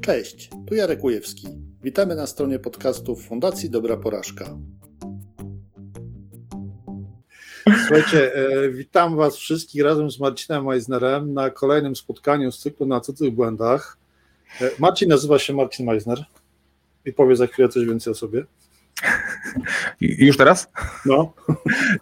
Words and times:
Cześć, 0.00 0.50
tu 0.66 0.74
Jarek 0.74 1.04
Ujewski. 1.04 1.48
Witamy 1.82 2.14
na 2.14 2.26
stronie 2.26 2.58
podcastów 2.58 3.26
Fundacji 3.26 3.70
Dobra 3.70 3.96
Porażka. 3.96 4.44
Słuchajcie, 7.86 8.34
e, 8.34 8.70
witam 8.70 9.16
Was 9.16 9.36
wszystkich 9.36 9.82
razem 9.82 10.10
z 10.10 10.20
Marcinem 10.20 10.64
Meisnerem 10.64 11.34
na 11.34 11.50
kolejnym 11.50 11.96
spotkaniu 11.96 12.52
z 12.52 12.58
cyklu 12.58 12.86
na 12.86 13.00
cudzych 13.00 13.34
błędach. 13.34 13.96
E, 14.60 14.70
Marcin 14.78 15.08
nazywa 15.08 15.38
się 15.38 15.52
Marcin 15.52 15.86
Meisner 15.86 16.24
i 17.04 17.12
powie 17.12 17.36
za 17.36 17.46
chwilę 17.46 17.68
coś 17.68 17.86
więcej 17.86 18.10
o 18.10 18.14
sobie. 18.14 18.44
Już 20.00 20.36
teraz? 20.36 20.70
No. 21.06 21.32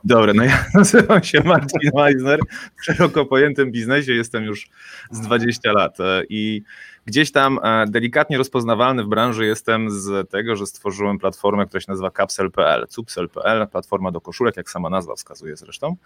Dobra, 0.04 0.32
no 0.34 0.44
ja 0.44 0.64
nazywam 0.74 1.22
się 1.22 1.40
Marcin 1.40 1.90
Meisner. 1.94 2.40
W 2.80 2.84
szeroko 2.84 3.26
pojętym 3.26 3.72
biznesie 3.72 4.12
jestem 4.12 4.44
już 4.44 4.70
z 5.10 5.20
20 5.20 5.72
lat 5.72 6.00
e, 6.00 6.22
i 6.28 6.62
gdzieś 7.08 7.32
tam 7.32 7.58
e, 7.62 7.86
delikatnie 7.86 8.38
rozpoznawalny 8.38 9.04
w 9.04 9.06
branży 9.06 9.46
jestem 9.46 9.90
z 9.90 10.30
tego, 10.30 10.56
że 10.56 10.66
stworzyłem 10.66 11.18
platformę, 11.18 11.66
która 11.66 11.80
się 11.80 11.86
nazywa 11.88 12.10
Capsel.pl, 12.10 12.86
Cupsel.pl, 12.88 13.68
platforma 13.68 14.10
do 14.10 14.20
koszulek, 14.20 14.56
jak 14.56 14.70
sama 14.70 14.90
nazwa 14.90 15.14
wskazuje 15.14 15.56
zresztą. 15.56 15.96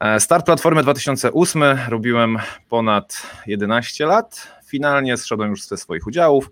E, 0.00 0.20
start 0.20 0.46
platformy 0.46 0.82
2008, 0.82 1.62
robiłem 1.88 2.38
ponad 2.68 3.26
11 3.46 4.06
lat. 4.06 4.48
Finalnie 4.66 5.16
zszedłem 5.16 5.50
już 5.50 5.66
ze 5.66 5.76
swoich 5.76 6.06
udziałów 6.06 6.50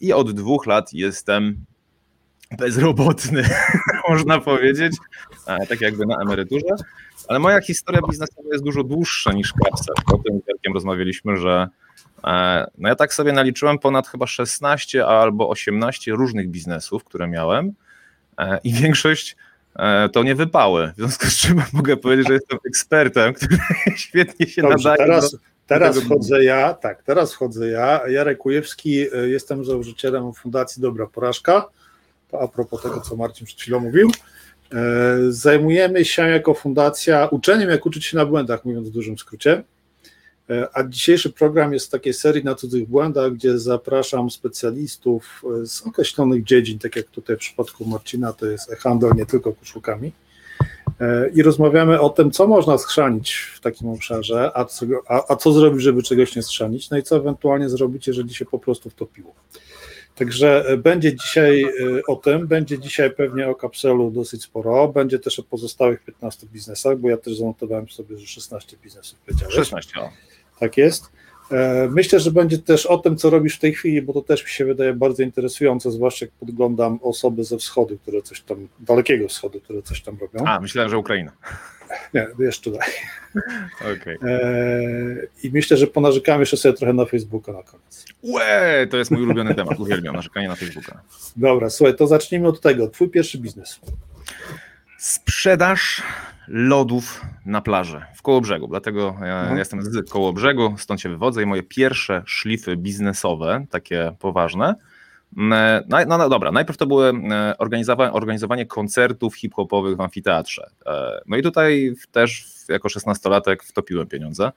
i 0.00 0.12
od 0.12 0.32
dwóch 0.32 0.66
lat 0.66 0.92
jestem 0.92 1.64
bezrobotny, 2.58 3.42
można 4.08 4.40
powiedzieć, 4.40 4.96
e, 5.46 5.66
tak 5.66 5.80
jakby 5.80 6.06
na 6.06 6.16
emeryturze. 6.22 6.74
Ale 7.28 7.38
moja 7.38 7.60
historia 7.60 8.00
biznesowa 8.10 8.48
jest 8.52 8.64
dużo 8.64 8.82
dłuższa 8.82 9.32
niż 9.32 9.52
Capsel. 9.64 9.94
O 10.12 10.18
tym 10.62 10.74
rozmawialiśmy, 10.74 11.36
że 11.36 11.68
no 12.78 12.88
ja 12.88 12.94
tak 12.94 13.14
sobie 13.14 13.32
naliczyłem 13.32 13.78
ponad 13.78 14.08
chyba 14.08 14.26
16 14.26 15.06
albo 15.06 15.48
18 15.48 16.12
różnych 16.12 16.48
biznesów, 16.48 17.04
które 17.04 17.28
miałem 17.28 17.72
e, 18.38 18.58
i 18.64 18.72
większość 18.82 19.36
to 20.12 20.22
nie 20.22 20.34
wypały. 20.34 20.92
W 20.92 20.96
związku 20.96 21.26
z 21.26 21.36
czym 21.36 21.62
mogę 21.72 21.96
powiedzieć, 21.96 22.28
że 22.28 22.34
jestem 22.34 22.58
ekspertem, 22.66 23.34
który 23.34 23.58
świetnie 23.96 24.46
się 24.46 24.62
Dobrze, 24.62 24.88
nadaje. 24.88 25.08
Teraz, 25.08 25.32
do, 25.32 25.38
teraz 25.66 25.98
wchodzę 26.00 26.44
ja, 26.44 26.74
tak, 26.74 27.02
teraz 27.02 27.34
wchodzę 27.34 27.68
ja. 27.68 28.08
Jarek 28.08 28.38
Kujewski, 28.38 29.06
jestem 29.26 29.64
założycielem 29.64 30.32
Fundacji 30.32 30.82
Dobra 30.82 31.06
Porażka 31.06 31.68
a 32.40 32.48
propos 32.48 32.82
tego, 32.82 33.00
co 33.00 33.16
Marcin 33.16 33.46
przed 33.46 33.60
chwilą 33.60 33.80
mówił. 33.80 34.10
E, 34.72 35.18
zajmujemy 35.28 36.04
się 36.04 36.22
jako 36.22 36.54
fundacja 36.54 37.26
uczeniem, 37.26 37.70
jak 37.70 37.86
uczyć 37.86 38.04
się 38.04 38.16
na 38.16 38.26
błędach, 38.26 38.64
mówiąc 38.64 38.88
w 38.88 38.92
dużym 38.92 39.18
skrócie. 39.18 39.62
E, 40.50 40.68
a 40.72 40.84
dzisiejszy 40.84 41.30
program 41.30 41.72
jest 41.72 41.86
w 41.86 41.90
takiej 41.90 42.14
serii 42.14 42.44
na 42.44 42.54
cudzych 42.54 42.88
błędach, 42.88 43.32
gdzie 43.32 43.58
zapraszam 43.58 44.30
specjalistów 44.30 45.42
e, 45.62 45.66
z 45.66 45.86
określonych 45.86 46.44
dziedzin, 46.44 46.78
tak 46.78 46.96
jak 46.96 47.06
tutaj 47.06 47.36
w 47.36 47.38
przypadku 47.38 47.84
Marcina, 47.84 48.32
to 48.32 48.46
jest 48.46 48.72
e-handel 48.72 49.10
nie 49.14 49.26
tylko 49.26 49.52
koszulkami. 49.52 50.12
I 51.34 51.42
rozmawiamy 51.42 52.00
o 52.00 52.10
tym, 52.10 52.30
co 52.30 52.46
można 52.46 52.78
schrzanić 52.78 53.34
w 53.54 53.60
takim 53.60 53.88
obszarze, 53.88 54.50
a 54.54 54.64
co, 54.64 54.86
a, 55.08 55.32
a 55.32 55.36
co 55.36 55.52
zrobić, 55.52 55.82
żeby 55.82 56.02
czegoś 56.02 56.36
nie 56.36 56.42
schrzanić, 56.42 56.90
no 56.90 56.98
i 56.98 57.02
co 57.02 57.16
ewentualnie 57.16 57.68
zrobić, 57.68 58.06
jeżeli 58.06 58.34
się 58.34 58.44
po 58.44 58.58
prostu 58.58 58.90
wtopiło. 58.90 59.34
Także 60.14 60.64
e, 60.66 60.76
będzie 60.76 61.16
dzisiaj 61.16 61.62
e, 61.62 61.70
o 62.08 62.16
tym, 62.16 62.46
będzie 62.46 62.78
dzisiaj 62.78 63.10
pewnie 63.10 63.48
o 63.48 63.54
kapselu 63.54 64.10
dosyć 64.10 64.42
sporo, 64.42 64.88
będzie 64.88 65.18
też 65.18 65.38
o 65.38 65.42
pozostałych 65.42 66.04
15 66.04 66.46
biznesach, 66.46 66.98
bo 66.98 67.08
ja 67.08 67.16
też 67.16 67.36
zanotowałem 67.36 67.88
sobie, 67.88 68.18
że 68.18 68.26
16 68.26 68.76
biznesów 68.82 69.18
powiedziałeś. 69.26 69.54
16, 69.54 70.00
o. 70.00 70.10
Tak 70.60 70.76
jest. 70.76 71.14
E, 71.52 71.88
myślę, 71.90 72.20
że 72.20 72.30
będzie 72.30 72.58
też 72.58 72.86
o 72.86 72.98
tym, 72.98 73.16
co 73.16 73.30
robisz 73.30 73.56
w 73.56 73.60
tej 73.60 73.74
chwili, 73.74 74.02
bo 74.02 74.12
to 74.12 74.22
też 74.22 74.44
mi 74.44 74.50
się 74.50 74.64
wydaje 74.64 74.92
bardzo 74.92 75.22
interesujące, 75.22 75.90
zwłaszcza 75.90 76.24
jak 76.24 76.34
podglądam 76.34 76.98
osoby 77.02 77.44
ze 77.44 77.58
wschodu, 77.58 77.98
które 77.98 78.22
coś 78.22 78.40
tam, 78.40 78.68
dalekiego 78.80 79.28
wschodu, 79.28 79.60
które 79.60 79.82
coś 79.82 80.02
tam 80.02 80.18
robią. 80.20 80.44
A, 80.46 80.60
myślałem, 80.60 80.90
że 80.90 80.98
Ukraina. 80.98 81.32
Nie, 82.14 82.26
jeszcze 82.38 82.70
dalej. 82.70 82.88
Okay. 83.80 84.18
I 85.42 85.50
myślę, 85.50 85.76
że 85.76 85.86
ponarzekamy 85.86 86.40
jeszcze 86.40 86.56
sobie 86.56 86.74
trochę 86.74 86.92
na 86.92 87.04
Facebooka 87.04 87.52
na 87.52 87.62
koniec. 87.62 88.04
Łe, 88.22 88.86
to 88.90 88.96
jest 88.96 89.10
mój 89.10 89.22
ulubiony 89.22 89.54
temat, 89.54 89.80
uwielbiam 89.80 90.14
narzekanie 90.14 90.48
na 90.48 90.54
Facebooka. 90.54 91.02
Dobra, 91.36 91.70
słuchaj, 91.70 91.96
to 91.96 92.06
zacznijmy 92.06 92.48
od 92.48 92.60
tego. 92.60 92.88
Twój 92.88 93.08
pierwszy 93.08 93.38
biznes. 93.38 93.80
Sprzedaż 95.04 96.02
lodów 96.48 97.22
na 97.46 97.60
plaży 97.60 98.02
w 98.14 98.22
Kołobrzegu. 98.22 98.68
Dlatego 98.68 99.16
ja 99.20 99.40
mhm. 99.40 99.58
jestem 99.58 99.82
z 99.82 100.10
Kołobrzegu, 100.10 100.74
stąd 100.78 101.00
się 101.00 101.08
wywodzę 101.08 101.42
i 101.42 101.46
moje 101.46 101.62
pierwsze 101.62 102.22
szlify 102.26 102.76
biznesowe, 102.76 103.66
takie 103.70 104.12
poważne, 104.18 104.74
no, 105.36 105.56
no, 106.06 106.18
no, 106.18 106.28
dobra, 106.28 106.52
najpierw 106.52 106.78
to 106.78 106.86
było 106.86 107.04
organizowanie, 107.58 108.12
organizowanie 108.12 108.66
koncertów 108.66 109.36
hip-hopowych 109.36 109.96
w 109.96 110.00
amfiteatrze. 110.00 110.70
No 111.26 111.36
i 111.36 111.42
tutaj 111.42 111.94
też 112.12 112.46
jako 112.68 112.88
szesnastolatek 112.88 113.62
wtopiłem 113.64 114.06
pieniądze, 114.06 114.52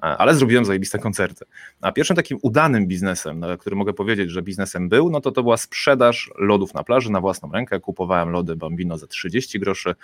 ale 0.00 0.34
zrobiłem 0.34 0.64
zajebiste 0.64 0.98
koncerty. 0.98 1.44
A 1.80 1.92
pierwszym 1.92 2.16
takim 2.16 2.38
udanym 2.42 2.86
biznesem, 2.86 3.44
który 3.58 3.76
mogę 3.76 3.92
powiedzieć, 3.92 4.30
że 4.30 4.42
biznesem 4.42 4.88
był, 4.88 5.10
no 5.10 5.20
to 5.20 5.32
to 5.32 5.42
była 5.42 5.56
sprzedaż 5.56 6.30
lodów 6.38 6.74
na 6.74 6.84
plaży 6.84 7.12
na 7.12 7.20
własną 7.20 7.52
rękę. 7.52 7.80
Kupowałem 7.80 8.30
lody 8.30 8.56
Bambino 8.56 8.98
za 8.98 9.06
30 9.06 9.60
groszy, 9.60 9.94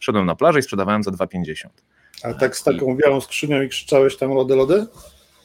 szedłem 0.00 0.26
na 0.26 0.34
plażę 0.34 0.58
i 0.58 0.62
sprzedawałem 0.62 1.02
za 1.02 1.10
2,50. 1.10 1.66
A 2.22 2.34
tak 2.34 2.56
z 2.56 2.62
taką 2.62 2.96
białą 2.96 3.20
skrzynią 3.20 3.62
i 3.62 3.68
krzyczałeś 3.68 4.16
tam 4.16 4.30
lody, 4.30 4.56
lody? 4.56 4.86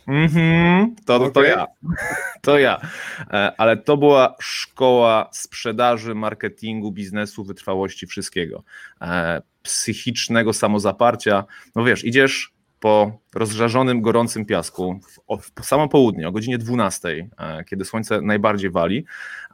Mhm, 0.07 0.95
to, 1.05 1.15
okay. 1.15 1.31
to 1.31 1.43
ja. 1.43 1.67
To 2.41 2.59
ja. 2.59 2.81
E, 3.31 3.51
ale 3.57 3.77
to 3.77 3.97
była 3.97 4.35
szkoła 4.39 5.29
sprzedaży, 5.31 6.15
marketingu, 6.15 6.91
biznesu, 6.91 7.43
wytrwałości, 7.43 8.07
wszystkiego. 8.07 8.63
E, 9.01 9.41
psychicznego 9.61 10.53
samozaparcia. 10.53 11.43
No 11.75 11.83
wiesz, 11.83 12.05
idziesz 12.05 12.56
po 12.79 13.19
rozżarzonym, 13.35 14.01
gorącym 14.01 14.45
piasku 14.45 14.99
w, 15.39 15.61
w 15.61 15.65
samo 15.65 15.89
południe, 15.89 16.27
o 16.27 16.31
godzinie 16.31 16.57
12, 16.57 17.29
e, 17.37 17.63
kiedy 17.63 17.85
słońce 17.85 18.21
najbardziej 18.21 18.69
wali, 18.71 19.05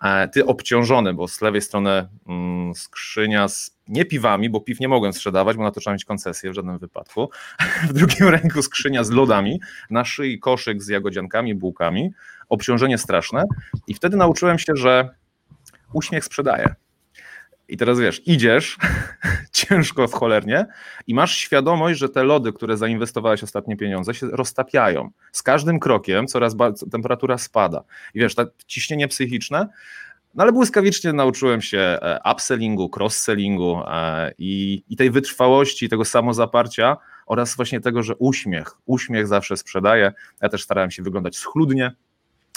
e, 0.01 0.27
ty 0.27 0.45
obciążony, 0.45 1.13
bo 1.13 1.27
z 1.27 1.41
lewej 1.41 1.61
strony 1.61 2.07
mm, 2.27 2.75
skrzynia 2.75 3.47
z 3.47 3.77
nie 3.87 4.05
piwami, 4.05 4.49
bo 4.49 4.61
piw 4.61 4.79
nie 4.79 4.87
mogłem 4.87 5.13
sprzedawać, 5.13 5.57
bo 5.57 5.63
na 5.63 5.71
to 5.71 5.79
trzeba 5.79 5.93
mieć 5.93 6.05
koncesję 6.05 6.51
w 6.51 6.53
żadnym 6.53 6.77
wypadku. 6.77 7.29
W 7.89 7.93
drugim 7.93 8.27
ręku 8.27 8.61
skrzynia 8.61 9.03
z 9.03 9.09
lodami, 9.09 9.59
na 9.89 10.05
szyi 10.05 10.39
koszyk 10.39 10.83
z 10.83 10.87
jagodziankami, 10.87 11.55
bułkami, 11.55 12.11
obciążenie 12.49 12.97
straszne 12.97 13.43
i 13.87 13.93
wtedy 13.93 14.17
nauczyłem 14.17 14.59
się, 14.59 14.73
że 14.75 15.09
uśmiech 15.93 16.25
sprzedaje. 16.25 16.75
I 17.73 17.77
teraz 17.77 17.99
wiesz, 17.99 18.21
idziesz 18.27 18.77
ciężko 19.51 20.07
w 20.07 20.13
cholernie 20.13 20.65
i 21.07 21.13
masz 21.13 21.37
świadomość, 21.37 21.99
że 21.99 22.09
te 22.09 22.23
lody, 22.23 22.53
które 22.53 22.77
zainwestowałeś 22.77 23.43
ostatnie 23.43 23.77
pieniądze, 23.77 24.13
się 24.13 24.27
roztapiają. 24.27 25.11
Z 25.31 25.43
każdym 25.43 25.79
krokiem 25.79 26.27
coraz 26.27 26.55
temperatura 26.91 27.37
spada. 27.37 27.83
I 28.13 28.19
wiesz, 28.19 28.35
to 28.35 28.45
ciśnienie 28.67 29.07
psychiczne. 29.07 29.67
No 30.35 30.43
ale 30.43 30.51
błyskawicznie 30.51 31.13
nauczyłem 31.13 31.61
się 31.61 31.79
e, 31.79 32.19
upsellingu, 32.33 32.89
cross-sellingu 32.97 33.83
e, 33.87 34.31
i, 34.37 34.83
i 34.89 34.95
tej 34.95 35.11
wytrwałości, 35.11 35.89
tego 35.89 36.05
samozaparcia 36.05 36.97
oraz 37.25 37.55
właśnie 37.55 37.81
tego, 37.81 38.03
że 38.03 38.15
uśmiech, 38.15 38.71
uśmiech 38.85 39.27
zawsze 39.27 39.57
sprzedaje. 39.57 40.13
Ja 40.41 40.49
też 40.49 40.63
starałem 40.63 40.91
się 40.91 41.03
wyglądać 41.03 41.37
schludnie, 41.37 41.91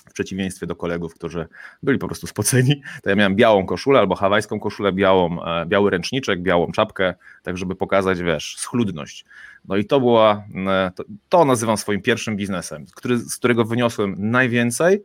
w 0.08 0.12
przeciwieństwie 0.12 0.66
do 0.66 0.76
kolegów, 0.76 1.14
którzy 1.14 1.46
byli 1.82 1.98
po 1.98 2.06
prostu 2.06 2.26
spoceni, 2.26 2.82
to 3.02 3.10
ja 3.10 3.16
miałem 3.16 3.36
białą 3.36 3.66
koszulę 3.66 3.98
albo 3.98 4.14
hawajską 4.14 4.60
koszulę, 4.60 4.92
białą, 4.92 5.44
e, 5.44 5.66
biały 5.66 5.90
ręczniczek, 5.90 6.42
białą 6.42 6.72
czapkę, 6.72 7.14
tak 7.42 7.58
żeby 7.58 7.76
pokazać, 7.76 8.22
wiesz, 8.22 8.56
schludność. 8.58 9.24
No 9.64 9.76
i 9.76 9.84
to 9.84 10.00
była, 10.00 10.44
e, 10.66 10.90
to, 10.94 11.04
to 11.28 11.44
nazywam 11.44 11.76
swoim 11.76 12.02
pierwszym 12.02 12.36
biznesem, 12.36 12.86
który, 12.94 13.18
z 13.18 13.36
którego 13.36 13.64
wyniosłem 13.64 14.14
najwięcej, 14.18 15.04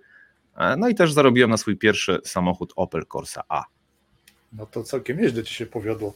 e, 0.57 0.75
no 0.77 0.89
i 0.89 0.95
też 0.95 1.13
zarobiłem 1.13 1.49
na 1.49 1.57
swój 1.57 1.77
pierwszy 1.77 2.19
samochód 2.23 2.73
Opel 2.75 3.05
Corsa 3.05 3.43
A. 3.49 3.63
No 4.53 4.65
to 4.65 4.83
całkiem 4.83 5.21
nieźle 5.21 5.43
ci 5.43 5.53
się 5.53 5.65
powiodło. 5.65 6.13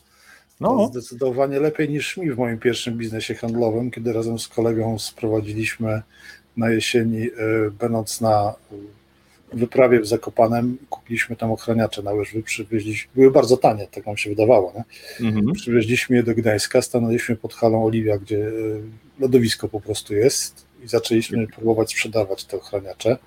No. 0.59 0.87
Zdecydowanie 0.87 1.59
lepiej 1.59 1.89
niż 1.89 2.17
mi 2.17 2.31
w 2.31 2.37
moim 2.37 2.59
pierwszym 2.59 2.97
biznesie 2.97 3.35
handlowym, 3.35 3.91
kiedy 3.91 4.13
razem 4.13 4.39
z 4.39 4.47
kolegą 4.47 4.99
sprowadziliśmy 4.99 6.01
na 6.57 6.69
jesieni, 6.69 7.27
e, 7.27 7.31
będąc 7.79 8.21
na 8.21 8.53
wyprawie 9.53 9.99
w 9.99 10.07
Zakopanem, 10.07 10.77
kupiliśmy 10.89 11.35
tam 11.35 11.51
ochraniacze 11.51 12.03
na 12.03 12.11
łyżwy, 12.11 12.43
przywieźliśmy, 12.43 13.11
były 13.15 13.31
bardzo 13.31 13.57
tanie, 13.57 13.87
tak 13.91 14.05
nam 14.05 14.17
się 14.17 14.29
wydawało, 14.29 14.73
nie? 14.75 14.83
Mhm. 15.27 15.53
przywieźliśmy 15.53 16.15
je 16.15 16.23
do 16.23 16.35
Gdańska, 16.35 16.81
stanęliśmy 16.81 17.35
pod 17.35 17.53
halą 17.53 17.85
Oliwia, 17.85 18.17
gdzie 18.17 18.47
e, 18.47 18.51
lodowisko 19.19 19.67
po 19.67 19.81
prostu 19.81 20.13
jest 20.13 20.65
i 20.83 20.87
zaczęliśmy 20.87 21.47
próbować 21.47 21.91
sprzedawać 21.91 22.45
te 22.45 22.57
ochraniacze. 22.57 23.17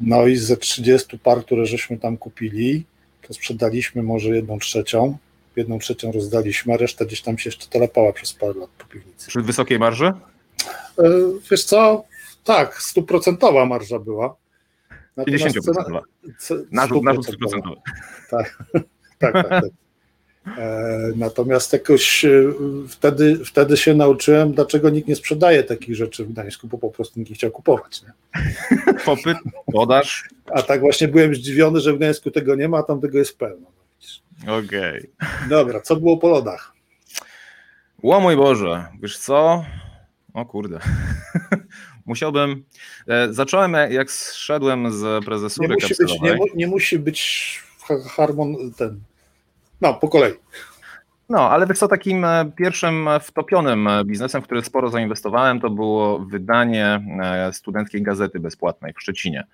No 0.00 0.26
i 0.26 0.36
ze 0.36 0.56
30 0.56 1.18
par, 1.18 1.44
które 1.44 1.66
żeśmy 1.66 1.98
tam 1.98 2.16
kupili, 2.16 2.84
to 3.28 3.34
sprzedaliśmy 3.34 4.02
może 4.02 4.36
jedną 4.36 4.58
trzecią, 4.58 5.16
jedną 5.56 5.78
trzecią 5.78 6.12
rozdaliśmy, 6.12 6.74
a 6.74 6.76
reszta 6.76 7.04
gdzieś 7.04 7.22
tam 7.22 7.38
się 7.38 7.48
jeszcze 7.48 7.66
telepała 7.66 8.12
przez 8.12 8.32
parę 8.32 8.54
lat 8.54 8.70
po 8.78 8.84
piwnicy. 8.84 9.28
Przy 9.28 9.42
wysokiej 9.42 9.78
marży? 9.78 10.06
E, 10.06 10.14
wiesz 11.50 11.64
co, 11.64 12.04
tak, 12.46 12.82
stuprocentowa 12.82 13.66
marża 13.66 13.98
była. 13.98 14.36
Natomiast 15.16 15.44
50%. 15.44 16.00
Narzut, 16.70 17.04
narzut 17.04 17.26
100%. 17.26 17.60
Tak, 18.30 18.58
tak, 19.18 19.32
tak. 19.32 19.48
tak. 19.48 19.64
E, 20.58 21.12
natomiast 21.16 21.72
jakoś 21.72 22.24
e, 22.24 22.30
wtedy, 22.88 23.44
wtedy 23.44 23.76
się 23.76 23.94
nauczyłem, 23.94 24.52
dlaczego 24.52 24.90
nikt 24.90 25.08
nie 25.08 25.16
sprzedaje 25.16 25.62
takich 25.62 25.94
rzeczy 25.96 26.24
w 26.24 26.32
Gdańsku, 26.32 26.68
bo 26.68 26.78
po 26.78 26.90
prostu 26.90 27.20
nikt 27.20 27.30
nie 27.30 27.36
chciał 27.36 27.50
kupować. 27.50 28.02
Nie? 28.02 28.12
Popyt, 29.04 29.38
podaż. 29.72 30.28
A 30.54 30.62
tak 30.62 30.80
właśnie 30.80 31.08
byłem 31.08 31.34
zdziwiony, 31.34 31.80
że 31.80 31.92
w 31.92 31.96
Gdańsku 31.96 32.30
tego 32.30 32.54
nie 32.54 32.68
ma, 32.68 32.78
a 32.78 32.82
tam 32.82 33.00
tego 33.00 33.18
jest 33.18 33.38
pełno. 33.38 33.66
Okej. 34.42 35.10
Okay. 35.16 35.48
Dobra, 35.48 35.80
co 35.80 35.96
było 35.96 36.16
po 36.16 36.28
lodach? 36.28 36.72
O 38.02 38.20
mój 38.20 38.36
Boże, 38.36 38.86
wiesz 39.02 39.18
co? 39.18 39.64
O 40.34 40.46
kurde. 40.46 40.78
Musiałbym. 42.06 42.64
E, 43.08 43.32
zacząłem, 43.32 43.76
jak 43.90 44.10
zszedłem 44.10 44.92
z 44.92 45.24
prezesury 45.24 45.68
nie 45.68 45.74
musi 45.74 45.94
być, 45.98 46.20
nie, 46.20 46.38
nie 46.54 46.66
musi 46.66 46.98
być 46.98 47.62
harmon 48.16 48.56
ten 48.76 49.00
no, 49.80 49.94
po 49.94 50.08
kolei. 50.08 50.32
No, 51.28 51.50
ale 51.50 51.66
wiesz 51.66 51.78
co, 51.78 51.88
takim 51.88 52.24
e, 52.24 52.52
pierwszym 52.56 53.08
e, 53.08 53.20
wtopionym 53.20 53.88
e, 53.88 54.04
biznesem, 54.04 54.42
w 54.42 54.44
który 54.44 54.62
sporo 54.62 54.90
zainwestowałem, 54.90 55.60
to 55.60 55.70
było 55.70 56.18
wydanie 56.18 57.00
studenckiej 57.52 58.02
gazety 58.02 58.40
bezpłatnej 58.40 58.92
w 58.92 59.00
Szczecinie. 59.00 59.46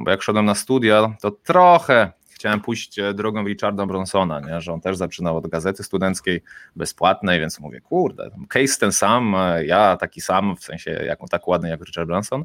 Bo 0.00 0.10
jak 0.10 0.22
szedłem 0.22 0.44
na 0.44 0.54
studia, 0.54 1.16
to 1.20 1.30
trochę 1.30 2.12
chciałem 2.40 2.60
pójść 2.60 2.96
drogą 3.14 3.44
Richarda 3.44 3.86
Bronsona, 3.86 4.40
nie? 4.40 4.60
że 4.60 4.72
on 4.72 4.80
też 4.80 4.96
zaczynał 4.96 5.36
od 5.36 5.46
gazety 5.46 5.82
studenckiej 5.82 6.42
bezpłatnej, 6.76 7.40
więc 7.40 7.60
mówię, 7.60 7.80
kurde, 7.80 8.30
case 8.48 8.80
ten 8.80 8.92
sam, 8.92 9.36
ja 9.64 9.96
taki 9.96 10.20
sam, 10.20 10.56
w 10.56 10.64
sensie 10.64 10.90
jak, 10.90 11.18
tak 11.30 11.48
ładny 11.48 11.68
jak 11.68 11.80
Richard 11.80 12.06
Branson. 12.06 12.44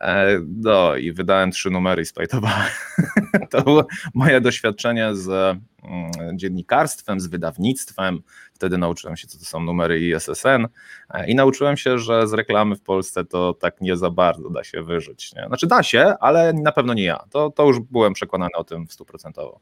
E, 0.00 0.40
no 0.56 0.96
i 0.96 1.12
wydałem 1.12 1.50
trzy 1.50 1.70
numery 1.70 2.02
i 2.02 2.06
splajtowałem. 2.06 2.68
To 3.50 3.62
było 3.62 3.86
moje 4.14 4.40
doświadczenie 4.40 5.14
z 5.14 5.28
mm, 5.28 6.38
dziennikarstwem, 6.38 7.20
z 7.20 7.26
wydawnictwem. 7.26 8.22
Wtedy 8.54 8.78
nauczyłem 8.78 9.16
się, 9.16 9.26
co 9.26 9.38
to 9.38 9.44
są 9.44 9.60
numery 9.60 10.00
ISSN 10.00 10.66
e, 11.10 11.26
i 11.28 11.34
nauczyłem 11.34 11.76
się, 11.76 11.98
że 11.98 12.28
z 12.28 12.32
reklamy 12.32 12.76
w 12.76 12.82
Polsce 12.82 13.24
to 13.24 13.54
tak 13.54 13.80
nie 13.80 13.96
za 13.96 14.10
bardzo 14.10 14.50
da 14.50 14.64
się 14.64 14.82
wyżyć. 14.82 15.34
Nie? 15.34 15.44
Znaczy 15.46 15.66
da 15.66 15.82
się, 15.82 16.14
ale 16.20 16.52
na 16.52 16.72
pewno 16.72 16.94
nie 16.94 17.04
ja. 17.04 17.24
To, 17.30 17.50
to 17.50 17.66
już 17.66 17.80
byłem 17.80 18.12
przekonany 18.12 18.52
o 18.56 18.64
tym 18.64 18.86
stuprocentowo. 18.88 19.60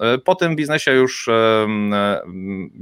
E, 0.00 0.18
po 0.18 0.34
tym 0.34 0.56
biznesie 0.56 0.92
już 0.92 1.28
e, 1.28 1.66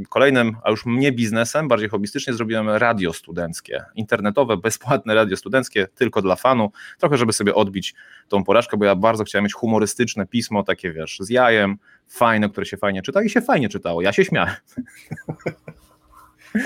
kolejnym, 0.08 0.56
a 0.64 0.70
już 0.70 0.86
mnie 0.86 1.12
biznesem, 1.12 1.68
bardziej 1.68 1.88
hobbystycznie 1.88 2.32
zrobiłem 2.32 2.68
radio 2.68 3.12
studenckie, 3.12 3.84
internetowe, 3.94 4.56
bezpłatne 4.56 5.14
radio 5.14 5.36
studenckie, 5.36 5.88
tylko 5.94 6.22
dla 6.22 6.36
fanu, 6.36 6.72
trochę 6.98 7.16
żeby 7.16 7.32
sobie 7.32 7.54
odbić 7.54 7.94
tą 8.28 8.44
porażkę, 8.44 8.76
bo 8.76 8.84
ja 8.84 8.96
bardzo 8.96 9.24
chciałem 9.24 9.44
mieć 9.44 9.52
humorystyczne 9.52 10.26
pismo, 10.26 10.62
takie 10.62 10.92
wiesz, 10.92 11.18
z 11.20 11.30
jajem, 11.30 11.76
fajne, 12.08 12.48
które 12.48 12.66
się 12.66 12.76
fajnie 12.76 13.02
czyta 13.02 13.22
i 13.22 13.30
się 13.30 13.40
fajnie 13.40 13.68
czytało, 13.68 14.02
ja 14.02 14.12
się 14.12 14.24
śmiałem. 14.24 14.54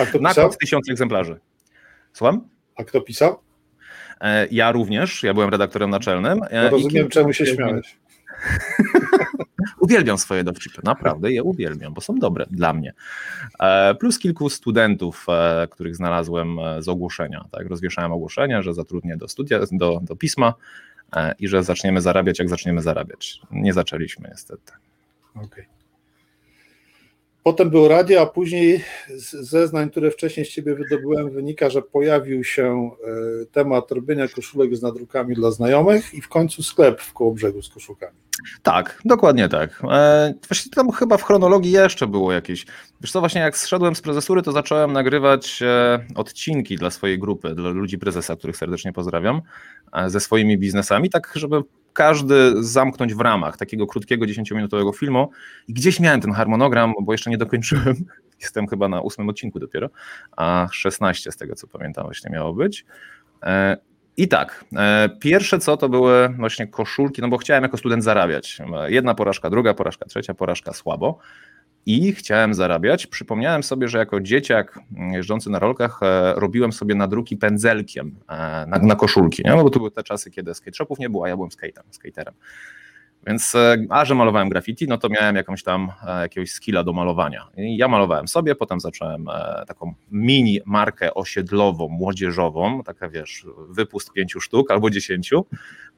A 0.01 0.07
kto 0.07 0.19
Na 0.19 0.35
kod 0.35 0.59
tysiąc 0.59 0.91
egzemplarzy. 0.91 1.41
Słucham? 2.13 2.49
A 2.77 2.85
kto 2.85 3.01
pisał? 3.01 3.41
E, 4.21 4.47
ja 4.51 4.73
również, 4.73 5.23
ja 5.23 5.35
byłem 5.35 5.51
redaktorem 5.51 5.91
naczelnym. 5.91 6.41
No 6.53 6.71
rozumiem, 6.71 7.09
czemu 7.09 7.33
się 7.33 7.47
śmiałeś. 7.47 7.97
uwielbiam 9.81 10.19
swoje 10.19 10.45
dowcipy, 10.45 10.81
naprawdę 10.85 11.33
je 11.33 11.43
uwielbiam, 11.43 11.95
bo 11.95 12.01
są 12.01 12.15
dobre 12.15 12.47
dla 12.51 12.73
mnie. 12.73 12.93
E, 13.61 13.95
plus 13.95 14.19
kilku 14.19 14.51
studentów, 14.51 15.27
e, 15.29 15.69
których 15.71 15.97
znalazłem 15.97 16.59
e, 16.59 16.83
z 16.83 16.89
ogłoszenia. 16.89 17.45
Tak? 17.53 17.67
Rozwieszałem 17.67 18.13
ogłoszenia, 18.13 18.63
że 18.63 18.75
zatrudnię 18.75 19.17
do 19.17 19.29
studia, 19.29 19.61
do, 19.73 20.01
do 20.03 20.17
pisma 20.17 20.55
i 21.39 21.49
że 21.49 21.63
zaczniemy 21.63 22.01
zarabiać, 22.01 22.39
jak 22.39 22.49
zaczniemy 22.49 22.83
zarabiać. 22.83 23.41
Nie 23.51 23.73
zaczęliśmy 23.73 24.29
niestety. 24.29 24.73
Okej. 25.35 25.47
Okay. 25.47 25.76
Potem 27.47 27.71
było 27.71 27.89
radio, 27.89 28.21
a 28.21 28.27
później 28.27 28.85
z 29.09 29.35
zeznań, 29.35 29.91
które 29.91 30.11
wcześniej 30.11 30.47
z 30.47 30.49
Ciebie 30.49 30.75
wydobyłem, 30.75 31.31
wynika, 31.31 31.71
że 31.71 31.83
pojawił 31.83 32.45
się 32.45 32.91
temat 33.53 33.91
robienia 33.91 34.29
koszulek 34.29 34.77
z 34.77 34.83
nadrukami 34.83 35.35
dla 35.35 35.51
znajomych 35.51 36.15
i 36.15 36.21
w 36.21 36.29
końcu 36.29 36.63
sklep 36.63 37.01
w 37.01 37.13
Kołobrzegu 37.13 37.63
z 37.63 37.69
koszulkami. 37.69 38.17
Tak, 38.63 39.01
dokładnie 39.05 39.49
tak. 39.49 39.83
E, 39.91 40.35
właśnie 40.49 40.71
tam 40.71 40.91
chyba 40.91 41.17
w 41.17 41.23
chronologii 41.23 41.73
jeszcze 41.73 42.07
było 42.07 42.33
jakieś. 42.33 42.67
Wiesz 43.01 43.13
co, 43.13 43.21
właśnie 43.21 43.41
jak 43.41 43.59
zszedłem 43.59 43.97
z 43.97 44.01
prezesury, 44.01 44.43
to 44.43 44.53
zacząłem 44.53 44.93
nagrywać 44.93 45.63
e, 45.63 46.05
odcinki 46.15 46.77
dla 46.77 46.91
swojej 46.91 47.19
grupy, 47.19 47.55
dla 47.55 47.71
ludzi 47.71 47.99
prezesa, 47.99 48.37
których 48.37 48.57
serdecznie 48.57 48.93
pozdrawiam, 48.93 49.43
e, 49.93 50.11
ze 50.11 50.21
swoimi 50.21 50.59
biznesami, 50.59 51.11
tak 51.11 51.33
żeby 51.35 51.63
każdy 51.97 52.63
zamknąć 52.65 53.15
w 53.15 53.21
ramach 53.21 53.57
takiego 53.57 53.87
krótkiego 53.87 54.27
10-minutowego 54.27 54.97
filmu. 54.97 55.31
I 55.69 55.73
gdzieś 55.73 56.01
miałem 56.01 56.21
ten 56.21 56.33
harmonogram, 56.33 56.93
bo 57.03 57.13
jeszcze 57.13 57.31
nie 57.31 57.39
dokończyłem. 57.39 57.95
Jestem 58.43 58.67
chyba 58.67 58.89
na 58.89 59.01
ósmym 59.01 59.29
odcinku 59.29 59.59
dopiero, 59.59 59.91
a 60.37 60.69
16 60.73 61.33
z 61.33 61.37
tego 61.37 61.55
co 61.55 61.67
pamiętam 61.67 62.05
właśnie 62.05 62.31
miało 62.31 62.55
być. 62.55 62.85
I 64.17 64.29
tak, 64.29 64.65
e, 64.77 65.09
pierwsze 65.21 65.59
co 65.59 65.77
to 65.77 65.89
były 65.89 66.29
właśnie 66.29 66.67
koszulki, 66.67 67.23
no 67.23 67.29
bo 67.29 67.37
chciałem 67.37 67.63
jako 67.63 67.77
student 67.77 68.05
zarabiać. 68.05 68.59
Jedna 68.87 69.15
porażka, 69.15 69.51
druga 69.51 69.75
porażka, 69.75 70.07
trzecia 70.07 70.35
porażka 70.35 70.73
słabo. 70.73 71.19
I 71.87 72.13
chciałem 72.13 72.55
zarabiać. 72.55 73.07
Przypomniałem 73.07 73.63
sobie, 73.63 73.89
że 73.89 73.99
jako 73.99 74.21
dzieciak 74.21 74.79
jeżdżący 75.13 75.51
na 75.51 75.59
rolkach 75.59 76.01
e, 76.03 76.35
robiłem 76.37 76.73
sobie 76.73 76.95
nadruki 76.95 77.37
pędzelkiem 77.37 78.17
e, 78.29 78.67
na, 78.67 78.79
na 78.79 78.95
koszulki, 78.95 79.43
nie? 79.45 79.51
No 79.51 79.63
bo 79.63 79.71
to 79.71 79.79
były 79.79 79.91
te 79.91 80.03
czasy, 80.03 80.31
kiedy 80.31 80.55
skate 80.55 80.77
shopów 80.77 80.99
nie 80.99 81.11
było, 81.11 81.25
a 81.25 81.29
ja 81.29 81.37
byłem 81.37 81.51
skaterem. 81.51 81.85
skaterem. 81.91 82.35
Więc, 83.27 83.55
e, 83.55 83.77
a 83.91 84.05
że 84.05 84.15
malowałem 84.15 84.49
graffiti, 84.49 84.87
no 84.89 84.99
to 84.99 85.09
miałem 85.09 85.37
jakąś 85.37 85.63
tam 85.63 85.93
jakiegoś 86.21 86.51
skilla 86.51 86.85
do 86.85 86.93
malowania. 86.93 87.47
I 87.57 87.77
ja 87.77 87.89
malowałem 87.89 88.29
sobie, 88.29 88.55
potem 88.55 88.81
zacząłem 88.81 89.27
taką 89.67 89.95
mini 90.11 90.61
markę 90.65 91.15
osiedlową, 91.15 91.89
młodzieżową, 91.89 92.83
taka 92.83 93.09
wiesz, 93.09 93.47
wypust 93.69 94.13
pięciu 94.13 94.41
sztuk 94.41 94.71
albo 94.71 94.91
dziesięciu, 94.91 95.47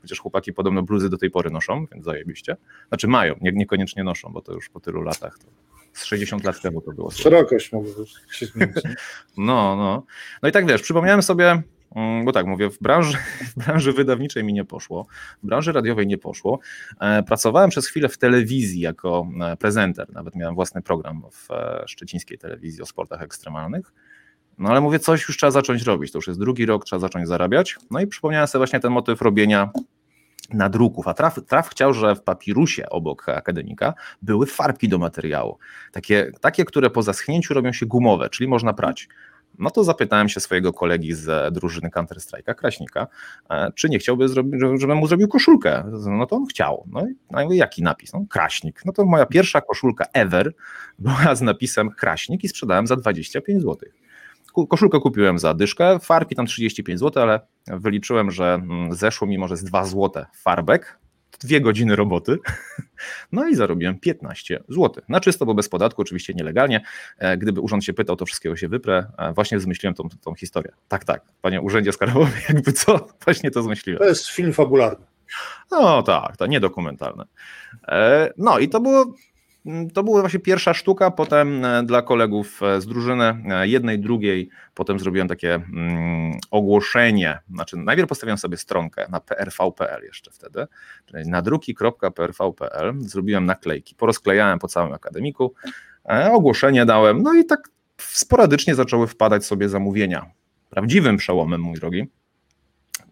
chociaż 0.00 0.18
chłopaki 0.18 0.52
podobno 0.52 0.82
bluzy 0.82 1.10
do 1.10 1.18
tej 1.18 1.30
pory 1.30 1.50
noszą, 1.50 1.86
więc 1.92 2.04
zajebiście. 2.04 2.56
Znaczy 2.88 3.08
mają, 3.08 3.34
nie, 3.40 3.52
niekoniecznie 3.52 4.04
noszą, 4.04 4.32
bo 4.32 4.42
to 4.42 4.52
już 4.52 4.68
po 4.68 4.80
tylu 4.80 5.02
latach 5.02 5.38
to 5.38 5.67
z 5.98 6.04
60 6.04 6.44
lat 6.44 6.60
temu 6.60 6.80
to 6.80 6.92
było. 6.92 7.10
Szerokość 7.10 7.72
mogła 7.72 7.90
się 8.32 8.46
zmienić. 8.46 8.76
No, 9.36 9.76
no. 9.76 10.02
No 10.42 10.48
i 10.48 10.52
tak 10.52 10.66
wiesz, 10.66 10.82
przypomniałem 10.82 11.22
sobie 11.22 11.62
Mm, 11.96 12.24
bo 12.24 12.32
tak 12.32 12.46
mówię, 12.46 12.70
w 12.70 12.78
branży, 12.78 13.18
w 13.56 13.64
branży 13.64 13.92
wydawniczej 13.92 14.44
mi 14.44 14.52
nie 14.52 14.64
poszło, 14.64 15.06
w 15.42 15.46
branży 15.46 15.72
radiowej 15.72 16.06
nie 16.06 16.18
poszło. 16.18 16.58
E, 17.00 17.22
pracowałem 17.22 17.70
przez 17.70 17.88
chwilę 17.88 18.08
w 18.08 18.18
telewizji 18.18 18.80
jako 18.80 19.28
e, 19.40 19.56
prezenter, 19.56 20.12
nawet 20.12 20.34
miałem 20.34 20.54
własny 20.54 20.82
program 20.82 21.22
w 21.32 21.50
e, 21.50 21.84
szczecińskiej 21.86 22.38
telewizji 22.38 22.82
o 22.82 22.86
sportach 22.86 23.22
ekstremalnych. 23.22 23.92
No 24.58 24.68
ale 24.68 24.80
mówię, 24.80 24.98
coś 24.98 25.28
już 25.28 25.36
trzeba 25.36 25.50
zacząć 25.50 25.82
robić. 25.82 26.12
To 26.12 26.18
już 26.18 26.26
jest 26.26 26.40
drugi 26.40 26.66
rok, 26.66 26.84
trzeba 26.84 27.00
zacząć 27.00 27.28
zarabiać. 27.28 27.76
No 27.90 28.00
i 28.00 28.06
przypomniałem 28.06 28.48
sobie 28.48 28.60
właśnie 28.60 28.80
ten 28.80 28.92
motyw 28.92 29.22
robienia 29.22 29.70
nadruków, 30.48 31.08
a 31.08 31.14
traf, 31.14 31.40
traf 31.46 31.68
chciał, 31.68 31.94
że 31.94 32.14
w 32.14 32.22
papirusie 32.22 32.88
obok 32.88 33.28
akademika 33.28 33.94
były 34.22 34.46
farbki 34.46 34.88
do 34.88 34.98
materiału. 34.98 35.58
Takie, 35.92 36.32
takie, 36.40 36.64
które 36.64 36.90
po 36.90 37.02
zaschnięciu 37.02 37.54
robią 37.54 37.72
się 37.72 37.86
gumowe, 37.86 38.30
czyli 38.30 38.48
można 38.48 38.72
prać. 38.72 39.08
No 39.58 39.70
to 39.70 39.84
zapytałem 39.84 40.28
się 40.28 40.40
swojego 40.40 40.72
kolegi 40.72 41.14
z 41.14 41.54
drużyny 41.54 41.88
Counter-Strike'a, 41.88 42.54
Kraśnika, 42.54 43.06
e, 43.50 43.72
czy 43.74 43.88
nie 43.88 43.98
chciałby, 43.98 44.28
żebym 44.78 44.98
mu 44.98 45.06
zrobił 45.06 45.28
koszulkę. 45.28 45.84
No 46.06 46.26
to 46.26 46.36
on 46.36 46.46
chciał. 46.46 46.86
No 46.90 47.06
i 47.08 47.14
no 47.30 47.52
jaki 47.52 47.82
napis? 47.82 48.12
No, 48.12 48.24
Kraśnik. 48.30 48.82
No 48.84 48.92
to 48.92 49.04
moja 49.04 49.26
pierwsza 49.26 49.60
koszulka 49.60 50.04
ever 50.12 50.52
była 50.98 51.34
z 51.34 51.42
napisem 51.42 51.90
Kraśnik 51.90 52.44
i 52.44 52.48
sprzedałem 52.48 52.86
za 52.86 52.96
25 52.96 53.62
zł. 53.62 53.76
Koszulkę 54.68 55.00
kupiłem 55.00 55.38
za 55.38 55.54
dyszkę, 55.54 55.98
farbki 55.98 56.34
tam 56.34 56.46
35 56.46 57.00
zł, 57.00 57.22
ale 57.22 57.40
wyliczyłem, 57.66 58.30
że 58.30 58.54
mm, 58.54 58.94
zeszło 58.94 59.26
mi 59.28 59.38
może 59.38 59.56
z 59.56 59.64
2 59.64 59.84
zł 59.84 60.24
farbek, 60.36 60.98
dwie 61.40 61.60
godziny 61.60 61.96
roboty, 61.96 62.38
no 63.32 63.48
i 63.48 63.54
zarobiłem 63.54 64.00
15 64.00 64.62
zł. 64.68 65.02
Na 65.08 65.20
czysto, 65.20 65.46
bo 65.46 65.54
bez 65.54 65.68
podatku, 65.68 66.02
oczywiście 66.02 66.34
nielegalnie. 66.34 66.80
E, 67.18 67.36
gdyby 67.36 67.60
urząd 67.60 67.84
się 67.84 67.92
pytał, 67.92 68.16
to 68.16 68.26
wszystkiego 68.26 68.56
się 68.56 68.68
wyprę. 68.68 69.06
E, 69.18 69.32
właśnie 69.32 69.60
zmyśliłem 69.60 69.94
tą, 69.94 70.08
tą 70.20 70.34
historię. 70.34 70.72
Tak, 70.88 71.04
tak, 71.04 71.22
panie 71.42 71.60
urzędzie 71.60 71.92
skarbowym, 71.92 72.32
jakby 72.48 72.72
co, 72.72 73.08
właśnie 73.24 73.50
to 73.50 73.62
zmyśliłem. 73.62 73.98
To 73.98 74.08
jest 74.08 74.28
film 74.28 74.52
fabularny. 74.52 75.06
No 75.70 76.02
tak, 76.02 76.36
to 76.36 76.46
niedokumentalne. 76.46 77.24
No 78.36 78.58
i 78.58 78.68
to 78.68 78.80
było 78.80 79.14
to 79.94 80.02
była 80.02 80.20
właśnie 80.20 80.40
pierwsza 80.40 80.74
sztuka, 80.74 81.10
potem 81.10 81.64
e, 81.64 81.82
dla 81.82 82.02
kolegów 82.02 82.62
e, 82.62 82.80
z 82.80 82.86
drużyny, 82.86 83.24
e, 83.50 83.68
jednej, 83.68 83.98
drugiej, 83.98 84.48
potem 84.74 84.98
zrobiłem 84.98 85.28
takie 85.28 85.54
mm, 85.54 86.38
ogłoszenie, 86.50 87.38
znaczy 87.50 87.76
najpierw 87.76 88.08
postawiłem 88.08 88.38
sobie 88.38 88.56
stronkę 88.56 89.06
na 89.10 89.20
prv.pl 89.20 90.02
jeszcze 90.04 90.30
wtedy, 90.30 90.66
czyli 91.06 91.30
nadruki.prv.pl, 91.30 92.94
zrobiłem 92.98 93.46
naklejki, 93.46 93.94
porozklejałem 93.94 94.58
po 94.58 94.68
całym 94.68 94.92
akademiku, 94.92 95.54
ogłoszenie 96.32 96.86
dałem, 96.86 97.22
no 97.22 97.34
i 97.34 97.44
tak 97.44 97.60
sporadycznie 97.98 98.74
zaczęły 98.74 99.06
wpadać 99.06 99.44
sobie 99.44 99.68
zamówienia. 99.68 100.30
Prawdziwym 100.70 101.16
przełomem, 101.16 101.60
mój 101.60 101.74
drogi, 101.74 102.08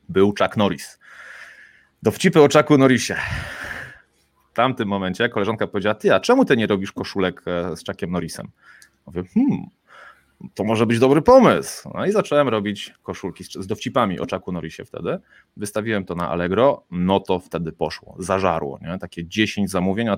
był 0.08 0.34
Chuck 0.40 0.56
Norris. 0.56 0.98
Dowcipy 2.02 2.42
o 2.42 2.48
Chucku 2.48 2.78
Norrisie. 2.78 3.16
Tamtym 4.56 4.88
momencie 4.88 5.28
koleżanka 5.28 5.66
powiedziała, 5.66 5.94
ty, 5.94 6.14
a 6.14 6.20
czemu 6.20 6.44
ty 6.44 6.56
nie 6.56 6.66
robisz 6.66 6.92
koszulek 6.92 7.42
e, 7.46 7.76
z 7.76 7.84
Chuckiem 7.86 8.10
Norrisem? 8.10 8.48
Mówię, 9.06 9.22
hmm, 9.34 9.66
to 10.54 10.64
może 10.64 10.86
być 10.86 10.98
dobry 10.98 11.22
pomysł. 11.22 11.90
No 11.94 12.06
i 12.06 12.12
zacząłem 12.12 12.48
robić 12.48 12.94
koszulki 13.02 13.44
z, 13.44 13.52
z 13.52 13.66
dowcipami 13.66 14.20
o 14.20 14.26
Chucku 14.30 14.52
Norrisie 14.52 14.84
wtedy. 14.84 15.18
Wystawiłem 15.56 16.04
to 16.04 16.14
na 16.14 16.28
Allegro, 16.28 16.82
no 16.90 17.20
to 17.20 17.38
wtedy 17.38 17.72
poszło, 17.72 18.16
zażarło, 18.18 18.78
nie? 18.82 18.98
takie 18.98 19.26
10 19.26 19.70
zamówień, 19.70 20.08
a 20.08 20.16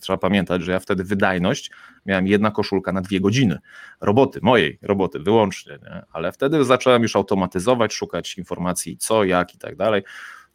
trzeba 0.00 0.16
pamiętać, 0.16 0.62
że 0.62 0.72
ja 0.72 0.80
wtedy 0.80 1.04
wydajność 1.04 1.70
miałem 2.06 2.26
jedna 2.26 2.50
koszulka 2.50 2.92
na 2.92 3.00
dwie 3.00 3.20
godziny 3.20 3.58
roboty, 4.00 4.40
mojej 4.42 4.78
roboty 4.82 5.18
wyłącznie, 5.18 5.72
nie? 5.72 6.02
ale 6.12 6.32
wtedy 6.32 6.64
zacząłem 6.64 7.02
już 7.02 7.16
automatyzować, 7.16 7.92
szukać 7.92 8.38
informacji 8.38 8.96
co, 8.96 9.24
jak 9.24 9.54
i 9.54 9.58
tak 9.58 9.76
dalej. 9.76 10.02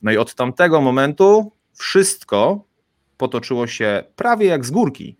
No 0.02 0.12
i 0.12 0.18
od 0.18 0.36
tamtego 0.36 0.82
momentu 0.82 1.52
wszystko 1.74 2.71
potoczyło 3.22 3.68
się 3.68 4.04
prawie 4.16 4.48
jak 4.48 4.66
z 4.66 4.72
górki. 4.72 5.18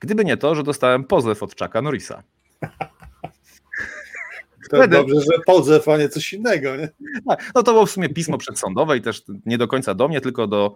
Gdyby 0.00 0.24
nie 0.24 0.36
to, 0.36 0.54
że 0.54 0.62
dostałem 0.62 1.04
pozew 1.04 1.42
od 1.42 1.58
Chucka 1.58 1.82
Norrisa. 1.82 2.22
Wtedy... 4.66 4.88
Dobrze, 4.88 5.20
że 5.20 5.38
pozew, 5.46 5.88
a 5.88 5.96
nie 5.96 6.08
coś 6.08 6.32
innego. 6.32 6.76
Nie? 6.76 6.88
Tak, 7.28 7.50
no 7.54 7.62
to 7.62 7.72
było 7.72 7.86
w 7.86 7.90
sumie 7.90 8.08
pismo 8.08 8.38
przedsądowe 8.38 8.96
i 8.96 9.00
też 9.00 9.22
nie 9.46 9.58
do 9.58 9.68
końca 9.68 9.94
do 9.94 10.08
mnie, 10.08 10.20
tylko 10.20 10.46
do 10.46 10.74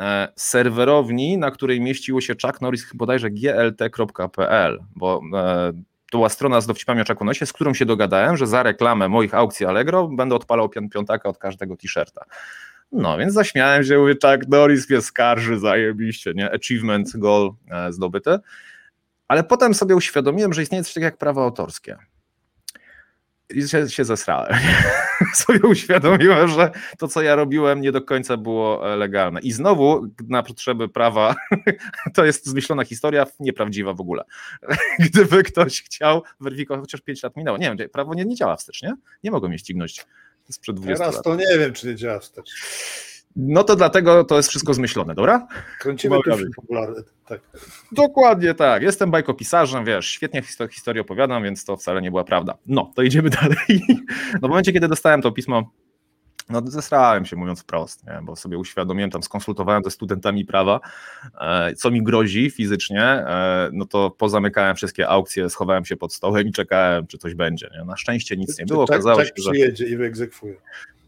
e, 0.00 0.28
serwerowni, 0.36 1.38
na 1.38 1.50
której 1.50 1.80
mieściło 1.80 2.20
się 2.20 2.34
Chuck 2.42 2.60
Norris 2.60 2.86
bodajże 2.94 3.30
glt.pl, 3.30 4.84
bo 4.94 5.20
e, 5.34 5.72
to 6.10 6.18
była 6.18 6.28
strona 6.28 6.60
z 6.60 6.66
dowcipami 6.66 7.00
o 7.00 7.04
Chucku 7.04 7.24
Norrisie, 7.24 7.46
z 7.46 7.52
którą 7.52 7.74
się 7.74 7.86
dogadałem, 7.86 8.36
że 8.36 8.46
za 8.46 8.62
reklamę 8.62 9.08
moich 9.08 9.34
aukcji 9.34 9.66
Allegro 9.66 10.08
będę 10.08 10.34
odpalał 10.34 10.68
piątaka 10.68 11.28
od 11.28 11.38
każdego 11.38 11.76
t-shirta. 11.76 12.24
No 12.92 13.18
więc 13.18 13.32
zaśmiałem 13.32 13.84
się, 13.84 13.98
mówię, 13.98 14.14
Chuck 14.14 14.48
Norris 14.48 14.90
mnie 14.90 15.02
skarży, 15.02 15.58
zajebiście, 15.58 16.32
nie? 16.34 16.52
Achievement, 16.52 17.16
goal 17.16 17.50
e, 17.70 17.92
zdobyty. 17.92 18.38
Ale 19.28 19.44
potem 19.44 19.74
sobie 19.74 19.96
uświadomiłem, 19.96 20.52
że 20.52 20.62
istnieje 20.62 20.84
coś 20.84 20.92
takiego 20.94 21.04
jak 21.04 21.18
prawo 21.18 21.44
autorskie. 21.44 21.96
I 23.50 23.68
się, 23.68 23.88
się 23.88 24.04
zesrałem. 24.04 24.54
sobie 25.34 25.60
uświadomiłem, 25.60 26.48
że 26.48 26.70
to, 26.98 27.08
co 27.08 27.22
ja 27.22 27.36
robiłem, 27.36 27.80
nie 27.80 27.92
do 27.92 28.02
końca 28.02 28.36
było 28.36 28.92
e, 28.92 28.96
legalne. 28.96 29.40
I 29.40 29.52
znowu 29.52 30.06
na 30.28 30.42
potrzeby 30.42 30.88
prawa 30.88 31.34
to 32.14 32.24
jest 32.24 32.46
zmyślona 32.46 32.84
historia, 32.84 33.26
nieprawdziwa 33.40 33.94
w 33.94 34.00
ogóle. 34.00 34.24
Gdyby 35.06 35.42
ktoś 35.42 35.82
chciał 35.82 36.22
weryfikować, 36.40 36.80
chociaż 36.80 37.00
5 37.00 37.22
lat 37.22 37.36
minęło, 37.36 37.58
nie 37.58 37.74
wiem, 37.76 37.88
prawo 37.88 38.14
nie, 38.14 38.24
nie 38.24 38.34
działa 38.34 38.56
wstecz, 38.56 38.82
nie? 38.82 38.94
Nie 39.24 39.30
mogą 39.30 39.48
mnie 39.48 39.58
ścignąć 39.58 40.06
sprzed 40.50 40.76
20 40.76 40.98
Teraz 40.98 41.14
lat. 41.14 41.24
to 41.24 41.36
nie 41.36 41.58
wiem, 41.58 41.72
czy 41.72 41.86
nie 41.86 41.94
działa 41.94 42.18
wstecz. 42.18 42.50
No 43.36 43.64
to 43.64 43.76
dlatego 43.76 44.24
to 44.24 44.36
jest 44.36 44.48
wszystko 44.48 44.74
zmyślone, 44.74 45.14
dobra? 45.14 45.46
Kręcimy 45.80 46.16
tu 46.24 46.30
popularne. 46.56 47.02
Tak. 47.26 47.40
Dokładnie 47.92 48.54
tak. 48.54 48.82
Jestem 48.82 49.10
bajkopisarzem, 49.10 49.84
wiesz, 49.84 50.06
świetnie 50.06 50.42
historię 50.70 51.02
opowiadam, 51.02 51.42
więc 51.42 51.64
to 51.64 51.76
wcale 51.76 52.02
nie 52.02 52.10
była 52.10 52.24
prawda. 52.24 52.58
No, 52.66 52.92
to 52.94 53.02
idziemy 53.02 53.30
dalej. 53.42 53.82
No 54.32 54.48
w 54.48 54.50
momencie, 54.50 54.72
kiedy 54.72 54.88
dostałem 54.88 55.22
to 55.22 55.32
pismo, 55.32 55.70
no 56.48 56.62
zesrałem 56.66 57.24
się, 57.24 57.36
mówiąc 57.36 57.60
wprost, 57.60 58.06
nie? 58.06 58.20
bo 58.22 58.36
sobie 58.36 58.58
uświadomiłem, 58.58 59.10
tam 59.10 59.22
skonsultowałem 59.22 59.82
ze 59.84 59.90
studentami 59.90 60.44
prawa, 60.44 60.80
e, 61.40 61.74
co 61.74 61.90
mi 61.90 62.02
grozi 62.02 62.50
fizycznie, 62.50 63.02
e, 63.02 63.70
no 63.72 63.84
to 63.84 64.10
pozamykałem 64.10 64.76
wszystkie 64.76 65.08
aukcje, 65.08 65.50
schowałem 65.50 65.84
się 65.84 65.96
pod 65.96 66.14
stołem 66.14 66.48
i 66.48 66.52
czekałem, 66.52 67.06
czy 67.06 67.18
coś 67.18 67.34
będzie. 67.34 67.70
Nie? 67.78 67.84
Na 67.84 67.96
szczęście 67.96 68.36
nic 68.36 68.58
nie 68.58 68.66
było. 68.66 68.84
Okazało 68.84 69.24
się, 69.24 69.26
że... 69.26 69.32
przyjedzie 69.32 69.86
i 69.86 69.96
wyegzekwuje. 69.96 70.56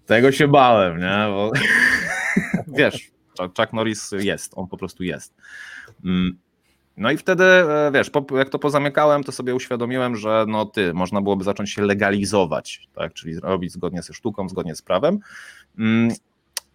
Tego 0.06 0.32
się 0.32 0.48
bałem, 0.48 0.98
nie? 0.98 1.26
Bo... 1.28 1.52
Wiesz, 2.78 3.10
Chuck 3.38 3.72
Norris 3.72 4.12
jest, 4.12 4.52
on 4.56 4.66
po 4.66 4.76
prostu 4.76 5.02
jest. 5.02 5.34
Mm. 6.98 7.02
No 7.02 7.10
i 7.10 7.16
wtedy, 7.16 7.44
e, 7.44 7.90
wiesz, 7.94 8.10
jak 8.36 8.48
to 8.48 8.58
pozamykałem, 8.58 9.24
to 9.24 9.32
sobie 9.32 9.54
uświadomiłem, 9.54 10.16
że 10.16 10.44
no 10.48 10.64
ty, 10.64 10.94
można 10.94 11.20
byłoby 11.20 11.44
zacząć 11.44 11.70
się 11.70 11.82
legalizować, 11.82 12.88
tak, 12.94 13.14
czyli 13.14 13.40
robić 13.40 13.72
zgodnie 13.72 14.02
ze 14.02 14.14
sztuką, 14.14 14.48
zgodnie 14.48 14.74
z 14.74 14.82
prawem. 14.82 15.18
Mm. 15.78 16.14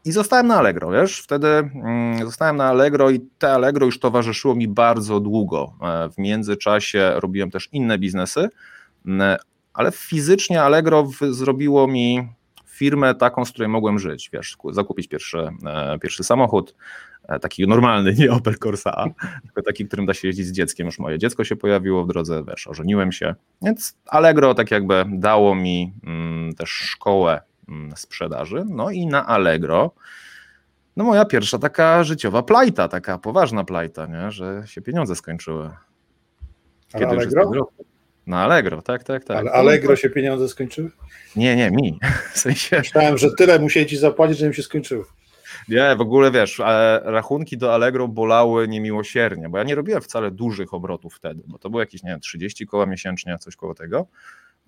I 0.06 0.12
zostałem 0.12 0.48
na 0.48 0.56
Allegro, 0.56 0.92
wiesz, 0.92 1.20
wtedy 1.20 1.48
mm, 1.48 2.26
zostałem 2.26 2.58
na 2.58 2.66
Allegro 2.66 3.10
i 3.10 3.20
te 3.40 3.54
Allegro 3.54 3.86
już 3.86 4.00
towarzyszyło 4.00 4.56
mi 4.56 4.68
bardzo 4.68 5.20
długo. 5.20 5.74
E, 5.82 6.10
w 6.10 6.18
międzyczasie 6.18 7.12
robiłem 7.16 7.52
też 7.52 7.70
inne 7.72 7.98
biznesy, 7.98 8.50
ale 9.74 9.92
fizycznie 9.92 10.64
Allegro 10.64 11.08
zrobiło 11.30 11.88
mi 11.88 12.28
firmę 12.74 13.16
taką, 13.16 13.46
z 13.46 13.52
której 13.52 13.70
mogłem 13.70 14.00
żyć, 14.00 14.30
wiesz, 14.34 14.58
zakupić 14.72 15.08
pierwszy, 15.08 15.50
e, 15.66 16.00
pierwszy 16.00 16.24
samochód, 16.24 16.76
e, 17.28 17.40
taki 17.40 17.68
normalny, 17.68 18.14
nie 18.20 18.32
Opel 18.32 18.58
Corsa 18.58 18.92
A, 18.96 19.06
tylko 19.42 19.62
taki, 19.62 19.86
którym 19.86 20.06
da 20.06 20.14
się 20.14 20.28
jeździć 20.28 20.48
z 20.48 20.52
dzieckiem, 20.52 20.86
już 20.86 21.00
moje 21.00 21.20
dziecko 21.20 21.44
się 21.44 21.56
pojawiło 21.56 22.04
w 22.04 22.08
drodze, 22.08 22.44
wiesz, 22.48 22.68
ożeniłem 22.68 23.12
się, 23.12 23.36
więc 23.62 23.98
Allegro 24.06 24.54
tak 24.54 24.72
jakby 24.72 25.06
dało 25.10 25.56
mi 25.56 25.94
mm, 26.04 26.54
też 26.56 26.70
szkołę 26.70 27.42
mm, 27.70 27.94
sprzedaży, 27.96 28.64
no 28.70 28.90
i 28.90 29.06
na 29.08 29.28
Allegro 29.28 29.92
no 30.98 31.04
moja 31.04 31.26
pierwsza 31.26 31.60
taka 31.60 32.04
życiowa 32.04 32.44
plajta, 32.44 32.88
taka 32.88 33.18
poważna 33.18 33.64
plajta, 33.64 34.06
nie? 34.06 34.32
że 34.32 34.64
się 34.66 34.82
pieniądze 34.82 35.16
skończyły. 35.16 35.70
Kiedy 36.88 37.06
Allegro? 37.06 37.70
Na 38.28 38.44
Allegro, 38.44 38.82
tak, 38.82 39.04
tak, 39.04 39.24
tak. 39.24 39.38
Ale 39.38 39.52
Allegro 39.52 39.96
się 39.96 40.10
pieniądze 40.10 40.50
skończyły? 40.50 40.92
Nie, 41.36 41.56
nie, 41.56 41.72
mi. 41.72 42.00
W 42.34 42.38
sensie... 42.38 42.78
Myślałem, 42.78 43.18
że 43.18 43.30
tyle 43.38 43.60
musieli 43.60 43.86
ci 43.86 43.98
zapłacić, 43.98 44.38
że 44.38 44.46
im 44.46 44.54
się 44.54 44.64
skończyły. 44.64 45.04
Nie, 45.70 45.96
w 45.98 46.02
ogóle 46.02 46.32
wiesz, 46.32 46.62
rachunki 47.04 47.58
do 47.58 47.74
Allegro 47.74 48.08
bolały 48.08 48.68
niemiłosiernie, 48.68 49.50
bo 49.50 49.58
ja 49.58 49.64
nie 49.64 49.76
robiłem 49.76 50.02
wcale 50.02 50.32
dużych 50.32 50.74
obrotów 50.74 51.16
wtedy, 51.16 51.44
bo 51.48 51.58
to 51.58 51.70
było 51.70 51.82
jakieś, 51.82 52.04
nie 52.04 52.10
wiem, 52.10 52.20
30 52.20 52.68
koła 52.68 52.86
miesięcznie, 52.86 53.38
coś 53.38 53.56
koło 53.56 53.74
tego, 53.74 54.08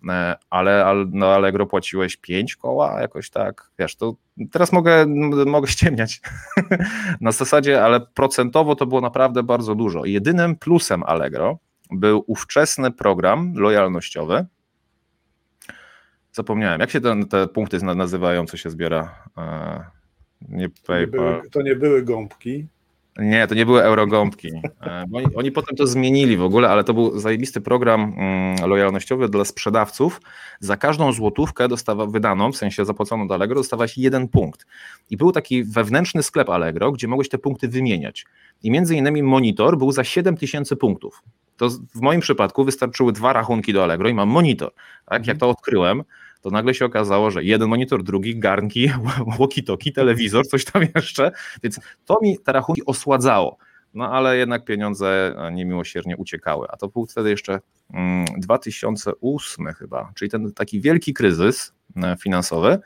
e, 0.09 0.35
ale 0.49 1.05
na 1.11 1.27
Allegro 1.27 1.65
płaciłeś 1.65 2.17
5 2.17 2.55
koła, 2.55 3.01
jakoś 3.01 3.29
tak, 3.29 3.71
wiesz, 3.79 3.95
to 3.95 4.15
teraz 4.51 4.71
mogę, 4.71 5.05
mogę 5.45 5.67
ściemniać 5.67 6.21
na 7.21 7.31
zasadzie, 7.31 7.83
ale 7.83 7.99
procentowo 7.99 8.75
to 8.75 8.85
było 8.85 9.01
naprawdę 9.01 9.43
bardzo 9.43 9.75
dużo. 9.75 10.05
Jedynym 10.05 10.55
plusem 10.55 11.03
Allegro 11.03 11.57
był 11.91 12.23
ówczesny 12.27 12.91
program 12.91 13.53
lojalnościowy. 13.55 14.45
Zapomniałem, 16.31 16.81
jak 16.81 16.91
się 16.91 17.01
te, 17.01 17.25
te 17.25 17.47
punkty 17.47 17.79
nazywają, 17.79 18.45
co 18.45 18.57
się 18.57 18.69
zbiera? 18.69 19.23
E, 19.37 19.85
nie 20.41 20.69
PayPal. 20.69 20.99
Nie 20.99 21.07
były, 21.07 21.49
to 21.49 21.61
nie 21.61 21.75
były 21.75 22.03
gąbki. 22.03 22.67
Nie, 23.19 23.47
to 23.47 23.55
nie 23.55 23.65
były 23.65 23.83
eurogąbki. 23.83 24.51
E, 24.81 25.05
oni, 25.13 25.27
oni, 25.35 25.51
potem 25.51 25.77
to 25.77 25.87
zmienili 25.87 26.37
w 26.37 26.41
ogóle, 26.41 26.69
ale 26.69 26.83
to 26.83 26.93
był 26.93 27.19
zajebisty 27.19 27.61
program 27.61 28.13
mm, 28.17 28.69
lojalnościowy 28.69 29.29
dla 29.29 29.45
sprzedawców. 29.45 30.21
Za 30.59 30.77
każdą 30.77 31.11
złotówkę 31.11 31.67
dostawa, 31.67 32.05
wydaną, 32.05 32.51
w 32.51 32.57
sensie 32.57 32.85
zapłaconą 32.85 33.27
do 33.27 33.33
Allegro, 33.33 33.55
dostawałeś 33.55 33.97
jeden 33.97 34.27
punkt. 34.27 34.65
I 35.09 35.17
był 35.17 35.31
taki 35.31 35.63
wewnętrzny 35.63 36.23
sklep 36.23 36.49
Allegro, 36.49 36.91
gdzie 36.91 37.07
mogłeś 37.07 37.29
te 37.29 37.37
punkty 37.37 37.67
wymieniać. 37.67 38.25
I 38.63 38.71
między 38.71 38.95
innymi 38.95 39.23
monitor 39.23 39.77
był 39.77 39.91
za 39.91 40.03
7 40.03 40.37
tysięcy 40.37 40.75
punktów. 40.75 41.23
To 41.57 41.69
w 41.69 42.01
moim 42.01 42.21
przypadku 42.21 42.65
wystarczyły 42.65 43.13
dwa 43.13 43.33
rachunki 43.33 43.73
do 43.73 43.83
Allegro 43.83 44.09
i 44.09 44.13
mam 44.13 44.29
monitor. 44.29 44.71
Tak? 45.05 45.27
Jak 45.27 45.37
to 45.37 45.49
odkryłem, 45.49 46.03
to 46.45 46.51
nagle 46.51 46.73
się 46.73 46.85
okazało, 46.85 47.31
że 47.31 47.43
jeden 47.43 47.69
monitor, 47.69 48.03
drugi, 48.03 48.39
garnki, 48.39 48.89
walkie-talkie, 49.39 49.91
telewizor, 49.91 50.47
coś 50.47 50.65
tam 50.65 50.83
jeszcze, 50.95 51.31
więc 51.63 51.79
to 52.05 52.17
mi 52.21 52.39
te 52.39 52.51
rachunki 52.51 52.85
osładzało. 52.85 53.57
No 53.93 54.11
ale 54.11 54.37
jednak 54.37 54.65
pieniądze 54.65 55.35
niemiłosiernie 55.51 56.17
uciekały. 56.17 56.67
A 56.69 56.77
to 56.77 56.87
był 56.87 57.05
wtedy 57.05 57.29
jeszcze 57.29 57.59
2008 58.37 59.61
mm, 59.61 59.73
chyba, 59.75 60.11
czyli 60.15 60.31
ten 60.31 60.53
taki 60.53 60.81
wielki 60.81 61.13
kryzys 61.13 61.73
e, 61.95 62.15
finansowy, 62.19 62.79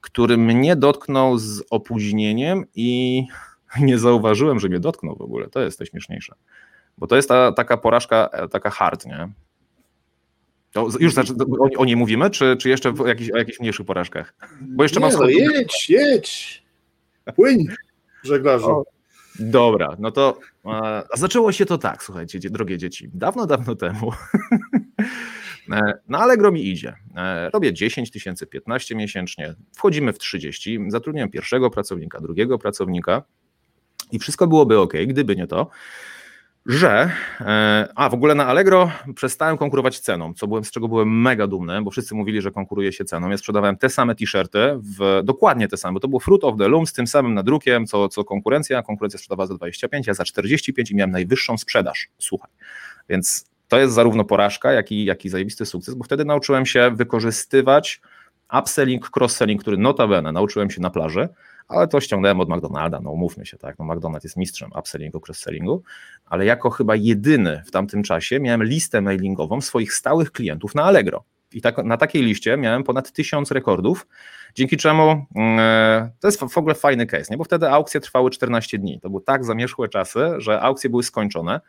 który 0.00 0.36
mnie 0.36 0.76
dotknął 0.76 1.38
z 1.38 1.62
opóźnieniem 1.70 2.64
i 2.74 3.22
nie 3.80 3.98
zauważyłem, 3.98 4.60
że 4.60 4.68
mnie 4.68 4.80
dotknął 4.80 5.16
w 5.16 5.22
ogóle. 5.22 5.48
To 5.48 5.60
jest 5.60 5.82
śmieszniejsze. 5.90 6.34
Bo 6.98 7.06
to 7.06 7.16
jest 7.16 7.28
ta, 7.28 7.52
taka 7.52 7.76
porażka, 7.76 8.28
e, 8.32 8.48
taka 8.48 8.70
hard, 8.70 9.06
nie? 9.06 9.28
To 10.72 10.88
już 11.00 11.12
znaczy, 11.14 11.32
o, 11.60 11.80
o 11.80 11.84
niej 11.84 11.96
mówimy, 11.96 12.30
czy, 12.30 12.56
czy 12.56 12.68
jeszcze 12.68 12.92
w 12.92 13.06
jakichś, 13.06 13.30
o 13.30 13.36
jakichś 13.36 13.60
mniejszych 13.60 13.86
porażkach? 13.86 14.34
Bo 14.60 14.82
jeszcze 14.82 15.00
mam... 15.00 15.12
No 15.12 15.28
jedź, 15.28 15.90
jedź, 15.90 16.62
płyń, 17.34 17.66
żeglarzu. 18.24 18.70
O, 18.70 18.84
dobra, 19.38 19.96
no 19.98 20.10
to 20.10 20.38
a 20.64 21.02
zaczęło 21.14 21.52
się 21.52 21.66
to 21.66 21.78
tak, 21.78 22.02
słuchajcie, 22.02 22.38
drogie 22.40 22.78
dzieci, 22.78 23.10
dawno, 23.14 23.46
dawno 23.46 23.74
temu. 23.74 24.12
E, 25.72 25.98
na 26.08 26.18
Allegro 26.18 26.52
mi 26.52 26.68
idzie. 26.68 26.94
E, 27.16 27.50
robię 27.50 27.72
10 27.72 28.10
tysięcy, 28.10 28.46
15 28.46 28.94
miesięcznie, 28.94 29.54
wchodzimy 29.76 30.12
w 30.12 30.18
30, 30.18 30.78
zatrudniam 30.88 31.30
pierwszego 31.30 31.70
pracownika, 31.70 32.20
drugiego 32.20 32.58
pracownika 32.58 33.22
i 34.12 34.18
wszystko 34.18 34.46
byłoby 34.46 34.78
ok, 34.78 34.92
gdyby 35.06 35.36
nie 35.36 35.46
to, 35.46 35.70
że 36.68 37.10
e, 37.40 37.88
a 37.94 38.08
w 38.08 38.14
ogóle 38.14 38.34
na 38.34 38.46
Allegro 38.46 38.90
przestałem 39.14 39.58
konkurować 39.58 40.00
ceną, 40.00 40.34
co 40.34 40.46
byłem, 40.46 40.64
z 40.64 40.70
czego 40.70 40.88
byłem 40.88 41.20
mega 41.20 41.46
dumny, 41.46 41.82
bo 41.82 41.90
wszyscy 41.90 42.14
mówili, 42.14 42.42
że 42.42 42.50
konkuruje 42.50 42.92
się 42.92 43.04
ceną. 43.04 43.30
Ja 43.30 43.36
sprzedawałem 43.36 43.76
te 43.76 43.88
same 43.88 44.14
t-shirty, 44.14 44.80
dokładnie 45.24 45.68
te 45.68 45.76
same, 45.76 45.94
bo 45.94 46.00
to 46.00 46.08
było 46.08 46.20
Fruit 46.20 46.44
of 46.44 46.58
the 46.58 46.68
Loom 46.68 46.86
z 46.86 46.92
tym 46.92 47.06
samym 47.06 47.34
nadrukiem, 47.34 47.86
co, 47.86 48.08
co 48.08 48.24
konkurencja. 48.24 48.82
Konkurencja 48.82 49.18
sprzedawała 49.18 49.46
za 49.46 49.54
25, 49.54 50.06
ja 50.06 50.14
za 50.14 50.24
45 50.24 50.90
i 50.90 50.96
miałem 50.96 51.10
najwyższą 51.10 51.58
sprzedaż. 51.58 52.08
Słuchaj. 52.18 52.50
Więc 53.08 53.46
to 53.68 53.78
jest 53.78 53.94
zarówno 53.94 54.24
porażka, 54.24 54.72
jak 54.72 54.92
i, 54.92 55.04
jak 55.04 55.24
i 55.24 55.28
zajebisty 55.28 55.66
sukces, 55.66 55.94
bo 55.94 56.04
wtedy 56.04 56.24
nauczyłem 56.24 56.66
się 56.66 56.90
wykorzystywać 56.94 58.00
upselling, 58.60 59.10
cross-selling, 59.16 59.60
który 59.60 59.76
notabene 59.76 60.32
nauczyłem 60.32 60.70
się 60.70 60.80
na 60.80 60.90
plaży, 60.90 61.28
ale 61.68 61.88
to 61.88 62.00
ściągnąłem 62.00 62.40
od 62.40 62.48
McDonalda, 62.48 63.00
no 63.00 63.10
umówmy 63.10 63.46
się, 63.46 63.58
tak, 63.58 63.78
no 63.78 63.84
McDonald 63.84 64.24
jest 64.24 64.36
mistrzem 64.36 64.70
upsellingu, 64.78 65.20
cross-sellingu, 65.28 65.80
ale 66.26 66.44
jako 66.44 66.70
chyba 66.70 66.96
jedyny 66.96 67.62
w 67.66 67.70
tamtym 67.70 68.02
czasie 68.02 68.40
miałem 68.40 68.64
listę 68.64 69.00
mailingową 69.00 69.60
swoich 69.60 69.94
stałych 69.94 70.32
klientów 70.32 70.74
na 70.74 70.84
Allegro. 70.84 71.24
I 71.52 71.60
tak, 71.60 71.78
na 71.84 71.96
takiej 71.96 72.22
liście 72.22 72.56
miałem 72.56 72.84
ponad 72.84 73.12
tysiąc 73.12 73.50
rekordów, 73.50 74.06
dzięki 74.54 74.76
czemu 74.76 75.26
yy, 75.34 75.42
to 76.20 76.28
jest 76.28 76.40
w 76.40 76.58
ogóle 76.58 76.74
fajny 76.74 77.06
case, 77.06 77.26
nie? 77.30 77.36
bo 77.36 77.44
wtedy 77.44 77.70
aukcje 77.70 78.00
trwały 78.00 78.30
14 78.30 78.78
dni. 78.78 79.00
To 79.00 79.10
były 79.10 79.22
tak 79.22 79.44
zamierzchłe 79.44 79.88
czasy, 79.88 80.20
że 80.38 80.60
aukcje 80.60 80.90
były 80.90 81.02
skończone 81.02 81.60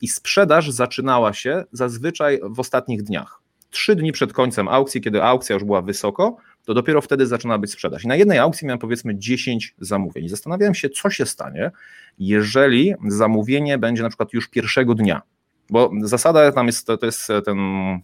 i 0.00 0.08
sprzedaż 0.08 0.70
zaczynała 0.70 1.32
się 1.32 1.64
zazwyczaj 1.72 2.40
w 2.50 2.60
ostatnich 2.60 3.02
dniach. 3.02 3.43
Trzy 3.74 3.96
dni 3.96 4.12
przed 4.12 4.32
końcem 4.32 4.68
aukcji, 4.68 5.00
kiedy 5.00 5.22
aukcja 5.22 5.54
już 5.54 5.64
była 5.64 5.82
wysoko, 5.82 6.36
to 6.64 6.74
dopiero 6.74 7.00
wtedy 7.00 7.26
zaczyna 7.26 7.58
być 7.58 7.72
sprzedaż. 7.72 8.04
I 8.04 8.08
na 8.08 8.16
jednej 8.16 8.38
aukcji 8.38 8.66
miałem 8.66 8.78
powiedzmy 8.78 9.18
10 9.18 9.74
zamówień. 9.78 10.28
Zastanawiałem 10.28 10.74
się, 10.74 10.90
co 10.90 11.10
się 11.10 11.26
stanie, 11.26 11.70
jeżeli 12.18 12.94
zamówienie 13.08 13.78
będzie 13.78 14.02
na 14.02 14.08
przykład 14.08 14.32
już 14.32 14.48
pierwszego 14.48 14.94
dnia. 14.94 15.22
Bo 15.70 15.90
zasada 16.02 16.52
tam 16.52 16.66
jest, 16.66 16.86
to 16.86 17.06
jest 17.06 17.28
ten 17.44 17.58
um, 17.58 18.02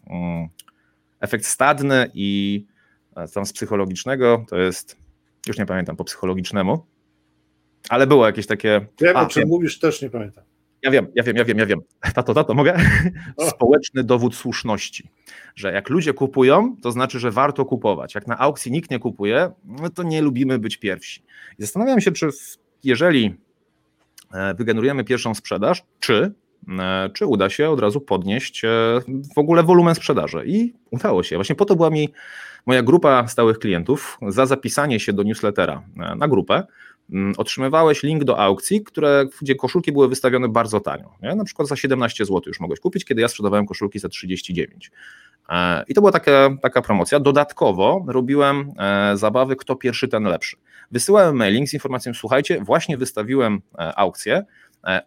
efekt 1.21 1.47
stadny 1.47 2.11
i 2.15 2.65
e, 3.17 3.29
tam 3.29 3.47
z 3.47 3.53
psychologicznego 3.53 4.45
to 4.49 4.59
jest, 4.59 4.97
już 5.49 5.59
nie 5.59 5.67
pamiętam 5.67 5.97
po 5.97 6.05
psychologicznemu, 6.05 6.87
ale 7.89 8.07
było 8.07 8.27
jakieś 8.27 8.47
takie. 8.47 8.87
Wiem, 9.01 9.17
o 9.17 9.27
czym 9.27 9.49
mówisz, 9.49 9.79
też 9.79 10.03
nie 10.03 10.11
pamiętam. 10.11 10.50
Ja 10.83 10.91
wiem, 10.91 11.07
ja 11.15 11.23
wiem, 11.23 11.37
ja 11.37 11.45
wiem, 11.45 11.59
ja 11.59 11.67
wiem. 11.67 11.81
Tato, 12.15 12.35
tato, 12.35 12.55
mogę? 12.55 12.77
Społeczny 13.49 14.05
dowód 14.05 14.35
słuszności, 14.35 15.09
że 15.57 15.73
jak 15.73 15.91
ludzie 15.91 16.15
kupują, 16.15 16.77
to 16.83 16.93
znaczy, 16.93 17.19
że 17.19 17.31
warto 17.31 17.65
kupować. 17.65 18.15
Jak 18.15 18.27
na 18.27 18.39
aukcji 18.39 18.73
nikt 18.73 18.91
nie 18.91 18.99
kupuje, 18.99 19.51
no 19.65 19.91
to 19.91 20.03
nie 20.03 20.23
lubimy 20.23 20.59
być 20.59 20.77
pierwsi. 20.77 21.23
I 21.59 21.63
zastanawiam 21.63 22.01
się, 22.01 22.13
czy 22.13 22.29
jeżeli 22.85 23.35
e, 24.35 24.55
wygenerujemy 24.55 25.05
pierwszą 25.05 25.35
sprzedaż, 25.35 25.83
czy, 26.01 26.33
e, 26.79 27.11
czy 27.15 27.27
uda 27.27 27.51
się 27.51 27.71
od 27.71 27.81
razu 27.81 28.01
podnieść 28.01 28.65
e, 28.65 28.69
w 29.35 29.39
ogóle 29.39 29.63
wolumen 29.63 29.95
sprzedaży. 29.95 30.43
I 30.47 30.75
udało 30.91 31.23
się. 31.23 31.37
Właśnie 31.37 31.57
po 31.57 31.65
to 31.65 31.77
była 31.77 31.91
mi 31.91 32.09
moja 32.67 32.83
grupa 32.83 33.29
stałych 33.29 33.59
klientów 33.59 34.19
za 34.29 34.47
zapisanie 34.47 35.01
się 35.01 35.13
do 35.13 35.23
newslettera 35.23 35.83
na 36.17 36.29
grupę 36.29 36.63
otrzymywałeś 37.37 38.03
link 38.03 38.25
do 38.25 38.39
aukcji, 38.39 38.83
które, 38.83 39.27
gdzie 39.43 39.55
koszulki 39.55 39.93
były 39.93 40.09
wystawione 40.09 40.49
bardzo 40.49 40.81
tanio. 40.81 41.15
Nie? 41.23 41.35
Na 41.35 41.45
przykład 41.45 41.69
za 41.69 41.77
17 41.77 42.25
zł 42.25 42.43
już 42.47 42.61
mogłeś 42.61 42.81
kupić, 42.81 43.05
kiedy 43.05 43.21
ja 43.21 43.29
sprzedawałem 43.29 43.67
koszulki 43.67 43.99
za 43.99 44.09
39. 44.09 44.91
E, 45.49 45.85
I 45.89 45.95
to 45.95 46.01
była 46.01 46.13
taka, 46.13 46.51
taka 46.63 46.83
promocja. 46.83 47.21
Dodatkowo 47.21 48.05
robiłem 48.09 48.73
e, 48.79 49.17
zabawy, 49.17 49.57
kto 49.57 49.77
pierwszy, 49.77 50.09
ten 50.09 50.25
lepszy. 50.25 50.57
Wysyłałem 50.91 51.37
mailing 51.37 51.69
z 51.69 51.75
informacją: 51.75 52.15
słuchajcie, 52.15 52.61
właśnie 52.65 52.97
wystawiłem 52.97 53.61
e, 53.79 53.99
aukcję. 53.99 54.45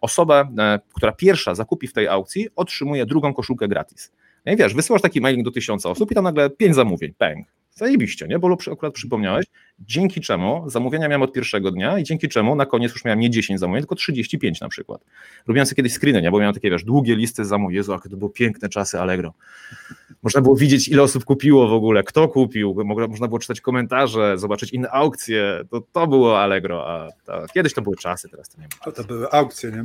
Osoba, 0.00 0.48
która 0.96 1.12
pierwsza 1.12 1.54
zakupi 1.54 1.86
w 1.86 1.92
tej 1.92 2.08
aukcji, 2.08 2.48
otrzymuje 2.56 3.06
drugą 3.06 3.34
koszulkę 3.34 3.68
gratis. 3.68 4.12
No 4.46 4.52
i 4.52 4.56
wiesz, 4.56 4.74
wysyłasz 4.74 5.02
taki 5.02 5.20
mailing 5.20 5.44
do 5.44 5.50
tysiąca 5.50 5.90
osób 5.90 6.10
i 6.10 6.14
tam 6.14 6.24
nagle 6.24 6.50
pięć 6.50 6.74
zamówień, 6.74 7.14
pęk. 7.18 7.46
Zajebiście, 7.74 8.28
nie? 8.28 8.38
Bo 8.38 8.56
akurat 8.72 8.94
przypomniałeś, 8.94 9.46
dzięki 9.78 10.20
czemu 10.20 10.70
zamówienia 10.70 11.08
miałem 11.08 11.22
od 11.22 11.32
pierwszego 11.32 11.70
dnia 11.70 11.98
i 11.98 12.04
dzięki 12.04 12.28
czemu 12.28 12.56
na 12.56 12.66
koniec 12.66 12.92
już 12.92 13.04
miałem 13.04 13.20
nie 13.20 13.30
10 13.30 13.60
zamówień, 13.60 13.82
tylko 13.82 13.94
35 13.94 14.60
na 14.60 14.68
przykład. 14.68 15.04
Robiłem 15.46 15.66
sobie 15.66 15.76
kiedyś 15.76 15.92
screeny, 15.92 16.22
nie? 16.22 16.30
Bo 16.30 16.38
miałem 16.38 16.54
takie, 16.54 16.70
wiesz, 16.70 16.84
długie 16.84 17.16
listy 17.16 17.44
zamówień. 17.44 17.76
Jezu, 17.76 17.92
jakie 17.92 18.08
to 18.08 18.16
były 18.16 18.30
piękne 18.30 18.68
czasy 18.68 19.00
Allegro. 19.00 19.34
Można 20.22 20.40
było 20.40 20.56
widzieć, 20.56 20.88
ile 20.88 21.02
osób 21.02 21.24
kupiło 21.24 21.68
w 21.68 21.72
ogóle, 21.72 22.02
kto 22.02 22.28
kupił, 22.28 22.76
można 23.08 23.28
było 23.28 23.38
czytać 23.38 23.60
komentarze, 23.60 24.38
zobaczyć 24.38 24.72
inne 24.72 24.90
aukcje. 24.90 25.60
To, 25.70 25.80
to 25.92 26.06
było 26.06 26.40
Allegro, 26.40 26.88
a 26.88 27.08
to, 27.24 27.46
kiedyś 27.54 27.74
to 27.74 27.82
były 27.82 27.96
czasy, 27.96 28.28
teraz 28.28 28.48
to 28.48 28.60
nie 28.60 28.68
ma. 28.86 28.92
To 28.92 29.04
były 29.04 29.30
aukcje, 29.30 29.70
nie? 29.70 29.84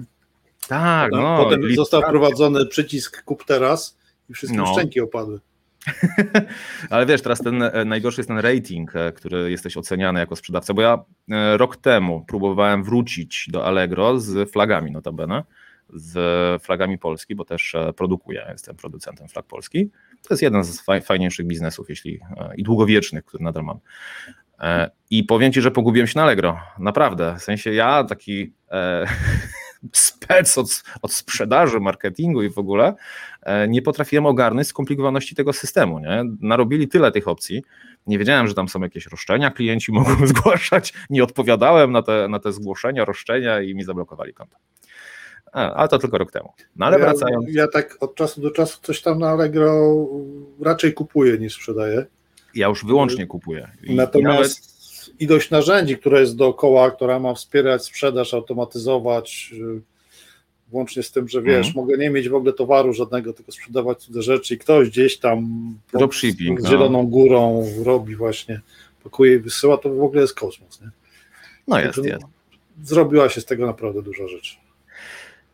Tak, 0.67 1.11
potem, 1.11 1.25
no. 1.25 1.43
Potem 1.43 1.75
został 1.75 2.01
wprowadzony 2.01 2.65
przycisk 2.65 3.23
kup 3.23 3.45
teraz 3.45 3.97
i 4.29 4.33
wszystkie 4.33 4.57
no. 4.57 4.73
szczęki 4.73 5.01
opadły. 5.01 5.39
Ale 6.89 7.05
wiesz, 7.05 7.21
teraz 7.21 7.39
ten 7.39 7.63
e, 7.63 7.85
najgorszy 7.85 8.19
jest 8.19 8.27
ten 8.27 8.39
rating, 8.39 8.95
e, 8.95 9.11
który 9.11 9.51
jesteś 9.51 9.77
oceniany 9.77 10.19
jako 10.19 10.35
sprzedawca, 10.35 10.73
bo 10.73 10.81
ja 10.81 11.03
e, 11.31 11.57
rok 11.57 11.77
temu 11.77 12.25
próbowałem 12.27 12.83
wrócić 12.83 13.47
do 13.51 13.65
Allegro 13.65 14.19
z 14.19 14.51
flagami 14.51 14.91
notabene, 14.91 15.43
z 15.93 16.63
flagami 16.63 16.97
Polski, 16.97 17.35
bo 17.35 17.45
też 17.45 17.75
produkuję, 17.97 18.45
jestem 18.51 18.75
producentem 18.75 19.27
flag 19.27 19.45
Polski. 19.45 19.89
To 20.21 20.33
jest 20.33 20.41
jeden 20.41 20.63
z 20.63 20.81
fajniejszych 21.03 21.47
biznesów 21.47 21.89
jeśli, 21.89 22.19
i 22.57 22.63
długowiecznych, 22.63 23.25
który 23.25 23.43
nadal 23.43 23.63
mam. 23.63 23.79
I 25.09 25.23
powiem 25.23 25.53
Ci, 25.53 25.61
że 25.61 25.71
pogubiłem 25.71 26.07
się 26.07 26.19
na 26.19 26.23
Allegro, 26.23 26.59
naprawdę. 26.79 27.35
W 27.39 27.43
sensie 27.43 27.73
ja 27.73 28.03
taki 28.03 28.53
spec 29.93 30.57
od, 30.57 30.83
od 31.01 31.13
sprzedaży, 31.13 31.79
marketingu 31.79 32.43
i 32.43 32.49
w 32.49 32.57
ogóle, 32.57 32.87
e, 32.87 32.95
nie 33.67 33.81
potrafiłem 33.81 34.25
ogarnąć 34.25 34.67
skomplikowaności 34.67 35.35
tego 35.35 35.53
systemu. 35.53 35.99
Nie? 35.99 36.23
Narobili 36.41 36.87
tyle 36.87 37.11
tych 37.11 37.27
opcji. 37.27 37.63
Nie 38.07 38.19
wiedziałem, 38.19 38.47
że 38.47 38.53
tam 38.53 38.69
są 38.69 38.81
jakieś 38.81 39.07
roszczenia, 39.07 39.51
klienci 39.51 39.91
mogą 39.91 40.27
zgłaszać. 40.27 40.93
Nie 41.09 41.23
odpowiadałem 41.23 41.91
na 41.91 42.01
te, 42.01 42.27
na 42.27 42.39
te 42.39 42.53
zgłoszenia, 42.53 43.05
roszczenia 43.05 43.61
i 43.61 43.75
mi 43.75 43.83
zablokowali 43.83 44.33
konto. 44.33 44.57
A, 45.51 45.73
ale 45.73 45.87
to 45.87 45.99
tylko 45.99 46.17
rok 46.17 46.31
temu. 46.31 46.53
No 46.75 46.85
ale 46.85 46.99
ja, 46.99 47.05
wracając. 47.05 47.45
Ja 47.49 47.67
tak 47.67 47.97
od 47.99 48.15
czasu 48.15 48.41
do 48.41 48.51
czasu 48.51 48.79
coś 48.81 49.01
tam 49.01 49.19
na 49.19 49.29
Allegro 49.29 49.95
raczej 50.61 50.93
kupuję 50.93 51.37
niż 51.37 51.55
sprzedaję. 51.55 52.05
Ja 52.55 52.67
już 52.67 52.85
wyłącznie 52.85 53.27
kupuję. 53.27 53.67
I 53.83 53.95
Natomiast 53.95 54.79
ilość 55.19 55.49
narzędzi, 55.49 55.97
która 55.97 56.19
jest 56.19 56.35
dookoła, 56.35 56.91
która 56.91 57.19
ma 57.19 57.33
wspierać 57.33 57.85
sprzedaż, 57.85 58.33
automatyzować, 58.33 59.53
włącznie 60.71 61.03
z 61.03 61.11
tym, 61.11 61.27
że 61.27 61.41
wiesz, 61.41 61.67
mhm. 61.67 61.75
mogę 61.75 61.97
nie 61.97 62.09
mieć 62.09 62.29
w 62.29 62.35
ogóle 62.35 62.53
towaru 62.53 62.93
żadnego, 62.93 63.33
tylko 63.33 63.51
sprzedawać 63.51 63.99
cudze 63.99 64.21
rzeczy 64.21 64.53
i 64.53 64.57
ktoś 64.57 64.89
gdzieś 64.89 65.17
tam 65.17 65.47
pod, 65.91 66.01
no. 66.01 66.69
Zieloną 66.69 67.07
Górą 67.07 67.65
robi 67.83 68.15
właśnie, 68.15 68.61
pakuje 69.03 69.35
i 69.35 69.39
wysyła, 69.39 69.77
to 69.77 69.89
w 69.89 70.03
ogóle 70.03 70.21
jest 70.21 70.35
kosmos, 70.35 70.81
nie? 70.81 70.89
No 71.67 71.79
jest, 71.79 72.05
jest. 72.05 72.23
Zrobiła 72.83 73.29
się 73.29 73.41
z 73.41 73.45
tego 73.45 73.65
naprawdę 73.65 74.01
dużo 74.01 74.27
rzeczy. 74.27 74.55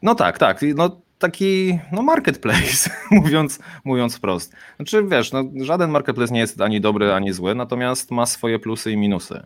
No 0.02 0.16
tak, 0.16 0.38
tak. 0.38 0.62
No, 0.76 1.02
taki 1.20 1.80
no 1.92 2.04
marketplace, 2.04 2.90
mówiąc, 3.12 3.60
mówiąc 3.84 4.16
wprost. 4.16 4.54
Znaczy 4.76 5.04
wiesz, 5.04 5.32
no, 5.32 5.44
żaden 5.62 5.90
marketplace 5.90 6.34
nie 6.34 6.40
jest 6.40 6.62
ani 6.62 6.82
dobry, 6.82 7.14
ani 7.14 7.34
zły, 7.34 7.56
natomiast 7.56 8.12
ma 8.12 8.26
swoje 8.26 8.60
plusy 8.60 8.92
i 8.92 8.98
minusy. 8.98 9.44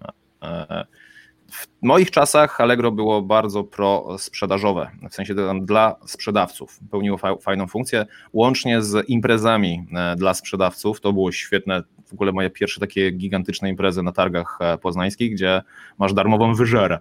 E, 1.50 1.52
w 1.52 1.68
moich 1.82 2.12
czasach 2.12 2.62
Allegro 2.62 2.92
było 2.92 3.22
bardzo 3.22 3.64
pro-sprzedażowe, 3.64 4.92
w 5.10 5.16
sensie 5.16 5.36
dla 5.62 5.96
sprzedawców. 6.06 6.80
Pełniło 6.92 7.18
fajną 7.42 7.68
funkcję, 7.68 8.06
łącznie 8.34 8.82
z 8.82 9.10
imprezami 9.10 9.86
e, 9.96 10.16
dla 10.16 10.34
sprzedawców. 10.34 11.02
To 11.02 11.14
było 11.14 11.32
świetne. 11.32 11.84
W 12.08 12.14
ogóle 12.14 12.32
moje 12.32 12.50
pierwsze 12.50 12.80
takie 12.80 13.12
gigantyczne 13.12 13.70
imprezy 13.70 14.04
na 14.04 14.12
targach 14.12 14.58
e, 14.62 14.78
poznańskich, 14.78 15.34
gdzie 15.34 15.62
masz 15.98 16.14
darmową 16.14 16.54
wyżerę, 16.54 17.00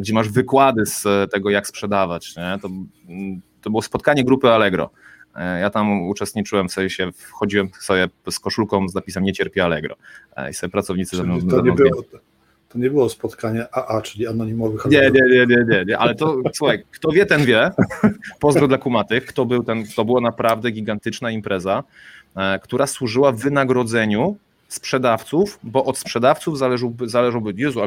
gdzie 0.00 0.14
masz 0.14 0.28
wykłady 0.28 0.86
z 0.86 1.32
tego, 1.32 1.50
jak 1.50 1.66
sprzedawać. 1.66 2.36
Nie? 2.36 2.58
To 2.62 2.68
mm, 3.08 3.40
to 3.60 3.70
było 3.70 3.82
spotkanie 3.82 4.24
grupy 4.24 4.50
Allegro. 4.50 4.90
E, 5.36 5.60
ja 5.60 5.70
tam 5.70 6.02
uczestniczyłem, 6.02 6.68
w 6.68 6.72
sensie 6.72 7.12
wchodziłem 7.12 7.68
sobie 7.80 8.08
z 8.30 8.40
koszulką 8.40 8.88
z 8.88 8.94
napisem 8.94 9.24
nie 9.24 9.32
cierpię 9.32 9.64
Allegro. 9.64 9.96
E, 10.36 10.50
I 10.50 10.54
sobie 10.54 10.70
pracownicy 10.70 11.16
ze 11.16 11.22
mną... 11.24 11.40
To 11.40 11.60
nie, 11.60 11.72
było, 11.72 12.02
to 12.74 12.78
nie 12.78 12.90
było 12.90 13.08
spotkanie 13.08 13.66
AA, 13.72 14.02
czyli 14.02 14.26
anonimowych 14.26 14.84
nie, 14.84 15.00
nie, 15.00 15.10
nie, 15.10 15.46
nie, 15.46 15.64
nie, 15.68 15.84
nie, 15.86 15.98
ale 15.98 16.14
to 16.14 16.36
słuchaj, 16.54 16.84
kto 16.90 17.12
wie, 17.12 17.26
ten 17.26 17.44
wie. 17.44 17.70
Pozdro 18.40 18.68
dla 18.68 18.78
kumatych. 18.78 19.26
Kto 19.26 19.46
był 19.46 19.64
ten, 19.64 19.84
to 19.96 20.04
była 20.04 20.20
naprawdę 20.20 20.70
gigantyczna 20.70 21.30
impreza, 21.30 21.84
e, 22.36 22.58
która 22.58 22.86
służyła 22.86 23.32
wynagrodzeniu 23.32 24.36
sprzedawców, 24.68 25.58
bo 25.62 25.84
od 25.84 25.98
sprzedawców 25.98 26.58
zależałby, 26.58 27.08
zależałby 27.08 27.52
Jezu, 27.56 27.80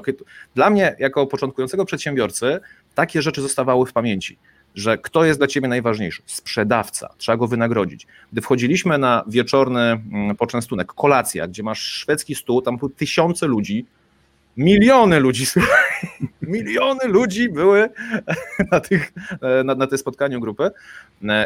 dla 0.55 0.69
mnie 0.69 0.95
jako 0.99 1.27
początkującego 1.27 1.85
przedsiębiorcy 1.85 2.59
takie 2.95 3.21
rzeczy 3.21 3.41
zostawały 3.41 3.85
w 3.85 3.93
pamięci 3.93 4.37
że 4.75 4.97
kto 4.97 5.25
jest 5.25 5.39
dla 5.39 5.47
ciebie 5.47 5.67
najważniejszy? 5.67 6.21
Sprzedawca, 6.25 7.09
trzeba 7.17 7.37
go 7.37 7.47
wynagrodzić. 7.47 8.07
Gdy 8.33 8.41
wchodziliśmy 8.41 8.97
na 8.97 9.23
wieczorny 9.27 9.79
mm, 9.79 10.35
poczęstunek, 10.35 10.93
kolacja, 10.93 11.47
gdzie 11.47 11.63
masz 11.63 11.79
szwedzki 11.79 12.35
stół, 12.35 12.61
tam 12.61 12.77
były 12.77 12.91
tysiące 12.91 13.47
ludzi, 13.47 13.85
miliony 14.57 15.19
ludzi, 15.19 15.45
miliony 16.41 17.07
ludzi 17.07 17.49
były 17.49 17.89
na, 18.71 18.79
tych, 18.79 19.11
na, 19.63 19.75
na 19.75 19.87
tym 19.87 19.97
spotkaniu 19.97 20.39
grupy, 20.39 20.71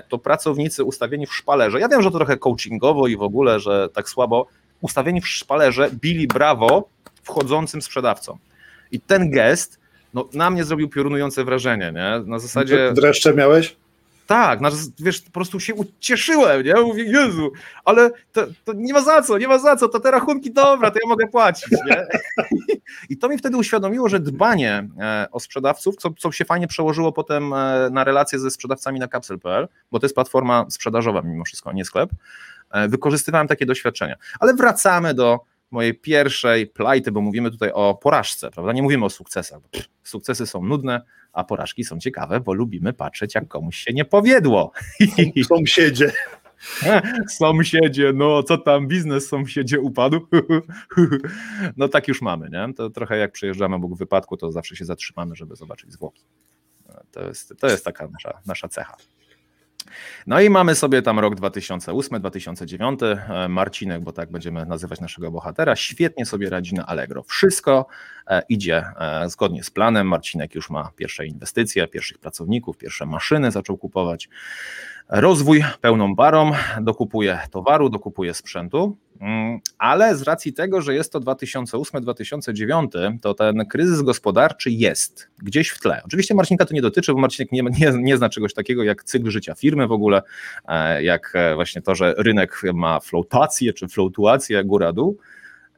to 0.10 0.17
pracownicy 0.17 0.84
ustawieni 0.84 1.28
w 1.28 1.34
szpalerze, 1.34 1.80
ja 1.80 1.89
wiem, 1.89 2.02
że 2.02 2.12
to 2.12 2.17
trochę 2.17 2.38
coachingowo 2.38 3.08
i 3.08 3.17
w 3.17 3.21
ogóle, 3.21 3.60
że 3.60 3.89
tak 3.93 4.10
słabo, 4.10 4.47
ustawieni 4.82 5.21
w 5.21 5.28
szpalerze 5.28 5.89
bili 5.93 6.28
brawo 6.28 6.89
wchodzącym 7.24 7.82
sprzedawcom. 7.82 8.38
I 8.91 9.00
ten 9.00 9.32
gest 9.32 9.80
no, 10.13 10.30
na 10.34 10.50
mnie 10.50 10.63
zrobił 10.63 10.89
piorunujące 10.89 11.43
wrażenie, 11.43 11.91
nie? 11.95 12.26
Na 12.26 12.39
zasadzie... 12.39 12.93
Dreszcze 12.93 13.34
miałeś? 13.34 13.76
Tak, 14.32 14.62
no, 14.62 14.70
wiesz, 15.00 15.22
po 15.22 15.32
prostu 15.32 15.60
się 15.60 15.74
ucieszyłem, 15.74 16.63
nie? 16.63 16.74
Mówię, 16.74 17.04
Jezu, 17.04 17.52
ale 17.86 18.12
to, 18.32 18.48
to, 18.63 18.74
nie 18.74 18.94
ma 18.94 19.02
za 19.02 19.22
co, 19.22 19.38
nie 19.38 19.48
ma 19.48 19.60
za 19.60 19.76
co, 19.76 19.88
to 19.88 20.00
te 20.00 20.12
rachunki 20.12 20.52
dobra, 20.52 20.91
to 20.91 21.00
ja 21.04 21.10
mogę 21.10 21.28
płacić, 21.28 21.72
nie? 21.72 22.08
I 23.10 23.17
to 23.17 23.30
mi 23.30 23.38
wtedy 23.38 23.58
uświadomiło, 23.58 24.10
że 24.10 24.20
dbanie 24.20 24.88
e, 25.00 25.28
o 25.32 25.39
sprzedawców, 25.39 25.96
co, 25.96 26.10
co 26.17 26.32
się 26.32 26.46
fajnie 26.46 26.67
przełożyło 26.67 27.12
potem 27.12 27.54
e, 27.54 27.89
na 27.91 28.04
relacje 28.04 28.39
ze 28.39 28.52
sprzedawcami 28.52 29.00
na 29.00 29.08
kapsel.pl, 29.08 29.67
bo 29.91 30.00
to 30.00 30.06
jest 30.06 30.15
platforma 30.15 30.65
sprzedażowa 30.70 31.22
mimo 31.22 31.46
wszystko, 31.46 31.72
nie 31.72 31.86
sklep, 31.86 32.10
e, 32.72 32.88
wykorzystywałem 32.88 33.48
takie 33.48 33.65
doświadczenia. 33.65 34.15
Ale 34.39 34.54
wracamy 34.54 35.13
do 35.13 35.39
mojej 35.72 35.96
pierwszej 35.96 36.67
plajty, 36.67 37.12
bo 37.12 37.22
mówimy 37.22 37.52
tutaj 37.52 37.72
o 37.74 37.96
porażce, 37.96 38.52
prawda? 38.52 38.74
Nie 38.74 38.82
mówimy 38.82 39.06
o 39.06 39.10
sukcesach. 39.10 39.62
Pff, 39.72 39.89
sukcesy 40.04 40.48
są 40.48 40.63
nudne, 40.63 41.02
a 41.34 41.44
porażki 41.44 41.84
są 41.84 42.00
ciekawe, 42.00 42.39
bo 42.39 42.54
lubimy 42.54 42.94
patrzeć, 42.94 43.36
jak 43.36 43.48
komuś 43.48 43.78
się 43.78 43.94
nie 43.94 44.06
powiedło. 44.06 44.72
Sąsiedzie. 45.50 46.12
Sąsiedzie, 47.39 48.13
no 48.13 48.44
co 48.44 48.58
tam, 48.58 48.88
biznes 48.88 49.28
sąsiedzie 49.28 49.80
upadł. 49.80 50.28
No 51.78 51.88
tak 51.88 52.08
już 52.08 52.22
mamy, 52.22 52.50
nie? 52.50 52.74
To 52.74 52.89
trochę 52.89 53.17
jak 53.17 53.32
przyjeżdżamy 53.32 53.76
obok 53.76 53.98
wypadku, 53.98 54.38
to 54.38 54.52
zawsze 54.52 54.76
się 54.76 54.86
zatrzymamy, 54.86 55.36
żeby 55.36 55.56
zobaczyć 55.56 55.91
zwłoki. 55.91 56.24
To 57.12 57.28
jest, 57.28 57.54
to 57.60 57.67
jest 57.67 57.86
taka 57.86 58.08
nasza, 58.08 58.39
nasza 58.46 58.67
cecha. 58.67 58.98
No 60.28 60.41
i 60.41 60.50
mamy 60.50 60.76
sobie 60.76 61.02
tam 61.02 61.20
rok 61.20 61.36
2008-2009. 61.36 63.17
E, 63.46 63.48
Marcinek, 63.48 64.04
bo 64.04 64.12
tak 64.12 64.32
będziemy 64.32 64.65
nazywać 64.65 65.02
naszego 65.02 65.32
bohatera, 65.32 65.76
świetnie 65.76 66.26
sobie 66.26 66.50
radzi 66.50 66.76
na 66.76 66.86
Allegro. 66.86 67.24
Wszystko 67.24 67.88
e, 68.28 68.41
idzie 68.50 68.84
e, 69.00 69.30
zgodnie 69.30 69.63
z 69.63 69.70
planem. 69.70 70.08
Marcinek 70.08 70.56
już 70.56 70.70
ma 70.70 70.91
pierwsze 70.96 71.26
inwestycje, 71.26 71.88
pierwszych 71.88 72.17
pracowników, 72.17 72.78
pierwsze 72.78 73.06
maszyny 73.06 73.52
zaczął 73.52 73.78
kupować. 73.78 74.30
Rozwój 75.10 75.63
pełną 75.82 76.15
barą, 76.15 76.52
dokupuje 76.82 77.39
towaru, 77.52 77.89
dokupuje 77.89 78.34
sprzętu. 78.34 78.98
Mm, 79.22 79.60
ale 79.78 80.16
z 80.16 80.22
racji 80.22 80.54
tego, 80.54 80.82
że 80.82 80.94
jest 80.94 81.12
to 81.12 81.20
2008-2009, 81.20 82.88
to 83.22 83.34
ten 83.34 83.66
kryzys 83.66 84.02
gospodarczy 84.02 84.72
jest 84.72 85.30
gdzieś 85.44 85.70
w 85.70 85.80
tle. 85.80 86.02
Oczywiście 86.06 86.36
Marcinka 86.36 86.66
to 86.66 86.74
nie 86.74 86.82
dotyczy, 86.82 87.14
bo 87.14 87.20
Marcinek 87.20 87.52
nie, 87.52 87.62
nie, 87.62 87.92
nie 87.98 88.18
zna 88.18 88.30
czegoś 88.30 88.54
takiego 88.54 88.84
jak 88.84 89.04
cykl 89.04 89.30
życia 89.30 89.56
firmy 89.56 89.88
w 89.88 89.92
ogóle, 89.92 90.22
e, 90.68 91.04
jak 91.04 91.32
e, 91.36 91.56
właśnie 91.56 91.82
to, 91.82 91.96
że 91.96 92.14
rynek 92.18 92.62
ma 92.74 93.00
flotację 93.00 93.74
czy 93.74 93.88
fluktuację 93.88 94.64
góra-dół 94.64 95.18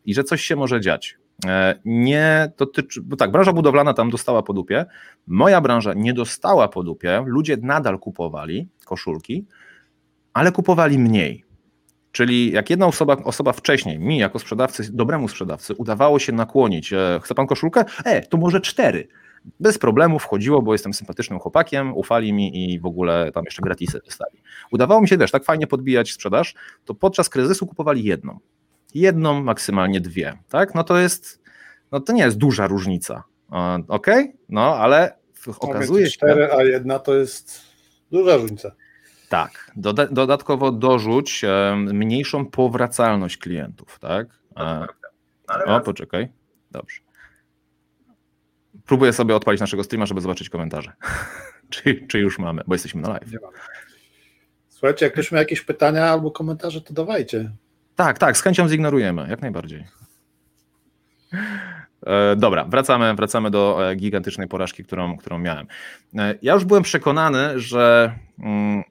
i 0.05 0.13
że 0.13 0.23
coś 0.23 0.43
się 0.43 0.55
może 0.55 0.81
dziać. 0.81 1.17
E, 1.45 1.79
nie 1.85 2.51
dotyczy, 2.57 3.01
bo 3.01 3.15
tak, 3.15 3.31
branża 3.31 3.53
budowlana 3.53 3.93
tam 3.93 4.09
dostała 4.09 4.43
po 4.43 4.53
dupie, 4.53 4.85
moja 5.27 5.61
branża 5.61 5.93
nie 5.93 6.13
dostała 6.13 6.67
po 6.67 6.83
dupie, 6.83 7.23
ludzie 7.25 7.57
nadal 7.61 7.99
kupowali 7.99 8.67
koszulki, 8.85 9.45
ale 10.33 10.51
kupowali 10.51 10.99
mniej. 10.99 11.52
Czyli 12.13 12.51
jak 12.51 12.69
jedna 12.69 12.85
osoba, 12.85 13.17
osoba 13.23 13.53
wcześniej, 13.53 13.99
mi 13.99 14.17
jako 14.17 14.39
sprzedawcy, 14.39 14.89
dobremu 14.93 15.27
sprzedawcy, 15.27 15.75
udawało 15.75 16.19
się 16.19 16.31
nakłonić, 16.31 16.93
e, 16.93 17.19
chce 17.23 17.35
pan 17.35 17.47
koszulkę? 17.47 17.85
E, 18.05 18.21
to 18.21 18.37
może 18.37 18.61
cztery. 18.61 19.07
Bez 19.59 19.77
problemu 19.77 20.19
wchodziło, 20.19 20.61
bo 20.61 20.73
jestem 20.73 20.93
sympatycznym 20.93 21.39
chłopakiem, 21.39 21.97
ufali 21.97 22.33
mi 22.33 22.73
i 22.73 22.79
w 22.79 22.85
ogóle 22.85 23.31
tam 23.31 23.45
jeszcze 23.45 23.61
gratisy 23.61 23.99
dostali. 24.05 24.41
Udawało 24.71 25.01
mi 25.01 25.07
się, 25.07 25.17
wiesz, 25.17 25.31
tak 25.31 25.43
fajnie 25.43 25.67
podbijać 25.67 26.11
sprzedaż, 26.11 26.55
to 26.85 26.93
podczas 26.93 27.29
kryzysu 27.29 27.67
kupowali 27.67 28.03
jedną. 28.03 28.39
Jedną, 28.93 29.43
maksymalnie 29.43 30.01
dwie, 30.01 30.33
tak? 30.49 30.75
No 30.75 30.83
to 30.83 30.97
jest, 30.97 31.41
no 31.91 31.99
to 31.99 32.13
nie 32.13 32.23
jest 32.23 32.37
duża 32.37 32.67
różnica, 32.67 33.23
ok? 33.87 34.07
No, 34.49 34.75
ale 34.75 35.17
okazuje 35.59 36.05
się... 36.05 36.11
Cztery, 36.11 36.51
a 36.51 36.63
jedna 36.63 36.99
to 36.99 37.15
jest 37.15 37.61
duża 38.11 38.35
różnica. 38.35 38.71
Tak. 39.33 39.71
Doda 39.75 40.07
dodatkowo 40.07 40.71
dorzuć 40.71 41.41
mniejszą 41.75 42.45
powracalność 42.45 43.37
klientów, 43.37 43.99
tak? 43.99 44.27
E, 44.57 44.87
o, 45.65 45.81
poczekaj. 45.81 46.29
Dobrze. 46.71 46.99
Próbuję 48.85 49.13
sobie 49.13 49.35
odpalić 49.35 49.61
naszego 49.61 49.83
streama, 49.83 50.05
żeby 50.05 50.21
zobaczyć 50.21 50.49
komentarze. 50.49 50.91
czy, 51.69 52.07
czy 52.07 52.19
już 52.19 52.39
mamy, 52.39 52.61
bo 52.67 52.75
jesteśmy 52.75 53.01
na 53.01 53.09
live. 53.09 53.29
Słuchajcie, 54.69 55.05
jak 55.05 55.13
ktoś 55.13 55.31
ma 55.31 55.37
jakieś 55.37 55.61
pytania 55.61 56.05
albo 56.05 56.31
komentarze, 56.31 56.81
to 56.81 56.93
dawajcie. 56.93 57.51
Tak, 57.95 58.19
tak, 58.19 58.37
z 58.37 58.41
chęcią 58.41 58.67
zignorujemy, 58.67 59.27
jak 59.29 59.41
najbardziej. 59.41 59.85
E, 62.05 62.35
dobra, 62.35 62.65
wracamy, 62.65 63.15
wracamy 63.15 63.51
do 63.51 63.89
e, 63.91 63.95
gigantycznej 63.95 64.47
porażki, 64.47 64.83
którą, 64.83 65.17
którą 65.17 65.39
miałem. 65.39 65.67
Ja 66.41 66.53
już 66.53 66.65
byłem 66.65 66.83
przekonany, 66.83 67.59
że 67.59 68.15
mm, 68.39 68.83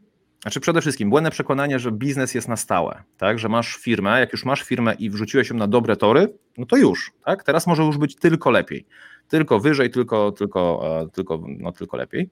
znaczy 0.43 0.61
przede 0.61 0.81
wszystkim 0.81 1.11
błędne 1.11 1.31
przekonanie, 1.31 1.79
że 1.79 1.93
biznes 1.93 2.35
jest 2.35 2.49
na 2.49 2.57
stałe, 2.57 3.03
tak? 3.19 3.39
że 3.39 3.49
masz 3.49 3.77
firmę, 3.77 4.21
jak 4.21 4.33
już 4.33 4.45
masz 4.45 4.63
firmę 4.63 4.95
i 4.95 5.11
wrzuciłeś 5.11 5.51
ją 5.51 5.57
na 5.57 5.67
dobre 5.67 5.97
tory, 5.97 6.35
no 6.59 6.67
to 6.67 6.77
już, 6.77 7.13
tak? 7.25 7.45
teraz 7.45 7.67
może 7.67 7.83
już 7.83 7.99
być 7.99 8.17
tylko 8.17 8.51
lepiej, 8.51 8.87
tylko 9.29 9.61
wyżej, 9.61 9.91
tylko, 9.91 10.33
tylko, 10.33 10.83
e, 11.03 11.09
tylko, 11.09 11.43
no, 11.59 11.73
tylko 11.73 11.97
lepiej. 11.97 12.31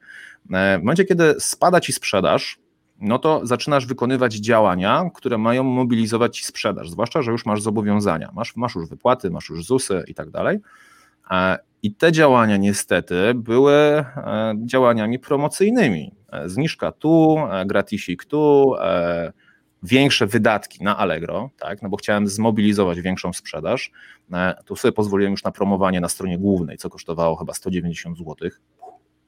E, 0.53 0.79
w 0.79 0.83
momencie, 0.83 1.05
kiedy 1.05 1.35
spada 1.39 1.81
ci 1.81 1.93
sprzedaż, 1.93 2.59
no 3.01 3.19
to 3.19 3.47
zaczynasz 3.47 3.87
wykonywać 3.87 4.35
działania, 4.35 5.11
które 5.15 5.39
mają 5.39 5.65
mobilizować 5.65 6.39
ci 6.39 6.45
sprzedaż, 6.45 6.91
zwłaszcza, 6.91 7.23
że 7.23 7.31
już 7.31 7.47
masz 7.47 7.63
zobowiązania, 7.63 8.31
masz, 8.35 8.57
masz 8.57 8.75
już 8.75 8.89
wypłaty, 8.89 9.31
masz 9.31 9.49
już 9.49 9.65
ZUSy 9.65 10.05
i 10.07 10.15
tak 10.15 10.31
dalej. 10.31 10.59
E, 11.83 11.87
I 11.87 11.95
te 11.95 12.13
działania 12.13 12.57
niestety 12.57 13.35
były 13.35 14.05
działaniami 14.67 15.19
promocyjnymi. 15.19 16.21
E, 16.33 16.49
zniżka 16.49 16.93
tu, 16.93 17.39
e, 17.51 17.67
gratisik 17.67 18.25
tu, 18.25 18.75
e, 18.81 19.33
większe 19.83 20.27
wydatki 20.27 20.85
na 20.85 20.99
Allegro, 20.99 21.51
tak, 21.59 21.83
no 21.83 21.89
bo 21.89 21.97
chciałem 21.97 22.29
zmobilizować 22.29 23.01
większą 23.01 23.33
sprzedaż. 23.33 23.91
Tu 24.65 24.77
sobie 24.77 24.93
pozwoliłem 24.93 25.31
już 25.31 25.45
na 25.45 25.51
promowanie 25.51 26.01
na 26.01 26.09
stronie 26.09 26.39
głównej, 26.39 26.77
co 26.77 26.91
kosztowało 26.91 27.37
chyba 27.37 27.55
190 27.55 28.19
zł 28.19 28.51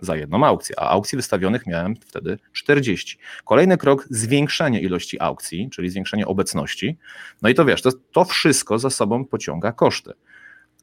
za 0.01 0.17
jedną 0.17 0.47
aukcję, 0.47 0.81
a 0.81 0.89
aukcji 0.89 1.17
wystawionych 1.17 1.67
miałem 1.67 1.97
wtedy 1.97 2.39
40. 2.53 3.19
Kolejny 3.45 3.77
krok, 3.77 4.07
zwiększenie 4.11 4.81
ilości 4.81 5.21
aukcji, 5.21 5.71
czyli 5.71 5.91
zwiększenie 5.91 6.27
obecności. 6.27 6.99
No 7.43 7.49
i 7.49 7.55
to 7.55 7.65
wiesz, 7.65 7.83
to, 7.83 7.91
to 8.13 8.25
wszystko 8.25 8.79
za 8.79 8.91
sobą 8.91 9.25
pociąga 9.25 9.73
koszty. 9.73 10.13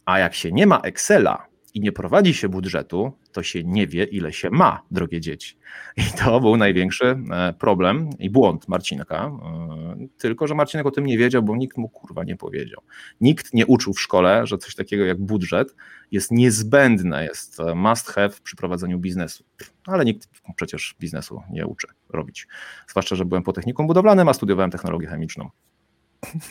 A 0.05 0.19
jak 0.19 0.35
się 0.35 0.51
nie 0.51 0.67
ma 0.67 0.79
Excela, 0.79 1.48
i 1.73 1.79
nie 1.79 1.91
prowadzi 1.91 2.33
się 2.33 2.49
budżetu, 2.49 3.11
to 3.31 3.43
się 3.43 3.63
nie 3.63 3.87
wie, 3.87 4.03
ile 4.03 4.33
się 4.33 4.49
ma, 4.49 4.81
drogie 4.91 5.21
dzieci. 5.21 5.57
I 5.97 6.03
to 6.17 6.39
był 6.39 6.57
największy 6.57 7.05
e, 7.05 7.53
problem 7.53 8.09
i 8.19 8.29
błąd 8.29 8.67
Marcinka. 8.67 9.15
E, 9.15 10.07
tylko, 10.17 10.47
że 10.47 10.55
Marcinek 10.55 10.85
o 10.85 10.91
tym 10.91 11.05
nie 11.05 11.17
wiedział, 11.17 11.43
bo 11.43 11.55
nikt 11.55 11.77
mu 11.77 11.89
kurwa 11.89 12.23
nie 12.23 12.35
powiedział. 12.35 12.81
Nikt 13.21 13.53
nie 13.53 13.65
uczył 13.65 13.93
w 13.93 14.01
szkole, 14.01 14.47
że 14.47 14.57
coś 14.57 14.75
takiego 14.75 15.05
jak 15.05 15.17
budżet 15.17 15.75
jest 16.11 16.31
niezbędne, 16.31 17.25
jest 17.25 17.59
e, 17.59 17.75
must 17.75 18.07
have 18.07 18.29
przy 18.43 18.55
prowadzeniu 18.55 18.99
biznesu. 18.99 19.43
Ale 19.85 20.05
nikt 20.05 20.29
przecież 20.55 20.95
biznesu 20.99 21.41
nie 21.51 21.67
uczy 21.67 21.87
robić. 22.09 22.47
Zwłaszcza, 22.87 23.15
że 23.15 23.25
byłem 23.25 23.43
po 23.43 23.53
technikum 23.53 23.87
budowlanym, 23.87 24.29
a 24.29 24.33
studiowałem 24.33 24.71
technologię 24.71 25.07
chemiczną. 25.07 25.49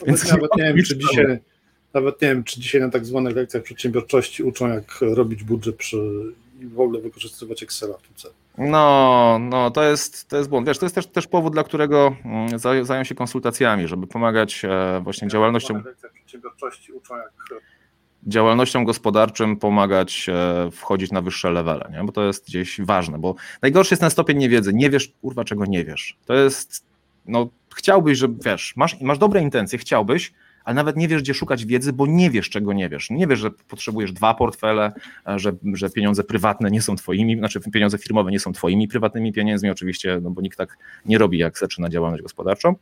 Więc 0.07 0.31
nawet 0.31 0.51
nie 0.57 0.73
wiem, 0.73 0.83
czy 0.83 0.97
dzisiaj 0.97 1.39
nawet 1.93 2.21
nie 2.21 2.27
wiem, 2.27 2.43
czy 2.43 2.59
dzisiaj 2.59 2.81
na 2.81 2.89
tak 2.89 3.05
zwanych 3.05 3.35
lekcjach 3.35 3.63
przedsiębiorczości 3.63 4.43
uczą, 4.43 4.67
jak 4.67 4.99
robić 5.01 5.43
budżet 5.43 5.75
przy 5.75 5.97
i 6.59 6.67
w 6.67 6.79
ogóle 6.79 7.01
wykorzystywać 7.01 7.63
Excela 7.63 7.97
w 7.97 8.01
tym 8.01 8.15
celu. 8.15 8.33
No, 8.57 9.37
no 9.41 9.71
to 9.71 9.83
jest, 9.83 10.29
to 10.29 10.37
jest 10.37 10.49
błąd. 10.49 10.67
Wiesz, 10.67 10.77
to 10.77 10.85
jest 10.85 10.95
też, 10.95 11.07
też 11.07 11.27
powód, 11.27 11.53
dla 11.53 11.63
którego 11.63 12.15
mm, 12.25 12.59
zajął 12.85 13.05
się 13.05 13.15
konsultacjami, 13.15 13.87
żeby 13.87 14.07
pomagać 14.07 14.65
e, 14.65 15.01
właśnie 15.03 15.27
działalnością. 15.27 15.83
przedsiębiorczości 16.13 16.91
uczą, 16.91 17.15
jak 17.17 17.31
działalnością 18.27 18.85
gospodarczym 18.85 19.57
pomagać 19.57 20.29
e, 20.29 20.71
wchodzić 20.71 21.11
na 21.11 21.21
wyższe 21.21 21.51
levele, 21.51 21.89
nie? 21.91 22.03
bo 22.03 22.11
to 22.11 22.23
jest 22.23 22.45
gdzieś 22.45 22.81
ważne, 22.81 23.19
bo 23.19 23.35
najgorszy 23.61 23.93
jest 23.93 24.01
ten 24.01 24.09
stopień 24.09 24.37
niewiedzy, 24.37 24.73
nie 24.73 24.89
wiesz, 24.89 25.13
kurwa, 25.21 25.43
czego 25.43 25.65
nie 25.65 25.85
wiesz. 25.85 26.17
To 26.25 26.33
jest, 26.33 26.85
no 27.25 27.49
chciałbyś, 27.75 28.17
że 28.17 28.27
wiesz, 28.45 28.73
masz, 28.75 29.01
masz 29.01 29.17
dobre 29.17 29.41
intencje, 29.41 29.79
chciałbyś, 29.79 30.33
ale 30.69 30.75
nawet 30.75 30.97
nie 30.97 31.07
wiesz, 31.07 31.21
gdzie 31.21 31.33
szukać 31.33 31.65
wiedzy, 31.65 31.93
bo 31.93 32.07
nie 32.07 32.29
wiesz, 32.29 32.49
czego 32.49 32.73
nie 32.73 32.89
wiesz. 32.89 33.09
Nie 33.09 33.27
wiesz, 33.27 33.39
że 33.39 33.51
potrzebujesz 33.51 34.11
dwa 34.11 34.33
portfele, 34.33 34.91
że, 35.35 35.51
że 35.73 35.89
pieniądze 35.89 36.23
prywatne 36.23 36.71
nie 36.71 36.81
są 36.81 36.95
twoimi, 36.95 37.37
znaczy 37.37 37.59
pieniądze 37.73 37.97
firmowe 37.97 38.31
nie 38.31 38.39
są 38.39 38.53
twoimi 38.53 38.87
prywatnymi 38.87 39.33
pieniędzmi, 39.33 39.69
oczywiście, 39.69 40.19
no 40.21 40.31
bo 40.31 40.41
nikt 40.41 40.57
tak 40.57 40.77
nie 41.05 41.17
robi, 41.17 41.37
jak 41.37 41.57
zaczyna 41.57 41.89
działalność 41.89 42.23
gospodarczą. 42.23 42.75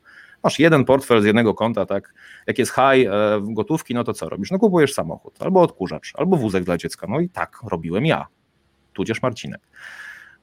Masz 0.43 0.59
jeden 0.59 0.85
portfel 0.85 1.21
z 1.21 1.25
jednego 1.25 1.53
konta, 1.53 1.85
tak? 1.85 2.13
Jak 2.47 2.59
jest 2.59 2.71
high 2.71 3.07
e, 3.07 3.41
gotówki, 3.41 3.93
no 3.93 4.03
to 4.03 4.13
co 4.13 4.29
robisz? 4.29 4.51
No 4.51 4.59
kupujesz 4.59 4.93
samochód, 4.93 5.35
albo 5.39 5.61
odkurzacz, 5.61 6.13
albo 6.15 6.37
wózek 6.37 6.63
dla 6.63 6.77
dziecka. 6.77 7.07
No 7.09 7.19
i 7.19 7.29
tak 7.29 7.59
robiłem 7.69 8.05
ja, 8.05 8.27
tudzież 8.93 9.21
Marcinek. 9.21 9.61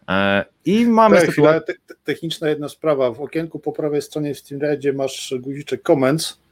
E, 0.09 0.45
I 0.65 0.87
mamy 0.87 1.17
tak, 1.17 1.27
sytuację... 1.27 1.75
te, 1.87 1.95
techniczna 2.05 2.49
jedna 2.49 2.69
sprawa. 2.69 3.11
W 3.11 3.21
okienku 3.21 3.59
po 3.59 3.73
prawej 3.73 4.03
stronie 4.03 4.35
w 4.35 4.39
SteamRedzie 4.39 4.93
masz 4.93 5.35
guziczek 5.41 5.83
comments. 5.83 6.44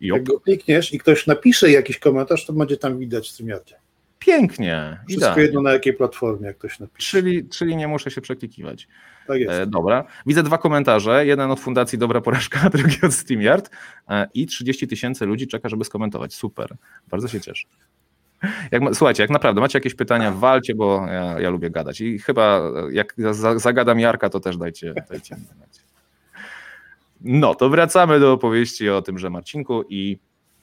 Jop. 0.00 0.16
Jak 0.16 0.26
go 0.26 0.40
klikniesz 0.40 0.94
i 0.94 0.98
ktoś 0.98 1.26
napisze 1.26 1.70
jakiś 1.70 1.98
komentarz, 1.98 2.46
to 2.46 2.52
będzie 2.52 2.76
tam 2.76 2.98
widać 2.98 3.28
w 3.28 3.30
StreamYardzie. 3.30 3.76
Pięknie. 4.18 5.00
Wszystko 5.08 5.24
idealnie. 5.24 5.42
jedno 5.42 5.62
na 5.62 5.72
jakiej 5.72 5.94
platformie, 5.94 6.46
jak 6.46 6.58
ktoś 6.58 6.78
napisze. 6.78 7.10
Czyli, 7.10 7.48
czyli 7.48 7.76
nie 7.76 7.88
muszę 7.88 8.10
się 8.10 8.20
przeklikiwać. 8.20 8.88
Tak 9.26 9.40
jest. 9.40 9.52
E, 9.52 9.66
dobra. 9.66 10.04
Widzę 10.26 10.42
dwa 10.42 10.58
komentarze. 10.58 11.26
Jeden 11.26 11.50
od 11.50 11.60
Fundacji 11.60 11.98
Dobra 11.98 12.20
Porażka, 12.20 12.70
drugi 12.74 12.96
od 13.02 13.14
StreamYard. 13.14 13.70
E, 14.08 14.28
I 14.34 14.46
30 14.46 14.88
tysięcy 14.88 15.26
ludzi 15.26 15.46
czeka, 15.46 15.68
żeby 15.68 15.84
skomentować. 15.84 16.34
Super. 16.34 16.76
Bardzo 17.08 17.28
się 17.28 17.40
cieszę. 17.40 17.68
Jak, 18.70 18.82
słuchajcie, 18.94 19.22
jak 19.22 19.30
naprawdę 19.30 19.60
macie 19.60 19.78
jakieś 19.78 19.94
pytania, 19.94 20.32
walcie, 20.32 20.74
bo 20.74 21.06
ja, 21.06 21.40
ja 21.40 21.50
lubię 21.50 21.70
gadać. 21.70 22.00
I 22.00 22.18
chyba 22.18 22.62
jak 22.92 23.14
zagadam 23.56 24.00
Jarka, 24.00 24.28
to 24.28 24.40
też 24.40 24.56
dajcie, 24.56 24.94
dajcie 25.10 25.36
znać. 25.36 25.70
No, 27.20 27.54
to 27.54 27.68
wracamy 27.68 28.20
do 28.20 28.32
opowieści 28.32 28.90
o 28.90 29.02
tymże 29.02 29.30
Marcinku 29.30 29.84
i 29.88 30.18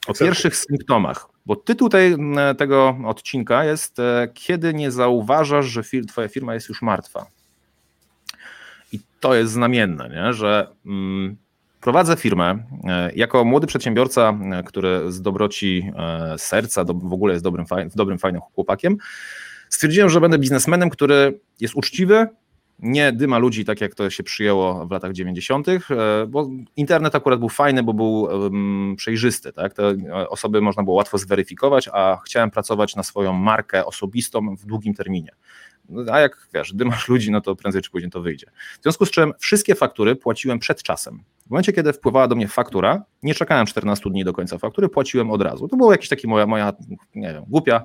o 0.06 0.14
pierwszych 0.14 0.56
symptomach, 0.56 1.28
bo 1.46 1.56
tytuł 1.56 1.88
tej, 1.88 2.16
tego 2.58 2.96
odcinka 3.04 3.64
jest 3.64 3.98
e, 3.98 4.28
Kiedy 4.34 4.74
nie 4.74 4.90
zauważasz, 4.90 5.66
że 5.66 5.82
fir 5.82 6.06
twoja 6.06 6.28
firma 6.28 6.54
jest 6.54 6.68
już 6.68 6.82
martwa. 6.82 7.26
I 8.92 9.00
to 9.20 9.34
jest 9.34 9.52
znamienne, 9.52 10.08
nie? 10.08 10.32
że 10.32 10.68
mm, 10.86 11.36
prowadzę 11.80 12.16
firmę 12.16 12.58
e, 12.84 13.12
jako 13.14 13.44
młody 13.44 13.66
przedsiębiorca, 13.66 14.38
e, 14.52 14.62
który 14.62 15.12
z 15.12 15.22
dobroci 15.22 15.92
serca 16.36 16.84
do, 16.84 16.94
w 16.94 17.12
ogóle 17.12 17.32
jest 17.32 17.44
dobrym, 17.44 17.66
dobrym, 17.94 18.18
fajnym 18.18 18.40
chłopakiem. 18.40 18.96
Stwierdziłem, 19.68 20.10
że 20.10 20.20
będę 20.20 20.38
biznesmenem, 20.38 20.90
który 20.90 21.40
jest 21.60 21.74
uczciwy, 21.74 22.26
nie 22.78 23.12
dyma 23.12 23.38
ludzi, 23.38 23.64
tak 23.64 23.80
jak 23.80 23.94
to 23.94 24.10
się 24.10 24.22
przyjęło 24.22 24.86
w 24.86 24.90
latach 24.90 25.12
90., 25.12 25.68
e, 25.68 25.80
bo 26.28 26.50
internet 26.76 27.14
akurat 27.14 27.38
był 27.38 27.48
fajny, 27.48 27.82
bo 27.82 27.94
był 27.94 28.28
przejrzysty. 28.96 29.52
Tak? 29.52 29.74
Te 29.74 29.94
osoby 30.28 30.60
można 30.60 30.82
było 30.82 30.96
łatwo 30.96 31.18
zweryfikować, 31.18 31.88
a 31.92 32.18
chciałem 32.24 32.50
pracować 32.50 32.96
na 32.96 33.02
swoją 33.02 33.32
markę 33.32 33.86
osobistą 33.86 34.56
w 34.56 34.66
długim 34.66 34.94
terminie. 34.94 35.30
No, 35.88 36.12
a 36.12 36.20
jak 36.20 36.48
wiesz, 36.54 36.74
dymasz 36.74 37.08
ludzi, 37.08 37.30
no 37.30 37.40
to 37.40 37.56
prędzej 37.56 37.82
czy 37.82 37.90
później 37.90 38.10
to 38.10 38.20
wyjdzie. 38.20 38.46
W 38.80 38.82
związku 38.82 39.06
z 39.06 39.10
czym 39.10 39.32
wszystkie 39.38 39.74
faktury 39.74 40.16
płaciłem 40.16 40.58
przed 40.58 40.82
czasem. 40.82 41.22
W 41.46 41.50
momencie, 41.50 41.72
kiedy 41.72 41.92
wpływała 41.92 42.28
do 42.28 42.34
mnie 42.34 42.48
faktura, 42.48 43.02
nie 43.22 43.34
czekałem 43.34 43.66
14 43.66 44.10
dni 44.10 44.24
do 44.24 44.32
końca 44.32 44.58
faktury, 44.58 44.88
płaciłem 44.88 45.30
od 45.30 45.42
razu. 45.42 45.68
To 45.68 45.76
było 45.76 45.92
jakieś 45.92 46.08
takie 46.08 46.28
moja, 46.28 46.46
moja 46.46 46.72
nie 47.14 47.32
wiem, 47.32 47.44
głupia 47.48 47.84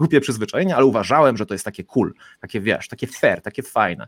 głupie 0.00 0.20
przyzwyczajenie, 0.20 0.76
ale 0.76 0.84
uważałem, 0.84 1.36
że 1.36 1.46
to 1.46 1.54
jest 1.54 1.64
takie 1.64 1.84
cool, 1.84 2.14
takie 2.40 2.60
wiesz, 2.60 2.88
takie 2.88 3.06
fair, 3.06 3.42
takie 3.42 3.62
fajne. 3.62 4.06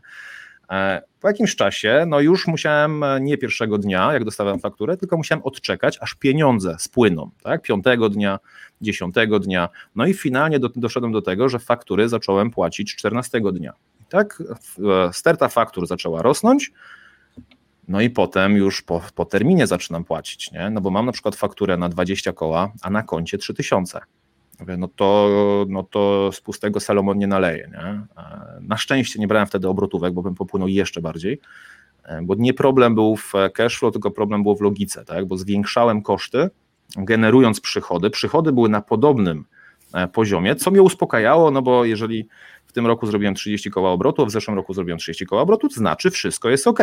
E, 0.71 1.01
po 1.19 1.27
jakimś 1.27 1.55
czasie, 1.55 2.05
no 2.07 2.19
już 2.19 2.47
musiałem 2.47 3.03
e, 3.03 3.21
nie 3.21 3.37
pierwszego 3.37 3.77
dnia, 3.77 4.13
jak 4.13 4.23
dostałem 4.23 4.59
fakturę, 4.59 4.97
tylko 4.97 5.17
musiałem 5.17 5.43
odczekać, 5.43 5.97
aż 6.01 6.13
pieniądze 6.15 6.75
spłyną, 6.79 7.29
tak? 7.43 7.61
Piątego 7.61 8.09
dnia, 8.09 8.39
dziesiątego 8.81 9.39
dnia, 9.39 9.69
no 9.95 10.05
i 10.05 10.13
finalnie 10.13 10.59
do, 10.59 10.69
doszedłem 10.75 11.11
do 11.11 11.21
tego, 11.21 11.49
że 11.49 11.59
faktury 11.59 12.09
zacząłem 12.09 12.51
płacić 12.51 12.95
czternastego 12.95 13.51
dnia. 13.51 13.73
Tak 14.09 14.43
e, 15.07 15.13
sterta 15.13 15.49
faktur 15.49 15.87
zaczęła 15.87 16.21
rosnąć, 16.21 16.71
no 17.87 18.01
i 18.01 18.09
potem 18.09 18.55
już 18.55 18.81
po, 18.81 19.01
po 19.15 19.25
terminie 19.25 19.67
zaczynam 19.67 20.03
płacić, 20.03 20.51
nie? 20.51 20.69
No 20.69 20.81
bo 20.81 20.89
mam 20.89 21.05
na 21.05 21.11
przykład 21.11 21.35
fakturę 21.35 21.77
na 21.77 21.89
20 21.89 22.33
koła, 22.33 22.71
a 22.81 22.89
na 22.89 23.03
koncie 23.03 23.37
3000 23.37 23.99
no 24.77 24.87
to, 24.87 25.29
no 25.69 25.83
to 25.83 26.31
z 26.31 26.41
pustego 26.41 26.79
Salomon 26.79 27.17
nie 27.17 27.27
naleje. 27.27 27.69
Nie? 27.71 28.01
Na 28.61 28.77
szczęście 28.77 29.19
nie 29.19 29.27
brałem 29.27 29.47
wtedy 29.47 29.67
obrotówek, 29.67 30.13
bo 30.13 30.21
bym 30.21 30.35
popłynął 30.35 30.67
jeszcze 30.67 31.01
bardziej, 31.01 31.39
e, 32.03 32.21
bo 32.21 32.35
nie 32.35 32.53
problem 32.53 32.95
był 32.95 33.15
w 33.15 33.33
cashflow, 33.53 33.93
tylko 33.93 34.11
problem 34.11 34.43
był 34.43 34.55
w 34.55 34.61
logice, 34.61 35.05
tak? 35.05 35.25
bo 35.25 35.37
zwiększałem 35.37 36.01
koszty, 36.01 36.49
generując 36.97 37.59
przychody. 37.59 38.09
Przychody 38.09 38.51
były 38.51 38.69
na 38.69 38.81
podobnym 38.81 39.45
e, 39.93 40.07
poziomie, 40.07 40.55
co 40.55 40.71
mnie 40.71 40.81
uspokajało, 40.81 41.51
no 41.51 41.61
bo 41.61 41.85
jeżeli 41.85 42.27
w 42.65 42.73
tym 42.73 42.87
roku 42.87 43.07
zrobiłem 43.07 43.35
30 43.35 43.71
koła 43.71 43.91
obrotu, 43.91 44.21
a 44.21 44.25
w 44.25 44.31
zeszłym 44.31 44.55
roku 44.55 44.73
zrobiłem 44.73 44.99
30 44.99 45.25
koła 45.25 45.41
obrotu, 45.41 45.69
to 45.69 45.75
znaczy 45.75 46.11
wszystko 46.11 46.49
jest 46.49 46.67
ok. 46.67 46.79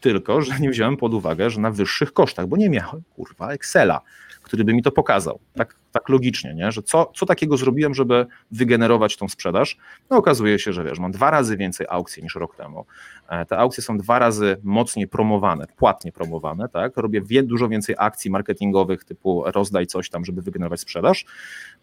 Tylko, 0.00 0.42
że 0.42 0.60
nie 0.60 0.70
wziąłem 0.70 0.96
pod 0.96 1.14
uwagę, 1.14 1.50
że 1.50 1.60
na 1.60 1.70
wyższych 1.70 2.12
kosztach, 2.12 2.46
bo 2.46 2.56
nie 2.56 2.70
miałem, 2.70 3.02
kurwa, 3.16 3.52
Excela 3.52 4.00
który 4.44 4.64
by 4.64 4.74
mi 4.74 4.82
to 4.82 4.92
pokazał. 4.92 5.38
Tak, 5.54 5.74
tak 5.92 6.08
logicznie, 6.08 6.54
nie? 6.54 6.72
że 6.72 6.82
co, 6.82 7.12
co 7.14 7.26
takiego 7.26 7.56
zrobiłem, 7.56 7.94
żeby 7.94 8.26
wygenerować 8.50 9.16
tą 9.16 9.28
sprzedaż? 9.28 9.76
No 10.10 10.16
okazuje 10.16 10.58
się, 10.58 10.72
że 10.72 10.84
wiesz, 10.84 10.98
mam 10.98 11.12
dwa 11.12 11.30
razy 11.30 11.56
więcej 11.56 11.86
aukcji 11.90 12.22
niż 12.22 12.34
rok 12.34 12.56
temu. 12.56 12.86
E, 13.28 13.46
te 13.46 13.58
aukcje 13.58 13.82
są 13.82 13.98
dwa 13.98 14.18
razy 14.18 14.56
mocniej 14.62 15.08
promowane, 15.08 15.66
płatnie 15.76 16.12
promowane, 16.12 16.68
tak? 16.68 16.96
Robię 16.96 17.20
wie, 17.20 17.42
dużo 17.42 17.68
więcej 17.68 17.94
akcji 17.98 18.30
marketingowych 18.30 19.04
typu 19.04 19.42
rozdaj 19.46 19.86
coś 19.86 20.10
tam, 20.10 20.24
żeby 20.24 20.42
wygenerować 20.42 20.80
sprzedaż. 20.80 21.24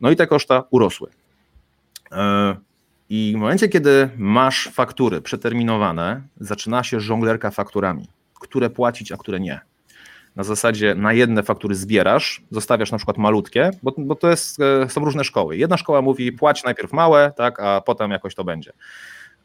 No 0.02 0.12
i 0.12 0.16
te 0.16 0.28
koszta 0.28 0.64
urosły. 0.70 1.10
E, 2.12 2.56
I 3.10 3.34
w 3.36 3.40
momencie, 3.40 3.68
kiedy 3.68 4.10
masz 4.18 4.70
faktury 4.74 5.22
przeterminowane, 5.22 6.22
zaczyna 6.40 6.84
się 6.84 7.00
żonglerka 7.00 7.52
fakturami, 7.52 8.08
które 8.40 8.70
płacić, 8.70 9.12
a 9.12 9.18
które 9.18 9.40
nie 9.40 9.71
na 10.36 10.44
zasadzie 10.44 10.96
na 10.96 11.14
jedne 11.14 11.44
faktury 11.44 11.76
zbierasz, 11.76 12.42
zostawiasz 12.52 12.92
na 12.92 12.98
przykład 12.98 13.18
malutkie, 13.18 13.72
bo, 13.84 13.94
bo 13.98 14.16
to 14.16 14.30
jest, 14.30 14.60
e, 14.60 14.90
są 14.90 15.06
różne 15.06 15.24
szkoły. 15.24 15.58
Jedna 15.58 15.78
szkoła 15.78 16.02
mówi 16.02 16.32
płać 16.32 16.64
najpierw 16.64 16.94
małe, 16.94 17.32
tak, 17.36 17.60
a 17.60 17.82
potem 17.82 18.12
jakoś 18.12 18.36
to 18.36 18.44
będzie. 18.44 18.74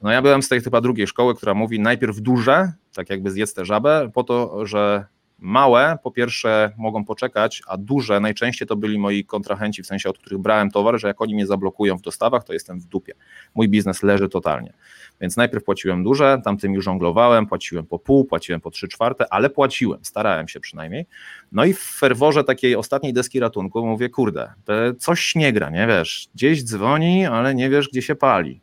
No 0.02 0.10
ja 0.10 0.22
byłem 0.22 0.42
z 0.42 0.48
tej 0.48 0.60
chyba 0.60 0.80
drugiej 0.80 1.06
szkoły, 1.06 1.34
która 1.34 1.54
mówi 1.54 1.80
najpierw 1.80 2.20
duże, 2.20 2.72
tak 2.94 3.10
jakby 3.10 3.30
zjedz 3.30 3.54
tę 3.54 3.64
żabę, 3.64 4.10
po 4.14 4.24
to, 4.24 4.66
że 4.66 5.06
Małe 5.38 5.98
po 6.02 6.10
pierwsze 6.10 6.72
mogą 6.76 7.04
poczekać, 7.04 7.62
a 7.66 7.76
duże 7.76 8.20
najczęściej 8.20 8.68
to 8.68 8.76
byli 8.76 8.98
moi 8.98 9.24
kontrahenci, 9.24 9.82
w 9.82 9.86
sensie 9.86 10.08
od 10.08 10.18
których 10.18 10.38
brałem 10.38 10.70
towar, 10.70 11.00
że 11.00 11.08
jak 11.08 11.22
oni 11.22 11.34
mnie 11.34 11.46
zablokują 11.46 11.96
w 11.96 12.02
dostawach, 12.02 12.44
to 12.44 12.52
jestem 12.52 12.80
w 12.80 12.84
dupie. 12.84 13.14
Mój 13.54 13.68
biznes 13.68 14.02
leży 14.02 14.28
totalnie. 14.28 14.72
Więc 15.20 15.36
najpierw 15.36 15.64
płaciłem 15.64 16.04
duże, 16.04 16.40
tamtymi 16.44 16.82
żonglowałem, 16.82 17.46
płaciłem 17.46 17.86
po 17.86 17.98
pół, 17.98 18.24
płaciłem 18.24 18.60
po 18.60 18.70
trzy 18.70 18.88
czwarte, 18.88 19.24
ale 19.30 19.50
płaciłem, 19.50 20.04
starałem 20.04 20.48
się 20.48 20.60
przynajmniej. 20.60 21.06
No 21.52 21.64
i 21.64 21.72
w 21.72 21.80
ferworze 21.80 22.44
takiej 22.44 22.76
ostatniej 22.76 23.12
deski 23.12 23.40
ratunku 23.40 23.86
mówię, 23.86 24.08
kurde, 24.08 24.52
coś 24.98 25.34
nie 25.34 25.52
gra, 25.52 25.70
nie 25.70 25.86
wiesz, 25.86 26.28
gdzieś 26.34 26.64
dzwoni, 26.64 27.26
ale 27.26 27.54
nie 27.54 27.70
wiesz, 27.70 27.88
gdzie 27.88 28.02
się 28.02 28.14
pali. 28.14 28.60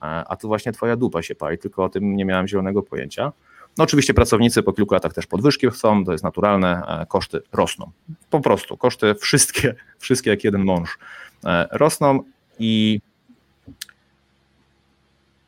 A 0.00 0.36
tu 0.36 0.48
właśnie 0.48 0.72
twoja 0.72 0.96
dupa 0.96 1.22
się 1.22 1.34
pali, 1.34 1.58
tylko 1.58 1.84
o 1.84 1.88
tym 1.88 2.16
nie 2.16 2.24
miałem 2.24 2.48
zielonego 2.48 2.82
pojęcia. 2.82 3.32
No 3.78 3.84
oczywiście 3.84 4.14
pracownicy 4.14 4.62
po 4.62 4.72
kilku 4.72 4.94
latach 4.94 5.12
też 5.12 5.26
podwyżki 5.26 5.70
chcą, 5.70 6.04
to 6.04 6.12
jest 6.12 6.24
naturalne, 6.24 6.82
e, 6.88 7.06
koszty 7.06 7.40
rosną. 7.52 7.90
Po 8.30 8.40
prostu 8.40 8.76
koszty 8.76 9.14
wszystkie, 9.14 9.74
wszystkie 9.98 10.30
jak 10.30 10.44
jeden 10.44 10.64
mąż 10.64 10.98
e, 11.44 11.68
rosną 11.72 12.20
i 12.58 13.00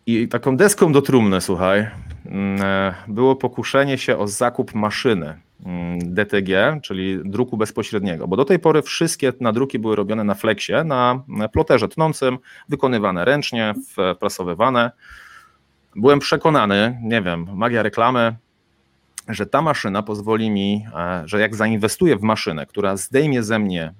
i 0.06 0.28
taką 0.28 0.56
deską 0.56 0.92
do 0.92 1.02
trumny, 1.02 1.40
słuchaj, 1.40 1.86
mm, 2.26 2.62
e, 2.62 2.94
było 3.08 3.36
pokuszenie 3.36 3.98
się 3.98 4.18
o 4.18 4.28
zakup 4.28 4.74
maszyny 4.74 5.40
mm, 5.66 6.14
DTG, 6.14 6.80
czyli 6.82 7.18
druku 7.24 7.56
bezpośredniego, 7.56 8.28
bo 8.28 8.36
do 8.36 8.44
tej 8.44 8.58
pory 8.58 8.82
wszystkie 8.82 9.32
nadruki 9.40 9.78
były 9.78 9.96
robione 9.96 10.24
na 10.24 10.34
flexie, 10.34 10.84
na 10.84 11.24
ploterze 11.52 11.88
tnącym, 11.88 12.38
wykonywane 12.68 13.24
ręcznie, 13.24 13.74
wprasowywane 14.16 14.90
byłem 15.98 16.18
przekonany, 16.18 16.98
nie 17.02 17.22
wiem, 17.22 17.46
magia 17.54 17.82
reklamy, 17.82 18.36
że 19.28 19.46
ta 19.46 19.62
maszyna 19.62 20.02
pozwoli 20.02 20.50
mi, 20.50 20.86
e, 20.94 21.22
że 21.26 21.40
jak 21.40 21.56
zainwestuję 21.56 22.16
w 22.16 22.22
maszynę, 22.22 22.66
która 22.66 22.96
zdejmie 22.96 23.42
ze 23.42 23.58
mnie 23.58 23.94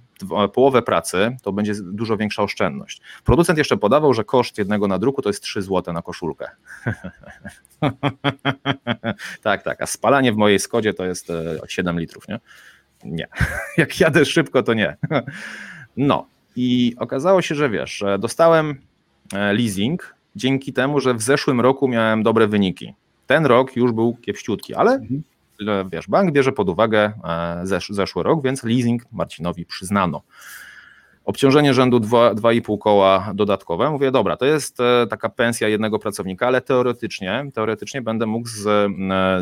połowę 0.55 0.83
pracy, 0.83 1.37
to 1.43 1.53
będzie 1.53 1.75
dużo 1.83 2.17
większa 2.17 2.43
oszczędność. 2.43 3.01
Producent 3.25 3.59
jeszcze 3.59 3.77
podawał, 3.77 4.15
że 4.15 4.25
koszt 4.25 4.59
jednego 4.59 4.89
nadruku 4.89 5.23
to 5.23 5.29
jest 5.29 5.43
3 5.43 5.63
zł 5.63 5.95
na 5.95 6.03
koszulkę. 6.03 6.49
tak, 9.43 9.63
tak, 9.63 9.83
a 9.83 9.87
spalanie 9.87 10.33
w 10.33 10.37
mojej 10.37 10.59
Skodzie 10.59 10.95
to 10.95 11.05
jest 11.05 11.29
7 11.69 11.97
e, 11.97 12.01
litrów, 12.01 12.29
nie? 12.29 12.41
Nie. 13.05 13.27
Jak 13.77 14.01
jadę 14.01 14.25
szybko, 14.25 14.63
to 14.63 14.75
nie. 14.75 14.97
No 15.97 16.27
i 16.57 16.95
okazało 16.99 17.43
się, 17.43 17.55
że 17.55 17.71
wiesz, 17.71 18.05
dostałem 18.19 18.81
e, 19.33 19.53
leasing 19.53 20.15
dzięki 20.37 20.73
temu, 20.73 21.01
że 21.01 21.15
w 21.15 21.23
zeszłym 21.23 21.61
roku 21.61 21.89
miałem 21.89 22.23
dobre 22.23 22.47
wyniki. 22.47 22.95
Ten 23.27 23.47
rok 23.47 23.77
już 23.77 23.93
był 23.93 24.17
kiepściutki, 24.17 24.75
ale 24.75 24.93
mhm. 24.93 25.23
wiesz, 25.93 26.09
bank 26.09 26.33
bierze 26.33 26.53
pod 26.53 26.69
uwagę 26.69 27.13
e, 27.25 27.61
zesz, 27.67 27.89
zeszły 27.89 28.23
rok, 28.23 28.43
więc 28.45 28.65
leasing 28.65 29.03
Marcinowi 29.13 29.67
przyznano. 29.67 30.23
Obciążenie 31.29 31.75
rzędu 31.75 31.99
2,5 31.99 32.79
koła 32.79 33.33
dodatkowe. 33.35 33.91
Mówię, 33.91 34.11
dobra, 34.11 34.37
to 34.37 34.45
jest 34.47 34.81
e, 34.81 35.07
taka 35.11 35.29
pensja 35.29 35.69
jednego 35.69 35.99
pracownika, 35.99 36.47
ale 36.47 36.61
teoretycznie, 36.61 37.45
teoretycznie 37.55 38.03
będę 38.03 38.27
mógł 38.27 38.49
z, 38.49 38.67
e, 38.67 38.91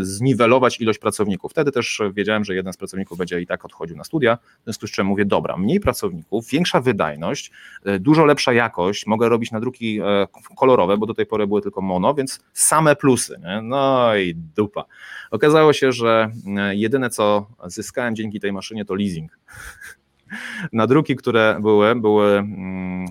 zniwelować 0.01 0.81
ilość 0.81 0.99
pracowników. 0.99 1.51
Wtedy 1.51 1.73
też 1.73 2.03
wiedziałem, 2.13 2.45
że 2.45 2.55
jeden 2.55 2.73
z 2.73 2.77
pracowników 2.77 3.19
będzie 3.19 3.41
i 3.41 3.47
tak 3.47 3.65
odchodził 3.65 3.97
na 3.97 4.05
studia, 4.05 4.39
w 4.61 4.65
związku 4.65 4.87
z 4.87 4.91
czym 4.91 5.07
mówię, 5.07 5.25
dobra, 5.25 5.57
mniej 5.57 5.81
pracowników, 5.81 6.47
większa 6.47 6.81
wydajność, 6.81 7.51
e, 7.85 7.99
dużo 7.99 8.25
lepsza 8.25 8.53
jakość, 8.53 9.07
mogę 9.07 9.29
robić 9.29 9.51
nadruki 9.51 10.01
kolorowe, 10.57 10.97
bo 10.97 11.07
do 11.07 11.15
tej 11.15 11.27
pory 11.27 11.47
były 11.47 11.63
tylko 11.63 11.81
mono, 11.81 12.15
więc 12.15 12.41
same 12.53 12.97
plusy. 12.97 13.41
Nie? 13.43 13.63
No 13.63 14.17
i 14.17 14.35
dupa. 14.35 14.85
Okazało 15.31 15.73
się, 15.73 15.93
że 15.93 16.31
jedyne 16.71 17.11
co 17.11 17.47
zyskałem 17.67 18.17
dzięki 18.17 18.41
tej 18.41 18.53
maszynie 18.53 18.85
to 18.85 18.95
leasing 18.95 19.39
nadruki, 20.73 21.17
które 21.17 21.59
były, 21.61 21.95
były 21.95 22.39
mm, 22.39 23.07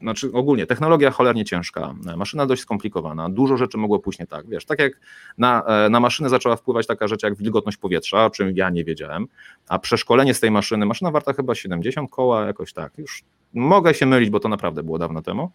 znaczy 0.00 0.32
ogólnie 0.32 0.66
technologia 0.66 1.10
cholernie 1.10 1.44
ciężka, 1.44 1.94
maszyna 2.16 2.46
dość 2.46 2.62
skomplikowana, 2.62 3.28
dużo 3.28 3.56
rzeczy 3.56 3.78
mogło 3.78 3.98
pójść 3.98 4.18
nie 4.18 4.26
tak. 4.26 4.48
Wiesz, 4.48 4.64
tak 4.64 4.78
jak 4.78 4.92
na, 5.38 5.62
e, 5.66 5.88
na 5.90 6.00
maszynę 6.00 6.28
zaczęła 6.28 6.56
wpływać 6.56 6.86
taka 6.86 7.08
rzecz 7.08 7.22
jak 7.22 7.36
wilgotność 7.36 7.78
powietrza, 7.78 8.24
o 8.24 8.30
czym 8.30 8.56
ja 8.56 8.70
nie 8.70 8.84
wiedziałem, 8.84 9.26
a 9.68 9.78
przeszkolenie 9.78 10.34
z 10.34 10.40
tej 10.40 10.50
maszyny, 10.50 10.86
maszyna 10.86 11.10
warta 11.10 11.32
chyba 11.32 11.54
70 11.54 12.10
koła, 12.10 12.46
jakoś 12.46 12.72
tak, 12.72 12.98
już 12.98 13.22
mogę 13.54 13.94
się 13.94 14.06
mylić, 14.06 14.30
bo 14.30 14.40
to 14.40 14.48
naprawdę 14.48 14.82
było 14.82 14.98
dawno 14.98 15.22
temu. 15.22 15.50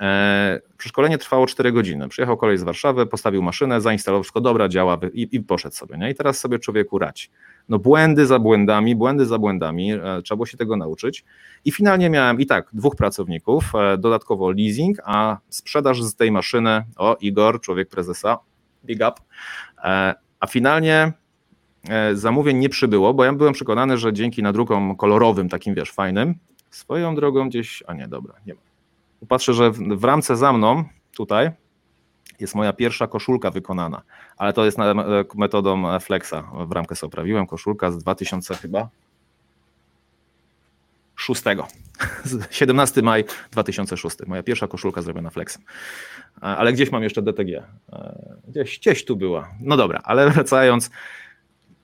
E, 0.00 0.60
przeszkolenie 0.78 1.18
trwało 1.18 1.46
4 1.46 1.72
godziny. 1.72 2.08
Przyjechał 2.08 2.36
kolej 2.36 2.58
z 2.58 2.62
Warszawy, 2.62 3.06
postawił 3.06 3.42
maszynę, 3.42 3.80
zainstalował 3.80 4.22
wszystko, 4.22 4.40
dobra, 4.40 4.68
działa 4.68 4.98
i, 5.12 5.28
i 5.32 5.40
poszedł 5.40 5.74
sobie. 5.74 5.98
Nie? 5.98 6.10
I 6.10 6.14
teraz 6.14 6.38
sobie 6.38 6.58
człowieku 6.58 6.98
rać 6.98 7.30
no 7.68 7.78
błędy 7.78 8.26
za 8.26 8.38
błędami, 8.38 8.96
błędy 8.96 9.26
za 9.26 9.38
błędami, 9.38 9.92
e, 9.92 10.22
trzeba 10.24 10.36
było 10.36 10.46
się 10.46 10.56
tego 10.56 10.76
nauczyć. 10.76 11.24
I 11.64 11.72
finalnie 11.72 12.10
miałem 12.10 12.40
i 12.40 12.46
tak 12.46 12.68
dwóch 12.72 12.96
pracowników, 12.96 13.72
e, 13.74 13.98
dodatkowo 13.98 14.50
leasing, 14.50 14.98
a 15.04 15.38
sprzedaż 15.48 16.02
z 16.02 16.14
tej 16.14 16.32
maszyny, 16.32 16.84
o 16.96 17.16
Igor, 17.20 17.60
człowiek 17.60 17.88
prezesa, 17.88 18.38
big 18.84 18.96
up, 18.96 19.12
e, 19.84 20.14
a 20.40 20.46
finalnie 20.46 21.12
zamówień 22.14 22.58
nie 22.58 22.68
przybyło, 22.68 23.14
bo 23.14 23.24
ja 23.24 23.32
byłem 23.32 23.52
przekonany, 23.52 23.98
że 23.98 24.12
dzięki 24.12 24.42
nadrukom 24.42 24.96
kolorowym, 24.96 25.48
takim 25.48 25.74
wiesz, 25.74 25.92
fajnym, 25.92 26.34
swoją 26.70 27.14
drogą 27.14 27.48
gdzieś, 27.48 27.82
a 27.86 27.94
nie, 27.94 28.08
dobra, 28.08 28.34
nie 28.46 28.54
ma. 28.54 28.60
Patrzę, 29.28 29.54
że 29.54 29.70
w, 29.70 29.78
w 29.78 30.04
ramce 30.04 30.36
za 30.36 30.52
mną, 30.52 30.84
tutaj, 31.16 31.50
jest 32.40 32.54
moja 32.54 32.72
pierwsza 32.72 33.06
koszulka 33.06 33.50
wykonana, 33.50 34.02
ale 34.36 34.52
to 34.52 34.64
jest 34.64 34.78
metodą 35.34 35.98
Flexa. 36.00 36.34
W 36.66 36.72
ramkę 36.72 36.96
sobie 36.96 37.08
oprawiłem, 37.08 37.46
koszulka 37.46 37.90
z 37.90 37.98
2000 37.98 38.54
chyba 38.54 38.88
6. 41.16 41.42
17 42.50 43.02
maj 43.02 43.24
2006. 43.50 44.16
Moja 44.26 44.42
pierwsza 44.42 44.68
koszulka 44.68 45.02
zrobiona 45.02 45.30
Flexem. 45.30 45.62
Ale 46.40 46.72
gdzieś 46.72 46.92
mam 46.92 47.02
jeszcze 47.02 47.22
DTG. 47.22 47.62
Gdzieś, 48.48 48.78
gdzieś 48.78 49.04
tu 49.04 49.16
była. 49.16 49.50
No 49.60 49.76
dobra, 49.76 50.00
ale 50.04 50.30
wracając, 50.30 50.90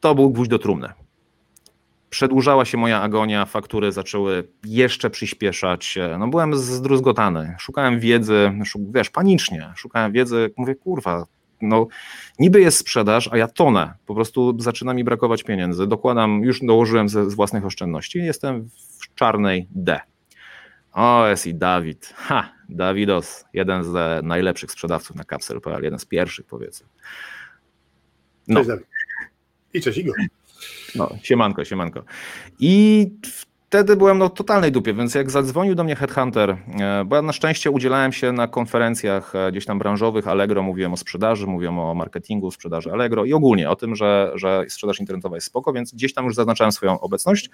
to 0.00 0.14
był 0.14 0.30
gwóźdź 0.30 0.50
do 0.50 0.58
trumny 0.58 0.92
przedłużała 2.22 2.64
się 2.64 2.78
moja 2.78 3.00
agonia, 3.00 3.46
faktury 3.46 3.92
zaczęły 3.92 4.48
jeszcze 4.64 5.10
przyspieszać. 5.10 5.98
No 6.18 6.28
byłem 6.28 6.56
zdruzgotany, 6.56 7.56
szukałem 7.58 8.00
wiedzy, 8.00 8.52
wiesz, 8.94 9.10
panicznie, 9.10 9.72
szukałem 9.76 10.12
wiedzy, 10.12 10.50
mówię, 10.56 10.74
kurwa, 10.74 11.26
no 11.60 11.86
niby 12.38 12.60
jest 12.60 12.78
sprzedaż, 12.78 13.28
a 13.32 13.36
ja 13.36 13.48
tonę, 13.48 13.94
po 14.06 14.14
prostu 14.14 14.56
zaczyna 14.58 14.94
mi 14.94 15.04
brakować 15.04 15.42
pieniędzy, 15.42 15.86
dokładam, 15.86 16.42
już 16.44 16.60
dołożyłem 16.60 17.08
z, 17.08 17.30
z 17.32 17.34
własnych 17.34 17.64
oszczędności 17.64 18.18
i 18.18 18.24
jestem 18.24 18.68
w 19.00 19.14
czarnej 19.14 19.68
D. 19.70 20.00
O, 20.92 21.26
jest 21.26 21.46
i 21.46 21.54
Dawid, 21.54 22.14
ha, 22.16 22.52
Dawidos, 22.68 23.44
jeden 23.52 23.84
z 23.84 24.24
najlepszych 24.24 24.70
sprzedawców 24.70 25.16
na 25.16 25.24
Capsule.pl, 25.24 25.84
jeden 25.84 25.98
z 25.98 26.04
pierwszych 26.04 26.46
powiedzmy. 26.46 26.86
No. 28.48 28.60
Cześć 28.60 28.68
Dawid. 28.68 28.86
I 29.74 29.80
cześć 29.80 29.98
Igor. 29.98 30.14
No, 30.94 31.10
siemanko, 31.22 31.64
siemanko. 31.64 32.02
I 32.60 33.10
wtedy 33.72 33.96
byłem 33.96 34.18
no, 34.18 34.28
totalnej 34.28 34.72
dupie, 34.72 34.94
więc 34.94 35.14
jak 35.14 35.30
zadzwonił 35.30 35.74
do 35.74 35.84
mnie 35.84 35.96
Headhunter, 35.96 36.50
e, 36.50 37.04
bo 37.04 37.16
ja 37.16 37.22
na 37.22 37.32
szczęście 37.32 37.70
udzielałem 37.70 38.12
się 38.12 38.32
na 38.32 38.48
konferencjach 38.48 39.34
e, 39.34 39.52
gdzieś 39.52 39.66
tam 39.66 39.78
branżowych 39.78 40.28
Allegro, 40.28 40.62
mówiłem 40.62 40.92
o 40.92 40.96
sprzedaży, 40.96 41.46
mówiłem 41.46 41.78
o 41.78 41.94
marketingu, 41.94 42.50
sprzedaży 42.50 42.92
Allegro 42.92 43.24
i 43.24 43.32
ogólnie 43.32 43.70
o 43.70 43.76
tym, 43.76 43.96
że, 43.96 44.32
że 44.34 44.64
sprzedaż 44.68 45.00
internetowa 45.00 45.36
jest 45.36 45.46
spoko, 45.46 45.72
więc 45.72 45.94
gdzieś 45.94 46.14
tam 46.14 46.24
już 46.24 46.34
zaznaczałem 46.34 46.72
swoją 46.72 47.00
obecność. 47.00 47.50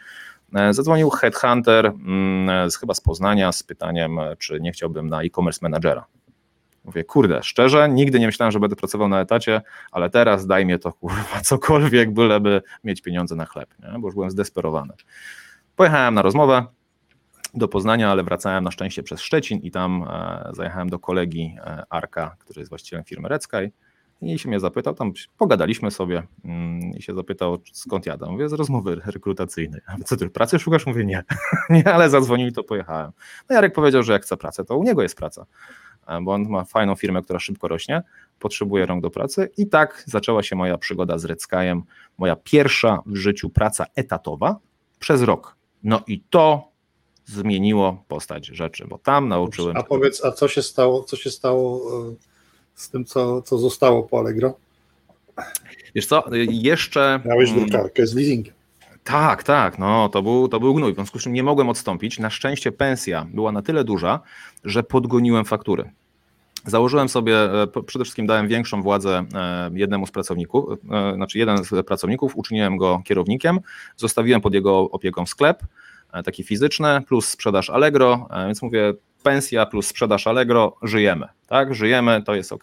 E, 0.54 0.74
zadzwonił 0.74 1.10
Headhunter, 1.10 1.86
mm, 1.86 2.70
chyba 2.80 2.94
z 2.94 3.00
Poznania, 3.00 3.52
z 3.52 3.62
pytaniem, 3.62 4.18
czy 4.38 4.60
nie 4.60 4.72
chciałbym 4.72 5.08
na 5.08 5.22
e-commerce 5.22 5.58
managera. 5.62 6.04
Mówię, 6.88 7.04
kurde, 7.04 7.42
szczerze, 7.42 7.88
nigdy 7.88 8.20
nie 8.20 8.26
myślałem, 8.26 8.52
że 8.52 8.60
będę 8.60 8.76
pracował 8.76 9.08
na 9.08 9.20
etacie, 9.20 9.62
ale 9.92 10.10
teraz 10.10 10.46
daj 10.46 10.66
mi 10.66 10.78
to, 10.78 10.92
kurwa, 10.92 11.40
cokolwiek, 11.44 12.12
byleby 12.12 12.62
mieć 12.84 13.02
pieniądze 13.02 13.36
na 13.36 13.44
chleb, 13.44 13.74
nie? 13.78 13.98
bo 13.98 14.08
już 14.08 14.14
byłem 14.14 14.30
zdesperowany. 14.30 14.94
Pojechałem 15.76 16.14
na 16.14 16.22
rozmowę 16.22 16.66
do 17.54 17.68
Poznania, 17.68 18.10
ale 18.10 18.22
wracałem 18.22 18.64
na 18.64 18.70
szczęście 18.70 19.02
przez 19.02 19.20
Szczecin 19.20 19.58
i 19.58 19.70
tam 19.70 20.04
e, 20.10 20.50
zajechałem 20.52 20.88
do 20.88 20.98
kolegi 20.98 21.56
e, 21.58 21.82
Arka, 21.90 22.36
który 22.38 22.60
jest 22.60 22.70
właścicielem 22.70 23.04
firmy 23.04 23.28
Redsky 23.28 23.72
i 24.22 24.38
się 24.38 24.48
mnie 24.48 24.60
zapytał, 24.60 24.94
tam 24.94 25.12
pogadaliśmy 25.38 25.90
sobie 25.90 26.22
mm, 26.44 26.80
i 26.80 27.02
się 27.02 27.14
zapytał, 27.14 27.58
skąd 27.72 28.06
jadę. 28.06 28.26
Mówię, 28.26 28.48
z 28.48 28.52
rozmowy 28.52 29.00
rekrutacyjnej. 29.06 29.80
A 29.86 30.04
co 30.04 30.16
ty, 30.16 30.30
pracy 30.30 30.58
szukasz? 30.58 30.86
Mówię, 30.86 31.04
nie. 31.04 31.24
nie, 31.70 31.92
ale 31.92 32.10
zadzwonił 32.10 32.48
i 32.48 32.52
to 32.52 32.64
pojechałem. 32.64 33.12
No 33.50 33.54
Jarek 33.54 33.74
powiedział, 33.74 34.02
że 34.02 34.12
jak 34.12 34.22
chce 34.22 34.36
pracę, 34.36 34.64
to 34.64 34.76
u 34.76 34.82
niego 34.82 35.02
jest 35.02 35.16
praca. 35.16 35.46
E, 36.08 36.20
bo 36.20 36.32
on 36.32 36.48
ma 36.48 36.64
fajną 36.64 36.94
firmę, 36.94 37.22
która 37.22 37.38
szybko 37.38 37.68
rośnie, 37.68 38.02
potrzebuje 38.38 38.86
rąk 38.86 39.02
do 39.02 39.10
pracy 39.10 39.50
i 39.56 39.66
tak 39.66 40.04
zaczęła 40.06 40.42
się 40.42 40.56
moja 40.56 40.78
przygoda 40.78 41.18
z 41.18 41.24
Redskajem, 41.24 41.82
moja 42.18 42.36
pierwsza 42.36 43.02
w 43.06 43.16
życiu 43.16 43.50
praca 43.50 43.86
etatowa 43.94 44.58
przez 44.98 45.22
rok. 45.22 45.56
No 45.82 46.02
i 46.06 46.20
to 46.30 46.68
zmieniło 47.24 48.04
postać 48.08 48.46
rzeczy, 48.46 48.86
bo 48.86 48.98
tam 48.98 49.28
nauczyłem. 49.28 49.76
A 49.76 49.82
powiedz, 49.82 50.24
a 50.24 50.32
co 50.32 50.48
się 50.48 50.62
stało, 50.62 51.04
co 51.04 51.16
się 51.16 51.30
stało 51.30 51.80
e, 52.10 52.14
z 52.74 52.90
tym, 52.90 53.04
co, 53.04 53.42
co 53.42 53.58
zostało 53.58 54.02
po 54.02 54.18
Allegro? 54.18 54.54
Wiesz 55.94 56.06
co, 56.06 56.32
e, 56.32 56.38
jeszcze... 56.44 57.20
Miałeś 57.24 57.50
mm, 57.50 57.60
drukarkę 57.60 58.06
z 58.06 58.14
leasingiem. 58.14 58.57
Tak, 59.08 59.42
tak, 59.42 59.78
no 59.78 60.08
to 60.08 60.22
był, 60.22 60.48
to 60.48 60.60
był 60.60 60.74
gnój, 60.74 60.92
w 60.92 60.94
związku 60.94 61.18
z 61.18 61.22
czym 61.22 61.32
nie 61.32 61.42
mogłem 61.42 61.68
odstąpić. 61.68 62.18
Na 62.18 62.30
szczęście 62.30 62.72
pensja 62.72 63.26
była 63.34 63.52
na 63.52 63.62
tyle 63.62 63.84
duża, 63.84 64.20
że 64.64 64.82
podgoniłem 64.82 65.44
faktury. 65.44 65.90
Założyłem 66.66 67.08
sobie, 67.08 67.62
e, 67.62 67.66
przede 67.86 68.04
wszystkim 68.04 68.26
dałem 68.26 68.48
większą 68.48 68.82
władzę 68.82 69.24
e, 69.34 69.70
jednemu 69.74 70.06
z 70.06 70.10
pracowników, 70.10 70.64
e, 70.90 71.14
znaczy 71.14 71.38
jeden 71.38 71.64
z 71.64 71.86
pracowników, 71.86 72.36
uczyniłem 72.36 72.76
go 72.76 73.02
kierownikiem, 73.04 73.60
zostawiłem 73.96 74.40
pod 74.40 74.54
jego 74.54 74.78
opieką 74.90 75.26
sklep, 75.26 75.62
taki 76.24 76.44
fizyczny, 76.44 77.02
plus 77.06 77.28
sprzedaż 77.28 77.70
Allegro, 77.70 78.28
więc 78.46 78.62
mówię, 78.62 78.94
pensja 79.22 79.66
plus 79.66 79.86
sprzedaż 79.86 80.26
Allegro, 80.26 80.76
żyjemy, 80.82 81.26
tak, 81.46 81.74
żyjemy, 81.74 82.22
to 82.22 82.34
jest 82.34 82.52
ok. 82.52 82.62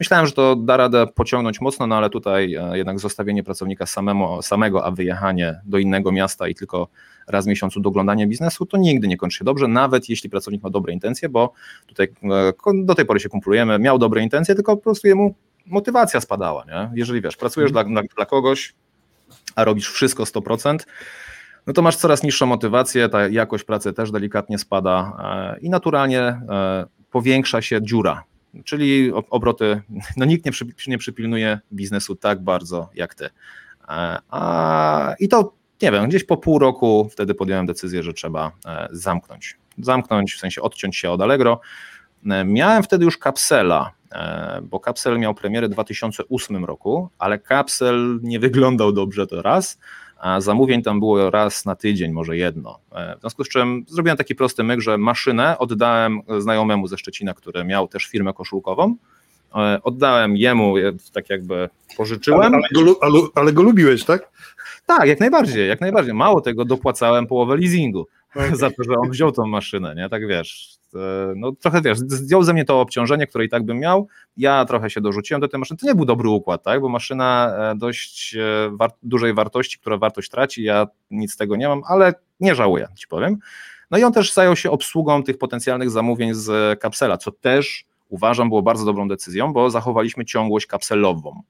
Myślałem, 0.00 0.26
że 0.26 0.32
to 0.32 0.56
da 0.56 0.76
radę 0.76 1.06
pociągnąć 1.06 1.60
mocno, 1.60 1.86
no 1.86 1.96
ale 1.96 2.10
tutaj 2.10 2.56
jednak 2.72 2.98
zostawienie 2.98 3.42
pracownika 3.42 3.86
samemu, 3.86 4.42
samego, 4.42 4.84
a 4.84 4.90
wyjechanie 4.90 5.60
do 5.64 5.78
innego 5.78 6.12
miasta 6.12 6.48
i 6.48 6.54
tylko 6.54 6.88
raz 7.28 7.44
w 7.44 7.48
miesiącu 7.48 7.80
doglądanie 7.80 8.26
biznesu, 8.26 8.66
to 8.66 8.76
nigdy 8.76 9.08
nie 9.08 9.16
kończy 9.16 9.38
się 9.38 9.44
dobrze, 9.44 9.68
nawet 9.68 10.08
jeśli 10.08 10.30
pracownik 10.30 10.62
ma 10.62 10.70
dobre 10.70 10.92
intencje, 10.92 11.28
bo 11.28 11.52
tutaj 11.86 12.08
e, 12.24 12.52
do 12.84 12.94
tej 12.94 13.04
pory 13.04 13.20
się 13.20 13.28
kumplujemy, 13.28 13.78
miał 13.78 13.98
dobre 13.98 14.22
intencje, 14.22 14.54
tylko 14.54 14.76
po 14.76 14.82
prostu 14.82 15.08
jemu 15.08 15.34
motywacja 15.66 16.20
spadała, 16.20 16.64
nie? 16.64 16.90
Jeżeli 16.94 17.20
wiesz, 17.20 17.36
pracujesz 17.36 17.72
dla, 17.72 17.84
dla, 17.84 18.02
dla 18.16 18.26
kogoś, 18.26 18.74
a 19.54 19.64
robisz 19.64 19.90
wszystko 19.90 20.24
100%, 20.24 20.78
no 21.66 21.72
to 21.72 21.82
masz 21.82 21.96
coraz 21.96 22.22
niższą 22.22 22.46
motywację, 22.46 23.08
ta 23.08 23.28
jakość 23.28 23.64
pracy 23.64 23.92
też 23.92 24.10
delikatnie 24.10 24.58
spada 24.58 25.12
e, 25.56 25.60
i 25.60 25.70
naturalnie 25.70 26.20
e, 26.20 26.86
powiększa 27.10 27.62
się 27.62 27.82
dziura. 27.82 28.24
Czyli 28.64 29.12
obroty, 29.30 29.82
no 30.16 30.24
nikt 30.24 30.44
nie, 30.44 30.52
przy, 30.52 30.66
nie 30.86 30.98
przypilnuje 30.98 31.60
biznesu 31.72 32.16
tak 32.16 32.42
bardzo 32.42 32.90
jak 32.94 33.14
ty. 33.14 33.28
A, 34.28 35.14
I 35.18 35.28
to 35.28 35.54
nie 35.82 35.92
wiem, 35.92 36.08
gdzieś 36.08 36.24
po 36.24 36.36
pół 36.36 36.58
roku 36.58 37.08
wtedy 37.12 37.34
podjąłem 37.34 37.66
decyzję, 37.66 38.02
że 38.02 38.12
trzeba 38.12 38.52
e, 38.66 38.88
zamknąć. 38.90 39.58
Zamknąć, 39.78 40.34
w 40.34 40.38
sensie 40.38 40.62
odciąć 40.62 40.96
się 40.96 41.10
od 41.10 41.20
Allegro. 41.20 41.60
E, 42.30 42.44
miałem 42.44 42.82
wtedy 42.82 43.04
już 43.04 43.18
kapsela, 43.18 43.92
e, 44.12 44.60
bo 44.62 44.80
kapsel 44.80 45.18
miał 45.18 45.34
premierę 45.34 45.68
w 45.68 45.70
2008 45.70 46.64
roku, 46.64 47.08
ale 47.18 47.38
kapsel 47.38 48.18
nie 48.22 48.40
wyglądał 48.40 48.92
dobrze 48.92 49.26
to 49.26 49.42
raz, 49.42 49.78
a 50.22 50.40
zamówień 50.40 50.82
tam 50.82 51.00
było 51.00 51.30
raz 51.30 51.64
na 51.64 51.76
tydzień, 51.76 52.12
może 52.12 52.36
jedno. 52.36 52.78
W 53.16 53.20
związku 53.20 53.44
z 53.44 53.48
czym 53.48 53.84
zrobiłem 53.88 54.16
taki 54.16 54.34
prosty 54.34 54.64
myk, 54.64 54.80
że 54.80 54.98
maszynę 54.98 55.58
oddałem 55.58 56.20
znajomemu 56.38 56.86
ze 56.86 56.98
Szczecina, 56.98 57.34
który 57.34 57.64
miał 57.64 57.88
też 57.88 58.06
firmę 58.06 58.32
koszulkową. 58.32 58.96
Oddałem 59.82 60.36
jemu, 60.36 60.74
tak 61.12 61.30
jakby 61.30 61.68
pożyczyłem. 61.96 62.54
Ale, 62.54 62.62
ale, 62.74 62.84
go, 62.84 62.96
ale, 63.02 63.18
ale 63.34 63.52
go 63.52 63.62
lubiłeś, 63.62 64.04
tak? 64.04 64.30
Tak, 64.86 65.08
jak 65.08 65.20
najbardziej, 65.20 65.68
jak 65.68 65.80
najbardziej. 65.80 66.14
Mało 66.14 66.40
tego, 66.40 66.64
dopłacałem 66.64 67.26
połowę 67.26 67.56
leasingu. 67.56 68.06
okay. 68.30 68.56
za 68.62 68.70
to, 68.70 68.84
że 68.84 68.94
on 68.96 69.10
wziął 69.10 69.32
tą 69.32 69.46
maszynę, 69.46 69.94
nie? 69.94 70.08
Tak 70.08 70.26
wiesz, 70.26 70.74
no 71.36 71.52
trochę 71.52 71.80
wiesz, 71.82 71.98
zdjął 71.98 72.42
ze 72.42 72.52
mnie 72.52 72.64
to 72.64 72.80
obciążenie, 72.80 73.26
które 73.26 73.44
i 73.44 73.48
tak 73.48 73.62
bym 73.62 73.78
miał, 73.78 74.08
ja 74.36 74.64
trochę 74.64 74.90
się 74.90 75.00
dorzuciłem 75.00 75.40
do 75.40 75.48
tej 75.48 75.60
maszyny, 75.60 75.78
to 75.78 75.86
nie 75.86 75.94
był 75.94 76.04
dobry 76.04 76.28
układ, 76.28 76.62
tak, 76.62 76.80
bo 76.80 76.88
maszyna 76.88 77.54
e, 77.58 77.74
dość 77.76 78.36
e, 78.36 78.70
war 78.72 78.90
dużej 79.02 79.34
wartości, 79.34 79.78
która 79.78 79.96
wartość 79.96 80.30
traci, 80.30 80.62
ja 80.62 80.86
nic 81.10 81.32
z 81.32 81.36
tego 81.36 81.56
nie 81.56 81.68
mam, 81.68 81.82
ale 81.88 82.14
nie 82.40 82.54
żałuję, 82.54 82.88
ci 82.96 83.08
powiem. 83.08 83.38
No 83.90 83.98
i 83.98 84.04
on 84.04 84.12
też 84.12 84.32
zajął 84.32 84.56
się 84.56 84.70
obsługą 84.70 85.22
tych 85.22 85.38
potencjalnych 85.38 85.90
zamówień 85.90 86.34
z 86.34 86.80
kapsela, 86.80 87.16
co 87.16 87.32
też 87.32 87.84
uważam 88.08 88.48
było 88.48 88.62
bardzo 88.62 88.84
dobrą 88.84 89.08
decyzją, 89.08 89.52
bo 89.52 89.70
zachowaliśmy 89.70 90.24
ciągłość 90.24 90.66
kapselową, 90.66 91.42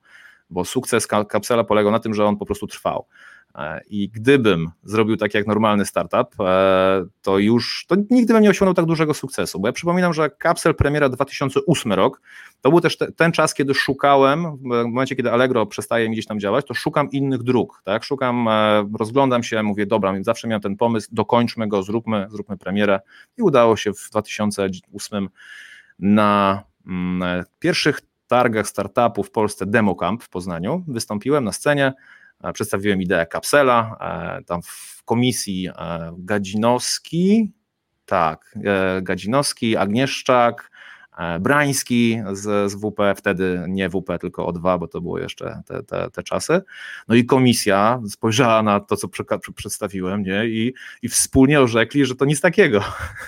bo 0.50 0.64
sukces 0.64 1.06
kapsela 1.06 1.64
polegał 1.64 1.92
na 1.92 1.98
tym, 1.98 2.14
że 2.14 2.24
on 2.24 2.36
po 2.36 2.46
prostu 2.46 2.66
trwał. 2.66 3.06
E, 3.54 3.80
I 3.90 4.08
gdybym 4.08 4.70
zrobił 4.82 5.16
tak 5.16 5.34
jak 5.34 5.46
normalny 5.46 5.86
startup, 5.86 6.40
e, 6.40 7.04
to 7.22 7.38
już 7.38 7.84
to 7.88 7.96
nigdy 8.10 8.34
bym 8.34 8.42
nie 8.42 8.50
osiągnął 8.50 8.74
tak 8.74 8.84
dużego 8.84 9.14
sukcesu. 9.14 9.60
Bo 9.60 9.68
ja 9.68 9.72
przypominam, 9.72 10.14
że 10.14 10.30
Capsel 10.42 10.74
premiera 10.74 11.08
2008 11.08 11.92
rok 11.92 12.20
to 12.60 12.70
był 12.70 12.80
też 12.80 12.96
te, 12.96 13.12
ten 13.12 13.32
czas, 13.32 13.54
kiedy 13.54 13.74
szukałem, 13.74 14.56
w 14.56 14.62
momencie, 14.64 15.16
kiedy 15.16 15.32
Allegro 15.32 15.66
przestaje 15.66 16.08
mi 16.08 16.14
gdzieś 16.14 16.26
tam 16.26 16.40
działać, 16.40 16.66
to 16.66 16.74
szukam 16.74 17.10
innych 17.10 17.42
dróg. 17.42 17.82
Tak? 17.84 18.04
Szukam, 18.04 18.48
e, 18.48 18.88
rozglądam 18.98 19.42
się, 19.42 19.62
mówię, 19.62 19.86
dobra, 19.86 20.14
zawsze 20.20 20.48
miałem 20.48 20.62
ten 20.62 20.76
pomysł, 20.76 21.08
dokończmy 21.12 21.68
go, 21.68 21.82
zróbmy, 21.82 22.26
zróbmy 22.30 22.56
premierę. 22.56 23.00
I 23.36 23.42
udało 23.42 23.76
się 23.76 23.92
w 23.92 24.10
2008 24.10 25.28
na 25.98 26.62
mm, 26.86 27.44
pierwszych 27.58 28.00
targach 28.26 28.68
startupów 28.68 29.28
w 29.28 29.30
Polsce 29.30 29.66
DemoCamp 29.66 30.22
w 30.22 30.28
Poznaniu. 30.28 30.84
Wystąpiłem 30.88 31.44
na 31.44 31.52
scenie 31.52 31.92
przedstawiłem 32.52 33.02
ideę 33.02 33.26
kapsela, 33.26 33.96
e, 34.40 34.44
tam 34.44 34.62
w 34.62 35.02
komisji 35.04 35.68
e, 35.68 36.12
Gadzinowski, 36.18 37.52
tak, 38.06 38.54
Gadzinowski, 39.02 39.76
Agnieszczak, 39.76 40.70
Brański 41.40 42.22
z, 42.32 42.72
z 42.72 42.74
WP, 42.74 43.14
wtedy 43.16 43.64
nie 43.68 43.88
WP, 43.88 44.18
tylko 44.20 44.46
O2, 44.46 44.78
bo 44.78 44.88
to 44.88 45.00
było 45.00 45.18
jeszcze 45.18 45.62
te, 45.66 45.82
te, 45.82 46.10
te 46.10 46.22
czasy. 46.22 46.62
No 47.08 47.14
i 47.14 47.24
komisja 47.24 48.00
spojrzała 48.08 48.62
na 48.62 48.80
to, 48.80 48.96
co 48.96 49.08
przedstawiłem, 49.54 50.22
nie? 50.22 50.46
I, 50.46 50.74
i 51.02 51.08
wspólnie 51.08 51.60
orzekli, 51.60 52.06
że 52.06 52.14
to 52.14 52.24
nic 52.24 52.40
takiego, 52.40 52.84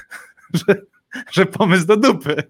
że, 0.67 0.77
że 1.33 1.47
pomysł 1.47 1.87
do 1.87 1.97
dupy. 1.97 2.43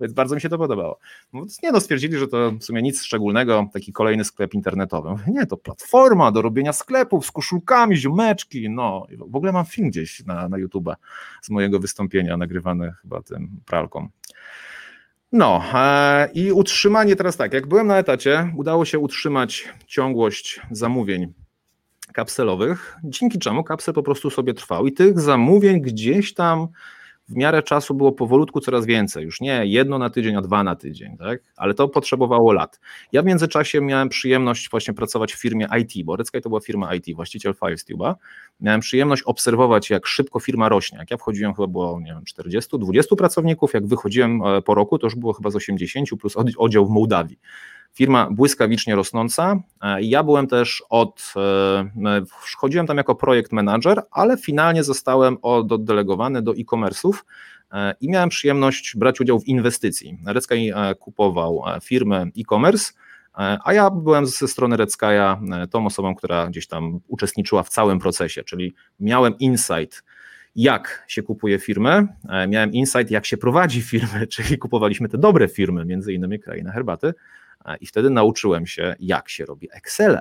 Więc 0.00 0.12
bardzo 0.12 0.34
mi 0.34 0.40
się 0.40 0.48
to 0.48 0.58
podobało. 0.58 0.98
No, 1.32 1.44
nie 1.62 1.72
no, 1.72 1.80
stwierdzili, 1.80 2.18
że 2.18 2.28
to 2.28 2.52
w 2.52 2.64
sumie 2.64 2.82
nic 2.82 3.02
szczególnego, 3.02 3.66
taki 3.72 3.92
kolejny 3.92 4.24
sklep 4.24 4.54
internetowy. 4.54 5.14
Nie, 5.26 5.46
to 5.46 5.56
platforma 5.56 6.32
do 6.32 6.42
robienia 6.42 6.72
sklepów 6.72 7.26
z 7.26 7.30
koszulkami, 7.30 7.96
ziomeczki, 7.96 8.70
no. 8.70 9.06
W 9.18 9.36
ogóle 9.36 9.52
mam 9.52 9.64
film 9.64 9.88
gdzieś 9.88 10.26
na, 10.26 10.48
na 10.48 10.58
YouTube 10.58 10.90
z 11.42 11.50
mojego 11.50 11.78
wystąpienia, 11.78 12.36
nagrywany 12.36 12.92
chyba 13.02 13.22
tym 13.22 13.60
pralką. 13.66 14.08
No 15.32 15.62
e, 15.74 16.28
i 16.34 16.52
utrzymanie 16.52 17.16
teraz 17.16 17.36
tak, 17.36 17.52
jak 17.52 17.66
byłem 17.66 17.86
na 17.86 17.98
etacie, 17.98 18.52
udało 18.56 18.84
się 18.84 18.98
utrzymać 18.98 19.68
ciągłość 19.86 20.60
zamówień 20.70 21.32
kapselowych, 22.12 22.96
dzięki 23.04 23.38
czemu 23.38 23.64
kapsel 23.64 23.94
po 23.94 24.02
prostu 24.02 24.30
sobie 24.30 24.54
trwał 24.54 24.86
i 24.86 24.92
tych 24.92 25.20
zamówień 25.20 25.80
gdzieś 25.80 26.34
tam 26.34 26.68
w 27.30 27.36
miarę 27.36 27.62
czasu 27.62 27.94
było 27.94 28.12
powolutku 28.12 28.60
coraz 28.60 28.86
więcej, 28.86 29.24
już 29.24 29.40
nie 29.40 29.66
jedno 29.66 29.98
na 29.98 30.10
tydzień, 30.10 30.36
a 30.36 30.40
dwa 30.40 30.64
na 30.64 30.76
tydzień, 30.76 31.16
tak? 31.16 31.40
ale 31.56 31.74
to 31.74 31.88
potrzebowało 31.88 32.52
lat. 32.52 32.80
Ja 33.12 33.22
w 33.22 33.24
międzyczasie 33.24 33.80
miałem 33.80 34.08
przyjemność 34.08 34.70
właśnie 34.70 34.94
pracować 34.94 35.34
w 35.34 35.40
firmie 35.40 35.68
IT, 35.80 36.04
bo 36.04 36.16
Ryckaj 36.16 36.42
to 36.42 36.48
była 36.48 36.60
firma 36.60 36.94
IT, 36.94 37.16
właściciel 37.16 37.52
FireStube'a. 37.52 38.14
Miałem 38.60 38.80
przyjemność 38.80 39.22
obserwować, 39.22 39.90
jak 39.90 40.06
szybko 40.06 40.40
firma 40.40 40.68
rośnie. 40.68 40.98
Jak 40.98 41.10
ja 41.10 41.16
wchodziłem, 41.16 41.54
chyba 41.54 41.66
było, 41.66 42.00
nie 42.00 42.12
wiem, 42.12 42.24
40, 42.24 42.78
20 42.78 43.16
pracowników, 43.16 43.74
jak 43.74 43.86
wychodziłem 43.86 44.42
e, 44.42 44.62
po 44.62 44.74
roku, 44.74 44.98
to 44.98 45.06
już 45.06 45.14
było 45.14 45.32
chyba 45.32 45.50
z 45.50 45.56
80 45.56 46.08
plus 46.20 46.34
oddział 46.58 46.86
w 46.86 46.90
Mołdawii 46.90 47.38
firma 47.94 48.28
błyskawicznie 48.30 48.94
rosnąca. 48.94 49.62
E, 49.82 50.02
ja 50.02 50.22
byłem 50.22 50.46
też 50.46 50.82
od, 50.90 51.32
e, 51.36 52.22
chodziłem 52.56 52.86
tam 52.86 52.96
jako 52.96 53.14
projekt 53.14 53.52
manager, 53.52 54.02
ale 54.10 54.36
finalnie 54.36 54.84
zostałem 54.84 55.36
oddelegowany 55.42 56.42
do 56.42 56.52
e-commerce'ów 56.52 57.12
e, 57.72 57.94
i 58.00 58.08
miałem 58.08 58.28
przyjemność 58.28 58.96
brać 58.96 59.20
udział 59.20 59.40
w 59.40 59.46
inwestycji. 59.46 60.18
Redsky 60.26 60.72
kupował 60.98 61.62
firmę 61.82 62.26
e-commerce, 62.38 62.92
a 63.64 63.72
ja 63.72 63.90
byłem 63.90 64.26
ze 64.26 64.48
strony 64.48 64.76
Redskaya 64.76 65.40
tą 65.70 65.86
osobą, 65.86 66.14
która 66.14 66.46
gdzieś 66.46 66.66
tam 66.66 67.00
uczestniczyła 67.08 67.62
w 67.62 67.68
całym 67.68 67.98
procesie, 67.98 68.44
czyli 68.44 68.74
miałem 69.00 69.38
insight, 69.38 70.02
jak 70.56 71.04
się 71.08 71.22
kupuje 71.22 71.58
firmę, 71.58 72.06
miałem 72.48 72.72
insight, 72.72 73.10
jak 73.10 73.26
się 73.26 73.36
prowadzi 73.36 73.82
firmy, 73.92 74.26
czyli 74.26 74.58
kupowaliśmy 74.58 75.08
te 75.08 75.18
dobre 75.18 75.48
firmy, 75.48 75.84
między 75.84 76.12
innymi 76.12 76.40
Kraina 76.40 76.72
Herbaty, 76.72 77.14
i 77.80 77.86
wtedy 77.86 78.10
nauczyłem 78.10 78.66
się, 78.66 78.94
jak 79.00 79.28
się 79.28 79.44
robi 79.44 79.68
Excel, 79.72 80.18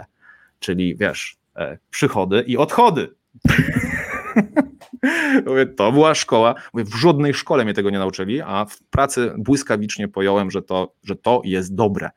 czyli 0.60 0.96
wiesz, 0.96 1.38
e, 1.56 1.78
przychody 1.90 2.44
i 2.48 2.58
odchody. 2.58 3.16
Mówię, 5.46 5.66
to 5.66 5.92
była 5.92 6.16
szkoła. 6.16 6.56
Mówię, 6.74 6.86
w 6.86 6.96
żadnej 6.96 7.34
szkole 7.34 7.64
mnie 7.64 7.74
tego 7.74 7.90
nie 7.90 8.00
nauczyli, 8.00 8.42
a 8.42 8.66
w 8.66 8.80
pracy 8.84 9.34
błyskawicznie 9.38 10.08
pojąłem, 10.08 10.52
że 10.52 10.62
to, 10.62 10.94
że 11.04 11.16
to 11.16 11.42
jest 11.46 11.76
dobre. 11.76 12.10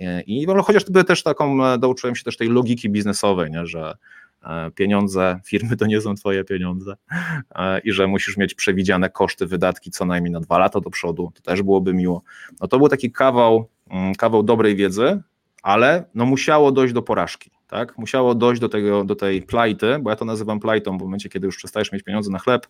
E, 0.00 0.22
I 0.22 0.46
chociaż 0.46 0.84
też 1.06 1.22
taką, 1.22 1.66
e, 1.66 1.78
nauczyłem 1.78 2.16
się 2.16 2.24
też 2.24 2.36
tej 2.36 2.48
logiki 2.48 2.90
biznesowej, 2.90 3.50
nie, 3.50 3.66
że 3.66 3.94
pieniądze 4.74 5.40
firmy 5.44 5.76
to 5.76 5.86
nie 5.86 6.00
są 6.00 6.14
twoje 6.14 6.44
pieniądze 6.44 6.96
i 7.84 7.92
że 7.92 8.06
musisz 8.06 8.36
mieć 8.36 8.54
przewidziane 8.54 9.10
koszty, 9.10 9.46
wydatki 9.46 9.90
co 9.90 10.04
najmniej 10.04 10.32
na 10.32 10.40
dwa 10.40 10.58
lata 10.58 10.80
do 10.80 10.90
przodu, 10.90 11.32
to 11.34 11.42
też 11.42 11.62
byłoby 11.62 11.94
miło. 11.94 12.22
No 12.60 12.68
to 12.68 12.78
był 12.78 12.88
taki 12.88 13.12
kawał 13.12 13.68
Mm, 13.90 14.14
kawał 14.14 14.42
dobrej 14.42 14.76
wiedzy, 14.76 15.22
ale 15.62 16.04
no 16.14 16.26
musiało 16.26 16.72
dojść 16.72 16.94
do 16.94 17.02
porażki. 17.02 17.50
Tak? 17.66 17.98
Musiało 17.98 18.34
dojść 18.34 18.60
do, 18.60 18.68
tego, 18.68 19.04
do 19.04 19.16
tej 19.16 19.42
plajty, 19.42 19.98
bo 20.00 20.10
ja 20.10 20.16
to 20.16 20.24
nazywam 20.24 20.60
plajtą, 20.60 20.98
w 20.98 21.00
momencie, 21.00 21.28
kiedy 21.28 21.46
już 21.46 21.56
przestajesz 21.56 21.92
mieć 21.92 22.02
pieniądze 22.02 22.30
na 22.30 22.38
chleb 22.38 22.66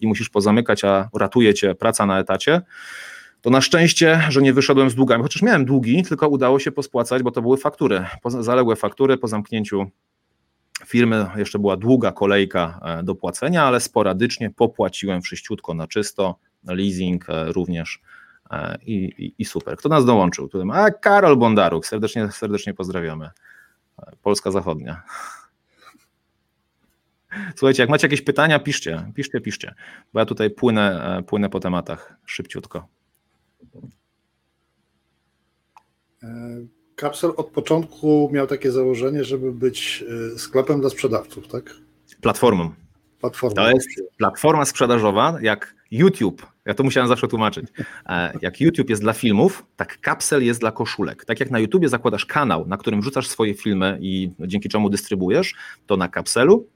i 0.00 0.06
musisz 0.06 0.28
pozamykać, 0.28 0.84
a 0.84 1.08
ratuje 1.14 1.54
cię 1.54 1.74
praca 1.74 2.06
na 2.06 2.18
etacie, 2.18 2.62
to 3.40 3.50
na 3.50 3.60
szczęście, 3.60 4.22
że 4.28 4.42
nie 4.42 4.52
wyszedłem 4.52 4.90
z 4.90 4.94
długami, 4.94 5.22
chociaż 5.22 5.42
miałem 5.42 5.64
długi, 5.64 6.02
tylko 6.02 6.28
udało 6.28 6.58
się 6.58 6.72
pospłacać, 6.72 7.22
bo 7.22 7.30
to 7.30 7.42
były 7.42 7.56
faktury, 7.56 8.04
zaległe 8.24 8.76
faktury 8.76 9.16
po 9.16 9.28
zamknięciu 9.28 9.90
firmy, 10.86 11.26
jeszcze 11.36 11.58
była 11.58 11.76
długa 11.76 12.12
kolejka 12.12 12.80
e, 12.82 13.02
do 13.02 13.14
płacenia, 13.14 13.64
ale 13.64 13.80
sporadycznie 13.80 14.50
popłaciłem 14.50 15.22
wszyściutko 15.22 15.74
na 15.74 15.86
czysto, 15.86 16.38
leasing 16.64 17.30
e, 17.30 17.52
również 17.52 18.00
E, 18.50 18.78
I, 18.82 19.04
i, 19.04 19.34
i, 19.38 19.44
super. 19.44 19.76
Kto 19.76 19.88
nas 19.88 20.04
dołączył? 20.04 20.48
Tutaj, 20.48 20.68
a 20.72 20.90
Karol 20.90 21.36
Bondaruk, 21.36 21.86
serdecznie, 21.86 22.32
serdecznie 22.32 22.74
pozdrawiamy. 22.74 23.30
Polska 24.22 24.50
Zachodnia. 24.50 25.02
Słuchajcie, 27.56 27.82
jak 27.82 27.90
macie 27.90 28.06
jakieś 28.06 28.22
pytania, 28.22 28.58
piszcie, 28.58 29.12
piszcie, 29.14 29.40
piszcie, 29.40 29.74
bo 30.12 30.20
ja 30.20 30.26
tutaj 30.26 30.50
płynę, 30.50 31.22
płynę 31.26 31.50
po 31.50 31.60
tematach 31.60 32.16
szybciutko. 32.26 32.88
Kapsel 36.96 37.32
od 37.36 37.46
początku 37.46 38.30
miał 38.32 38.46
takie 38.46 38.72
założenie, 38.72 39.24
żeby 39.24 39.52
być 39.52 40.04
sklepem 40.36 40.80
dla 40.80 40.90
sprzedawców, 40.90 41.48
tak? 41.48 41.74
Platformą. 42.20 42.70
Platformą. 43.20 43.54
To 43.54 43.70
jest 43.70 43.88
platforma 44.18 44.64
sprzedażowa, 44.64 45.38
jak 45.40 45.74
YouTube 45.90 46.46
ja 46.66 46.74
to 46.74 46.84
musiałem 46.84 47.08
zawsze 47.08 47.28
tłumaczyć. 47.28 47.66
E, 48.06 48.32
jak 48.42 48.60
YouTube 48.60 48.90
jest 48.90 49.02
dla 49.02 49.12
filmów, 49.12 49.66
tak 49.76 50.00
kapsel 50.00 50.44
jest 50.44 50.60
dla 50.60 50.72
koszulek. 50.72 51.24
Tak 51.24 51.40
jak 51.40 51.50
na 51.50 51.58
YouTubie 51.58 51.88
zakładasz 51.88 52.26
kanał, 52.26 52.66
na 52.66 52.76
którym 52.76 53.00
wrzucasz 53.00 53.28
swoje 53.28 53.54
filmy 53.54 53.98
i 54.00 54.30
dzięki 54.40 54.68
czemu 54.68 54.90
dystrybuujesz, 54.90 55.54
to 55.86 55.96
na 55.96 56.08
kapselu 56.08 56.68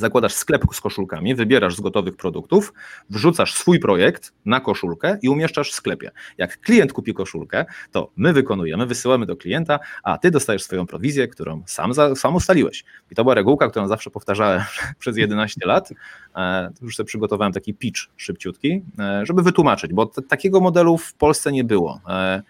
zakładasz 0.00 0.34
sklep 0.34 0.62
z 0.72 0.80
koszulkami, 0.80 1.34
wybierasz 1.34 1.76
z 1.76 1.80
gotowych 1.80 2.16
produktów, 2.16 2.72
wrzucasz 3.10 3.54
swój 3.54 3.80
projekt 3.80 4.32
na 4.44 4.60
koszulkę 4.60 5.18
i 5.22 5.28
umieszczasz 5.28 5.70
w 5.70 5.74
sklepie. 5.74 6.10
Jak 6.38 6.60
klient 6.60 6.92
kupi 6.92 7.14
koszulkę, 7.14 7.64
to 7.90 8.10
my 8.16 8.32
wykonujemy, 8.32 8.86
wysyłamy 8.86 9.26
do 9.26 9.36
klienta, 9.36 9.78
a 10.02 10.18
ty 10.18 10.30
dostajesz 10.30 10.62
swoją 10.62 10.86
prowizję, 10.86 11.28
którą 11.28 11.62
sam, 11.66 11.94
za, 11.94 12.14
sam 12.14 12.34
ustaliłeś. 12.34 12.84
I 13.10 13.14
to 13.14 13.24
była 13.24 13.34
regułka, 13.34 13.70
którą 13.70 13.88
zawsze 13.88 14.10
powtarzałem 14.10 14.62
przez 14.98 15.16
11 15.16 15.60
lat. 15.64 15.90
E, 16.36 16.70
już 16.82 16.96
sobie 16.96 17.06
przygotowałem 17.06 17.52
taki 17.52 17.74
pitch 17.74 18.00
szybciutki, 18.16 18.82
e, 18.98 19.26
żeby 19.26 19.42
wytłumaczyć, 19.42 19.92
bo 19.92 20.06
takiego 20.06 20.60
modelu 20.60 20.98
w 20.98 21.14
Polsce 21.14 21.52
nie 21.52 21.64
było. 21.64 22.00
E, 22.08 22.42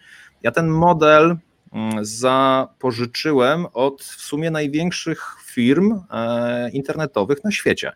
ja 0.42 0.50
ten 0.50 0.68
model 0.68 1.36
zapożyczyłem 2.02 3.66
od 3.72 4.02
w 4.02 4.20
sumie 4.20 4.50
największych 4.50 5.36
firm 5.44 6.00
e, 6.10 6.70
internetowych 6.70 7.44
na 7.44 7.50
świecie. 7.50 7.92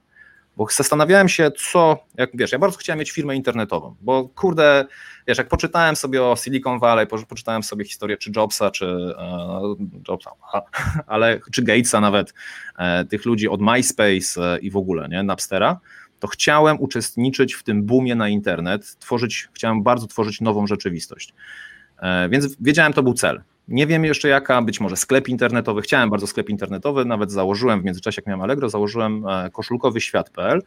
bo 0.57 0.67
zastanawiałem 0.71 1.29
się, 1.29 1.51
co, 1.73 1.99
jak 2.17 2.31
wiesz, 2.35 2.53
ja 2.53 2.59
bardzo 2.59 2.79
chciałem 2.79 2.99
mieć 2.99 3.11
firmę 3.11 3.37
internetową, 3.37 3.97
bo 4.01 4.29
kurde, 4.29 4.87
wiesz, 5.27 5.39
jak 5.39 5.49
poczytałem 5.49 5.97
sobie 5.97 6.23
o 6.23 6.37
Silicon 6.37 6.79
Valley, 6.79 7.07
poczytałem 7.07 7.63
sobie 7.63 7.85
historię 7.85 8.17
czy 8.17 8.31
Jobsa, 8.37 8.71
czy 8.71 8.87
e, 8.87 9.61
Jobsa, 10.09 10.31
ale 11.07 11.41
czy 11.53 11.63
Gatesa 11.63 12.01
nawet, 12.01 12.35
e, 12.79 13.05
tych 13.05 13.25
ludzi 13.25 13.49
od 13.49 13.61
MySpace 13.61 14.55
e, 14.55 14.59
i 14.59 14.71
w 14.71 14.77
ogóle, 14.77 15.09
nie, 15.09 15.23
Napstera, 15.23 15.81
to 16.21 16.29
chciałem 16.29 16.81
uczestniczyć 16.81 17.55
w 17.55 17.63
tym 17.63 17.85
boomie 17.85 18.15
na 18.15 18.29
internet, 18.29 18.97
tworzyć, 18.99 19.49
chciałem 19.53 19.83
bardzo 19.83 20.07
tworzyć 20.07 20.41
nową 20.41 20.67
rzeczywistość. 20.67 21.35
E, 21.99 22.29
więc 22.29 22.57
wiedziałem, 22.61 22.93
to 22.93 23.03
był 23.03 23.15
cel. 23.15 23.43
Nie 23.69 23.87
wiem 23.87 24.05
jeszcze 24.05 24.29
jaka, 24.29 24.63
być 24.63 24.81
może 24.81 24.97
sklep 24.97 25.29
internetowy. 25.29 25.83
Chciałem 25.83 26.11
bardzo 26.11 26.27
sklep 26.27 26.49
internetowy, 26.49 27.05
nawet 27.05 27.33
założyłem 27.33 27.81
w 27.81 27.85
międzyczasie, 27.85 28.21
jak 28.21 28.27
miałem 28.27 28.41
Allegro, 28.41 28.69
założyłem 28.69 29.27
e, 29.27 29.51
koszulkowy 29.51 30.01
świat.pl, 30.01 30.63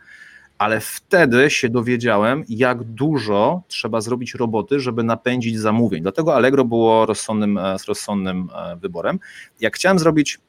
ale 0.57 0.79
wtedy 0.79 1.49
się 1.49 1.69
dowiedziałem, 1.69 2.43
jak 2.49 2.83
dużo 2.83 3.61
trzeba 3.67 4.01
zrobić 4.01 4.33
roboty, 4.33 4.79
żeby 4.79 5.03
napędzić 5.03 5.59
zamówień. 5.59 6.01
Dlatego 6.01 6.35
Allegro 6.35 6.65
było 6.65 7.05
rozsądnym, 7.05 7.57
e, 7.57 7.75
rozsądnym 7.87 8.49
wyborem. 8.81 9.19
Jak 9.59 9.75
chciałem 9.75 9.99
zrobić 9.99 10.39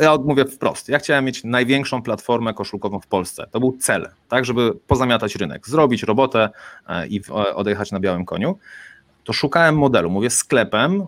ja, 0.00 0.12
odmówię 0.12 0.44
wprost. 0.44 0.88
Ja 0.88 0.98
chciałem 0.98 1.24
mieć 1.24 1.44
największą 1.44 2.02
platformę 2.02 2.54
koszulkową 2.54 3.00
w 3.00 3.06
Polsce. 3.06 3.46
To 3.50 3.60
był 3.60 3.76
cel, 3.80 4.08
tak, 4.28 4.44
żeby 4.44 4.74
pozamiatać 4.86 5.36
rynek, 5.36 5.68
zrobić 5.68 6.02
robotę 6.02 6.48
i 7.08 7.20
odjechać 7.54 7.92
na 7.92 8.00
białym 8.00 8.24
koniu 8.24 8.58
to 9.28 9.32
szukałem 9.32 9.78
modelu. 9.78 10.10
Mówię, 10.10 10.30
sklepem 10.30 11.06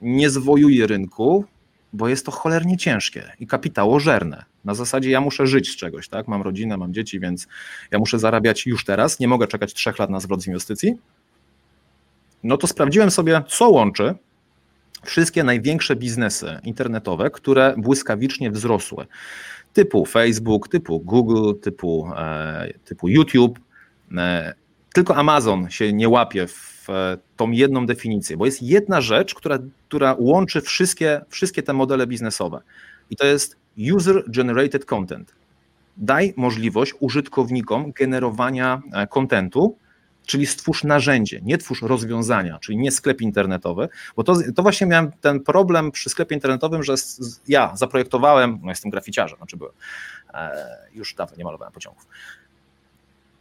nie 0.00 0.30
zwojuję 0.30 0.86
rynku, 0.86 1.44
bo 1.92 2.08
jest 2.08 2.26
to 2.26 2.32
cholernie 2.32 2.76
ciężkie 2.76 3.32
i 3.40 3.46
kapitałożerne. 3.46 4.44
Na 4.64 4.74
zasadzie 4.74 5.10
ja 5.10 5.20
muszę 5.20 5.46
żyć 5.46 5.70
z 5.70 5.76
czegoś, 5.76 6.08
tak? 6.08 6.28
Mam 6.28 6.42
rodzinę, 6.42 6.76
mam 6.76 6.94
dzieci, 6.94 7.20
więc 7.20 7.48
ja 7.90 7.98
muszę 7.98 8.18
zarabiać 8.18 8.66
już 8.66 8.84
teraz. 8.84 9.20
Nie 9.20 9.28
mogę 9.28 9.46
czekać 9.46 9.74
trzech 9.74 9.98
lat 9.98 10.10
na 10.10 10.20
zwrot 10.20 10.42
z 10.42 10.46
inwestycji. 10.46 10.94
No 12.42 12.56
to 12.56 12.66
sprawdziłem 12.66 13.10
sobie, 13.10 13.42
co 13.48 13.68
łączy 13.68 14.14
wszystkie 15.04 15.44
największe 15.44 15.96
biznesy 15.96 16.58
internetowe, 16.64 17.30
które 17.30 17.74
błyskawicznie 17.78 18.50
wzrosły. 18.50 19.06
Typu 19.72 20.06
Facebook, 20.06 20.68
typu 20.68 21.00
Google, 21.00 21.60
typu, 21.60 22.10
e, 22.16 22.72
typu 22.84 23.08
YouTube. 23.08 23.58
E, 24.16 24.54
tylko 24.94 25.16
Amazon 25.16 25.70
się 25.70 25.92
nie 25.92 26.08
łapie 26.08 26.46
w 26.46 26.77
tą 27.36 27.50
jedną 27.50 27.86
definicję, 27.86 28.36
bo 28.36 28.46
jest 28.46 28.62
jedna 28.62 29.00
rzecz, 29.00 29.34
która, 29.34 29.58
która 29.88 30.16
łączy 30.18 30.60
wszystkie, 30.60 31.20
wszystkie 31.28 31.62
te 31.62 31.72
modele 31.72 32.06
biznesowe 32.06 32.60
i 33.10 33.16
to 33.16 33.26
jest 33.26 33.56
user-generated 33.78 34.84
content. 34.84 35.34
Daj 35.96 36.34
możliwość 36.36 36.94
użytkownikom 37.00 37.92
generowania 37.92 38.82
e, 38.92 39.06
kontentu, 39.06 39.76
czyli 40.26 40.46
stwórz 40.46 40.84
narzędzie, 40.84 41.40
nie 41.42 41.58
twórz 41.58 41.82
rozwiązania, 41.82 42.58
czyli 42.58 42.78
nie 42.78 42.90
sklep 42.90 43.20
internetowy, 43.20 43.88
bo 44.16 44.24
to, 44.24 44.36
to 44.56 44.62
właśnie 44.62 44.86
miałem 44.86 45.12
ten 45.12 45.40
problem 45.40 45.90
przy 45.90 46.10
sklepie 46.10 46.34
internetowym, 46.34 46.82
że 46.82 46.94
ja 47.48 47.76
zaprojektowałem, 47.76 48.58
no 48.62 48.68
jestem 48.68 48.90
graficiarzem, 48.90 49.36
znaczy 49.36 49.56
byłem, 49.56 49.72
e, 50.34 50.78
już 50.94 51.14
dawno 51.14 51.36
nie 51.36 51.44
malowałem 51.44 51.72
pociągów, 51.72 52.06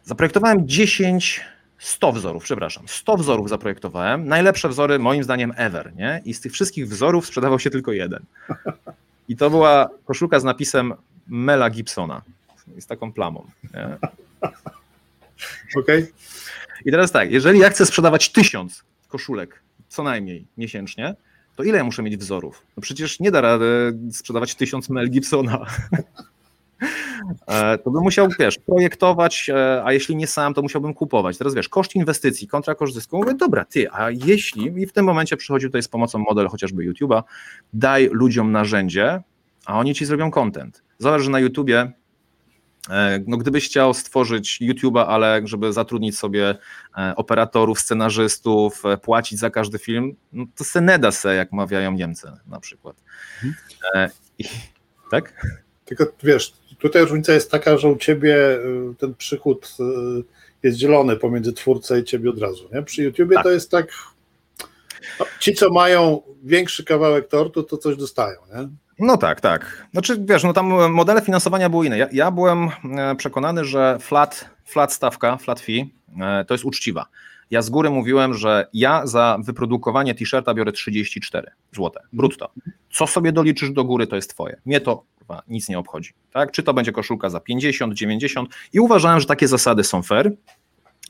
zaprojektowałem 0.04 0.68
10 0.68 1.46
100 1.80 2.12
wzorów, 2.12 2.44
przepraszam, 2.44 2.88
100 2.88 3.18
wzorów 3.18 3.50
zaprojektowałem. 3.50 4.28
Najlepsze 4.28 4.70
wzory 4.70 5.00
moim 5.00 5.24
zdaniem 5.24 5.54
ever, 5.56 5.96
nie? 5.96 6.22
I 6.26 6.34
z 6.34 6.42
tych 6.42 6.52
wszystkich 6.52 6.88
wzorów 6.88 7.28
sprzedawał 7.28 7.60
się 7.60 7.70
tylko 7.70 7.92
jeden. 7.92 8.24
I 9.30 9.36
to 9.36 9.50
była 9.50 9.90
koszulka 10.06 10.40
z 10.40 10.44
napisem 10.44 10.94
Mela 11.28 11.70
Gibsona. 11.70 12.22
Z 12.80 12.86
taką 12.86 13.14
plamą. 13.14 13.48
Okej. 15.76 16.04
Okay. 16.04 16.08
I 16.86 16.92
teraz 16.92 17.12
tak, 17.12 17.32
jeżeli 17.32 17.60
ja 17.60 17.70
chcę 17.70 17.86
sprzedawać 17.86 18.30
tysiąc 18.30 18.84
koszulek 19.08 19.62
co 19.90 20.04
najmniej 20.04 20.46
miesięcznie, 20.58 21.16
to 21.56 21.64
ile 21.64 21.78
ja 21.78 21.84
muszę 21.84 22.04
mieć 22.04 22.18
wzorów? 22.18 22.62
No 22.78 22.82
przecież 22.82 23.20
nie 23.20 23.32
da 23.32 23.42
rady 23.42 23.98
sprzedawać 24.12 24.56
tysiąc 24.56 24.90
Mel 24.90 25.10
Gibsona. 25.10 25.66
E, 27.48 27.78
to 27.78 27.92
bym 27.92 28.04
musiał, 28.04 28.28
wiesz, 28.40 28.60
projektować, 28.66 29.50
e, 29.50 29.84
a 29.86 29.94
jeśli 29.94 30.16
nie 30.16 30.28
sam, 30.28 30.54
to 30.54 30.62
musiałbym 30.62 30.94
kupować. 30.94 31.38
Teraz 31.38 31.54
wiesz, 31.54 31.70
koszt 31.70 31.96
inwestycji 31.96 32.48
kontra 32.48 32.76
koszt 32.76 32.94
zysku. 32.94 33.18
Mówię, 33.18 33.34
dobra, 33.34 33.66
ty, 33.66 33.92
a 33.92 34.10
jeśli, 34.12 34.82
i 34.82 34.86
w 34.86 34.94
tym 34.94 35.06
momencie 35.06 35.38
przychodzi 35.38 35.66
tutaj 35.66 35.84
z 35.84 35.88
pomocą 35.88 36.20
model 36.20 36.48
chociażby 36.48 36.84
YouTube'a, 36.84 37.24
daj 37.74 38.10
ludziom 38.12 38.52
narzędzie, 38.52 39.22
a 39.66 39.80
oni 39.80 39.96
ci 39.96 40.06
zrobią 40.06 40.32
content. 40.32 40.84
Zobacz, 40.98 41.22
że 41.22 41.30
na 41.30 41.40
YouTubie 41.40 41.92
e, 42.90 43.24
no 43.28 43.38
gdybyś 43.38 43.66
chciał 43.66 43.94
stworzyć 43.94 44.60
YouTube'a, 44.62 45.06
ale 45.08 45.42
żeby 45.44 45.74
zatrudnić 45.74 46.18
sobie 46.20 46.56
operatorów, 47.16 47.80
scenarzystów, 47.80 48.84
płacić 49.02 49.40
za 49.40 49.50
każdy 49.50 49.80
film, 49.80 50.16
no 50.34 50.46
to 50.56 50.64
se 50.64 50.82
nie 50.82 51.00
da 51.00 51.12
se, 51.12 51.36
jak 51.36 51.52
mawiają 51.52 51.92
Niemcy 51.92 52.28
na 52.48 52.60
przykład. 52.60 53.04
Mhm. 53.44 54.10
I, 54.40 54.44
tak? 55.12 55.34
Tylko 55.88 56.06
wiesz, 56.24 56.54
tutaj 56.80 57.02
różnica 57.02 57.34
jest 57.34 57.52
taka, 57.52 57.78
że 57.78 57.88
u 57.88 57.96
ciebie 57.96 58.36
y, 58.36 58.96
ten 58.98 59.14
przychód 59.16 59.78
y, 59.80 59.84
jest 60.64 60.78
dzielony 60.78 61.16
pomiędzy 61.16 61.54
twórcą 61.54 61.96
i 61.96 62.04
ciebie 62.04 62.30
od 62.30 62.40
razu. 62.40 62.70
Nie? 62.74 62.84
Przy 62.84 63.04
YouTubie 63.04 63.36
tak. 63.36 63.44
to 63.44 63.52
jest 63.52 63.72
tak. 63.72 63.88
No, 65.20 65.26
ci, 65.40 65.54
co 65.54 65.70
mają 65.70 66.22
większy 66.44 66.84
kawałek 66.84 67.28
tortu, 67.28 67.64
to 67.64 67.78
coś 67.78 67.98
dostają. 67.98 68.40
Nie? 68.56 68.68
No 69.00 69.18
tak, 69.18 69.42
tak. 69.42 69.88
Znaczy, 69.92 70.18
wiesz, 70.26 70.44
no 70.44 70.54
tam 70.54 70.92
modele 70.92 71.22
finansowania 71.22 71.70
były 71.70 71.86
inne. 71.86 71.98
Ja, 71.98 72.08
ja 72.12 72.32
byłem 72.32 72.70
e, 72.98 73.16
przekonany, 73.16 73.66
że 73.66 73.98
flat, 74.00 74.50
flat 74.66 74.94
stawka, 74.94 75.38
flat 75.38 75.60
fee 75.60 75.90
e, 76.22 76.46
to 76.46 76.54
jest 76.54 76.66
uczciwa. 76.66 77.06
Ja 77.52 77.62
z 77.62 77.70
góry 77.70 77.90
mówiłem, 77.90 78.34
że 78.34 78.68
ja 78.74 79.08
za 79.08 79.38
wyprodukowanie 79.44 80.16
t-shirta 80.16 80.54
biorę 80.54 80.72
34 80.72 81.52
zł 81.72 81.92
brutto. 82.14 82.52
Co 82.92 83.08
sobie 83.08 83.32
doliczysz 83.32 83.72
do 83.72 83.84
góry, 83.84 84.08
to 84.08 84.16
jest 84.16 84.30
twoje. 84.30 84.62
Mnie 84.66 84.82
to 84.82 85.04
nic 85.48 85.70
nie 85.70 85.80
obchodzi. 85.80 86.14
Tak? 86.32 86.52
Czy 86.52 86.64
to 86.64 86.74
będzie 86.74 86.92
koszulka 86.92 87.30
za 87.30 87.40
50, 87.40 87.94
90 87.94 88.50
i 88.74 88.80
uważałem, 88.80 89.20
że 89.20 89.26
takie 89.26 89.48
zasady 89.48 89.84
są 89.84 90.02
fair. 90.02 90.32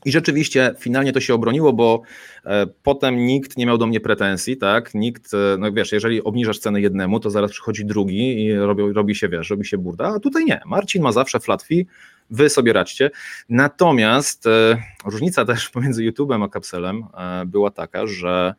I 0.04 0.12
rzeczywiście 0.12 0.74
finalnie 0.78 1.12
to 1.12 1.20
się 1.20 1.34
obroniło, 1.34 1.72
bo 1.72 2.02
e, 2.44 2.66
potem 2.82 3.26
nikt 3.26 3.56
nie 3.56 3.66
miał 3.66 3.78
do 3.78 3.86
mnie 3.86 4.00
pretensji, 4.00 4.56
tak? 4.56 4.94
Nikt, 4.94 5.34
e, 5.34 5.56
no 5.58 5.72
wiesz, 5.72 5.92
jeżeli 5.92 6.22
obniżasz 6.22 6.58
cenę 6.58 6.80
jednemu, 6.80 7.20
to 7.20 7.30
zaraz 7.30 7.50
przychodzi 7.50 7.84
drugi 7.84 8.44
i 8.44 8.54
robi, 8.54 8.82
robi 8.92 9.14
się, 9.14 9.28
wiesz, 9.28 9.50
robi 9.50 9.66
się 9.66 9.78
burda, 9.78 10.14
a 10.16 10.20
tutaj 10.20 10.44
nie. 10.44 10.60
Marcin 10.66 11.02
ma 11.02 11.12
zawsze 11.12 11.40
flat 11.40 11.62
fee, 11.62 11.86
wy 12.30 12.50
sobie 12.50 12.72
radźcie. 12.72 13.10
Natomiast 13.48 14.46
e, 14.46 14.82
różnica 15.04 15.44
też 15.44 15.68
pomiędzy 15.74 16.02
YouTube'em 16.02 16.44
a 16.44 16.48
Kapselem 16.48 17.04
e, 17.14 17.46
była 17.46 17.70
taka, 17.70 18.06
że 18.06 18.54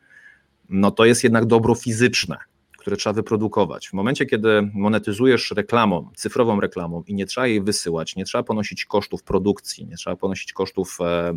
no 0.68 0.90
to 0.90 1.04
jest 1.04 1.24
jednak 1.24 1.46
dobro 1.46 1.74
fizyczne 1.74 2.36
które 2.80 2.96
trzeba 2.96 3.12
wyprodukować. 3.12 3.88
W 3.88 3.92
momencie, 3.92 4.26
kiedy 4.26 4.70
monetyzujesz 4.74 5.50
reklamą, 5.50 6.10
cyfrową 6.16 6.60
reklamą 6.60 7.02
i 7.06 7.14
nie 7.14 7.26
trzeba 7.26 7.46
jej 7.46 7.62
wysyłać, 7.62 8.16
nie 8.16 8.24
trzeba 8.24 8.44
ponosić 8.44 8.84
kosztów 8.84 9.22
produkcji, 9.22 9.86
nie 9.86 9.96
trzeba 9.96 10.16
ponosić 10.16 10.52
kosztów 10.52 10.98
e, 11.00 11.34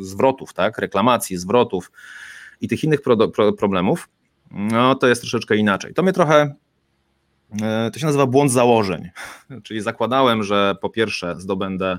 zwrotów, 0.00 0.52
tak, 0.52 0.78
reklamacji, 0.78 1.36
zwrotów 1.36 1.92
i 2.60 2.68
tych 2.68 2.84
innych 2.84 3.00
problemów, 3.58 4.08
no 4.50 4.94
to 4.94 5.06
jest 5.06 5.20
troszeczkę 5.20 5.56
inaczej. 5.56 5.94
To 5.94 6.02
mnie 6.02 6.12
trochę 6.12 6.54
to 7.92 7.98
się 7.98 8.06
nazywa 8.06 8.26
błąd 8.26 8.52
założeń. 8.52 9.10
Czyli 9.64 9.80
zakładałem, 9.80 10.42
że 10.42 10.76
po 10.80 10.90
pierwsze 10.90 11.40
zdobędę 11.40 11.98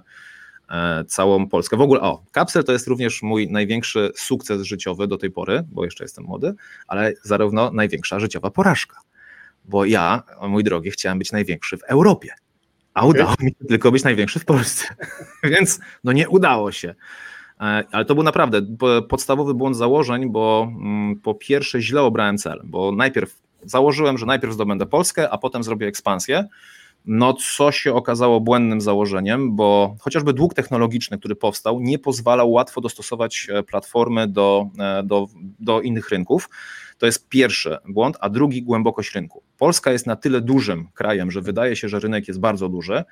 E, 0.73 1.03
całą 1.07 1.47
Polskę. 1.47 1.77
W 1.77 1.81
ogóle, 1.81 2.01
o, 2.01 2.23
Kapsel 2.31 2.63
to 2.63 2.71
jest 2.71 2.87
również 2.87 3.21
mój 3.21 3.51
największy 3.51 4.11
sukces 4.15 4.61
życiowy 4.61 5.07
do 5.07 5.17
tej 5.17 5.31
pory, 5.31 5.63
bo 5.71 5.85
jeszcze 5.85 6.03
jestem 6.03 6.23
młody, 6.23 6.53
ale 6.87 7.13
zarówno 7.23 7.71
największa 7.71 8.19
życiowa 8.19 8.51
porażka. 8.51 8.97
Bo 9.65 9.85
ja, 9.85 10.23
mój 10.49 10.63
drogi, 10.63 10.91
chciałem 10.91 11.19
być 11.19 11.31
największy 11.31 11.77
w 11.77 11.83
Europie, 11.83 12.29
a 12.93 13.05
udało 13.05 13.33
mi 13.39 13.49
się 13.49 13.67
tylko 13.67 13.91
być 13.91 14.03
największy 14.03 14.39
w 14.39 14.45
Polsce. 14.45 14.85
Więc 15.43 15.79
no 16.03 16.11
nie 16.11 16.29
udało 16.29 16.71
się. 16.71 16.95
E, 17.59 17.83
ale 17.91 18.05
to 18.05 18.15
był 18.15 18.23
naprawdę 18.23 18.61
podstawowy 19.09 19.53
błąd 19.53 19.77
założeń, 19.77 20.31
bo 20.31 20.71
mm, 20.75 21.19
po 21.19 21.35
pierwsze 21.35 21.81
źle 21.81 22.01
obrałem 22.01 22.37
cel, 22.37 22.61
bo 22.63 22.91
najpierw 22.91 23.42
założyłem, 23.65 24.17
że 24.17 24.25
najpierw 24.25 24.53
zdobędę 24.53 24.85
Polskę, 24.85 25.29
a 25.29 25.37
potem 25.37 25.63
zrobię 25.63 25.87
ekspansję 25.87 26.47
no 27.05 27.33
co 27.33 27.71
się 27.71 27.93
okazało 27.93 28.39
błędnym 28.39 28.81
założeniem, 28.81 29.55
bo 29.55 29.95
chociażby 29.99 30.33
dług 30.33 30.53
technologiczny, 30.53 31.17
który 31.17 31.35
powstał, 31.35 31.79
nie 31.79 31.99
pozwalał 31.99 32.51
łatwo 32.51 32.81
dostosować 32.81 33.47
e, 33.49 33.63
platformy 33.63 34.27
do, 34.27 34.69
e, 34.79 35.03
do, 35.03 35.27
do 35.59 35.81
innych 35.81 36.09
rynków. 36.09 36.49
To 36.97 37.05
jest 37.05 37.29
pierwszy 37.29 37.77
błąd, 37.89 38.17
a 38.19 38.29
drugi 38.29 38.63
głębokość 38.63 39.15
rynku. 39.15 39.43
Polska 39.57 39.91
jest 39.91 40.07
na 40.07 40.15
tyle 40.15 40.41
dużym 40.41 40.87
krajem, 40.93 41.31
że 41.31 41.41
wydaje 41.41 41.75
się, 41.75 41.89
że 41.89 41.99
rynek 41.99 42.27
jest 42.27 42.39
bardzo 42.39 42.69
duży 42.69 43.03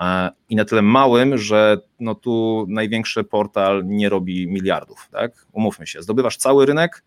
e, 0.00 0.30
i 0.48 0.56
na 0.56 0.64
tyle 0.64 0.82
małym, 0.82 1.38
że 1.38 1.78
no 2.00 2.14
tu 2.14 2.66
największy 2.68 3.24
portal 3.24 3.82
nie 3.86 4.08
robi 4.08 4.46
miliardów. 4.48 5.08
Tak? 5.12 5.46
Umówmy 5.52 5.86
się, 5.86 6.02
zdobywasz 6.02 6.36
cały 6.36 6.66
rynek, 6.66 7.04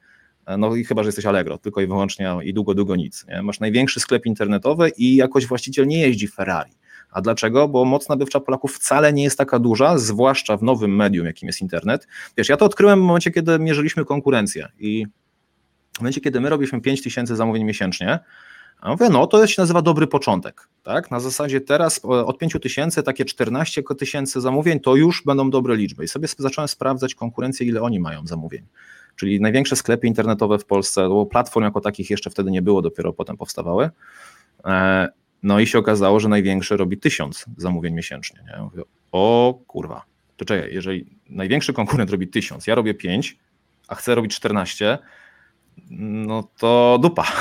no 0.57 0.75
i 0.75 0.83
chyba, 0.83 1.03
że 1.03 1.07
jesteś 1.07 1.25
Allegro, 1.25 1.57
tylko 1.57 1.81
i 1.81 1.87
wyłącznie 1.87 2.35
i 2.43 2.53
długo, 2.53 2.73
długo 2.73 2.95
nic. 2.95 3.25
Nie? 3.27 3.41
Masz 3.41 3.59
największy 3.59 3.99
sklep 3.99 4.25
internetowy 4.25 4.91
i 4.97 5.15
jakoś 5.15 5.45
właściciel 5.45 5.87
nie 5.87 6.01
jeździ 6.01 6.27
Ferrari, 6.27 6.71
A 7.11 7.21
dlaczego? 7.21 7.67
Bo 7.67 7.85
moc 7.85 8.09
nabywcza 8.09 8.39
Polaków 8.39 8.75
wcale 8.75 9.13
nie 9.13 9.23
jest 9.23 9.37
taka 9.37 9.59
duża, 9.59 9.97
zwłaszcza 9.97 10.57
w 10.57 10.63
nowym 10.63 10.95
medium, 10.95 11.25
jakim 11.25 11.47
jest 11.47 11.61
internet. 11.61 12.07
Wiesz, 12.37 12.49
ja 12.49 12.57
to 12.57 12.65
odkryłem 12.65 12.99
w 12.99 13.03
momencie, 13.03 13.31
kiedy 13.31 13.59
mierzyliśmy 13.59 14.05
konkurencję 14.05 14.67
i 14.79 15.05
w 15.93 15.99
momencie, 15.99 16.21
kiedy 16.21 16.41
my 16.41 16.49
robiliśmy 16.49 16.81
5 16.81 17.03
tysięcy 17.03 17.35
zamówień 17.35 17.63
miesięcznie, 17.63 18.19
a 18.79 18.91
mówię, 18.91 19.09
no 19.09 19.27
to 19.27 19.47
się 19.47 19.61
nazywa 19.61 19.81
dobry 19.81 20.07
początek. 20.07 20.67
Tak? 20.83 21.11
Na 21.11 21.19
zasadzie 21.19 21.61
teraz 21.61 22.01
od 22.05 22.37
5 22.37 22.57
tysięcy, 22.61 23.03
takie 23.03 23.25
14 23.25 23.83
tysięcy 23.97 24.41
zamówień, 24.41 24.79
to 24.79 24.95
już 24.95 25.23
będą 25.25 25.49
dobre 25.49 25.75
liczby. 25.75 26.03
I 26.03 26.07
sobie 26.07 26.27
zacząłem 26.37 26.67
sprawdzać 26.67 27.15
konkurencję, 27.15 27.67
ile 27.67 27.81
oni 27.81 27.99
mają 27.99 28.27
zamówień. 28.27 28.65
Czyli 29.15 29.41
największe 29.41 29.75
sklepy 29.75 30.07
internetowe 30.07 30.59
w 30.59 30.65
Polsce, 30.65 31.09
bo 31.09 31.25
platform 31.25 31.63
jako 31.63 31.81
takich 31.81 32.09
jeszcze 32.09 32.29
wtedy 32.29 32.51
nie 32.51 32.61
było, 32.61 32.81
dopiero 32.81 33.13
potem 33.13 33.37
powstawały. 33.37 33.89
E, 34.65 35.07
no 35.43 35.59
i 35.59 35.67
się 35.67 35.79
okazało, 35.79 36.19
że 36.19 36.29
największy 36.29 36.77
robi 36.77 36.97
1000 36.97 37.45
zamówień 37.57 37.93
miesięcznie. 37.93 38.39
Nie? 38.47 38.63
Mówię, 38.63 38.83
o 39.11 39.59
kurwa, 39.67 40.05
to 40.37 40.45
czekaj, 40.45 40.73
jeżeli 40.73 41.05
największy 41.29 41.73
konkurent 41.73 42.11
robi 42.11 42.27
1000, 42.27 42.67
ja 42.67 42.75
robię 42.75 42.93
5, 42.93 43.37
a 43.87 43.95
chcę 43.95 44.15
robić 44.15 44.35
14, 44.35 44.97
no 45.89 46.43
to 46.57 46.99
dupa. 47.01 47.25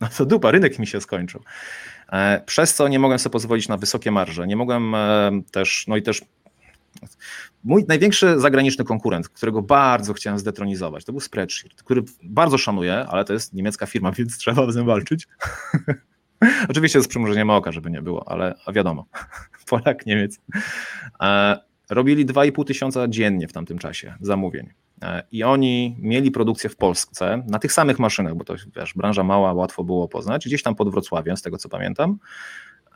No 0.00 0.08
to 0.18 0.26
dupa, 0.26 0.50
rynek 0.50 0.78
mi 0.78 0.86
się 0.86 1.00
skończył. 1.00 1.42
E, 2.12 2.42
przez 2.46 2.74
co 2.74 2.88
nie 2.88 2.98
mogłem 2.98 3.18
sobie 3.18 3.32
pozwolić 3.32 3.68
na 3.68 3.76
wysokie 3.76 4.10
marże. 4.10 4.46
Nie 4.46 4.56
mogłem 4.56 4.94
e, 4.94 5.30
też, 5.52 5.84
no 5.88 5.96
i 5.96 6.02
też 6.02 6.22
mój 7.64 7.84
największy 7.88 8.40
zagraniczny 8.40 8.84
konkurent, 8.84 9.28
którego 9.28 9.62
bardzo 9.62 10.12
chciałem 10.12 10.38
zdetronizować, 10.38 11.04
to 11.04 11.12
był 11.12 11.20
Spreadsheet, 11.20 11.74
który 11.74 12.02
bardzo 12.22 12.58
szanuję, 12.58 13.06
ale 13.08 13.24
to 13.24 13.32
jest 13.32 13.52
niemiecka 13.52 13.86
firma, 13.86 14.12
więc 14.18 14.38
trzeba 14.38 14.72
z 14.72 14.76
nią 14.76 14.84
walczyć. 14.84 15.28
Oczywiście 16.70 17.02
z 17.02 17.08
przymrużeniem 17.08 17.50
oka, 17.50 17.72
żeby 17.72 17.90
nie 17.90 18.02
było, 18.02 18.28
ale 18.28 18.54
wiadomo, 18.72 19.06
Polak, 19.70 20.06
Niemiec. 20.06 20.40
E, 21.22 21.56
robili 21.90 22.26
2,5 22.26 22.64
tysiąca 22.64 23.08
dziennie 23.08 23.48
w 23.48 23.52
tamtym 23.52 23.78
czasie 23.78 24.14
zamówień. 24.20 24.70
E, 25.02 25.22
I 25.32 25.42
oni 25.44 25.96
mieli 25.98 26.30
produkcję 26.30 26.70
w 26.70 26.76
Polsce 26.76 27.42
na 27.46 27.58
tych 27.58 27.72
samych 27.72 27.98
maszynach, 27.98 28.34
bo 28.34 28.44
to 28.44 28.54
wiesz, 28.76 28.94
branża 28.94 29.24
mała, 29.24 29.52
łatwo 29.52 29.84
było 29.84 30.08
poznać, 30.08 30.46
gdzieś 30.46 30.62
tam 30.62 30.74
pod 30.74 30.90
Wrocławiem, 30.90 31.36
z 31.36 31.42
tego 31.42 31.58
co 31.58 31.68
pamiętam. 31.68 32.18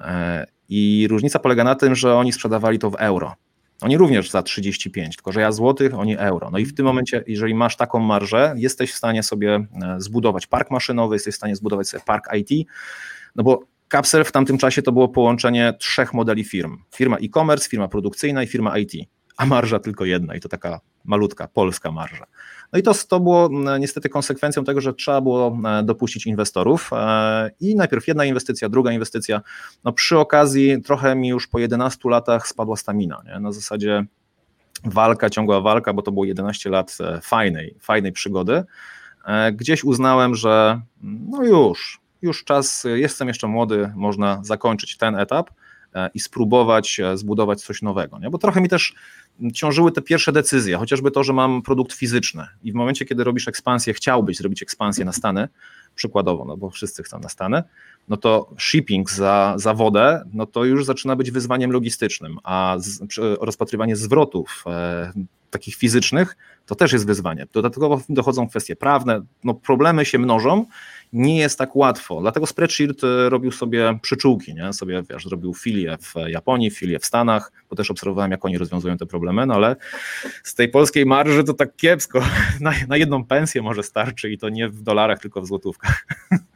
E, 0.01 0.47
I 0.68 1.07
różnica 1.11 1.38
polega 1.38 1.64
na 1.64 1.74
tym, 1.74 1.95
że 1.95 2.16
oni 2.16 2.32
sprzedawali 2.32 2.78
to 2.78 2.90
w 2.90 2.95
euro. 2.95 3.34
Oni 3.80 3.96
również 3.96 4.30
za 4.30 4.42
35, 4.42 5.16
tylko 5.16 5.32
że 5.32 5.40
ja 5.40 5.52
złotych, 5.52 5.94
oni 5.94 6.16
euro. 6.18 6.50
No 6.50 6.58
i 6.58 6.64
w 6.66 6.74
tym 6.74 6.86
momencie, 6.86 7.24
jeżeli 7.26 7.54
masz 7.54 7.76
taką 7.76 7.98
marżę, 7.98 8.54
jesteś 8.56 8.92
w 8.92 8.96
stanie 8.96 9.22
sobie 9.22 9.54
e, 9.54 9.66
zbudować 9.98 10.46
park 10.46 10.70
maszynowy, 10.70 11.16
jesteś 11.16 11.34
w 11.34 11.36
stanie 11.36 11.56
zbudować 11.56 11.88
sobie 11.88 12.02
park 12.06 12.28
IT, 12.34 12.68
no 13.36 13.44
bo 13.44 13.60
Capsel 13.92 14.24
w 14.24 14.32
tamtym 14.32 14.58
czasie 14.58 14.82
to 14.82 14.92
było 14.92 15.08
połączenie 15.08 15.74
trzech 15.78 16.14
modeli 16.14 16.44
firm. 16.44 16.78
Firma 16.94 17.16
e-commerce, 17.16 17.68
firma 17.68 17.88
produkcyjna 17.88 18.42
i 18.42 18.46
firma 18.46 18.78
IT, 18.78 18.92
a 19.36 19.46
marża 19.46 19.78
tylko 19.78 20.04
jedna 20.04 20.34
i 20.34 20.40
to 20.40 20.48
taka 20.48 20.80
malutka, 21.04 21.48
polska 21.48 21.92
marża. 21.92 22.26
No 22.74 22.80
i 22.80 22.82
to, 22.82 22.94
to 23.08 23.20
było 23.20 23.50
niestety 23.78 24.08
konsekwencją 24.08 24.64
tego, 24.64 24.80
że 24.80 24.94
trzeba 24.94 25.20
było 25.20 25.58
e, 25.64 25.82
dopuścić 25.82 26.26
inwestorów 26.26 26.90
e, 26.92 27.50
i 27.60 27.76
najpierw 27.76 28.08
jedna 28.08 28.24
inwestycja, 28.24 28.68
druga 28.68 28.92
inwestycja. 28.92 29.40
No 29.84 29.92
przy 29.92 30.18
okazji 30.18 30.82
trochę 30.82 31.14
mi 31.14 31.28
już 31.28 31.48
po 31.48 31.58
11 31.58 32.10
latach 32.10 32.48
spadła 32.48 32.76
stamina, 32.76 33.22
nie? 33.26 33.40
na 33.40 33.52
zasadzie 33.52 34.04
walka, 34.84 35.30
ciągła 35.30 35.60
walka, 35.60 35.92
bo 35.92 36.02
to 36.02 36.12
było 36.12 36.24
11 36.24 36.70
lat 36.70 36.98
e, 37.00 37.20
fajnej, 37.20 37.74
fajnej 37.80 38.12
przygody. 38.12 38.64
Gdzieś 39.52 39.84
uznałem, 39.84 40.34
że 40.34 40.80
no 41.02 41.44
już, 41.44 42.00
już 42.22 42.44
czas, 42.44 42.86
jestem 42.94 43.28
jeszcze 43.28 43.46
młody, 43.46 43.92
można 43.96 44.40
zakończyć 44.42 44.96
ten 44.96 45.14
etap 45.18 45.50
i 46.14 46.20
spróbować 46.20 47.00
zbudować 47.14 47.62
coś 47.62 47.82
nowego. 47.82 48.18
Nie? 48.18 48.30
Bo 48.30 48.38
trochę 48.38 48.60
mi 48.60 48.68
też 48.68 48.94
ciążyły 49.55 49.93
te 49.93 50.03
pierwsze 50.03 50.32
decyzje, 50.32 50.76
chociażby 50.76 51.11
to, 51.11 51.24
że 51.24 51.32
mam 51.32 51.62
produkt 51.62 51.93
fizyczny. 51.93 52.47
I 52.62 52.72
w 52.72 52.74
momencie, 52.74 53.05
kiedy 53.05 53.24
robisz 53.24 53.49
ekspansję, 53.49 53.95
chciałbyś 53.95 54.37
zrobić 54.37 54.62
ekspansję 54.62 55.05
na 55.05 55.12
Stany, 55.12 55.49
przykładowo, 55.95 56.45
no 56.45 56.57
bo 56.57 56.70
wszyscy 56.70 57.03
chcą 57.03 57.20
na 57.20 57.28
Stany, 57.28 57.62
no 58.09 58.16
to 58.16 58.50
shipping 58.59 59.11
za, 59.11 59.55
za 59.57 59.74
wodę, 59.74 60.24
no 60.32 60.46
to 60.46 60.64
już 60.64 60.84
zaczyna 60.84 61.16
być 61.16 61.30
wyzwaniem 61.30 61.72
logistycznym, 61.72 62.38
a 62.42 62.76
z, 62.78 63.00
rozpatrywanie 63.40 63.96
zwrotów 63.96 64.64
e, 64.66 65.12
takich 65.50 65.74
fizycznych 65.74 66.36
to 66.66 66.74
też 66.74 66.92
jest 66.92 67.07
wyzwanie. 67.07 67.46
Dodatkowo 67.52 68.00
dochodzą 68.09 68.48
kwestie 68.48 68.76
prawne, 68.76 69.20
no 69.44 69.55
problemy 69.55 70.05
się 70.05 70.18
mnożą 70.18 70.66
nie 71.12 71.38
jest 71.38 71.59
tak 71.59 71.76
łatwo. 71.76 72.20
Dlatego 72.20 72.46
Spreadsheet 72.46 73.05
e, 73.05 73.28
robił 73.28 73.52
sobie 73.52 73.98
przyczółki, 74.02 74.55
nie? 74.55 74.72
sobie 74.72 75.02
wiesz, 75.11 75.24
zrobił 75.24 75.55
filię 75.55 75.96
w 76.00 76.14
Japonii, 76.28 76.70
filię 76.70 76.98
w 76.98 77.07
Stanach, 77.07 77.52
bo 77.70 77.76
też 77.76 77.90
obserwowałem, 77.90 78.30
jak 78.30 78.44
oni 78.44 78.59
rozwiązują 78.59 78.96
te 78.96 79.07
problemy, 79.07 79.46
no 79.46 79.55
ale 79.55 79.76
z 80.42 80.55
tej 80.55 80.68
polskiej 80.68 81.07
marży 81.07 81.44
to 81.44 81.55
tak 81.55 81.76
kiepsko. 81.76 82.20
Na, 82.61 82.72
na 82.88 82.96
jedną 82.96 83.24
pensję 83.24 83.62
może 83.62 83.82
starczy 83.82 84.30
i 84.30 84.38
to 84.38 84.48
nie 84.48 84.68
w 84.68 84.82
dolarach, 84.82 85.18
tylko 85.18 85.40
w 85.40 85.46
złotówkach. 85.46 86.07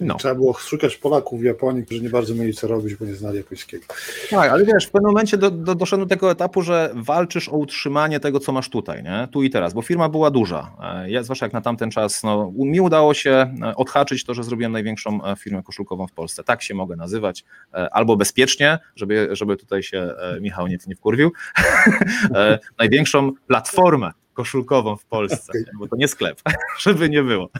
No. 0.00 0.14
Trzeba 0.14 0.34
było 0.34 0.54
szukać 0.54 0.96
Polaków 0.96 1.40
w 1.40 1.44
Japonii, 1.44 1.84
którzy 1.86 2.02
nie 2.02 2.10
bardzo 2.10 2.34
mieli 2.34 2.54
co 2.54 2.68
robić, 2.68 2.94
bo 2.94 3.04
nie 3.04 3.14
znali 3.14 3.36
japońskiego. 3.36 3.84
Tak, 4.30 4.50
ale 4.50 4.64
wiesz, 4.64 4.86
w 4.86 4.90
pewnym 4.90 5.10
momencie 5.10 5.36
do, 5.36 5.50
do, 5.50 5.74
doszedłem 5.74 6.08
do 6.08 6.14
tego 6.14 6.30
etapu, 6.30 6.62
że 6.62 6.90
walczysz 6.94 7.48
o 7.48 7.52
utrzymanie 7.56 8.20
tego, 8.20 8.40
co 8.40 8.52
masz 8.52 8.68
tutaj, 8.68 9.02
nie? 9.02 9.28
tu 9.32 9.42
i 9.42 9.50
teraz, 9.50 9.74
bo 9.74 9.82
firma 9.82 10.08
była 10.08 10.30
duża. 10.30 10.70
E, 10.82 11.10
ja, 11.10 11.22
zwłaszcza 11.22 11.46
jak 11.46 11.52
na 11.52 11.60
tamten 11.60 11.90
czas, 11.90 12.22
no, 12.22 12.52
mi 12.56 12.80
udało 12.80 13.14
się 13.14 13.30
e, 13.30 13.76
odhaczyć 13.76 14.24
to, 14.24 14.34
że 14.34 14.44
zrobiłem 14.44 14.72
największą 14.72 15.24
e, 15.24 15.36
firmę 15.36 15.62
koszulkową 15.62 16.06
w 16.06 16.12
Polsce. 16.12 16.44
Tak 16.44 16.62
się 16.62 16.74
mogę 16.74 16.96
nazywać, 16.96 17.44
albo 17.92 18.16
bezpiecznie, 18.16 18.78
żeby, 18.96 19.28
żeby 19.32 19.56
tutaj 19.56 19.82
się 19.82 20.14
Michał 20.40 20.66
nie, 20.66 20.78
nie 20.86 20.96
wkurwił, 20.96 21.32
największą 22.78 23.32
platformę 23.46 24.12
koszulkową 24.38 24.96
w 24.96 25.04
Polsce, 25.04 25.50
okay. 25.50 25.64
bo 25.78 25.88
to 25.88 25.96
nie 25.96 26.08
sklep, 26.08 26.42
żeby 26.84 27.08
nie 27.10 27.22
było. 27.22 27.50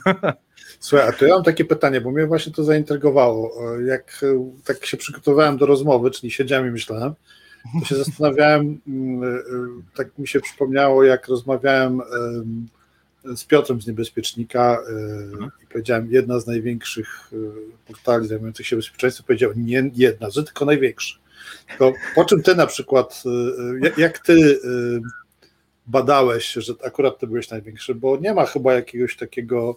Słuchaj, 0.79 1.07
a 1.07 1.11
to 1.11 1.25
ja 1.25 1.33
mam 1.35 1.43
takie 1.43 1.65
pytanie, 1.65 2.01
bo 2.01 2.11
mnie 2.11 2.25
właśnie 2.25 2.53
to 2.53 2.63
zaintrygowało. 2.63 3.53
Jak 3.85 4.25
tak 4.65 4.85
się 4.85 4.97
przygotowałem 4.97 5.57
do 5.57 5.65
rozmowy, 5.65 6.11
czyli 6.11 6.31
siedziałem 6.31 6.67
i 6.67 6.71
myślałem, 6.71 7.13
to 7.79 7.85
się 7.85 7.95
zastanawiałem, 7.95 8.81
mm, 8.87 9.23
y, 9.23 9.43
tak 9.95 10.17
mi 10.17 10.27
się 10.27 10.39
przypomniało, 10.39 11.03
jak 11.03 11.27
rozmawiałem 11.27 12.01
z 13.35 13.45
Piotrem 13.45 13.81
z 13.81 13.87
Niebezpiecznika 13.87 14.77
mhm. 15.31 15.51
i 15.63 15.67
powiedziałem, 15.67 16.11
jedna 16.11 16.39
z 16.39 16.47
największych 16.47 17.31
portali 17.87 18.27
zajmujących 18.27 18.67
się 18.67 18.75
bezpieczeństwem, 18.75 19.25
powiedział 19.25 19.51
nie 19.55 19.91
jedna, 19.95 20.29
że 20.29 20.43
tylko 20.43 20.65
największy. 20.65 21.19
To 21.79 21.93
po 22.15 22.25
czym 22.25 22.43
ty 22.43 22.55
na 22.55 22.67
przykład, 22.67 23.23
jak 23.97 24.19
ty 24.19 24.59
badałeś, 25.89 26.51
że 26.51 26.73
akurat 26.85 27.19
ty 27.19 27.27
byłeś 27.27 27.49
największy, 27.49 27.95
bo 27.95 28.17
nie 28.17 28.33
ma 28.33 28.45
chyba 28.45 28.73
jakiegoś 28.73 29.17
takiego, 29.17 29.75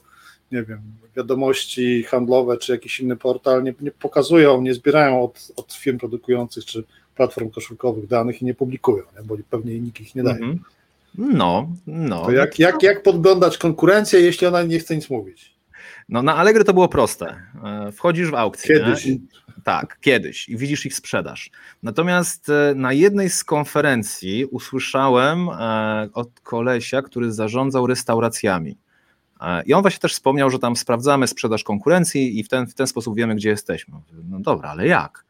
nie 0.52 0.62
wiem, 0.62 0.80
wiadomości 1.16 2.02
handlowe 2.02 2.56
czy 2.56 2.72
jakiś 2.72 3.00
inny 3.00 3.16
portal 3.16 3.62
nie, 3.62 3.74
nie 3.80 3.90
pokazują, 3.90 4.62
nie 4.62 4.74
zbierają 4.74 5.22
od, 5.24 5.52
od 5.56 5.72
firm 5.72 5.98
produkujących 5.98 6.64
czy 6.64 6.84
platform 7.16 7.50
koszulkowych 7.50 8.06
danych 8.06 8.42
i 8.42 8.44
nie 8.44 8.54
publikują, 8.54 9.04
nie? 9.16 9.22
bo 9.24 9.36
pewnie 9.50 9.80
nikt 9.80 10.00
ich 10.00 10.14
nie 10.14 10.22
daje. 10.22 10.36
Mm 10.36 10.56
-hmm. 10.56 10.58
No, 11.18 11.68
no. 11.86 12.24
To 12.24 12.32
jak, 12.32 12.58
jak, 12.58 12.82
jak 12.82 13.02
podglądać 13.02 13.58
konkurencję, 13.58 14.20
jeśli 14.20 14.46
ona 14.46 14.62
nie 14.62 14.78
chce 14.78 14.96
nic 14.96 15.10
mówić? 15.10 15.52
No 16.08 16.22
na 16.22 16.36
Allegro 16.36 16.64
to 16.64 16.74
było 16.74 16.88
proste. 16.88 17.36
E, 17.64 17.92
wchodzisz 17.92 18.30
w 18.30 18.34
aukcję. 18.34 18.76
Kiedyś. 18.76 19.08
Tak, 19.64 19.98
kiedyś 20.00 20.48
i 20.48 20.56
widzisz 20.56 20.86
ich 20.86 20.94
sprzedaż. 20.94 21.50
Natomiast 21.82 22.48
e, 22.48 22.74
na 22.76 22.92
jednej 22.92 23.30
z 23.30 23.44
konferencji 23.44 24.44
usłyszałem 24.44 25.48
e, 25.48 26.08
od 26.12 26.40
kolesia, 26.40 27.02
który 27.02 27.32
zarządzał 27.32 27.86
restauracjami. 27.86 28.78
E, 29.40 29.62
I 29.62 29.74
on 29.74 29.82
właśnie 29.82 30.00
też 30.00 30.12
wspomniał, 30.12 30.50
że 30.50 30.58
tam 30.58 30.76
sprawdzamy 30.76 31.26
sprzedaż 31.26 31.64
konkurencji 31.64 32.38
i 32.38 32.44
w 32.44 32.48
ten, 32.48 32.66
w 32.66 32.74
ten 32.74 32.86
sposób 32.86 33.16
wiemy, 33.16 33.34
gdzie 33.34 33.48
jesteśmy. 33.48 33.94
No 34.28 34.40
dobra, 34.40 34.68
ale 34.68 34.86
jak? 34.86 35.24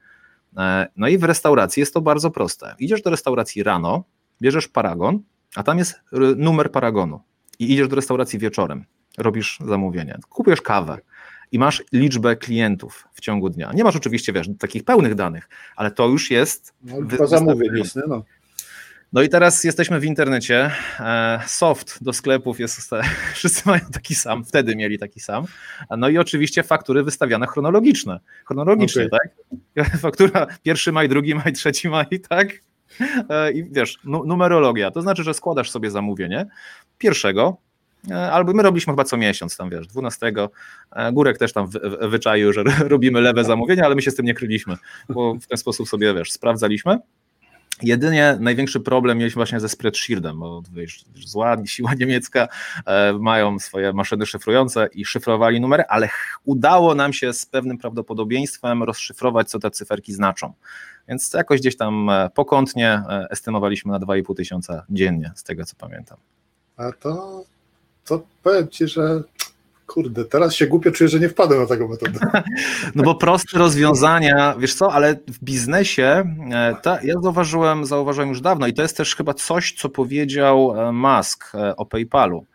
No 0.96 1.08
i 1.08 1.18
w 1.18 1.24
restauracji 1.24 1.80
jest 1.80 1.94
to 1.94 2.00
bardzo 2.00 2.30
proste. 2.30 2.74
Idziesz 2.78 3.02
do 3.02 3.10
restauracji 3.10 3.62
rano, 3.62 4.04
bierzesz 4.42 4.68
paragon, 4.68 5.22
a 5.56 5.62
tam 5.62 5.78
jest 5.78 6.00
numer 6.36 6.70
paragonu. 6.72 7.20
I 7.58 7.72
idziesz 7.72 7.88
do 7.88 7.96
restauracji 7.96 8.38
wieczorem, 8.38 8.84
robisz 9.18 9.58
zamówienie, 9.66 10.18
kupujesz 10.28 10.62
kawę 10.62 10.98
i 11.52 11.58
masz 11.58 11.82
liczbę 11.92 12.36
klientów 12.36 13.08
w 13.12 13.20
ciągu 13.20 13.50
dnia. 13.50 13.72
Nie 13.74 13.84
masz 13.84 13.96
oczywiście, 13.96 14.32
wiesz, 14.32 14.48
takich 14.58 14.84
pełnych 14.84 15.14
danych, 15.14 15.48
ale 15.76 15.90
to 15.90 16.08
już 16.08 16.30
jest... 16.30 16.74
No, 17.18 17.26
zamówień 17.26 17.78
jest, 17.78 17.98
no. 18.08 18.24
No 19.12 19.22
i 19.22 19.28
teraz 19.28 19.64
jesteśmy 19.64 20.00
w 20.00 20.04
internecie. 20.04 20.70
E, 21.00 21.40
soft 21.46 22.04
do 22.04 22.12
sklepów 22.12 22.60
jest, 22.60 22.90
wszyscy 23.34 23.62
mają 23.68 23.80
taki 23.92 24.14
sam, 24.14 24.44
wtedy 24.44 24.76
mieli 24.76 24.98
taki 24.98 25.20
sam. 25.20 25.44
No 25.98 26.08
i 26.08 26.18
oczywiście 26.18 26.62
faktury 26.62 27.02
wystawiane 27.02 27.46
chronologiczne. 27.46 28.20
Chronologicznie, 28.44 29.06
okay. 29.06 29.18
tak? 29.76 29.98
Faktura 30.00 30.46
1 30.64 30.94
maj, 30.94 31.08
2 31.08 31.20
maj, 31.44 31.52
3 31.52 31.88
maj, 31.90 32.06
tak? 32.28 32.48
E, 33.28 33.52
I 33.52 33.64
wiesz, 33.64 33.98
numerologia. 34.04 34.90
To 34.90 35.02
znaczy, 35.02 35.22
że 35.22 35.34
składasz 35.34 35.70
sobie 35.70 35.90
zamówienie 35.90 36.46
pierwszego, 36.98 37.56
albo 38.10 38.52
my 38.52 38.62
robiliśmy 38.62 38.92
chyba 38.92 39.04
co 39.04 39.16
miesiąc, 39.16 39.56
tam 39.56 39.70
wiesz, 39.70 39.86
12. 39.86 40.32
Górek 41.12 41.38
też 41.38 41.52
tam 41.52 41.68
wyczaił, 42.00 42.52
że 42.52 42.64
robimy 42.94 43.20
lewe 43.20 43.44
zamówienia, 43.44 43.84
ale 43.84 43.94
my 43.94 44.02
się 44.02 44.10
z 44.10 44.14
tym 44.14 44.26
nie 44.26 44.34
kryliśmy, 44.34 44.76
bo 45.08 45.34
w 45.34 45.46
ten 45.46 45.58
sposób 45.58 45.88
sobie, 45.88 46.14
wiesz, 46.14 46.32
sprawdzaliśmy. 46.32 46.98
Jedynie 47.82 48.36
największy 48.40 48.80
problem 48.80 49.18
mieliśmy 49.18 49.38
właśnie 49.38 49.60
ze 49.60 49.68
spreadsheetem, 49.68 50.38
bo 50.38 50.62
wiesz, 50.72 51.04
zła 51.14 51.56
siła 51.66 51.94
niemiecka 51.94 52.48
e, 52.86 53.12
mają 53.12 53.58
swoje 53.58 53.92
maszyny 53.92 54.26
szyfrujące 54.26 54.88
i 54.92 55.04
szyfrowali 55.04 55.60
numery, 55.60 55.84
ale 55.88 56.08
udało 56.44 56.94
nam 56.94 57.12
się 57.12 57.32
z 57.32 57.46
pewnym 57.46 57.78
prawdopodobieństwem 57.78 58.82
rozszyfrować, 58.82 59.50
co 59.50 59.58
te 59.58 59.70
cyferki 59.70 60.12
znaczą. 60.12 60.52
Więc 61.08 61.32
jakoś 61.32 61.60
gdzieś 61.60 61.76
tam 61.76 62.10
e, 62.10 62.30
pokątnie 62.34 63.02
e, 63.08 63.26
estymowaliśmy 63.30 63.92
na 63.92 64.00
2,5 64.00 64.36
tysiąca 64.36 64.84
dziennie, 64.90 65.32
z 65.34 65.42
tego 65.42 65.64
co 65.64 65.76
pamiętam. 65.76 66.18
A 66.76 66.92
to, 66.92 67.44
to 68.04 68.22
powiem 68.42 68.68
Ci, 68.68 68.88
że 68.88 69.22
Kurde, 69.94 70.24
teraz 70.24 70.54
się 70.54 70.66
głupio 70.66 70.90
czuję, 70.90 71.08
że 71.08 71.20
nie 71.20 71.28
wpadłem 71.28 71.60
na 71.60 71.66
taką 71.66 71.88
metodę. 71.88 72.18
No 72.94 73.02
bo 73.02 73.14
proste 73.14 73.58
rozwiązania, 73.58 74.54
wiesz 74.58 74.74
co, 74.74 74.92
ale 74.92 75.14
w 75.14 75.44
biznesie, 75.44 76.34
e, 76.52 76.76
ta, 76.82 77.02
ja 77.02 77.14
zauważyłem, 77.22 77.86
zauważyłem 77.86 78.28
już 78.28 78.40
dawno 78.40 78.66
i 78.66 78.72
to 78.72 78.82
jest 78.82 78.96
też 78.96 79.16
chyba 79.16 79.34
coś, 79.34 79.72
co 79.72 79.88
powiedział 79.88 80.88
e, 80.88 80.92
Musk 80.92 81.54
e, 81.54 81.76
o 81.76 81.86
PayPalu, 81.86 82.46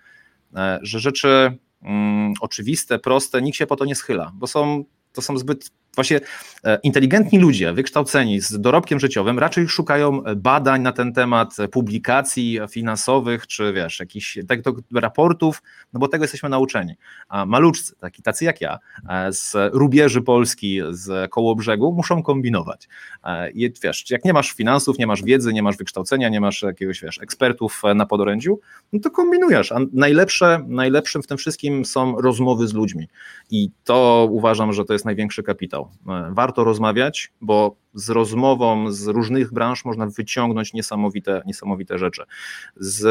że 0.82 1.00
rzeczy 1.00 1.58
mm, 1.84 2.34
oczywiste, 2.42 3.00
proste, 3.00 3.42
nikt 3.42 3.58
się 3.58 3.68
po 3.68 3.76
to 3.76 3.86
nie 3.86 3.96
schyla, 3.96 4.32
bo 4.36 4.48
są, 4.48 4.84
to 5.14 5.22
są 5.22 5.38
zbyt 5.38 5.70
Właśnie 5.96 6.20
e, 6.64 6.80
inteligentni 6.84 7.40
ludzie, 7.40 7.74
wykształceni 7.74 8.42
z 8.42 8.62
dorobkiem 8.62 9.00
życiowym, 9.00 9.40
raczej 9.40 9.68
szukają 9.68 10.22
badań 10.36 10.82
na 10.82 10.92
ten 10.92 11.14
temat, 11.14 11.56
publikacji 11.72 12.60
finansowych, 12.70 13.48
czy 13.48 13.74
wiesz, 13.74 14.00
jakichś 14.00 14.38
tak, 14.48 14.60
raportów, 14.96 15.62
no 15.94 16.00
bo 16.00 16.08
tego 16.08 16.24
jesteśmy 16.24 16.50
nauczeni. 16.50 16.94
A 17.30 17.46
maluczcy, 17.46 17.96
taki, 18.00 18.22
tacy 18.22 18.46
jak 18.46 18.62
ja, 18.62 18.80
e, 19.10 19.34
z 19.34 19.56
rubieży 19.74 20.22
Polski, 20.22 20.82
z 20.90 21.32
koło 21.32 21.56
brzegu, 21.56 21.94
muszą 21.94 22.24
kombinować. 22.24 22.88
E, 23.24 23.52
I 23.52 23.74
wiesz, 23.84 24.10
jak 24.10 24.26
nie 24.26 24.34
masz 24.34 24.52
finansów, 24.52 24.98
nie 24.98 25.08
masz 25.08 25.24
wiedzy, 25.24 25.54
nie 25.54 25.64
masz 25.64 25.78
wykształcenia, 25.78 26.30
nie 26.30 26.42
masz 26.42 26.62
jakiegoś, 26.62 27.02
wiesz, 27.02 27.20
ekspertów 27.22 27.82
na 27.96 28.06
podorędziu, 28.06 28.60
no 28.94 29.00
to 29.00 29.12
kombinujesz. 29.12 29.72
A 29.72 29.80
najlepsze, 29.94 30.66
najlepszym 30.68 31.24
w 31.24 31.28
tym 31.28 31.38
wszystkim 31.38 31.86
są 31.86 32.22
rozmowy 32.22 32.68
z 32.68 32.74
ludźmi. 32.74 33.08
I 33.50 33.70
to 33.84 34.28
uważam, 34.32 34.74
że 34.74 34.86
to 34.86 34.94
jest 34.94 35.06
największy 35.06 35.44
kapitał. 35.44 35.77
E, 35.82 36.30
warto 36.34 36.64
rozmawiać, 36.64 37.34
bo 37.42 37.76
z 37.94 38.10
rozmową 38.10 38.92
z 38.92 39.08
różnych 39.08 39.54
branż 39.54 39.86
można 39.86 40.08
wyciągnąć 40.08 40.74
niesamowite, 40.74 41.42
niesamowite 41.46 41.98
rzeczy. 41.98 42.24
Z 42.76 43.06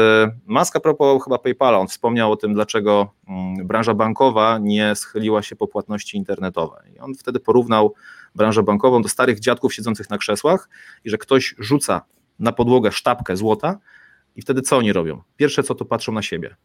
Maska 0.45 0.79
propos 0.79 1.23
chyba 1.23 1.37
PayPala, 1.37 1.77
on 1.77 1.87
wspomniał 1.87 2.31
o 2.31 2.35
tym, 2.35 2.53
dlaczego 2.53 3.13
mm, 3.27 3.67
branża 3.67 3.93
bankowa 3.93 4.57
nie 4.61 4.95
schyliła 4.95 5.41
się 5.41 5.55
po 5.55 5.67
płatności 5.67 6.17
internetowe. 6.17 6.83
I 6.95 6.99
on 6.99 7.15
wtedy 7.15 7.39
porównał 7.39 7.93
branżę 8.35 8.63
bankową 8.63 9.01
do 9.01 9.09
starych 9.09 9.39
dziadków 9.39 9.73
siedzących 9.73 10.09
na 10.09 10.17
krzesłach 10.17 10.69
i 11.05 11.09
że 11.09 11.17
ktoś 11.17 11.55
rzuca 11.59 12.01
na 12.39 12.51
podłogę 12.51 12.91
sztabkę 12.91 13.37
złota 13.37 13.79
i 14.35 14.41
wtedy 14.41 14.61
co 14.61 14.77
oni 14.77 14.93
robią? 14.93 15.21
Pierwsze 15.37 15.63
co 15.63 15.75
to 15.75 15.85
patrzą 15.85 16.11
na 16.11 16.21
siebie. 16.21 16.55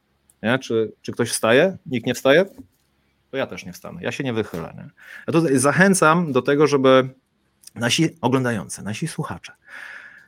Nie? 0.42 0.59
Czy, 0.59 0.92
czy 1.03 1.12
ktoś 1.12 1.30
wstaje? 1.30 1.78
Nikt 1.86 2.07
nie 2.07 2.14
wstaje? 2.14 2.44
To 3.33 3.37
ja 3.37 3.47
też 3.47 3.66
nie 3.66 3.72
wstanę, 3.72 4.03
ja 4.03 4.12
się 4.12 4.24
nie 4.24 4.33
wychylę. 4.33 4.74
Nie? 4.76 4.91
Ja 5.26 5.33
tutaj 5.33 5.59
zachęcam 5.59 6.33
do 6.33 6.43
tego, 6.43 6.66
żeby 6.66 7.09
nasi 7.74 8.09
oglądający, 8.20 8.83
nasi 8.83 9.09
słuchacze 9.09 9.53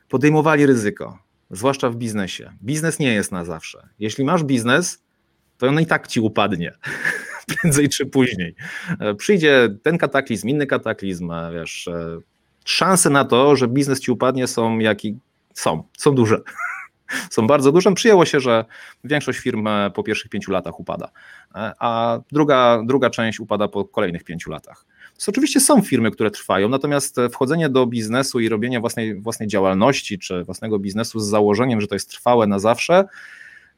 podejmowali 0.09 0.65
ryzyko, 0.65 1.19
zwłaszcza 1.51 1.89
w 1.89 1.95
biznesie. 1.95 2.51
Biznes 2.63 2.99
nie 2.99 3.13
jest 3.13 3.31
na 3.31 3.45
zawsze. 3.45 3.89
Jeśli 3.99 4.23
masz 4.23 4.43
biznes, 4.43 5.03
to 5.57 5.67
on 5.67 5.81
i 5.81 5.85
tak 5.85 6.07
ci 6.07 6.19
upadnie. 6.19 6.73
Prędzej 7.61 7.89
czy 7.89 8.05
później. 8.05 8.55
E, 8.99 9.15
przyjdzie 9.15 9.69
ten 9.83 9.97
kataklizm, 9.97 10.47
inny 10.47 10.67
kataklizm, 10.67 11.31
wiesz, 11.53 11.87
e, 11.87 12.19
szanse 12.65 13.09
na 13.09 13.25
to, 13.25 13.55
że 13.55 13.67
biznes 13.67 13.99
ci 13.99 14.11
upadnie 14.11 14.47
są 14.47 14.79
jaki 14.79 15.17
są, 15.53 15.83
są 15.97 16.15
duże 16.15 16.41
są 17.29 17.47
bardzo 17.47 17.71
duże. 17.71 17.93
Przyjęło 17.93 18.25
się, 18.25 18.39
że 18.39 18.65
większość 19.03 19.39
firm 19.39 19.67
e, 19.67 19.91
po 19.91 20.03
pierwszych 20.03 20.31
pięciu 20.31 20.51
latach 20.51 20.79
upada, 20.79 21.09
e, 21.55 21.73
a 21.79 22.19
druga, 22.31 22.81
druga 22.85 23.09
część 23.09 23.39
upada 23.39 23.67
po 23.67 23.85
kolejnych 23.85 24.23
pięciu 24.23 24.51
latach. 24.51 24.85
Więc 25.11 25.29
oczywiście 25.29 25.59
są 25.59 25.81
firmy, 25.81 26.11
które 26.11 26.31
trwają, 26.31 26.69
natomiast 26.69 27.17
wchodzenie 27.31 27.69
do 27.69 27.85
biznesu 27.85 28.39
i 28.39 28.49
robienie 28.49 28.79
własnej, 28.79 29.21
własnej 29.21 29.47
działalności 29.47 30.19
czy 30.19 30.43
własnego 30.43 30.79
biznesu 30.79 31.19
z 31.19 31.27
założeniem, 31.27 31.81
że 31.81 31.87
to 31.87 31.95
jest 31.95 32.09
trwałe 32.09 32.47
na 32.47 32.59
zawsze, 32.59 33.05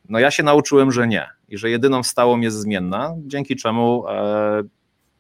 no 0.09 0.19
ja 0.19 0.32
się 0.32 0.43
nauczyłem, 0.43 0.91
że 0.91 1.07
nie 1.07 1.28
i 1.49 1.57
że 1.57 1.69
jedyną 1.69 2.03
stałą 2.03 2.39
jest 2.39 2.57
zmienna, 2.57 3.15
dzięki 3.17 3.55
czemu, 3.55 4.07
e, 4.07 4.63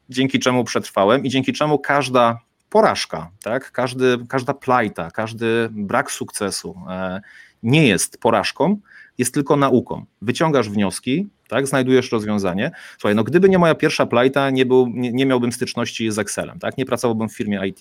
dzięki 0.09 0.39
czemu 0.39 0.63
przetrwałem 0.63 1.25
i 1.25 1.29
dzięki 1.29 1.53
czemu 1.53 1.79
każda 1.79 2.39
porażka, 2.69 3.31
tak? 3.43 3.71
każdy, 3.71 4.17
każda 4.29 4.53
plajta, 4.53 5.11
każdy 5.11 5.69
brak 5.71 6.11
sukcesu, 6.11 6.75
e, 6.89 7.21
nie 7.63 7.87
jest 7.87 8.17
porażką, 8.17 8.77
jest 9.17 9.33
tylko 9.33 9.55
nauką. 9.55 10.05
Wyciągasz 10.21 10.69
wnioski, 10.69 11.27
tak, 11.47 11.67
znajdujesz 11.67 12.11
rozwiązanie. 12.11 12.71
Słuchaj, 12.97 13.15
no 13.15 13.23
gdyby 13.23 13.49
nie 13.49 13.57
moja 13.57 13.75
pierwsza 13.75 14.05
plajta, 14.05 14.49
nie, 14.49 14.65
był, 14.65 14.87
nie, 14.87 15.13
nie 15.13 15.25
miałbym 15.25 15.51
styczności 15.51 16.11
z 16.11 16.19
Excelem, 16.19 16.59
tak, 16.59 16.77
nie 16.77 16.85
pracowałbym 16.85 17.29
w 17.29 17.35
firmie 17.35 17.67
IT. 17.67 17.79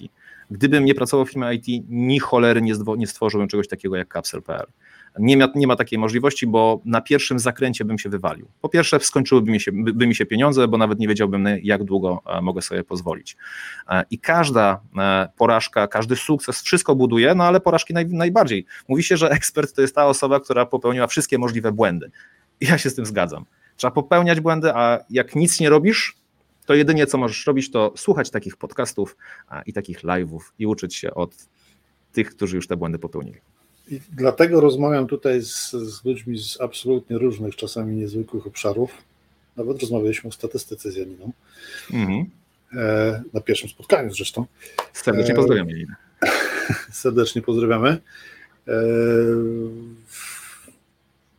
Gdybym 0.51 0.85
nie 0.85 0.95
pracował 0.95 1.27
w 1.27 1.31
firmie 1.31 1.55
IT, 1.55 1.85
ni 1.89 2.19
cholery 2.19 2.63
nie, 2.63 2.75
nie 2.97 3.07
stworzyłbym 3.07 3.49
czegoś 3.49 3.69
takiego 3.69 3.97
jak 3.97 4.13
Capsule.pl. 4.13 4.67
Nie 5.19 5.37
ma, 5.37 5.49
nie 5.55 5.67
ma 5.67 5.77
takiej 5.77 5.99
możliwości, 5.99 6.47
bo 6.47 6.81
na 6.85 7.01
pierwszym 7.01 7.39
zakręcie 7.39 7.85
bym 7.85 7.99
się 7.99 8.09
wywalił. 8.09 8.49
Po 8.61 8.69
pierwsze, 8.69 9.01
skończyłyby 9.01 9.51
mi 9.51 9.61
się, 9.61 9.73
by, 9.73 9.93
by 9.93 10.07
mi 10.07 10.15
się 10.15 10.27
pieniądze, 10.27 10.69
bo 10.69 10.79
nawet 10.79 10.99
nie 10.99 11.09
wiedziałbym, 11.09 11.49
jak 11.63 11.85
długo 11.85 12.23
e, 12.27 12.41
mogę 12.41 12.63
sobie 12.63 12.85
pozwolić. 12.85 13.37
E, 13.89 14.05
I 14.11 14.19
każda 14.19 14.81
e, 14.99 15.29
porażka, 15.37 15.89
każdy 15.89 16.17
sukces, 16.17 16.63
wszystko 16.63 16.95
buduje, 16.95 17.35
no 17.35 17.45
ale 17.45 17.61
porażki 17.61 17.95
naj, 17.95 18.07
najbardziej. 18.07 18.67
Mówi 18.89 19.03
się, 19.03 19.17
że 19.17 19.31
ekspert 19.31 19.75
to 19.75 19.83
jest 19.83 19.95
ta 19.95 20.07
osoba, 20.07 20.41
która 20.41 20.67
popełniła 20.67 21.07
wszystkie 21.07 21.39
możliwe 21.39 21.73
błędy. 21.73 22.11
I 22.61 22.67
ja 22.67 22.79
się 22.79 22.91
z 22.91 22.95
tym 22.95 23.07
zgadzam. 23.07 23.45
Trzeba 23.77 23.91
popełniać 23.91 24.41
błędy, 24.41 24.75
a 24.75 24.99
jak 25.11 25.37
nic 25.37 25.61
nie 25.61 25.71
robisz, 25.71 26.17
to 26.67 26.75
jedynie 26.75 27.07
co 27.07 27.19
możesz 27.19 27.47
robić, 27.47 27.71
to 27.71 27.93
słuchać 27.97 28.31
takich 28.31 28.57
podcastów 28.57 29.17
i 29.67 29.73
takich 29.73 30.03
live'ów 30.03 30.41
i 30.59 30.67
uczyć 30.67 30.95
się 30.95 31.15
od 31.15 31.35
tych, 32.13 32.31
którzy 32.31 32.57
już 32.57 32.67
te 32.67 32.77
błędy 32.77 32.99
popełnili. 32.99 33.41
I 33.89 34.01
dlatego 34.13 34.61
rozmawiam 34.61 35.07
tutaj 35.07 35.43
z, 35.43 35.71
z, 35.71 36.05
ludźmi 36.05 36.39
z 36.39 36.61
absolutnie 36.61 37.19
różnych, 37.19 37.57
czasami 37.57 37.97
niezwykłych 37.97 38.47
obszarów. 38.47 38.91
Nawet 39.57 39.81
rozmawialiśmy 39.81 40.29
o 40.29 40.33
statystyce 40.33 40.91
z 40.91 40.97
Janiną. 40.97 41.33
Mm-hmm. 41.91 42.25
E, 42.77 43.23
na 43.33 43.41
pierwszym 43.41 43.69
spotkaniu 43.69 44.15
zresztą. 44.15 44.47
Serdecznie 44.93 45.33
e, 45.33 45.37
pozdrawiamy 45.37 45.73
Janinę. 45.73 45.95
serdecznie 46.93 47.43
pozdrawiamy. 47.43 47.89
E, 48.69 48.73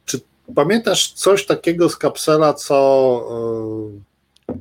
czy 0.06 0.20
pamiętasz 0.56 1.12
coś 1.12 1.46
takiego 1.46 1.90
z 1.90 1.98
kapsela, 1.98 2.54
co, 2.54 4.00
e, 4.50 4.54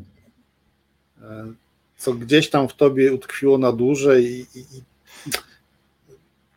e, 1.25 1.53
co 1.97 2.15
gdzieś 2.15 2.51
tam 2.51 2.69
w 2.69 2.75
tobie 2.75 3.13
utkwiło 3.13 3.59
na 3.59 3.73
dłużej 3.73 4.47
i, 4.55 4.59
i 4.59 4.83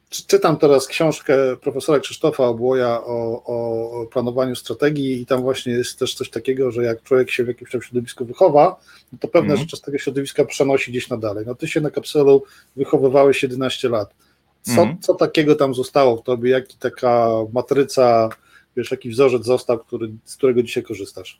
Czytam 0.10 0.58
teraz 0.58 0.88
książkę 0.88 1.34
profesora 1.62 2.00
Krzysztofa 2.00 2.48
Obłoja 2.48 3.02
o, 3.02 3.44
o, 3.46 4.06
planowaniu 4.06 4.56
strategii 4.56 5.22
i 5.22 5.26
tam 5.26 5.42
właśnie 5.42 5.74
jest 5.74 6.00
też 6.00 6.16
coś 6.16 6.30
takiego, 6.30 6.72
że 6.72 6.84
jak 6.84 7.04
człowiek 7.04 7.32
się 7.32 7.44
w 7.44 7.48
jakimś 7.48 7.72
tam 7.72 7.82
środowisku 7.82 8.26
wychowa, 8.26 8.80
no 9.14 9.20
to 9.22 9.28
pewne 9.28 9.54
mm. 9.54 9.58
rzeczy 9.58 9.78
z 9.78 9.82
tego 9.82 9.98
środowiska 9.98 10.46
przenosi 10.46 10.92
gdzieś 10.92 11.10
na 11.10 11.18
dalej. 11.18 11.46
No 11.48 11.56
ty 11.56 11.68
się 11.68 11.82
na 11.82 11.92
kapselu 11.92 12.44
wychowywałeś 12.76 13.44
11 13.44 13.90
lat. 13.90 14.14
Co, 14.62 14.82
mm. 14.82 14.98
co 15.02 15.14
takiego 15.16 15.56
tam 15.56 15.74
zostało 15.74 16.18
w 16.18 16.24
tobie? 16.24 16.52
Jaki 16.52 16.78
taka 16.78 17.30
matryca, 17.54 18.30
wiesz, 18.78 18.92
jaki 18.92 19.10
wzorzec 19.10 19.46
został, 19.46 19.80
który, 19.80 20.10
z 20.26 20.36
którego 20.36 20.64
dzisiaj 20.64 20.84
korzystasz? 20.84 21.40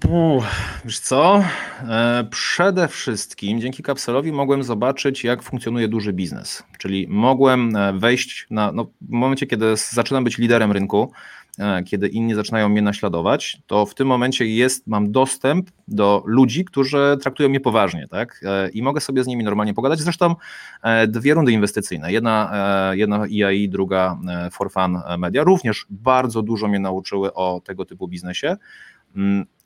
Puh, 0.00 0.44
wiesz 0.84 0.98
co? 0.98 1.42
E, 1.88 2.24
przede 2.30 2.88
wszystkim 2.88 3.60
dzięki 3.60 3.82
kapselowi 3.82 4.32
mogłem 4.32 4.62
zobaczyć, 4.62 5.24
jak 5.24 5.42
funkcjonuje 5.42 5.88
duży 5.88 6.12
biznes. 6.12 6.62
Czyli 6.78 7.06
mogłem 7.08 7.76
e, 7.76 7.92
wejść 7.92 8.46
na. 8.50 8.72
No, 8.72 8.84
w 8.84 9.10
momencie, 9.10 9.46
kiedy 9.46 9.76
zaczynam 9.76 10.24
być 10.24 10.38
liderem 10.38 10.72
rynku, 10.72 11.12
e, 11.58 11.82
kiedy 11.82 12.08
inni 12.08 12.34
zaczynają 12.34 12.68
mnie 12.68 12.82
naśladować, 12.82 13.62
to 13.66 13.86
w 13.86 13.94
tym 13.94 14.08
momencie 14.08 14.46
jest, 14.46 14.86
mam 14.86 15.12
dostęp 15.12 15.70
do 15.88 16.22
ludzi, 16.26 16.64
którzy 16.64 17.16
traktują 17.22 17.48
mnie 17.48 17.60
poważnie, 17.60 18.08
tak? 18.08 18.44
I 18.72 18.82
mogę 18.82 19.00
sobie 19.00 19.24
z 19.24 19.26
nimi 19.26 19.44
normalnie 19.44 19.74
pogadać. 19.74 20.00
Zresztą 20.00 20.34
dwie 21.08 21.34
rundy 21.34 21.52
inwestycyjne, 21.52 22.12
jedna, 22.12 22.52
jedna 22.92 23.26
IAI, 23.26 23.68
druga 23.68 24.18
For 24.52 24.72
Fun 24.72 24.98
Media, 25.18 25.44
również 25.44 25.86
bardzo 25.90 26.42
dużo 26.42 26.68
mnie 26.68 26.78
nauczyły 26.78 27.34
o 27.34 27.60
tego 27.64 27.84
typu 27.84 28.08
biznesie. 28.08 28.56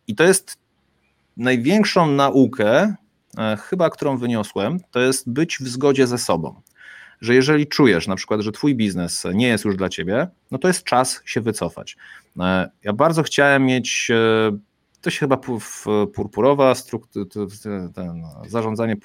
I 0.09 0.15
to 0.15 0.25
jest 0.25 0.59
największą 1.37 2.07
naukę, 2.07 2.95
e, 3.39 3.57
chyba 3.57 3.91
którą 3.91 4.17
wyniosłem, 4.17 4.81
to 4.91 5.01
jest 5.01 5.31
być 5.31 5.59
w 5.59 5.69
zgodzie 5.69 6.07
ze 6.07 6.19
sobą. 6.19 6.61
że 7.21 7.35
jeżeli 7.35 7.67
czujesz 7.67 8.07
na 8.07 8.17
przykład, 8.17 8.41
że 8.41 8.53
twój 8.53 8.75
biznes 8.75 9.25
nie 9.35 9.49
jest 9.49 9.65
już 9.65 9.77
dla 9.77 9.89
ciebie, 9.89 10.29
no 10.51 10.59
to 10.59 10.69
jest 10.69 10.85
czas 10.85 11.23
się 11.25 11.41
wycofać. 11.41 11.97
E, 12.41 12.71
ja 12.83 12.93
bardzo 12.93 13.23
chciałem 13.23 13.65
mieć 13.65 14.11
e, 14.11 14.59
to 15.01 15.11
się 15.11 15.21
chyba 15.21 15.37
purpurowa 16.15 16.75
struktura, 16.75 17.25
zarządzanie. 18.47 18.97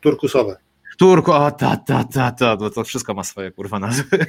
Turkusowe. 0.00 0.56
Turku, 0.98 1.32
o 1.32 1.50
ta, 1.50 1.76
ta, 1.76 2.04
ta, 2.04 2.32
ta, 2.32 2.56
bo 2.56 2.70
to 2.70 2.84
wszystko 2.84 3.14
ma 3.14 3.24
swoje 3.24 3.50
kurwa 3.50 3.78
nazwy. 3.78 4.26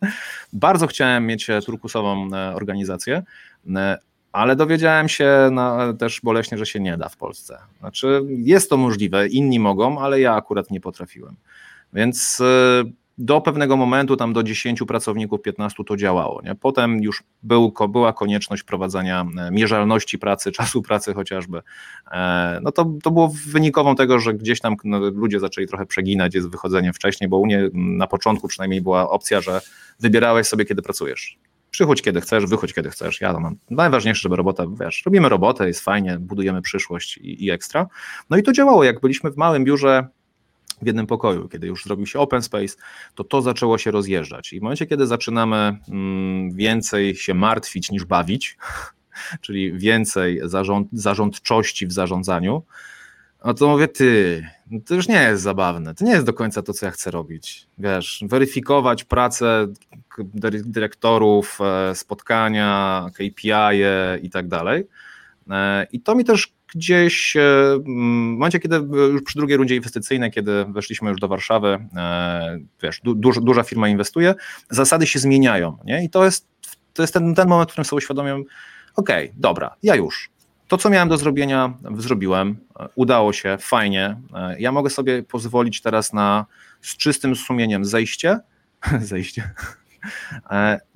Bardzo 0.52 0.86
chciałem 0.86 1.26
mieć 1.26 1.46
turkusową 1.66 2.28
organizację, 2.54 3.22
ale 4.38 4.56
dowiedziałem 4.56 5.08
się 5.08 5.48
na, 5.52 5.92
też 5.92 6.20
boleśnie, 6.20 6.58
że 6.58 6.66
się 6.66 6.80
nie 6.80 6.96
da 6.96 7.08
w 7.08 7.16
Polsce. 7.16 7.58
Znaczy, 7.78 8.22
jest 8.28 8.70
to 8.70 8.76
możliwe, 8.76 9.28
inni 9.28 9.60
mogą, 9.60 10.00
ale 10.00 10.20
ja 10.20 10.34
akurat 10.34 10.70
nie 10.70 10.80
potrafiłem. 10.80 11.36
Więc 11.92 12.40
e, 12.40 12.84
do 13.18 13.40
pewnego 13.40 13.76
momentu, 13.76 14.16
tam 14.16 14.32
do 14.32 14.42
10 14.42 14.82
pracowników, 14.88 15.42
15 15.42 15.84
to 15.84 15.96
działało. 15.96 16.42
Nie? 16.42 16.54
Potem 16.54 17.02
już 17.02 17.22
był, 17.42 17.72
była 17.88 18.12
konieczność 18.12 18.62
prowadzenia 18.62 19.26
e, 19.38 19.50
mierzalności 19.50 20.18
pracy, 20.18 20.52
czasu 20.58 20.82
pracy 20.82 21.14
chociażby. 21.14 21.62
E, 22.12 22.60
no 22.62 22.72
to, 22.72 22.92
to 23.02 23.10
było 23.10 23.32
wynikową 23.46 23.96
tego, 23.96 24.18
że 24.18 24.34
gdzieś 24.34 24.60
tam 24.60 24.76
no, 24.84 24.98
ludzie 24.98 25.40
zaczęli 25.40 25.66
trochę 25.66 25.86
przeginać 25.86 26.32
z 26.32 26.46
wychodzeniem 26.46 26.92
wcześniej, 26.92 27.28
bo 27.28 27.38
u 27.38 27.46
mnie 27.46 27.70
na 27.74 28.06
początku 28.06 28.48
przynajmniej 28.48 28.80
była 28.80 29.10
opcja, 29.10 29.40
że 29.40 29.60
wybierałeś 30.00 30.46
sobie, 30.46 30.64
kiedy 30.64 30.82
pracujesz. 30.82 31.38
Przychodź 31.70 32.02
kiedy 32.02 32.20
chcesz, 32.20 32.46
wychodź 32.46 32.74
kiedy 32.74 32.90
chcesz. 32.90 33.20
Ja 33.20 33.38
mam. 33.38 33.56
Najważniejsze, 33.70 34.20
żeby 34.20 34.36
robota, 34.36 34.64
wiesz, 34.80 35.02
robimy 35.06 35.28
robotę, 35.28 35.66
jest 35.66 35.80
fajnie, 35.80 36.18
budujemy 36.18 36.62
przyszłość 36.62 37.16
i, 37.16 37.44
i 37.44 37.50
ekstra. 37.50 37.86
No 38.30 38.36
i 38.36 38.42
to 38.42 38.52
działało. 38.52 38.84
Jak 38.84 39.00
byliśmy 39.00 39.30
w 39.30 39.36
małym 39.36 39.64
biurze, 39.64 40.08
w 40.82 40.86
jednym 40.86 41.06
pokoju. 41.06 41.48
Kiedy 41.48 41.66
już 41.66 41.84
zrobił 41.84 42.06
się 42.06 42.18
open 42.18 42.42
space, 42.42 42.76
to 43.14 43.24
to 43.24 43.42
zaczęło 43.42 43.78
się 43.78 43.90
rozjeżdżać. 43.90 44.52
I 44.52 44.60
w 44.60 44.62
momencie, 44.62 44.86
kiedy 44.86 45.06
zaczynamy 45.06 45.78
mm, 45.88 46.56
więcej 46.56 47.16
się 47.16 47.34
martwić 47.34 47.90
niż 47.90 48.04
bawić, 48.04 48.56
czyli 49.40 49.78
więcej 49.78 50.40
zarząd, 50.44 50.88
zarządczości 50.92 51.86
w 51.86 51.92
zarządzaniu, 51.92 52.62
no 53.44 53.54
to 53.54 53.68
mówię, 53.68 53.88
ty, 53.88 54.42
to 54.86 54.94
już 54.94 55.08
nie 55.08 55.22
jest 55.22 55.42
zabawne, 55.42 55.94
to 55.94 56.04
nie 56.04 56.12
jest 56.12 56.26
do 56.26 56.32
końca 56.32 56.62
to, 56.62 56.72
co 56.72 56.86
ja 56.86 56.92
chcę 56.92 57.10
robić. 57.10 57.66
Wiesz, 57.78 58.24
weryfikować 58.28 59.04
pracę 59.04 59.66
dyrektorów, 60.64 61.58
e, 61.60 61.94
spotkania, 61.94 63.06
KPI 63.14 63.50
-e 63.50 64.18
i 64.22 64.30
tak 64.30 64.48
dalej. 64.48 64.86
E, 65.50 65.86
I 65.92 66.00
to 66.00 66.14
mi 66.14 66.24
też 66.24 66.52
gdzieś 66.74 67.36
e, 67.36 67.40
w 67.78 67.86
momencie, 67.86 68.58
kiedy 68.58 68.76
już 69.12 69.22
przy 69.22 69.38
drugiej 69.38 69.56
rundzie 69.56 69.76
inwestycyjnej, 69.76 70.30
kiedy 70.30 70.64
weszliśmy 70.64 71.10
już 71.10 71.20
do 71.20 71.28
Warszawy, 71.28 71.78
wiesz, 72.82 73.00
du, 73.04 73.14
duża 73.40 73.62
firma 73.62 73.88
inwestuje, 73.88 74.34
zasady 74.70 75.06
się 75.06 75.18
zmieniają. 75.18 75.78
Nie? 75.84 76.04
I 76.04 76.10
to 76.10 76.24
jest, 76.24 76.46
to 76.92 77.02
jest 77.02 77.14
ten, 77.14 77.34
ten 77.34 77.48
moment, 77.48 77.70
w 77.70 77.72
którym 77.72 77.84
sobie 77.84 77.98
uświadomiłem, 77.98 78.44
okej, 78.96 79.28
okay, 79.28 79.40
dobra, 79.40 79.76
ja 79.82 79.94
już, 79.94 80.30
to, 80.68 80.78
co 80.78 80.90
miałem 80.90 81.08
do 81.08 81.16
zrobienia, 81.16 81.74
zrobiłem. 81.96 82.56
Udało 82.94 83.32
się, 83.32 83.56
fajnie. 83.60 84.16
Ja 84.58 84.72
mogę 84.72 84.90
sobie 84.90 85.22
pozwolić 85.22 85.80
teraz 85.80 86.12
na 86.12 86.46
z 86.82 86.96
czystym 86.96 87.36
sumieniem 87.36 87.84
zejście. 87.84 88.38
zejście. 89.00 89.50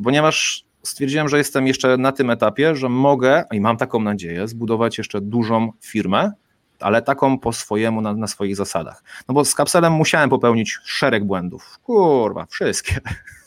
Ponieważ 0.05 0.65
stwierdziłem, 0.83 1.29
że 1.29 1.39
jestem 1.39 1.67
jeszcze 1.67 1.97
na 1.97 2.13
tym 2.13 2.31
etapie, 2.31 2.77
że 2.77 2.89
mogę 2.89 3.45
i 3.53 3.61
mam 3.61 3.77
taką 3.77 4.01
nadzieję 4.01 4.49
zbudować 4.49 4.99
jeszcze 4.99 5.21
dużą 5.21 5.73
firmę, 5.81 6.33
ale 6.81 7.03
taką 7.03 7.39
po 7.39 7.53
swojemu, 7.53 8.01
na, 8.01 8.15
na 8.15 8.27
swoich 8.27 8.57
zasadach. 8.57 9.03
No 9.29 9.35
bo 9.35 9.45
z 9.45 9.55
kapselem 9.55 9.93
musiałem 9.93 10.31
popełnić 10.31 10.79
szereg 10.85 11.25
błędów. 11.25 11.79
Kurwa, 11.83 12.47
wszystkie. 12.47 13.01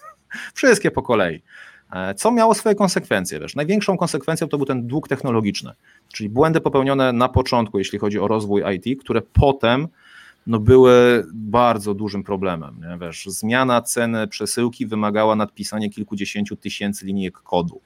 wszystkie 0.53 0.91
po 0.91 1.03
kolei. 1.03 1.43
E, 1.91 2.13
co 2.15 2.31
miało 2.31 2.53
swoje 2.53 2.75
konsekwencje. 2.75 3.39
Wiesz, 3.39 3.55
największą 3.55 3.97
konsekwencją 3.97 4.47
to 4.47 4.57
był 4.57 4.65
ten 4.65 4.87
dług 4.87 5.07
technologiczny, 5.07 5.73
czyli 6.13 6.29
błędy 6.29 6.61
popełnione 6.61 7.13
na 7.13 7.29
początku, 7.29 7.79
jeśli 7.79 7.99
chodzi 7.99 8.19
o 8.19 8.27
rozwój 8.27 8.63
IT, 8.75 9.01
które 9.01 9.21
potem 9.21 9.87
no, 10.47 10.59
były 10.59 11.25
bardzo 11.33 11.93
dużym 11.93 12.23
problemem. 12.23 12.81
Nie? 12.81 13.07
Wiesz, 13.07 13.25
zmiana 13.25 13.81
ceny 13.81 14.27
przesyłki 14.27 14.85
wymagała 14.85 15.35
nadpisania 15.35 15.89
kilkudziesięciu 15.89 16.55
tysięcy 16.55 17.05
linijek 17.05 17.33
kodu. 17.33 17.81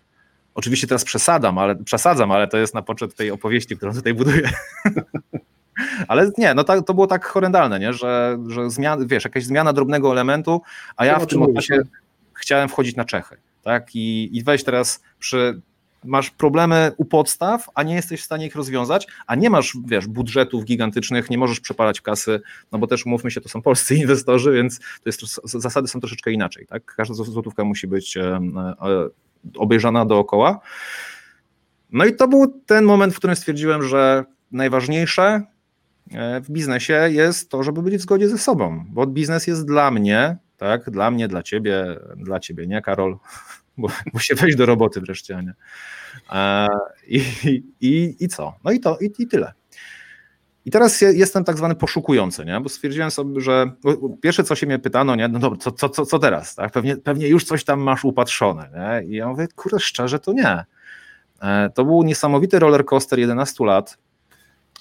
Oczywiście 0.56 0.88
teraz 0.88 1.06
przesadzam, 1.06 1.58
ale, 1.58 1.76
przesadzam, 1.76 2.32
ale 2.32 2.48
to 2.48 2.58
jest 2.58 2.74
na 2.74 2.82
poczet 2.82 3.16
tej 3.16 3.32
opowieści, 3.32 3.78
którą 3.78 3.94
tutaj 3.94 4.14
buduję. 4.14 4.50
Ale 6.08 6.32
nie, 6.38 6.54
no 6.54 6.64
to, 6.64 6.82
to 6.82 6.94
było 6.94 7.08
tak 7.08 7.26
horrendalne, 7.26 7.80
nie? 7.80 7.94
że, 7.94 8.38
że 8.48 8.70
zmian, 8.70 9.08
wiesz, 9.08 9.24
jakaś 9.24 9.44
zmiana 9.44 9.74
drobnego 9.74 10.12
elementu, 10.12 10.62
a 10.96 11.06
ja 11.06 11.20
w 11.20 11.28
tym 11.28 11.40
momencie 11.40 11.78
no. 11.78 11.84
chciałem 12.34 12.70
wchodzić 12.70 12.96
na 12.96 13.06
Czechy 13.06 13.38
tak? 13.64 13.96
I, 13.96 14.38
i 14.38 14.44
weź 14.44 14.64
teraz 14.64 15.02
przy 15.20 15.62
masz 16.04 16.30
problemy 16.30 16.92
u 16.98 17.06
podstaw, 17.06 17.70
a 17.76 17.84
nie 17.84 17.96
jesteś 17.96 18.22
w 18.22 18.26
stanie 18.26 18.46
ich 18.46 18.56
rozwiązać, 18.56 19.08
a 19.28 19.36
nie 19.36 19.50
masz, 19.50 19.78
wiesz, 19.86 20.08
budżetów 20.08 20.66
gigantycznych, 20.66 21.30
nie 21.30 21.38
możesz 21.38 21.60
przepalać 21.60 22.02
kasy, 22.02 22.42
no 22.72 22.80
bo 22.80 22.88
też 22.88 23.06
umówmy 23.06 23.32
się, 23.32 23.42
to 23.42 23.50
są 23.50 23.62
polscy 23.62 23.96
inwestorzy, 24.02 24.52
więc 24.52 24.80
to 24.80 24.86
jest, 25.06 25.22
zasady 25.44 25.88
są 25.88 26.00
troszeczkę 26.00 26.32
inaczej, 26.32 26.66
tak? 26.68 26.96
Każda 26.96 27.14
złotówka 27.14 27.64
musi 27.64 27.88
być 27.88 28.18
obejrzana 29.58 30.06
dookoła. 30.06 30.60
No 31.92 32.06
i 32.06 32.16
to 32.16 32.28
był 32.28 32.62
ten 32.66 32.86
moment, 32.86 33.14
w 33.14 33.18
którym 33.18 33.36
stwierdziłem, 33.36 33.84
że 33.84 34.26
najważniejsze 34.52 35.42
e, 36.12 36.42
w 36.42 36.52
biznesie 36.52 37.08
jest 37.10 37.50
to, 37.50 37.64
żeby 37.64 37.82
być 37.82 37.96
w 37.96 38.02
zgodzie 38.02 38.30
ze 38.30 38.38
sobą, 38.38 38.86
bo 38.90 39.08
biznes 39.08 39.48
jest 39.48 39.68
dla 39.68 39.92
mnie 39.92 40.38
tak? 40.60 40.90
Dla 40.90 41.12
mnie, 41.12 41.28
dla 41.28 41.44
ciebie, 41.44 42.00
dla 42.16 42.40
ciebie, 42.40 42.68
nie 42.68 42.82
Karol, 42.82 43.18
bo, 43.78 43.88
bo 44.14 44.20
się 44.20 44.36
wejść 44.36 44.58
do 44.58 44.66
roboty 44.66 45.02
wreszcie, 45.02 45.44
nie? 45.46 45.54
E, 46.32 46.68
i, 47.08 47.24
i, 47.82 48.16
I 48.20 48.28
co? 48.28 48.54
No 48.64 48.72
i 48.72 48.80
to, 48.80 48.98
i, 49.02 49.12
i 49.20 49.28
tyle. 49.28 49.54
I 50.66 50.72
teraz 50.72 51.02
jestem 51.02 51.44
tak 51.44 51.58
zwany 51.58 51.76
poszukujący, 51.76 52.46
nie? 52.46 52.60
bo 52.60 52.70
stwierdziłem 52.70 53.12
sobie, 53.12 53.42
że 53.42 53.72
pierwsze 54.22 54.44
co 54.44 54.56
się 54.56 54.68
mnie 54.68 54.80
pytano, 54.80 55.16
nie? 55.16 55.28
no 55.28 55.40
dobra, 55.40 55.60
co, 55.60 55.90
co, 55.90 56.06
co, 56.06 56.20
teraz? 56.20 56.56
Tak? 56.56 56.72
Pewnie, 56.72 56.98
pewnie 56.98 57.28
już 57.28 57.44
coś 57.44 57.64
tam 57.64 57.80
masz 57.80 58.06
upatrzone. 58.06 58.70
Nie? 58.74 59.08
I 59.08 59.16
ja 59.16 59.28
mówię, 59.28 59.48
kurde, 59.56 59.80
szczerze 59.80 60.20
to 60.20 60.34
nie. 60.34 60.66
E, 61.42 61.70
to 61.70 61.86
był 61.86 62.04
niesamowity 62.04 62.60
roller 62.60 62.86
coaster 62.86 63.20
11 63.20 63.66
lat, 63.66 63.98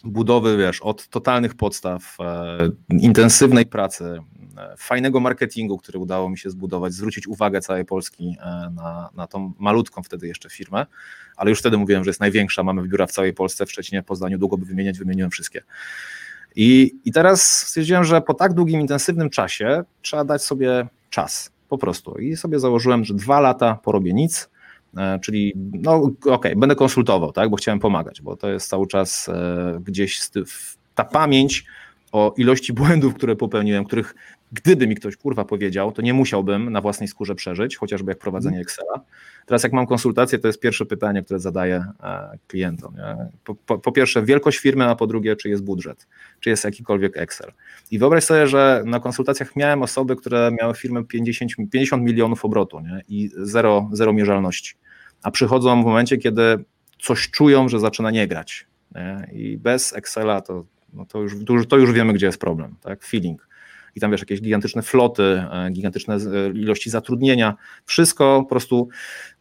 budowy, 0.04 0.56
wiesz, 0.56 0.80
od 0.80 1.08
totalnych 1.08 1.54
podstaw, 1.54 2.16
e, 2.20 2.58
intensywnej 2.90 3.66
pracy, 3.66 4.18
fajnego 4.78 5.20
marketingu, 5.20 5.78
który 5.78 5.98
udało 5.98 6.30
mi 6.30 6.38
się 6.38 6.50
zbudować, 6.50 6.92
zwrócić 6.92 7.26
uwagę 7.26 7.60
całej 7.60 7.84
Polski 7.84 8.36
e, 8.40 8.70
na, 8.76 9.10
na 9.14 9.26
tą 9.26 9.52
malutką 9.58 10.02
wtedy 10.02 10.26
jeszcze 10.26 10.50
firmę, 10.50 10.86
ale 11.36 11.50
już 11.50 11.58
wtedy 11.58 11.76
mówiłem, 11.76 12.04
że 12.04 12.10
jest 12.10 12.20
największa, 12.20 12.62
mamy 12.62 12.82
biura 12.82 13.06
w 13.06 13.12
całej 13.12 13.32
Polsce, 13.32 13.66
w 13.66 13.72
Szczecinie, 13.72 14.02
Poznaniu, 14.02 14.38
długo 14.38 14.58
by 14.58 14.64
wymieniać, 14.64 14.98
wymieniłem 14.98 15.30
wszystkie. 15.30 15.62
I, 16.56 16.94
I 17.04 17.12
teraz 17.12 17.66
stwierdziłem, 17.66 18.04
że 18.04 18.20
po 18.20 18.34
tak 18.34 18.52
długim, 18.52 18.80
intensywnym 18.80 19.30
czasie 19.30 19.82
trzeba 20.02 20.24
dać 20.24 20.44
sobie 20.44 20.86
czas, 21.10 21.52
po 21.68 21.78
prostu. 21.78 22.18
I 22.18 22.36
sobie 22.36 22.58
założyłem, 22.58 23.04
że 23.04 23.14
dwa 23.14 23.40
lata 23.40 23.74
porobię 23.74 24.12
nic, 24.12 24.48
E, 24.96 25.18
czyli 25.18 25.52
no 25.72 25.94
okej, 25.94 26.32
okay, 26.32 26.56
będę 26.56 26.76
konsultował, 26.76 27.32
tak, 27.32 27.50
bo 27.50 27.56
chciałem 27.56 27.78
pomagać, 27.78 28.22
bo 28.22 28.36
to 28.36 28.48
jest 28.48 28.68
cały 28.68 28.86
czas 28.86 29.28
e, 29.28 29.80
gdzieś 29.84 30.20
ta 30.94 31.04
pamięć 31.04 31.64
o 32.12 32.34
ilości 32.36 32.72
błędów, 32.72 33.14
które 33.14 33.36
popełniłem, 33.36 33.84
których 33.84 34.14
gdyby 34.52 34.86
mi 34.86 34.94
ktoś 34.94 35.16
kurwa 35.16 35.44
powiedział, 35.44 35.92
to 35.92 36.02
nie 36.02 36.14
musiałbym 36.14 36.70
na 36.72 36.80
własnej 36.80 37.08
skórze 37.08 37.34
przeżyć, 37.34 37.76
chociażby 37.76 38.10
jak 38.10 38.18
prowadzenie 38.18 38.60
Excela. 38.60 39.00
Teraz 39.46 39.62
jak 39.62 39.72
mam 39.72 39.86
konsultację, 39.86 40.38
to 40.38 40.48
jest 40.48 40.60
pierwsze 40.60 40.86
pytanie, 40.86 41.22
które 41.22 41.40
zadaję 41.40 41.84
e, 42.02 42.38
klientom. 42.46 42.94
Po, 43.44 43.54
po, 43.54 43.78
po, 43.78 43.92
pierwsze 43.92 44.22
wielkość 44.22 44.58
firmy, 44.58 44.84
a 44.84 44.96
po 44.96 45.06
drugie 45.06 45.36
czy 45.36 45.48
jest 45.48 45.64
budżet, 45.64 46.06
czy 46.40 46.50
jest 46.50 46.64
jakikolwiek 46.64 47.16
Excel. 47.16 47.52
I 47.90 47.98
wyobraź 47.98 48.24
sobie, 48.24 48.46
że 48.46 48.82
na 48.86 49.00
konsultacjach 49.00 49.56
miałem 49.56 49.82
osoby, 49.82 50.16
które 50.16 50.50
miały 50.60 50.74
firmę 50.74 51.04
50, 51.04 51.52
50 51.70 52.02
milionów 52.02 52.44
obrotu 52.44 52.80
nie? 52.80 53.02
i 53.08 53.30
zero, 53.36 53.88
zero 53.92 54.12
mierzalności, 54.12 54.74
a 55.22 55.30
przychodzą 55.30 55.82
w 55.82 55.84
momencie, 55.84 56.16
kiedy 56.16 56.64
coś 57.02 57.30
czują, 57.30 57.68
że 57.68 57.80
zaczyna 57.80 58.10
nie 58.10 58.28
grać. 58.28 58.66
Nie? 58.94 59.30
I 59.32 59.58
bez 59.58 59.92
Excela 59.92 60.40
to, 60.40 60.64
no 60.92 61.06
to, 61.06 61.18
już, 61.20 61.34
to 61.68 61.76
już 61.76 61.92
wiemy, 61.92 62.12
gdzie 62.12 62.26
jest 62.26 62.40
problem, 62.40 62.74
tak? 62.80 63.04
Feeling 63.04 63.47
i 63.94 64.00
tam 64.00 64.10
wiesz, 64.10 64.20
jakieś 64.20 64.40
gigantyczne 64.40 64.82
floty, 64.82 65.22
e, 65.22 65.70
gigantyczne 65.70 66.14
e, 66.14 66.48
ilości 66.48 66.90
zatrudnienia, 66.90 67.56
wszystko 67.86 68.42
po 68.42 68.48
prostu 68.48 68.88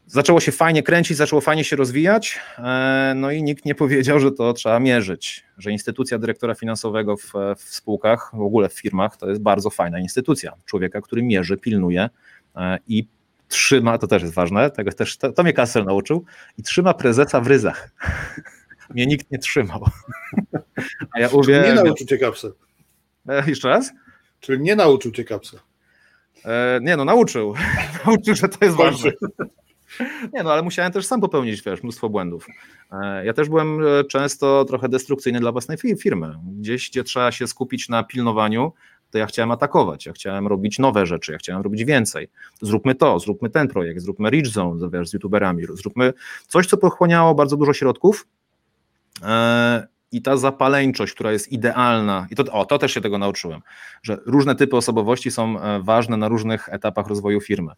zaczęło 0.05 0.39
się 0.39 0.51
fajnie 0.51 0.83
kręcić, 0.83 1.17
zaczęło 1.17 1.41
fajnie 1.41 1.63
się 1.63 1.75
rozwijać, 1.75 2.39
e, 2.57 3.13
no 3.15 3.31
i 3.31 3.43
nikt 3.43 3.65
nie 3.65 3.75
powiedział, 3.75 4.19
że 4.19 4.31
to 4.31 4.53
trzeba 4.53 4.79
mierzyć, 4.79 5.45
że 5.57 5.71
instytucja 5.71 6.17
dyrektora 6.19 6.55
finansowego 6.55 7.17
w, 7.17 7.33
w 7.57 7.63
spółkach, 7.63 8.31
w 8.33 8.41
ogóle 8.41 8.69
w 8.69 8.73
firmach, 8.73 9.17
to 9.17 9.29
jest 9.29 9.41
bardzo 9.41 9.69
fajna 9.69 9.99
instytucja, 9.99 10.53
człowieka, 10.65 11.01
który 11.01 11.23
mierzy, 11.23 11.57
pilnuje 11.57 12.09
i 12.87 13.07
trzyma, 13.47 13.97
to 13.97 14.07
też 14.07 14.21
jest 14.21 14.33
ważne, 14.33 14.71
tego 14.71 14.91
też, 14.91 15.17
to, 15.17 15.31
to 15.31 15.43
mnie 15.43 15.53
Kassel 15.53 15.85
nauczył, 15.85 16.25
i 16.57 16.63
trzyma 16.63 16.93
prezesa 16.93 17.41
w 17.41 17.47
ryzach. 17.47 17.91
mnie 18.93 19.07
nikt 19.07 19.31
nie 19.31 19.39
trzymał. 19.39 19.85
A 21.13 21.19
ja 21.19 21.29
uwielbiam... 21.29 21.75
Nie 21.75 21.83
nauczył 21.83 22.07
cię 22.07 22.17
Kapsel. 22.17 22.53
Jeszcze 23.47 23.69
raz? 23.69 23.91
Czyli 24.39 24.63
nie 24.63 24.75
nauczył 24.75 25.11
cię 25.11 25.23
kapsel. 25.23 25.59
E, 26.45 26.79
nie 26.81 26.97
no, 26.97 27.05
nauczył. 27.05 27.53
nauczył, 28.05 28.35
że 28.35 28.49
to 28.49 28.65
jest 28.65 28.77
ważne. 28.77 29.11
Nie 30.33 30.43
no, 30.43 30.53
ale 30.53 30.61
musiałem 30.61 30.91
też 30.91 31.05
sam 31.05 31.21
popełnić, 31.21 31.61
wiesz, 31.61 31.83
mnóstwo 31.83 32.09
błędów. 32.09 32.47
E, 32.91 33.25
ja 33.25 33.33
też 33.33 33.49
byłem 33.49 33.79
e, 33.85 34.03
często 34.03 34.65
trochę 34.65 34.89
destrukcyjny 34.89 35.39
dla 35.39 35.51
własnej 35.51 35.77
firmy. 35.77 36.33
Gdzieś, 36.59 36.89
gdzie 36.89 37.03
trzeba 37.03 37.31
się 37.31 37.47
skupić 37.47 37.89
na 37.89 38.03
pilnowaniu, 38.03 38.73
to 39.11 39.17
ja 39.17 39.25
chciałem 39.25 39.51
atakować, 39.51 40.05
ja 40.05 40.13
chciałem 40.13 40.47
robić 40.47 40.79
nowe 40.79 41.05
rzeczy, 41.05 41.31
ja 41.31 41.37
chciałem 41.37 41.61
robić 41.61 41.85
więcej. 41.85 42.29
Zróbmy 42.61 42.95
to, 42.95 43.19
zróbmy 43.19 43.49
ten 43.49 43.67
projekt, 43.67 44.01
zróbmy 44.01 44.29
Rich 44.29 44.47
Zone 44.47 44.89
wiesz, 44.93 45.09
z 45.09 45.13
youtuberami, 45.13 45.63
zróbmy 45.73 46.13
coś, 46.47 46.67
co 46.67 46.77
pochłaniało 46.77 47.35
bardzo 47.35 47.57
dużo 47.57 47.73
środków 47.73 48.27
e, 49.23 49.87
i 50.11 50.21
ta 50.21 50.37
zapaleńczość, 50.37 51.13
która 51.13 51.31
jest 51.31 51.51
idealna, 51.51 52.27
i 52.31 52.35
to, 52.35 52.53
o, 52.53 52.65
to 52.65 52.77
też 52.77 52.93
się 52.93 53.01
tego 53.01 53.17
nauczyłem, 53.17 53.61
że 54.03 54.17
różne 54.25 54.55
typy 54.55 54.77
osobowości 54.77 55.31
są 55.31 55.55
ważne 55.81 56.17
na 56.17 56.27
różnych 56.27 56.69
etapach 56.69 57.07
rozwoju 57.07 57.41
firmy 57.41 57.71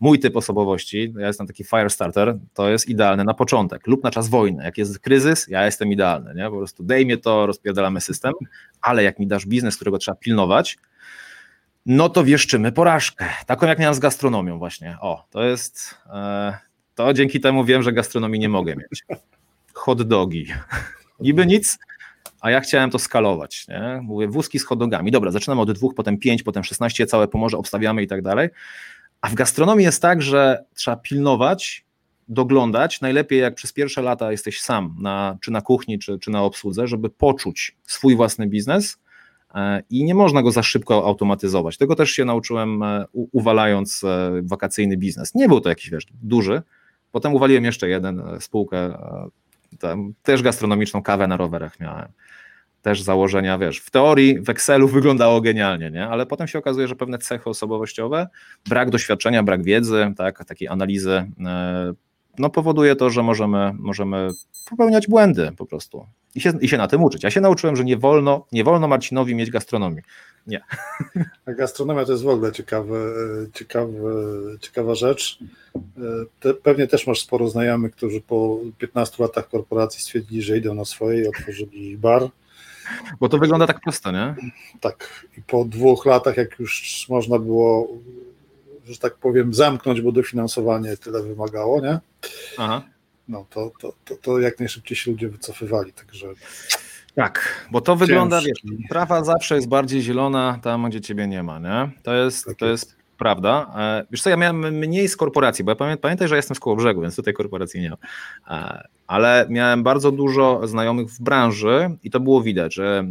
mój 0.00 0.18
typ 0.18 0.36
osobowości, 0.36 1.14
ja 1.18 1.26
jestem 1.26 1.46
taki 1.46 1.64
fire 1.64 1.90
starter, 1.90 2.38
to 2.54 2.70
jest 2.70 2.88
idealny 2.88 3.24
na 3.24 3.34
początek 3.34 3.86
lub 3.86 4.04
na 4.04 4.10
czas 4.10 4.28
wojny. 4.28 4.64
Jak 4.64 4.78
jest 4.78 4.98
kryzys, 4.98 5.48
ja 5.48 5.64
jestem 5.64 5.92
idealny, 5.92 6.34
nie? 6.34 6.50
po 6.50 6.56
prostu 6.56 6.82
dej 6.82 7.06
mnie 7.06 7.18
to, 7.18 7.46
rozpierdalamy 7.46 8.00
system, 8.00 8.32
ale 8.80 9.02
jak 9.02 9.18
mi 9.18 9.26
dasz 9.26 9.46
biznes, 9.46 9.76
którego 9.76 9.98
trzeba 9.98 10.16
pilnować, 10.16 10.78
no 11.86 12.08
to 12.08 12.24
wieszczymy 12.24 12.72
porażkę. 12.72 13.26
Taką 13.46 13.66
jak 13.66 13.78
miałem 13.78 13.94
z 13.94 13.98
gastronomią 13.98 14.58
właśnie. 14.58 14.96
O, 15.00 15.26
to 15.30 15.44
jest, 15.44 15.94
e, 16.12 16.58
to 16.94 17.12
dzięki 17.12 17.40
temu 17.40 17.64
wiem, 17.64 17.82
że 17.82 17.92
gastronomii 17.92 18.40
nie 18.40 18.48
mogę 18.48 18.76
mieć. 18.76 19.04
Hot 19.74 20.02
dogi. 20.02 20.46
Niby 21.20 21.46
nic, 21.46 21.78
a 22.40 22.50
ja 22.50 22.60
chciałem 22.60 22.90
to 22.90 22.98
skalować. 22.98 23.68
Nie? 23.68 24.00
Mówię, 24.02 24.28
wózki 24.28 24.58
z 24.58 24.64
hot 24.64 24.78
dogami. 24.78 25.10
Dobra, 25.10 25.30
zaczynamy 25.30 25.60
od 25.60 25.72
dwóch, 25.72 25.94
potem 25.94 26.18
pięć, 26.18 26.42
potem 26.42 26.64
szesnaście, 26.64 27.06
całe 27.06 27.28
pomorze 27.28 27.58
obstawiamy 27.58 28.02
i 28.02 28.06
tak 28.06 28.22
dalej. 28.22 28.48
A 29.20 29.28
w 29.28 29.34
gastronomii 29.34 29.84
jest 29.84 30.02
tak, 30.02 30.22
że 30.22 30.64
trzeba 30.74 30.96
pilnować, 30.96 31.84
doglądać, 32.28 33.00
najlepiej 33.00 33.40
jak 33.40 33.54
przez 33.54 33.72
pierwsze 33.72 34.02
lata 34.02 34.32
jesteś 34.32 34.60
sam, 34.60 34.96
na, 35.00 35.38
czy 35.40 35.50
na 35.50 35.60
kuchni, 35.60 35.98
czy, 35.98 36.18
czy 36.18 36.30
na 36.30 36.42
obsłudze, 36.42 36.86
żeby 36.86 37.10
poczuć 37.10 37.76
swój 37.84 38.16
własny 38.16 38.46
biznes 38.46 38.98
e, 39.54 39.82
i 39.90 40.04
nie 40.04 40.14
można 40.14 40.42
go 40.42 40.50
za 40.50 40.62
szybko 40.62 41.06
automatyzować. 41.06 41.76
Tego 41.76 41.96
też 41.96 42.10
się 42.10 42.24
nauczyłem 42.24 42.82
e, 42.82 43.04
uwalając 43.12 44.04
e, 44.04 44.30
wakacyjny 44.42 44.96
biznes. 44.96 45.34
Nie 45.34 45.48
był 45.48 45.60
to 45.60 45.68
jakiś 45.68 45.90
wiesz, 45.90 46.06
duży, 46.22 46.62
potem 47.12 47.34
uwaliłem 47.34 47.64
jeszcze 47.64 47.88
jeden 47.88 48.22
spółkę, 48.40 48.98
tam, 49.80 50.14
też 50.22 50.42
gastronomiczną 50.42 51.02
kawę 51.02 51.26
na 51.26 51.36
rowerach 51.36 51.80
miałem 51.80 52.08
też 52.82 53.02
założenia, 53.02 53.58
wiesz, 53.58 53.78
w 53.78 53.90
teorii 53.90 54.40
w 54.40 54.48
Excelu 54.50 54.88
wyglądało 54.98 55.40
genialnie, 55.40 55.90
nie? 55.90 56.08
ale 56.08 56.26
potem 56.26 56.48
się 56.48 56.58
okazuje, 56.58 56.88
że 56.88 56.96
pewne 56.96 57.18
cechy 57.18 57.50
osobowościowe, 57.50 58.28
brak 58.68 58.90
doświadczenia, 58.90 59.42
brak 59.42 59.62
wiedzy, 59.62 60.12
tak, 60.16 60.44
takiej 60.44 60.68
analizy, 60.68 61.30
e, 61.46 61.92
no 62.38 62.50
powoduje 62.50 62.96
to, 62.96 63.10
że 63.10 63.22
możemy, 63.22 63.72
możemy 63.74 64.28
popełniać 64.70 65.08
błędy 65.08 65.52
po 65.56 65.66
prostu 65.66 66.06
i 66.34 66.40
się, 66.40 66.52
i 66.60 66.68
się 66.68 66.76
na 66.76 66.86
tym 66.86 67.02
uczyć. 67.02 67.24
Ja 67.24 67.30
się 67.30 67.40
nauczyłem, 67.40 67.76
że 67.76 67.84
nie 67.84 67.96
wolno, 67.96 68.46
nie 68.52 68.64
wolno 68.64 68.88
Marcinowi 68.88 69.34
mieć 69.34 69.50
gastronomii. 69.50 70.02
Nie. 70.50 70.64
A 71.46 71.52
gastronomia 71.52 72.04
to 72.04 72.12
jest 72.12 72.24
w 72.24 72.28
ogóle 72.28 72.52
ciekawe, 72.52 72.96
ciekawe, 73.54 74.12
ciekawa 74.60 74.94
rzecz. 74.94 75.38
Te, 76.40 76.54
pewnie 76.54 76.86
też 76.86 77.06
masz 77.06 77.20
sporo 77.20 77.48
znajomych, 77.48 77.92
którzy 77.92 78.20
po 78.20 78.58
15 78.78 79.22
latach 79.22 79.48
korporacji 79.48 80.00
stwierdzili, 80.00 80.42
że 80.42 80.58
idą 80.58 80.74
na 80.74 80.84
swoje 80.84 81.24
i 81.24 81.28
otworzyli 81.28 81.96
bar 81.96 82.30
bo 83.20 83.28
to 83.28 83.38
wygląda 83.38 83.66
tak 83.66 83.80
prosto, 83.80 84.12
nie? 84.12 84.34
Tak. 84.80 85.26
I 85.38 85.42
po 85.42 85.64
dwóch 85.64 86.06
latach, 86.06 86.36
jak 86.36 86.58
już 86.58 87.06
można 87.08 87.38
było, 87.38 87.88
że 88.84 88.98
tak 88.98 89.14
powiem, 89.14 89.54
zamknąć, 89.54 90.00
bo 90.00 90.12
dofinansowanie 90.12 90.96
tyle 90.96 91.22
wymagało, 91.22 91.80
nie? 91.80 91.98
Aha. 92.58 92.82
No 93.28 93.46
to, 93.50 93.72
to, 93.80 93.92
to, 94.04 94.16
to 94.16 94.40
jak 94.40 94.58
najszybciej 94.58 94.96
się 94.96 95.10
ludzie 95.10 95.28
wycofywali, 95.28 95.92
także. 95.92 96.26
Tak, 97.14 97.66
bo 97.70 97.80
to 97.80 97.96
wygląda, 97.96 98.40
wiesz, 98.40 98.62
trawa 98.88 99.24
zawsze 99.24 99.54
jest 99.54 99.68
bardziej 99.68 100.02
zielona 100.02 100.58
tam, 100.62 100.88
gdzie 100.88 101.00
ciebie 101.00 101.26
nie 101.26 101.42
ma, 101.42 101.58
nie? 101.58 101.90
To 102.02 102.14
jest, 102.14 102.46
tak 102.46 102.56
to 102.56 102.66
jest. 102.66 102.84
jest 102.84 103.00
prawda. 103.20 103.72
E, 103.76 104.06
wiesz 104.10 104.22
co, 104.22 104.30
ja 104.30 104.36
miałem 104.36 104.58
mniej 104.78 105.08
z 105.08 105.16
korporacji, 105.16 105.64
bo 105.64 105.70
ja 105.70 105.96
pamiętaj, 105.96 106.28
że 106.28 106.36
jestem 106.36 106.54
z 106.54 106.60
koło 106.60 106.76
brzegu, 106.76 107.00
więc 107.00 107.16
tutaj 107.16 107.34
korporacji 107.34 107.80
nie 107.80 107.90
ma. 107.90 107.96
E, 108.48 108.88
ale 109.06 109.46
miałem 109.48 109.82
bardzo 109.82 110.12
dużo 110.12 110.66
znajomych 110.68 111.08
w 111.08 111.22
branży 111.22 111.90
i 112.04 112.10
to 112.10 112.20
było 112.20 112.42
widać, 112.42 112.74
że 112.74 113.04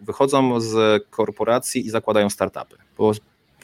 wychodzą 0.00 0.60
z 0.60 1.02
korporacji 1.10 1.86
i 1.86 1.90
zakładają 1.90 2.30
startupy, 2.30 2.76
bo 2.98 3.12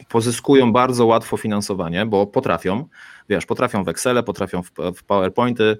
pozyskują 0.08 0.72
bardzo 0.72 1.06
łatwo 1.06 1.36
finansowanie, 1.36 2.06
bo 2.06 2.26
potrafią, 2.26 2.88
wiesz, 3.28 3.46
potrafią 3.46 3.84
w 3.84 3.88
Excel, 3.88 4.24
potrafią 4.24 4.62
w, 4.62 4.70
w 4.96 5.04
PowerPointy, 5.04 5.78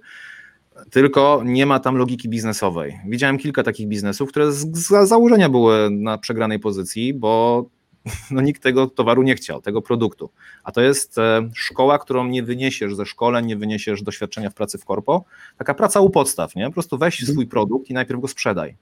tylko 0.91 1.43
nie 1.45 1.67
ma 1.67 1.81
tam 1.81 1.97
logiki 1.97 2.29
biznesowej. 2.29 3.01
Widziałem 3.07 3.39
kilka 3.39 3.63
takich 3.63 3.89
biznesów, 3.89 4.29
które 4.29 4.53
z, 4.53 4.89
założenia 5.09 5.49
były 5.49 5.91
na 5.91 6.19
przegranej 6.19 6.59
pozycji, 6.59 7.15
bo 7.15 7.65
no 8.31 8.41
nikt 8.41 8.63
tego 8.63 8.87
towaru 8.87 9.23
nie 9.23 9.35
chciał, 9.35 9.61
tego 9.61 9.83
produktu. 9.83 10.31
A 10.65 10.73
to 10.73 10.81
jest 10.81 11.19
e, 11.19 11.51
szkoła, 11.55 11.99
którą 11.99 12.27
nie 12.27 12.43
wyniesiesz 12.43 12.95
ze 12.95 13.07
szkoleń, 13.07 13.47
nie 13.47 13.57
wyniesiesz 13.57 14.03
doświadczenia 14.03 14.51
w 14.51 14.55
pracy 14.55 14.79
w 14.79 14.85
korpo. 14.85 15.25
Taka 15.57 15.75
praca 15.75 16.01
u 16.01 16.11
podstaw, 16.11 16.55
nie? 16.55 16.67
Po 16.67 16.73
prostu 16.73 16.99
weź 16.99 17.27
swój 17.27 17.47
produkt 17.47 17.91
i 17.91 17.95
najpierw 17.95 18.21
go 18.21 18.29
sprzedaj. 18.29 18.77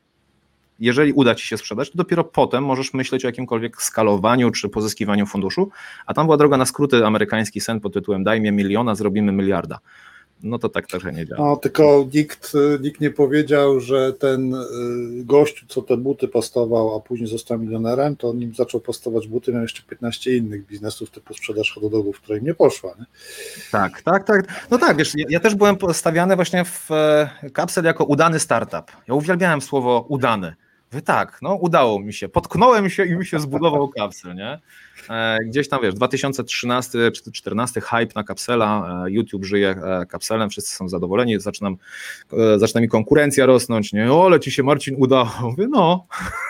Jeżeli 0.78 1.12
uda 1.12 1.34
ci 1.34 1.46
się 1.46 1.56
sprzedać, 1.56 1.90
to 1.90 1.98
dopiero 1.98 2.24
potem 2.24 2.64
możesz 2.64 2.94
myśleć 2.94 3.24
o 3.24 3.28
jakimkolwiek 3.28 3.82
skalowaniu 3.82 4.50
czy 4.50 4.68
pozyskiwaniu 4.68 5.26
funduszu, 5.26 5.70
a 6.06 6.14
tam 6.14 6.26
była 6.26 6.36
droga 6.36 6.56
na 6.56 6.66
skróty 6.66 7.06
amerykański 7.06 7.60
sen 7.60 7.80
pod 7.80 7.94
tytułem 7.94 8.24
daj 8.24 8.40
mi 8.40 8.52
miliona, 8.52 8.94
zrobimy 8.94 9.32
miliarda 9.32 9.78
no 10.42 10.58
to 10.58 10.68
tak 10.68 10.86
trochę 10.86 11.12
nie 11.12 11.26
działa. 11.26 11.48
No, 11.48 11.56
tylko 11.56 12.06
nikt, 12.14 12.52
nikt 12.80 13.00
nie 13.00 13.10
powiedział, 13.10 13.80
że 13.80 14.12
ten 14.12 14.54
y, 14.54 14.58
gościu, 15.24 15.66
co 15.68 15.82
te 15.82 15.96
buty 15.96 16.28
postował, 16.28 16.96
a 16.96 17.00
później 17.00 17.28
został 17.28 17.58
milionerem, 17.58 18.16
to 18.16 18.32
nim 18.32 18.54
zaczął 18.54 18.80
postować 18.80 19.28
buty, 19.28 19.52
miał 19.52 19.62
jeszcze 19.62 19.82
15 19.82 20.36
innych 20.36 20.66
biznesów 20.66 21.10
typu 21.10 21.34
sprzedaż 21.34 21.72
hot 21.72 21.90
dogów, 21.90 22.20
której 22.20 22.42
nie 22.42 22.54
poszła. 22.54 22.90
Nie? 22.98 23.04
Tak, 23.72 24.02
tak, 24.02 24.24
tak. 24.24 24.66
No 24.70 24.78
tak, 24.78 24.96
wiesz, 24.96 25.12
ja, 25.16 25.24
ja 25.28 25.40
też 25.40 25.54
byłem 25.54 25.76
postawiany 25.76 26.36
właśnie 26.36 26.64
w 26.64 26.90
e, 26.90 27.30
kapsel 27.52 27.84
jako 27.84 28.04
udany 28.04 28.40
startup. 28.40 28.90
Ja 29.08 29.14
uwielbiałem 29.14 29.60
słowo 29.60 30.06
udany. 30.08 30.54
Wy 30.92 31.02
tak, 31.02 31.38
no 31.42 31.54
udało 31.54 32.00
mi 32.00 32.12
się. 32.12 32.28
Potknąłem 32.28 32.90
się 32.90 33.04
i 33.04 33.16
mi 33.16 33.26
się 33.26 33.40
zbudował 33.40 33.88
kapsel, 33.98 34.34
nie? 34.34 34.58
E, 35.10 35.38
gdzieś 35.44 35.68
tam 35.68 35.82
wiesz, 35.82 35.94
2013 35.94 36.90
czy 36.90 36.98
2014 36.98 37.80
hype 37.80 38.12
na 38.16 38.24
kapsela, 38.24 39.02
e, 39.06 39.10
YouTube 39.10 39.44
żyje 39.44 39.70
e, 39.70 40.06
kapselem, 40.06 40.50
wszyscy 40.50 40.76
są 40.76 40.88
zadowoleni, 40.88 41.40
zaczynam, 41.40 41.76
zaczyna 42.56 42.80
mi 42.80 42.88
konkurencja 42.88 43.46
rosnąć, 43.46 43.92
nie? 43.92 44.12
O, 44.12 44.26
ale 44.26 44.40
ci 44.40 44.50
się 44.50 44.62
Marcin 44.62 44.94
udało. 44.98 45.30
Mówię, 45.42 45.66
no. 45.68 46.06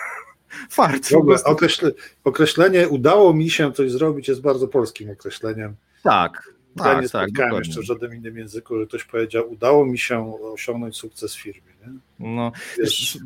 Fart. 0.69 1.07
W 1.09 1.15
ogóle 1.15 1.43
określe, 1.43 1.91
określenie 2.23 2.89
udało 2.89 3.33
mi 3.33 3.49
się 3.49 3.71
coś 3.71 3.91
zrobić 3.91 4.27
jest 4.27 4.41
bardzo 4.41 4.67
polskim 4.67 5.09
określeniem. 5.09 5.75
Tak, 6.03 6.53
ja 6.77 6.83
tak, 6.83 7.01
nie 7.01 7.09
tak, 7.09 7.29
spotkałem 7.29 7.51
tak, 7.51 7.65
jeszcze 7.65 7.81
w 7.81 7.83
żadnym 7.83 8.15
innym 8.15 8.37
języku, 8.37 8.79
że 8.79 8.85
ktoś 8.85 9.03
powiedział, 9.03 9.51
udało 9.51 9.85
mi 9.85 9.97
się 9.97 10.41
osiągnąć 10.41 10.95
sukces 10.95 11.35
w 11.35 11.41
firmie. 11.41 11.71
Nie? 11.81 11.93
No, 12.19 12.51
Wiesz, 12.79 13.17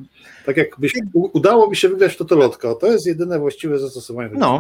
tak 0.46 0.58
jakbyś 0.58 0.94
udało 1.14 1.70
mi 1.70 1.76
się 1.76 1.90
wygrać 1.90 2.14
w 2.14 2.18
totolotka, 2.18 2.76
to 2.76 2.88
jest 2.88 3.06
jedyne 3.06 3.40
właściwe 3.40 3.80
zastosowanie. 3.80 4.30
No, 4.34 4.60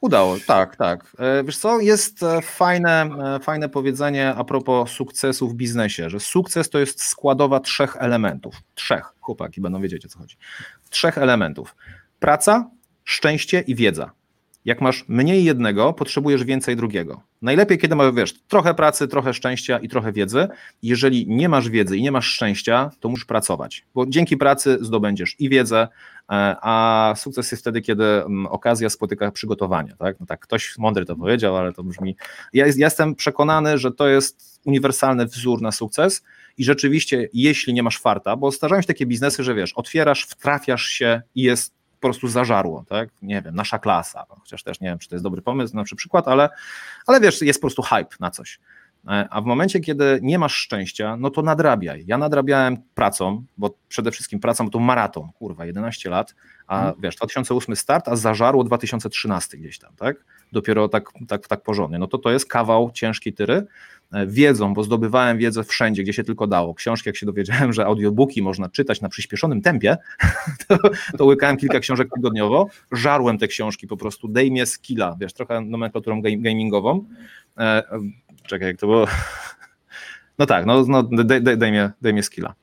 udało, 0.00 0.36
tak, 0.46 0.76
tak. 0.76 1.16
E, 1.18 1.44
wiesz 1.44 1.58
co, 1.58 1.80
jest 1.80 2.22
e, 2.22 2.42
fajne, 2.42 3.10
e, 3.36 3.40
fajne 3.40 3.68
powiedzenie 3.68 4.34
a 4.34 4.44
propos 4.44 4.90
sukcesu 4.90 5.48
w 5.48 5.54
biznesie, 5.54 6.10
że 6.10 6.20
sukces 6.20 6.70
to 6.70 6.78
jest 6.78 7.02
składowa 7.02 7.60
trzech 7.60 7.96
elementów. 7.96 8.54
Trzech, 8.74 9.12
chłopaki 9.20 9.60
będą 9.60 9.80
wiedzieć 9.80 10.06
o 10.06 10.08
co 10.08 10.18
chodzi. 10.18 10.36
Trzech 10.90 11.18
elementów. 11.18 11.76
Praca, 12.20 12.70
szczęście 13.04 13.60
i 13.60 13.74
wiedza. 13.74 14.10
Jak 14.64 14.80
masz 14.80 15.04
mniej 15.08 15.44
jednego, 15.44 15.92
potrzebujesz 15.92 16.44
więcej 16.44 16.76
drugiego. 16.76 17.22
Najlepiej, 17.42 17.78
kiedy 17.78 17.94
masz, 17.94 18.14
wiesz, 18.14 18.34
trochę 18.48 18.74
pracy, 18.74 19.08
trochę 19.08 19.34
szczęścia 19.34 19.78
i 19.78 19.88
trochę 19.88 20.12
wiedzy. 20.12 20.48
Jeżeli 20.82 21.26
nie 21.28 21.48
masz 21.48 21.68
wiedzy 21.68 21.96
i 21.96 22.02
nie 22.02 22.12
masz 22.12 22.26
szczęścia, 22.26 22.90
to 23.00 23.08
musisz 23.08 23.24
pracować, 23.24 23.84
bo 23.94 24.06
dzięki 24.06 24.36
pracy 24.36 24.78
zdobędziesz 24.80 25.36
i 25.38 25.48
wiedzę, 25.48 25.88
e, 26.32 26.56
a 26.62 27.14
sukces 27.16 27.50
jest 27.52 27.62
wtedy, 27.62 27.80
kiedy 27.80 28.04
mm, 28.04 28.46
okazja 28.46 28.90
spotyka 28.90 29.30
przygotowanie. 29.30 29.94
Tak? 29.98 30.20
No 30.20 30.26
tak, 30.26 30.40
ktoś 30.40 30.78
mądry 30.78 31.04
to 31.04 31.16
powiedział, 31.16 31.56
ale 31.56 31.72
to 31.72 31.82
brzmi. 31.84 32.16
Ja, 32.52 32.66
jestem 32.76 33.14
przekonany, 33.14 33.78
że 33.78 33.92
to 33.92 34.08
jest 34.08 34.60
uniwersalny 34.64 35.26
wzór 35.26 35.62
na 35.62 35.72
sukces 35.72 36.22
i 36.58 36.64
rzeczywiście, 36.64 37.28
jeśli 37.32 37.74
nie 37.74 37.82
masz 37.82 37.98
farta, 37.98 38.36
bo 38.36 38.50
zdarzają 38.50 38.82
się 38.82 38.88
takie 38.88 39.06
biznesy, 39.06 39.44
że 39.44 39.54
wiesz, 39.54 39.72
otwierasz, 39.72 40.24
wtrafiasz 40.24 40.84
się 40.84 41.22
i 41.34 41.42
jest 41.42 41.81
po 42.02 42.08
prostu 42.08 42.28
zażarło, 42.28 42.84
tak? 42.88 43.08
Nie 43.22 43.42
wiem, 43.42 43.54
nasza 43.54 43.78
klasa, 43.78 44.26
no, 44.30 44.36
chociaż 44.40 44.62
też 44.62 44.80
nie 44.80 44.88
wiem, 44.88 44.98
czy 44.98 45.08
to 45.08 45.14
jest 45.14 45.24
dobry 45.24 45.42
pomysł, 45.42 45.76
na 45.76 45.84
przykład, 45.84 46.28
ale, 46.28 46.48
ale 47.06 47.20
wiesz, 47.20 47.42
jest 47.42 47.60
po 47.60 47.66
prostu 47.66 47.82
hype 47.82 48.16
na 48.20 48.30
coś. 48.30 48.60
E, 49.08 49.28
a 49.30 49.40
w 49.40 49.44
momencie, 49.44 49.80
kiedy 49.80 50.18
nie 50.22 50.38
masz 50.38 50.54
szczęścia, 50.54 51.16
no 51.16 51.30
to 51.30 51.42
nadrabiaj. 51.42 52.04
Ja 52.06 52.18
nadrabiałem 52.18 52.76
pracą, 52.94 53.44
bo 53.58 53.74
przede 53.88 54.10
wszystkim 54.10 54.40
pracą 54.40 54.70
to 54.70 54.78
maraton, 54.78 55.32
kurwa, 55.32 55.66
11 55.66 56.10
lat, 56.10 56.34
a 56.66 56.76
hmm. 56.76 57.00
wiesz, 57.00 57.16
2008 57.16 57.76
start, 57.76 58.08
a 58.08 58.16
zażarło 58.16 58.64
2013 58.64 59.56
gdzieś 59.56 59.78
tam, 59.78 59.96
tak? 59.96 60.16
dopiero 60.52 60.88
tak, 60.88 61.10
tak, 61.28 61.48
tak 61.48 61.62
porządnie. 61.62 61.98
No 61.98 62.06
to 62.06 62.18
to 62.18 62.30
jest 62.30 62.46
kawał 62.46 62.90
ciężkiej 62.90 63.32
tyry, 63.32 63.66
wiedzą, 64.26 64.74
bo 64.74 64.84
zdobywałem 64.84 65.38
wiedzę 65.38 65.64
wszędzie, 65.64 66.02
gdzie 66.02 66.12
się 66.12 66.24
tylko 66.24 66.46
dało. 66.46 66.74
Książki, 66.74 67.08
jak 67.08 67.16
się 67.16 67.26
dowiedziałem, 67.26 67.72
że 67.72 67.86
audiobooki 67.86 68.42
można 68.42 68.68
czytać 68.68 69.00
na 69.00 69.08
przyspieszonym 69.08 69.62
tempie, 69.62 69.96
to, 70.68 70.78
to 71.18 71.24
łykałem 71.24 71.56
kilka 71.56 71.80
książek 71.80 72.08
tygodniowo, 72.14 72.68
żarłem 72.92 73.38
te 73.38 73.48
książki 73.48 73.86
po 73.86 73.96
prostu, 73.96 74.28
dej 74.28 74.50
mnie 74.50 74.66
skilla, 74.66 75.16
wiesz, 75.20 75.32
trochę 75.32 75.60
nomenklaturą 75.60 76.22
gamingową. 76.22 77.04
E, 77.58 77.82
czekaj, 78.46 78.68
jak 78.68 78.76
to 78.76 78.86
było? 78.86 79.06
No 80.38 80.46
tak, 80.46 80.66
no, 80.66 80.84
no 80.88 81.02
daj 82.02 82.12
mnie 82.12 82.22
skilla. 82.22 82.54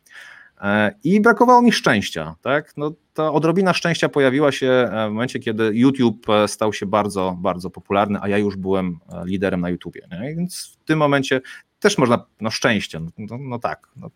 E, 0.61 0.91
I 1.03 1.21
brakowało 1.21 1.61
mi 1.61 1.71
szczęścia, 1.71 2.35
tak? 2.41 2.77
No, 2.77 2.91
ta 3.19 3.31
odrobina 3.31 3.73
szczęścia 3.73 4.09
pojawiła 4.09 4.51
się 4.51 4.67
e, 4.67 5.09
w 5.09 5.11
momencie, 5.11 5.39
kiedy 5.39 5.71
YouTube 5.73 6.29
e, 6.29 6.47
stał 6.47 6.73
się 6.73 6.85
bardzo, 6.85 7.37
bardzo 7.41 7.69
popularny, 7.69 8.19
a 8.21 8.27
ja 8.27 8.37
już 8.37 8.55
byłem 8.55 8.99
liderem 9.25 9.61
na 9.61 9.69
YouTubie. 9.69 10.07
Nie? 10.11 10.35
Więc 10.35 10.77
w 10.81 10.85
tym 10.85 10.99
momencie 10.99 11.41
też 11.79 11.97
można, 11.97 12.25
no 12.41 12.51
szczęście, 12.51 12.99
no, 12.99 13.09
no, 13.17 13.37
no 13.41 13.59
tak, 13.59 13.87
no, 13.95 14.09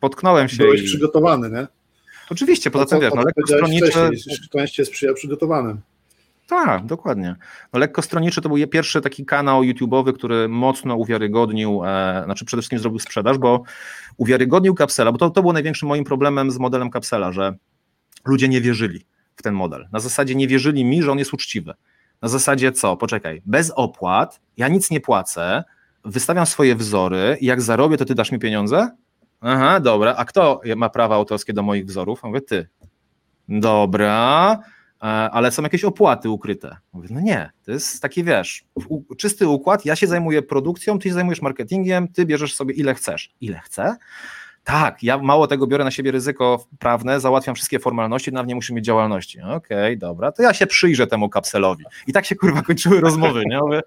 potknąłem 0.00 0.48
się. 0.48 0.56
Byłeś 0.56 0.80
i... 0.80 0.84
przygotowany, 0.84 1.50
nie? 1.50 1.66
Oczywiście, 2.30 2.70
poza 2.70 2.86
tym 2.86 3.00
wiesz, 3.00 3.12
no 3.14 3.22
lekko 3.22 3.46
stronnicze... 3.46 4.10
Szczęście 4.42 4.84
sprzyja 4.84 5.14
przygotowanym. 5.14 5.80
Tak, 6.46 6.86
dokładnie. 6.86 7.36
No, 7.72 7.78
Lekko 7.78 8.02
Stronniczy 8.02 8.40
to 8.42 8.48
był 8.48 8.68
pierwszy 8.68 9.00
taki 9.00 9.24
kanał 9.24 9.62
YouTube'owy, 9.62 10.12
który 10.12 10.48
mocno 10.48 10.96
uwiarygodnił, 10.96 11.84
e, 11.84 12.22
znaczy 12.24 12.44
przede 12.44 12.60
wszystkim 12.60 12.78
zrobił 12.78 12.98
sprzedaż, 12.98 13.38
bo 13.38 13.62
uwiarygodnił 14.16 14.74
kapsela, 14.74 15.12
bo 15.12 15.18
to, 15.18 15.30
to 15.30 15.40
było 15.40 15.52
największym 15.52 15.88
moim 15.88 16.04
problemem 16.04 16.50
z 16.50 16.58
modelem 16.58 16.90
kapsela, 16.90 17.32
że 17.32 17.56
ludzie 18.26 18.48
nie 18.48 18.60
wierzyli 18.60 19.06
w 19.36 19.42
ten 19.42 19.54
model. 19.54 19.88
Na 19.92 20.00
zasadzie 20.00 20.34
nie 20.34 20.48
wierzyli 20.48 20.84
mi, 20.84 21.02
że 21.02 21.12
on 21.12 21.18
jest 21.18 21.34
uczciwy. 21.34 21.74
Na 22.22 22.28
zasadzie 22.28 22.72
co? 22.72 22.96
Poczekaj, 22.96 23.42
bez 23.46 23.70
opłat, 23.70 24.40
ja 24.56 24.68
nic 24.68 24.90
nie 24.90 25.00
płacę, 25.00 25.64
wystawiam 26.04 26.46
swoje 26.46 26.76
wzory 26.76 27.36
i 27.40 27.46
jak 27.46 27.62
zarobię, 27.62 27.96
to 27.96 28.04
ty 28.04 28.14
dasz 28.14 28.32
mi 28.32 28.38
pieniądze? 28.38 28.90
Aha, 29.40 29.80
dobra. 29.80 30.14
A 30.16 30.24
kto 30.24 30.60
ma 30.76 30.88
prawa 30.88 31.14
autorskie 31.14 31.52
do 31.52 31.62
moich 31.62 31.86
wzorów? 31.86 32.22
mówię, 32.22 32.40
ty. 32.40 32.68
Dobra, 33.48 34.58
E, 35.02 35.06
ale 35.06 35.50
są 35.50 35.62
jakieś 35.62 35.84
opłaty 35.84 36.30
ukryte. 36.30 36.76
Mówię, 36.92 37.08
no 37.10 37.20
nie, 37.20 37.50
to 37.64 37.72
jest 37.72 38.02
taki, 38.02 38.24
wiesz, 38.24 38.64
czysty 39.18 39.48
układ, 39.48 39.84
ja 39.84 39.96
się 39.96 40.06
zajmuję 40.06 40.42
produkcją, 40.42 40.98
ty 40.98 41.08
się 41.08 41.14
zajmujesz 41.14 41.42
marketingiem, 41.42 42.08
ty 42.08 42.26
bierzesz 42.26 42.54
sobie 42.54 42.74
ile 42.74 42.94
chcesz. 42.94 43.34
Ile 43.40 43.58
chcę? 43.58 43.96
Tak, 44.66 45.02
ja 45.02 45.18
mało 45.18 45.46
tego 45.46 45.66
biorę 45.66 45.84
na 45.84 45.90
siebie 45.90 46.10
ryzyko 46.10 46.66
prawne, 46.78 47.20
załatwiam 47.20 47.54
wszystkie 47.54 47.78
formalności, 47.78 48.32
nawet 48.32 48.48
nie 48.48 48.54
muszę 48.54 48.74
mieć 48.74 48.84
działalności. 48.84 49.40
Okej, 49.40 49.54
okay, 49.56 49.96
dobra, 49.96 50.32
to 50.32 50.42
ja 50.42 50.54
się 50.54 50.66
przyjrzę 50.66 51.06
temu 51.06 51.28
kapselowi. 51.28 51.84
I 52.06 52.12
tak 52.12 52.26
się 52.26 52.34
kurwa 52.34 52.62
kończyły 52.62 53.00
rozmowy, 53.00 53.42
nie? 53.46 53.58
Mówię, 53.60 53.80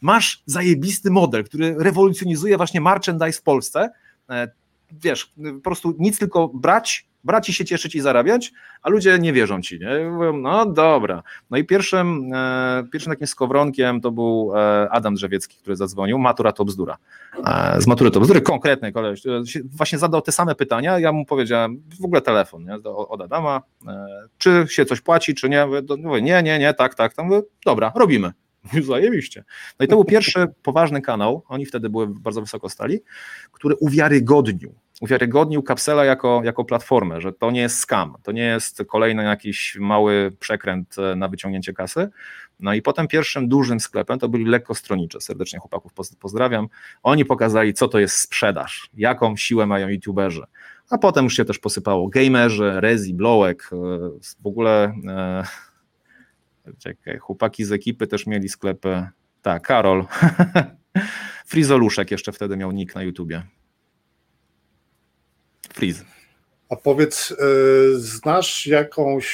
masz 0.00 0.42
zajebisty 0.46 1.10
model, 1.10 1.44
który 1.44 1.74
rewolucjonizuje 1.78 2.56
właśnie 2.56 2.80
merchandise 2.80 3.40
w 3.40 3.42
Polsce, 3.42 3.90
e, 4.30 4.48
wiesz, 4.92 5.32
po 5.54 5.60
prostu 5.60 5.94
nic 5.98 6.18
tylko 6.18 6.48
brać, 6.48 7.06
brać 7.24 7.48
i 7.48 7.52
się 7.52 7.64
cieszyć 7.64 7.94
i 7.94 8.00
zarabiać, 8.00 8.52
a 8.82 8.90
ludzie 8.90 9.18
nie 9.18 9.32
wierzą 9.32 9.62
ci, 9.62 9.78
nie? 9.80 10.10
Mówią, 10.10 10.36
no 10.36 10.66
dobra. 10.66 11.22
No 11.50 11.58
i 11.58 11.64
pierwszym, 11.64 12.32
e, 12.34 12.84
pierwszym 12.92 13.12
takim 13.12 13.26
skowronkiem 13.26 14.00
to 14.00 14.10
był 14.10 14.52
e, 14.56 14.90
Adam 14.90 15.14
Drzewiecki, 15.14 15.56
który 15.58 15.76
zadzwonił, 15.76 16.18
matura 16.18 16.52
to 16.52 16.64
bzdura. 16.64 16.96
E, 17.44 17.80
z 17.80 17.86
matury 17.86 18.10
to 18.10 18.20
bzdury, 18.20 18.40
konkretny 18.40 18.92
koleś, 18.92 19.26
e, 19.26 19.42
właśnie 19.64 19.98
zadał 19.98 20.22
te 20.22 20.32
same 20.32 20.54
pytania, 20.54 20.98
ja 20.98 21.12
mu 21.12 21.26
powiedziałem, 21.26 21.82
w 22.00 22.04
ogóle 22.04 22.20
telefon 22.20 22.64
nie? 22.64 22.74
od 22.84 23.20
Adama, 23.20 23.62
e, 23.86 24.06
czy 24.38 24.66
się 24.68 24.84
coś 24.84 25.00
płaci, 25.00 25.34
czy 25.34 25.48
nie? 25.48 25.66
Mówię, 25.98 26.22
nie, 26.22 26.42
nie, 26.42 26.58
nie, 26.58 26.74
tak, 26.74 26.94
tak, 26.94 27.14
tam 27.14 27.26
mówię, 27.26 27.42
dobra, 27.64 27.92
robimy. 27.94 28.32
Zajebiście. 28.88 29.44
No 29.80 29.84
i 29.84 29.88
to 29.88 29.96
był 29.96 30.04
pierwszy 30.04 30.46
poważny 30.62 31.02
kanał, 31.02 31.42
oni 31.48 31.66
wtedy 31.66 31.90
były 31.90 32.06
bardzo 32.06 32.40
wysoko 32.40 32.68
stali, 32.68 33.00
który 33.52 33.74
uwiarygodnił, 33.74 34.74
uwiarygodnił 35.00 35.62
Kapsela 35.62 36.04
jako, 36.04 36.40
jako 36.44 36.64
platformę, 36.64 37.20
że 37.20 37.32
to 37.32 37.50
nie 37.50 37.60
jest 37.60 37.78
scam, 37.78 38.14
to 38.22 38.32
nie 38.32 38.42
jest 38.42 38.82
kolejny 38.88 39.24
jakiś 39.24 39.76
mały 39.80 40.32
przekręt 40.40 40.96
e, 40.98 41.16
na 41.16 41.28
wyciągnięcie 41.28 41.72
kasy. 41.72 42.08
No 42.60 42.74
i 42.74 42.82
potem 42.82 43.08
pierwszym 43.08 43.48
dużym 43.48 43.80
sklepem 43.80 44.18
to 44.18 44.28
byli 44.28 44.44
lekkostronnicze, 44.44 45.20
serdecznie 45.20 45.58
chłopaków 45.58 45.92
pozdrawiam. 46.20 46.68
Oni 47.02 47.24
pokazali, 47.24 47.74
co 47.74 47.88
to 47.88 47.98
jest 47.98 48.16
sprzedaż, 48.16 48.90
jaką 48.94 49.36
siłę 49.36 49.66
mają 49.66 49.88
youtuberzy. 49.88 50.42
A 50.90 50.98
potem 50.98 51.24
już 51.24 51.36
się 51.36 51.44
też 51.44 51.58
posypało 51.58 52.08
gamerzy, 52.08 52.72
Rezi, 52.76 53.14
Blowek, 53.14 53.70
e, 53.72 53.76
w 54.42 54.46
ogóle 54.46 54.94
e, 55.08 55.44
Czekaj, 56.78 57.18
chłopaki 57.18 57.64
z 57.64 57.72
ekipy 57.72 58.06
też 58.06 58.26
mieli 58.26 58.48
sklepy. 58.48 59.08
Tak, 59.42 59.62
Karol. 59.62 60.06
Frizoluszek 61.46 62.10
jeszcze 62.10 62.32
wtedy 62.32 62.56
miał 62.56 62.72
nick 62.72 62.94
na 62.94 63.02
YouTubie. 63.02 63.42
Friz. 65.74 66.04
A 66.68 66.76
powiedz, 66.76 67.30
y, 67.30 68.00
znasz 68.00 68.66
jakąś 68.66 69.26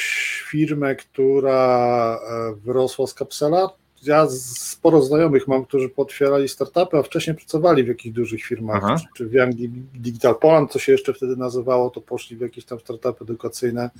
firmę, 0.50 0.96
która 0.96 2.18
e, 2.30 2.54
wyrosła 2.54 3.06
z 3.06 3.14
kapsela? 3.14 3.68
ja 4.02 4.26
sporo 4.30 5.02
znajomych 5.02 5.48
mam, 5.48 5.64
którzy 5.64 5.88
potwierali 5.88 6.48
startupy, 6.48 6.96
a 6.96 7.02
wcześniej 7.02 7.36
pracowali 7.36 7.84
w 7.84 7.88
jakichś 7.88 8.14
dużych 8.14 8.44
firmach, 8.44 9.00
czy, 9.00 9.06
czy 9.16 9.26
w 9.26 9.32
Young 9.32 9.54
Digital 9.94 10.38
Poland, 10.38 10.72
co 10.72 10.78
się 10.78 10.92
jeszcze 10.92 11.14
wtedy 11.14 11.36
nazywało, 11.36 11.90
to 11.90 12.00
poszli 12.00 12.36
w 12.36 12.40
jakieś 12.40 12.64
tam 12.64 12.80
startupy 12.80 13.24
edukacyjne, 13.24 13.90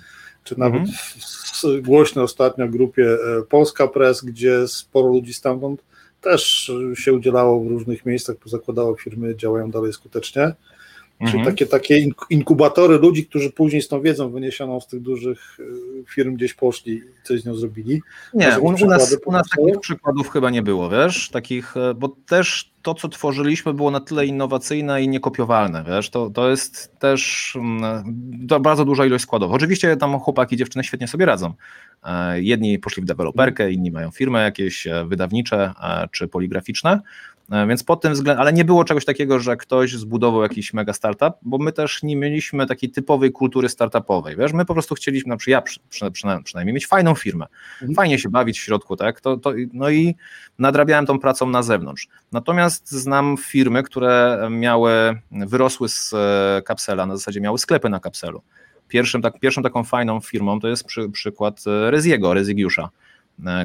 czy 0.44 0.58
nawet 0.58 0.80
mhm. 0.80 0.98
w, 1.62 1.80
głośnej 1.80 2.24
ostatnio 2.24 2.68
grupie 2.68 3.04
e, 3.04 3.42
Polska 3.42 3.88
Press, 3.88 4.24
gdzie 4.24 4.68
sporo 4.68 5.08
ludzi 5.08 5.34
stamtąd 5.34 5.82
też 6.20 6.72
się 6.94 7.12
udzielało 7.12 7.60
w 7.60 7.66
różnych 7.66 8.06
miejscach, 8.06 8.36
pozakładało 8.36 8.96
firmy, 8.96 9.36
działają 9.36 9.70
dalej 9.70 9.92
skutecznie. 9.92 10.52
Czyli 11.18 11.38
mhm. 11.38 11.44
takie, 11.44 11.66
takie 11.66 12.06
inkubatory 12.30 12.98
ludzi, 12.98 13.26
którzy 13.26 13.50
później 13.50 13.82
z 13.82 13.88
tą 13.88 14.00
wiedzą 14.00 14.30
wyniesioną 14.30 14.80
z 14.80 14.86
tych 14.86 15.00
dużych 15.00 15.60
y, 15.60 15.64
firm 16.08 16.34
gdzieś 16.34 16.54
poszli 16.54 16.92
i 16.92 17.02
coś 17.22 17.40
z 17.40 17.46
nią 17.46 17.54
zrobili. 17.54 18.02
Nie, 18.34 18.58
u, 18.58 18.66
u, 18.66 18.86
nas, 18.86 19.16
u 19.26 19.32
nas 19.32 19.48
takich 19.48 19.80
przykładów 19.80 20.30
chyba 20.30 20.50
nie 20.50 20.62
było, 20.62 20.90
wiesz, 20.90 21.30
takich, 21.30 21.76
e, 21.76 21.94
bo 21.94 22.16
też 22.26 22.72
to, 22.82 22.94
co 22.94 23.08
tworzyliśmy, 23.08 23.74
było 23.74 23.90
na 23.90 24.00
tyle 24.00 24.26
innowacyjne 24.26 25.02
i 25.02 25.08
niekopiowalne, 25.08 25.84
wiesz, 25.88 26.10
to, 26.10 26.30
to 26.30 26.50
jest 26.50 26.98
też 26.98 27.52
mm, 27.56 28.04
bardzo 28.60 28.84
duża 28.84 29.06
ilość 29.06 29.24
składów. 29.24 29.52
Oczywiście 29.52 29.96
tam 29.96 30.18
chłopaki 30.18 30.54
i 30.54 30.58
dziewczyny 30.58 30.84
świetnie 30.84 31.08
sobie 31.08 31.26
radzą. 31.26 31.54
E, 32.04 32.42
jedni 32.42 32.78
poszli 32.78 33.02
w 33.02 33.06
deweloperkę, 33.06 33.72
inni 33.72 33.90
mają 33.90 34.10
firmy 34.10 34.42
jakieś 34.42 34.86
e, 34.86 35.04
wydawnicze 35.04 35.72
czy 36.10 36.28
poligraficzne, 36.28 37.00
więc 37.68 37.84
pod 37.84 38.00
tym 38.00 38.12
względem, 38.12 38.40
ale 38.40 38.52
nie 38.52 38.64
było 38.64 38.84
czegoś 38.84 39.04
takiego, 39.04 39.40
że 39.40 39.56
ktoś 39.56 39.92
zbudował 39.92 40.42
jakiś 40.42 40.72
mega 40.72 40.92
startup, 40.92 41.34
bo 41.42 41.58
my 41.58 41.72
też 41.72 42.02
nie 42.02 42.16
mieliśmy 42.16 42.66
takiej 42.66 42.90
typowej 42.90 43.32
kultury 43.32 43.68
startupowej. 43.68 44.36
Wiesz, 44.36 44.52
my 44.52 44.64
po 44.64 44.74
prostu 44.74 44.94
chcieliśmy, 44.94 45.28
na 45.28 45.36
przykład 45.36 45.52
ja 45.52 45.62
przy, 45.62 45.80
przy, 45.88 46.10
przynajmniej 46.44 46.74
mieć 46.74 46.86
fajną 46.86 47.14
firmę, 47.14 47.46
mhm. 47.72 47.94
fajnie 47.94 48.18
się 48.18 48.28
bawić 48.28 48.60
w 48.60 48.62
środku, 48.62 48.96
tak? 48.96 49.20
To, 49.20 49.36
to, 49.36 49.52
no 49.72 49.90
i 49.90 50.14
nadrabiałem 50.58 51.06
tą 51.06 51.18
pracą 51.18 51.46
na 51.46 51.62
zewnątrz. 51.62 52.08
Natomiast 52.32 52.90
znam 52.90 53.36
firmy, 53.36 53.82
które 53.82 54.48
miały, 54.50 54.92
wyrosły 55.30 55.88
z 55.88 56.12
e, 56.14 56.62
kapsela, 56.62 57.06
na 57.06 57.16
zasadzie 57.16 57.40
miały 57.40 57.58
sklepy 57.58 57.88
na 57.88 58.00
kapselu. 58.00 58.42
Pierwszym, 58.88 59.22
tak, 59.22 59.40
pierwszą 59.40 59.62
taką 59.62 59.84
fajną 59.84 60.20
firmą 60.20 60.60
to 60.60 60.68
jest 60.68 60.84
przy, 60.84 61.08
przykład 61.08 61.64
e, 61.66 61.90
Reziego, 61.90 62.34
Rezigiusza 62.34 62.88
E, 62.88 63.11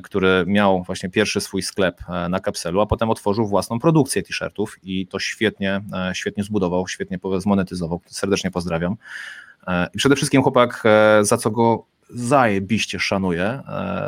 który 0.03 0.43
miał 0.47 0.84
właśnie 0.84 1.09
pierwszy 1.09 1.41
swój 1.41 1.61
sklep 1.61 2.01
e, 2.09 2.30
na 2.30 2.39
kapselu, 2.39 2.82
a 2.82 2.86
potem 2.86 3.09
otworzył 3.09 3.47
własną 3.47 3.80
produkcję 3.80 4.24
t-shirtów 4.24 4.78
i 4.84 5.07
to 5.07 5.20
świetnie, 5.20 5.82
e, 5.93 6.11
świetnie 6.15 6.43
zbudował, 6.43 6.88
świetnie 6.88 7.20
zmonetyzował. 7.38 8.01
Serdecznie 8.05 8.51
pozdrawiam. 8.51 8.97
I 9.93 9.97
przede 9.97 10.15
wszystkim 10.15 10.43
chłopak, 10.43 10.84
za 11.22 11.38
co 11.38 11.51
go 11.51 11.86
zajebiście 12.10 12.99
szanuję, 12.99 13.62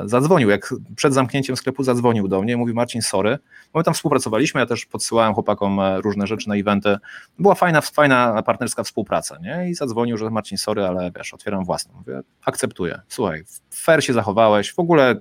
zadzwonił, 0.05 0.49
jak 0.49 0.73
przed 0.95 1.13
zamknięciem 1.13 1.57
sklepu 1.57 1.83
zadzwonił 1.83 2.27
do 2.27 2.41
mnie 2.41 2.53
i 2.53 2.57
mówi 2.57 2.73
Marcin, 2.73 3.01
sorry, 3.01 3.37
bo 3.73 3.79
my 3.79 3.83
tam 3.83 3.93
współpracowaliśmy, 3.93 4.59
ja 4.59 4.65
też 4.65 4.85
podsyłałem 4.85 5.33
chłopakom 5.33 5.79
różne 5.97 6.27
rzeczy 6.27 6.49
na 6.49 6.55
eventy, 6.55 6.97
była 7.39 7.55
fajna, 7.55 7.81
fajna 7.81 8.43
partnerska 8.43 8.83
współpraca, 8.83 9.37
nie? 9.41 9.69
I 9.69 9.75
zadzwonił, 9.75 10.17
że 10.17 10.29
Marcin, 10.29 10.57
sorry, 10.57 10.85
ale 10.85 11.11
wiesz, 11.17 11.33
otwieram 11.33 11.65
własną. 11.65 11.93
Mówię, 11.95 12.21
akceptuję, 12.45 13.01
słuchaj, 13.07 13.43
fair 13.73 14.03
się 14.03 14.13
zachowałeś, 14.13 14.73
w 14.73 14.79
ogóle 14.79 15.15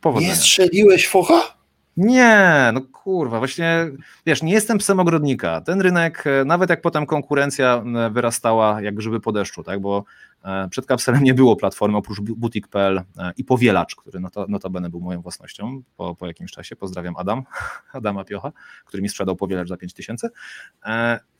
Powodzenia. 0.00 0.32
Nie 0.32 0.36
strzeliłeś 0.36 1.08
focha? 1.08 1.53
Nie, 1.96 2.70
no 2.74 2.80
kurwa, 2.80 3.38
właśnie, 3.38 3.90
wiesz, 4.26 4.42
nie 4.42 4.52
jestem 4.52 4.78
psem 4.78 5.00
ogrodnika. 5.00 5.60
Ten 5.60 5.80
rynek, 5.80 6.24
e, 6.26 6.44
nawet 6.44 6.70
jak 6.70 6.80
potem 6.80 7.06
konkurencja 7.06 7.84
wyrastała 8.10 8.82
jak 8.82 8.94
grzyby 8.94 9.20
po 9.20 9.32
deszczu, 9.32 9.62
tak, 9.62 9.80
bo 9.80 10.04
e, 10.44 10.68
przed 10.68 10.86
kapselem 10.86 11.24
nie 11.24 11.34
było 11.34 11.56
platformy 11.56 11.96
oprócz 11.96 12.20
Boutique.pl 12.20 12.98
e, 12.98 13.32
i 13.36 13.44
Powielacz, 13.44 13.96
który 13.96 14.20
notabene 14.48 14.90
był 14.90 15.00
moją 15.00 15.20
własnością 15.20 15.82
po, 15.96 16.14
po 16.14 16.26
jakimś 16.26 16.52
czasie. 16.52 16.76
Pozdrawiam 16.76 17.16
Adam, 17.16 17.42
Adama 17.92 18.24
Piocha, 18.24 18.52
który 18.84 19.02
mi 19.02 19.08
sprzedał 19.08 19.36
Powielacz 19.36 19.68
za 19.68 19.76
5000. 19.76 20.30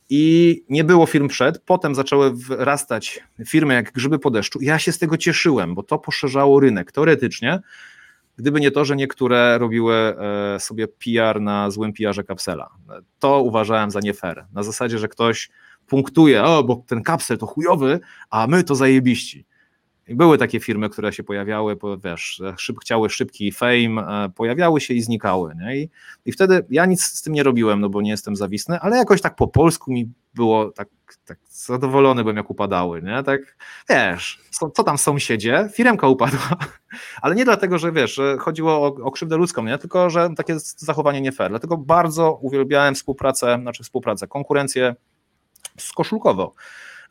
I 0.09 0.63
nie 0.69 0.83
było 0.83 1.05
firm 1.05 1.27
przed, 1.27 1.59
potem 1.59 1.95
zaczęły 1.95 2.33
wyrastać 2.35 3.23
firmy 3.47 3.73
jak 3.73 3.91
grzyby 3.91 4.19
po 4.19 4.31
deszczu. 4.31 4.59
Ja 4.61 4.79
się 4.79 4.91
z 4.91 4.99
tego 4.99 5.17
cieszyłem, 5.17 5.75
bo 5.75 5.83
to 5.83 5.99
poszerzało 5.99 6.59
rynek. 6.59 6.91
Teoretycznie 6.91 7.59
gdyby 8.37 8.59
nie 8.59 8.71
to, 8.71 8.85
że 8.85 8.95
niektóre 8.95 9.57
robiły 9.57 9.95
e, 9.95 10.59
sobie 10.59 10.87
PR 10.87 11.41
na 11.41 11.71
złym 11.71 11.93
PR-ze 11.93 12.23
kapsela. 12.23 12.69
To 13.19 13.41
uważałem 13.41 13.91
za 13.91 13.99
nie 13.99 14.13
fair. 14.13 14.45
Na 14.53 14.63
zasadzie, 14.63 14.97
że 14.99 15.07
ktoś 15.07 15.49
punktuje, 15.87 16.43
o, 16.43 16.63
bo 16.63 16.83
ten 16.87 17.03
kapsel 17.03 17.37
to 17.37 17.45
chujowy, 17.45 17.99
a 18.29 18.47
my 18.47 18.63
to 18.63 18.75
zajebiści. 18.75 19.45
Były 20.09 20.37
takie 20.37 20.59
firmy, 20.59 20.89
które 20.89 21.13
się 21.13 21.23
pojawiały, 21.23 21.77
wiesz, 22.03 22.41
szyb, 22.57 22.79
chciały 22.79 23.09
szybki 23.09 23.51
fame, 23.51 24.25
e, 24.25 24.29
pojawiały 24.35 24.81
się 24.81 24.93
i 24.93 25.01
znikały. 25.01 25.55
Nie? 25.55 25.77
I, 25.77 25.89
I 26.25 26.31
wtedy 26.31 26.65
ja 26.69 26.85
nic 26.85 27.03
z 27.03 27.21
tym 27.21 27.33
nie 27.33 27.43
robiłem, 27.43 27.81
no 27.81 27.89
bo 27.89 28.01
nie 28.01 28.11
jestem 28.11 28.35
zawisny, 28.35 28.79
ale 28.79 28.97
jakoś 28.97 29.21
tak 29.21 29.35
po 29.35 29.47
polsku 29.47 29.91
mi 29.91 30.11
było 30.33 30.71
tak, 30.71 30.89
tak 31.25 31.39
zadowolony 31.49 32.23
byłem, 32.23 32.37
jak 32.37 32.49
upadały. 32.49 33.01
Nie? 33.01 33.23
Tak, 33.23 33.57
wiesz, 33.89 34.41
co, 34.49 34.69
co 34.69 34.83
tam 34.83 34.97
sąsiedzie? 34.97 35.69
Firemka 35.73 36.07
upadła, 36.07 36.49
ale 37.21 37.35
nie 37.35 37.45
dlatego, 37.45 37.77
że 37.77 37.91
wiesz, 37.91 38.19
chodziło 38.39 38.73
o, 38.73 38.85
o 39.03 39.11
krzywdę 39.11 39.37
ludzką, 39.37 39.63
nie? 39.63 39.77
tylko 39.77 40.09
że 40.09 40.29
takie 40.37 40.55
zachowanie 40.77 41.21
nie 41.21 41.31
fair. 41.31 41.49
Dlatego 41.49 41.77
bardzo 41.77 42.33
uwielbiałem 42.41 42.95
współpracę, 42.95 43.57
znaczy 43.61 43.83
współpracę, 43.83 44.27
konkurencję 44.27 44.95
z 45.77 45.91
koszulkowo, 45.93 46.53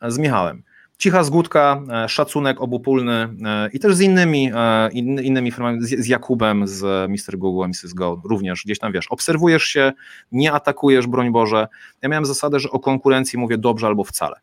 z 0.01 0.17
Michałem 0.17 0.63
cicha 0.97 1.23
zgódka, 1.23 1.81
e, 2.03 2.09
szacunek 2.09 2.61
obopólny 2.61 3.13
e, 3.45 3.69
i 3.73 3.79
też 3.79 3.95
z 3.95 4.01
innymi, 4.01 4.51
e, 4.55 4.89
innymi 5.23 5.51
firmami, 5.51 5.79
z 5.81 6.07
Jakubem, 6.07 6.67
z 6.67 7.09
Mr. 7.11 7.37
Google, 7.37 7.67
Mrs. 7.67 7.93
Go, 7.93 8.21
również 8.25 8.63
gdzieś 8.65 8.79
tam 8.79 8.91
wiesz, 8.91 9.07
obserwujesz 9.07 9.63
się, 9.63 9.93
nie 10.31 10.53
atakujesz, 10.53 11.07
broń 11.07 11.31
Boże. 11.31 11.67
Ja 12.01 12.09
miałem 12.09 12.25
zasadę, 12.25 12.59
że 12.59 12.69
o 12.71 12.79
konkurencji 12.79 13.39
mówię 13.39 13.57
dobrze 13.57 13.87
albo 13.87 14.03
wcale. 14.03 14.35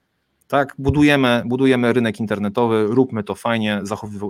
Tak, 0.49 0.75
budujemy, 0.79 1.43
budujemy 1.47 1.93
rynek 1.93 2.21
internetowy, 2.21 2.87
róbmy 2.87 3.25
to 3.25 3.35
fajnie, 3.35 3.81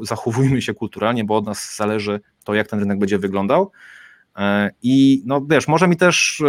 zachowujmy 0.03 0.63
się 0.63 0.75
kulturalnie, 0.75 1.25
bo 1.25 1.37
od 1.37 1.47
nas 1.47 1.77
zależy 1.77 2.21
to, 2.45 2.55
jak 2.55 2.69
ten 2.69 2.81
rynek 2.81 2.99
będzie 2.99 3.19
wyglądał. 3.19 3.71
I 4.83 5.23
no 5.27 5.47
wiesz, 5.51 5.69
może 5.69 5.89
mi 5.89 5.97
też 5.97 6.43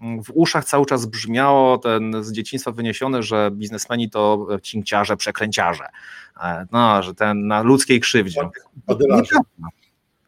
w 0.00 0.30
uszach 0.34 0.64
cały 0.64 0.86
czas 0.86 1.06
brzmiało 1.06 1.78
ten 1.78 2.24
z 2.24 2.32
dzieciństwa 2.32 2.72
wyniesione, 2.72 3.22
że 3.22 3.50
biznesmeni 3.52 4.10
to 4.10 4.46
cinkciarze, 4.62 5.16
przekręciarze. 5.16 5.84
E, 6.42 6.66
no, 6.72 7.02
że 7.02 7.14
ten 7.14 7.46
na 7.46 7.62
ludzkiej 7.62 8.00
krzywdzie. 8.00 8.40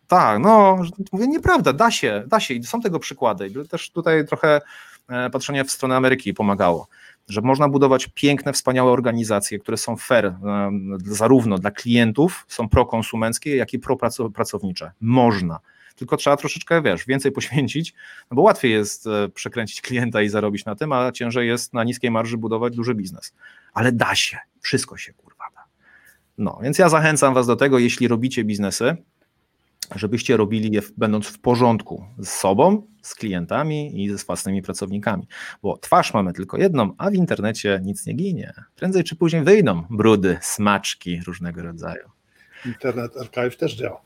Tak, 0.07 0.39
no, 0.39 0.79
mówię, 1.13 1.27
nieprawda, 1.27 1.73
da 1.73 1.91
się, 1.91 2.25
da 2.27 2.41
się 2.41 2.55
i 2.55 2.65
są 2.65 2.81
tego 2.81 2.99
przykłady. 2.99 3.51
Też 3.69 3.91
tutaj 3.91 4.27
trochę 4.27 4.61
e, 5.09 5.31
patrzenie 5.31 5.65
w 5.65 5.71
stronę 5.71 5.97
Ameryki 5.97 6.35
pomagało, 6.35 6.89
że 7.29 7.41
można 7.41 7.69
budować 7.69 8.09
piękne, 8.15 8.53
wspaniałe 8.53 8.93
organizacje, 8.93 9.59
które 9.59 9.77
są 9.77 9.97
fair 9.97 10.27
e, 10.27 10.37
zarówno 11.05 11.59
dla 11.59 11.71
klientów, 11.71 12.45
są 12.49 12.69
prokonsumenckie, 12.69 13.57
jak 13.57 13.75
i 13.75 13.79
propracownicze. 13.79 14.93
Można 15.01 15.61
tylko 15.97 16.17
trzeba 16.17 16.37
troszeczkę, 16.37 16.83
wiesz, 16.83 17.07
więcej 17.07 17.33
poświęcić, 17.33 17.95
no 18.31 18.35
bo 18.35 18.43
łatwiej 18.43 18.73
jest 18.73 19.07
e, 19.07 19.29
przekręcić 19.29 19.81
klienta 19.81 20.23
i 20.23 20.29
zarobić 20.29 20.65
na 20.65 20.75
tym, 20.75 20.93
a 20.93 21.13
ciężej 21.13 21.49
jest 21.49 21.75
na 21.75 21.85
niskiej 21.85 22.11
marży 22.11 22.39
budować 22.39 22.77
duży 22.77 22.95
biznes. 22.95 23.35
Ale 23.73 23.93
da 23.93 24.15
się, 24.15 24.39
wszystko 24.61 24.97
się 24.97 25.13
kurwa 25.13 25.45
da. 25.55 25.65
No, 26.39 26.59
więc 26.63 26.79
ja 26.79 26.89
zachęcam 26.89 27.35
Was 27.35 27.47
do 27.47 27.57
tego, 27.57 27.79
jeśli 27.79 28.09
robicie 28.09 28.45
biznesy, 28.45 28.97
żebyście 29.97 30.37
robili 30.37 30.75
je 30.75 30.81
będąc 30.97 31.27
w 31.27 31.39
porządku 31.39 32.05
z 32.19 32.29
sobą, 32.29 32.87
z 33.03 33.15
klientami 33.15 34.05
i 34.05 34.11
ze 34.11 34.25
własnymi 34.25 34.63
pracownikami. 34.63 35.29
Bo 35.63 35.79
twarz 35.79 36.15
mamy 36.15 36.33
tylko 36.33 36.59
jedną, 36.59 36.95
a 36.99 37.11
w 37.11 37.15
internecie 37.15 37.81
nic 37.85 38.07
nie 38.07 38.15
ginie. 38.15 38.53
Prędzej 38.77 39.05
czy 39.05 39.17
później 39.17 39.45
wyjdą 39.45 39.85
brudy, 39.91 40.39
smaczki 40.43 41.21
różnego 41.27 41.63
rodzaju. 41.63 42.11
Internet 42.67 43.17
Archive 43.17 43.57
też 43.57 43.75
działa. 43.75 44.01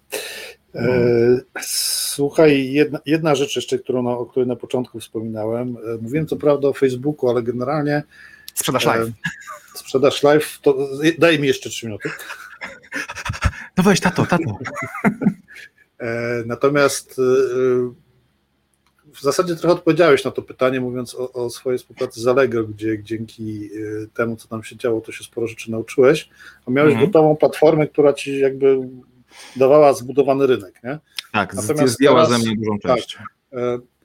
E, 0.75 1.41
słuchaj, 1.61 2.73
jedna, 2.73 2.99
jedna 3.07 3.35
rzecz 3.35 3.57
jeszcze, 3.57 3.79
którą, 3.79 4.09
o 4.09 4.27
której 4.27 4.49
na 4.49 4.57
początku 4.57 5.01
wspominałem. 5.01 5.77
E, 5.77 6.03
mówiłem 6.03 6.27
co 6.27 6.37
prawda 6.37 6.69
o 6.69 6.73
Facebooku, 6.73 7.31
ale 7.31 7.43
generalnie. 7.43 8.03
Sprzedaż 8.55 8.87
live. 8.87 9.09
E, 9.09 9.13
sprzedaż 9.79 10.23
live, 10.23 10.59
to 10.63 10.89
daj 11.19 11.39
mi 11.39 11.49
jeszcze 11.49 11.71
trzy 11.71 11.87
minuty. 11.87 12.11
No 13.77 13.85
weź, 13.85 14.01
tato, 14.01 14.27
tato. 14.27 14.59
Natomiast 16.47 17.21
w 19.15 19.21
zasadzie 19.21 19.57
trochę 19.57 19.75
odpowiedziałeś 19.75 20.25
na 20.25 20.31
to 20.31 20.43
pytanie, 20.43 20.81
mówiąc 20.81 21.15
o, 21.15 21.33
o 21.33 21.51
swojej 21.51 21.79
współpracy 21.79 22.21
z 22.21 22.27
Allegro, 22.27 22.65
gdzie 22.65 23.03
dzięki 23.03 23.71
temu, 24.15 24.37
co 24.37 24.49
tam 24.49 24.65
się 24.65 24.77
działo, 24.77 25.01
to 25.01 25.13
się 25.13 25.25
sporo 25.25 25.47
rzeczy 25.47 25.71
nauczyłeś, 25.71 26.29
a 26.67 26.71
miałeś 26.71 26.93
mhm. 26.93 27.11
gotową 27.11 27.37
platformę, 27.37 27.89
która 27.89 28.13
ci 28.13 28.39
jakby 28.39 28.79
dawała 29.57 29.93
zbudowany 29.93 30.47
rynek. 30.47 30.81
Nie? 30.85 30.99
Tak, 31.33 31.55
Natomiast 31.55 31.95
zdjęła 31.95 32.25
teraz, 32.25 32.41
ze 32.41 32.47
mnie 32.47 32.57
dużą 32.57 32.79
tak, 32.79 32.97
część. 32.97 33.17
Tak, 33.17 33.27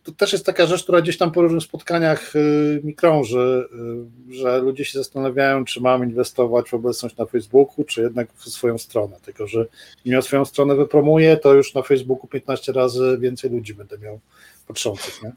to 0.04 0.12
też 0.12 0.34
jest 0.34 0.46
taka 0.46 0.66
rzecz, 0.66 0.84
która 0.84 1.02
gdzieś 1.02 1.18
tam 1.18 1.32
po 1.32 1.42
różnych 1.42 1.64
spotkaniach 1.64 2.34
e, 2.36 2.40
mi 2.84 2.96
krąży, 2.96 3.68
że 4.30 4.60
ludzie 4.60 4.86
się 4.86 5.00
zastanawiają, 5.00 5.66
czy 5.66 5.82
mam 5.82 6.04
inwestować 6.04 6.70
w 6.70 6.74
obecność 6.74 7.18
na 7.18 7.26
Facebooku, 7.26 7.86
czy 7.86 8.02
jednak 8.02 8.34
w 8.34 8.50
swoją 8.50 8.78
stronę. 8.78 9.18
Tylko, 9.26 9.48
że 9.48 9.66
im 10.06 10.14
ja 10.14 10.22
swoją 10.22 10.46
stronę 10.46 10.76
wypromuję, 10.76 11.38
to 11.38 11.54
już 11.54 11.74
na 11.74 11.82
Facebooku 11.82 12.28
15 12.28 12.72
razy 12.72 13.18
więcej 13.22 13.52
ludzi 13.52 13.74
będę 13.74 13.98
miał 13.98 14.20
patrzących. 14.68 15.24
Nie? 15.24 15.32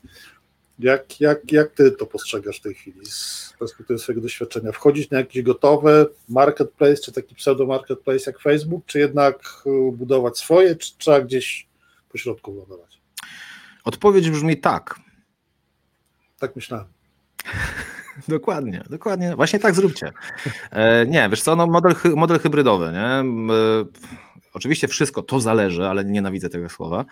Jak, 0.82 1.20
jak, 1.20 1.52
jak 1.52 1.70
ty 1.70 1.90
to 1.90 2.06
postrzegasz 2.06 2.58
w 2.58 2.62
tej 2.62 2.74
chwili 2.74 3.06
z 3.06 3.54
perspektywy 3.58 3.98
swojego 3.98 4.22
doświadczenia? 4.22 4.72
Wchodzić 4.72 5.10
na 5.10 5.18
jakiś 5.18 5.42
gotowy 5.42 6.06
marketplace, 6.28 6.96
czy 6.96 7.12
taki 7.12 7.34
pseudo 7.34 7.66
marketplace 7.66 8.24
jak 8.26 8.40
Facebook, 8.40 8.86
czy 8.86 8.98
jednak 8.98 9.42
y, 9.66 9.92
budować 9.92 10.38
swoje, 10.38 10.76
czy 10.76 10.98
trzeba 10.98 11.20
gdzieś 11.20 11.68
po 12.12 12.18
środku 12.18 12.54
lądować? 12.54 13.00
Odpowiedź 13.84 14.30
brzmi 14.30 14.56
tak. 14.56 15.00
Tak 16.38 16.56
myślałem. 16.56 16.86
Dokładnie, 18.28 18.84
dokładnie. 18.90 19.36
Właśnie 19.36 19.58
tak 19.58 19.74
zróbcie. 19.74 20.12
E, 20.70 21.06
nie, 21.06 21.28
wiesz 21.28 21.42
co, 21.42 21.56
no 21.56 21.66
model, 21.66 21.94
model 22.16 22.38
hybrydowy, 22.38 22.92
nie? 22.92 23.06
E, 23.08 23.24
oczywiście 24.54 24.88
wszystko 24.88 25.22
to 25.22 25.40
zależy, 25.40 25.86
ale 25.86 26.04
nienawidzę 26.04 26.48
tego 26.48 26.68
słowa. 26.68 27.04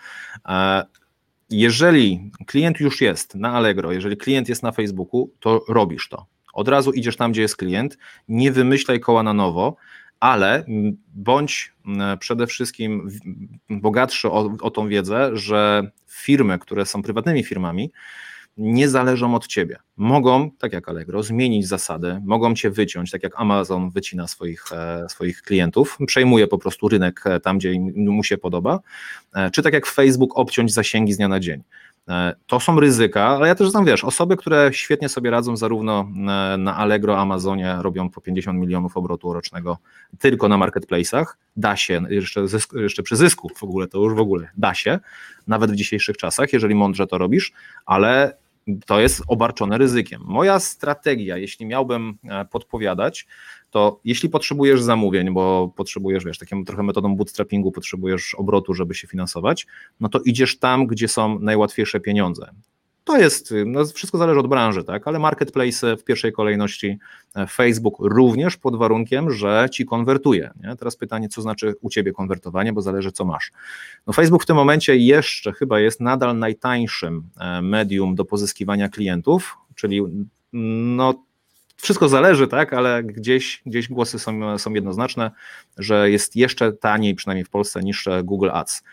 Jeżeli 1.51 2.31
klient 2.45 2.79
już 2.79 3.01
jest 3.01 3.35
na 3.35 3.53
Allegro, 3.53 3.91
jeżeli 3.91 4.17
klient 4.17 4.49
jest 4.49 4.63
na 4.63 4.71
Facebooku, 4.71 5.33
to 5.39 5.65
robisz 5.69 6.09
to. 6.09 6.25
Od 6.53 6.67
razu 6.67 6.91
idziesz 6.91 7.17
tam, 7.17 7.31
gdzie 7.31 7.41
jest 7.41 7.57
klient, 7.57 7.97
nie 8.27 8.51
wymyślaj 8.51 8.99
koła 8.99 9.23
na 9.23 9.33
nowo, 9.33 9.75
ale 10.19 10.65
bądź 11.13 11.73
przede 12.19 12.47
wszystkim 12.47 13.09
bogatszy 13.69 14.31
o, 14.31 14.57
o 14.61 14.71
tą 14.71 14.87
wiedzę, 14.87 15.29
że 15.33 15.91
firmy, 16.07 16.59
które 16.59 16.85
są 16.85 17.01
prywatnymi 17.01 17.43
firmami, 17.43 17.91
nie 18.61 18.89
zależą 18.89 19.35
od 19.35 19.47
ciebie. 19.47 19.77
Mogą, 19.97 20.51
tak 20.51 20.73
jak 20.73 20.89
Allegro, 20.89 21.23
zmienić 21.23 21.67
zasady, 21.67 22.21
mogą 22.25 22.55
cię 22.55 22.69
wyciąć, 22.69 23.11
tak 23.11 23.23
jak 23.23 23.39
Amazon 23.39 23.89
wycina 23.89 24.27
swoich, 24.27 24.63
e, 24.71 25.09
swoich 25.09 25.41
klientów, 25.41 25.97
przejmuje 26.07 26.47
po 26.47 26.57
prostu 26.57 26.89
rynek 26.89 27.21
e, 27.25 27.39
tam, 27.39 27.57
gdzie 27.57 27.73
mu 27.95 28.23
się 28.23 28.37
podoba, 28.37 28.79
e, 29.35 29.51
czy 29.51 29.63
tak 29.63 29.73
jak 29.73 29.85
Facebook 29.85 30.37
obciąć 30.37 30.73
zasięgi 30.73 31.13
z 31.13 31.17
dnia 31.17 31.27
na 31.27 31.39
dzień. 31.39 31.63
To 32.47 32.59
są 32.59 32.79
ryzyka, 32.79 33.27
ale 33.27 33.47
ja 33.47 33.55
też 33.55 33.69
znam, 33.69 33.85
wiesz, 33.85 34.03
osoby, 34.03 34.37
które 34.37 34.69
świetnie 34.73 35.09
sobie 35.09 35.31
radzą 35.31 35.57
zarówno 35.57 36.07
na 36.57 36.77
Allegro, 36.77 37.19
Amazonie, 37.19 37.75
robią 37.79 38.09
po 38.09 38.21
50 38.21 38.59
milionów 38.59 38.97
obrotu 38.97 39.33
rocznego 39.33 39.77
tylko 40.19 40.47
na 40.47 40.57
marketplace'ach, 40.57 41.25
da 41.55 41.75
się, 41.75 42.03
jeszcze, 42.09 42.47
zysk, 42.47 42.73
jeszcze 42.73 43.03
przy 43.03 43.15
zysku 43.15 43.49
w 43.55 43.63
ogóle, 43.63 43.87
to 43.87 43.97
już 43.97 44.13
w 44.13 44.19
ogóle 44.19 44.49
da 44.57 44.73
się, 44.73 44.99
nawet 45.47 45.71
w 45.71 45.75
dzisiejszych 45.75 46.17
czasach, 46.17 46.53
jeżeli 46.53 46.75
mądrze 46.75 47.07
to 47.07 47.17
robisz, 47.17 47.53
ale 47.85 48.37
to 48.85 48.99
jest 48.99 49.23
obarczone 49.27 49.77
ryzykiem. 49.77 50.21
Moja 50.25 50.59
strategia, 50.59 51.37
jeśli 51.37 51.65
miałbym 51.65 52.17
e, 52.23 52.45
podpowiadać, 52.45 53.27
to 53.71 53.99
jeśli 54.05 54.29
potrzebujesz 54.29 54.81
zamówień, 54.81 55.33
bo 55.33 55.73
potrzebujesz, 55.75 56.25
wiesz, 56.25 56.37
taką 56.37 56.65
trochę 56.65 56.83
metodą 56.83 57.15
bootstrappingu, 57.15 57.71
potrzebujesz 57.71 58.35
obrotu, 58.35 58.73
żeby 58.73 58.95
się 58.95 59.07
finansować, 59.07 59.67
no 59.99 60.09
to 60.09 60.19
idziesz 60.25 60.59
tam, 60.59 60.87
gdzie 60.87 61.07
są 61.07 61.39
najłatwiejsze 61.39 61.99
pieniądze. 61.99 62.51
To 63.03 63.17
jest, 63.17 63.53
no 63.65 63.85
wszystko 63.85 64.17
zależy 64.17 64.39
od 64.39 64.47
branży, 64.47 64.83
tak, 64.83 65.07
ale 65.07 65.19
marketplace 65.19 65.97
w 65.97 66.03
pierwszej 66.03 66.31
kolejności, 66.31 66.97
e, 67.35 67.47
Facebook 67.47 67.95
również 67.99 68.57
pod 68.57 68.75
warunkiem, 68.75 69.31
że 69.31 69.67
ci 69.71 69.85
konwertuje. 69.85 70.51
Nie? 70.63 70.75
Teraz 70.75 70.95
pytanie, 70.95 71.29
co 71.29 71.41
znaczy 71.41 71.75
u 71.81 71.89
ciebie 71.89 72.11
konwertowanie, 72.11 72.73
bo 72.73 72.81
zależy 72.81 73.11
co 73.11 73.25
masz. 73.25 73.51
No 74.07 74.13
Facebook 74.13 74.43
w 74.43 74.45
tym 74.45 74.55
momencie 74.55 74.97
jeszcze 74.97 75.53
chyba 75.53 75.79
jest 75.79 76.01
nadal 76.01 76.37
najtańszym 76.37 77.23
e, 77.39 77.61
medium 77.61 78.15
do 78.15 78.25
pozyskiwania 78.25 78.89
klientów, 78.89 79.57
czyli 79.75 80.01
no 80.53 81.13
wszystko 81.77 82.09
zależy, 82.09 82.47
tak, 82.47 82.73
ale 82.73 83.03
gdzieś, 83.03 83.61
gdzieś 83.65 83.87
głosy 83.87 84.19
są, 84.19 84.57
są 84.57 84.73
jednoznaczne, 84.73 85.31
że 85.77 86.11
jest 86.11 86.35
jeszcze 86.35 86.73
taniej, 86.73 87.15
przynajmniej 87.15 87.45
w 87.45 87.49
Polsce, 87.49 87.83
niż 87.83 88.09
Google 88.23 88.49
Ads. 88.53 88.83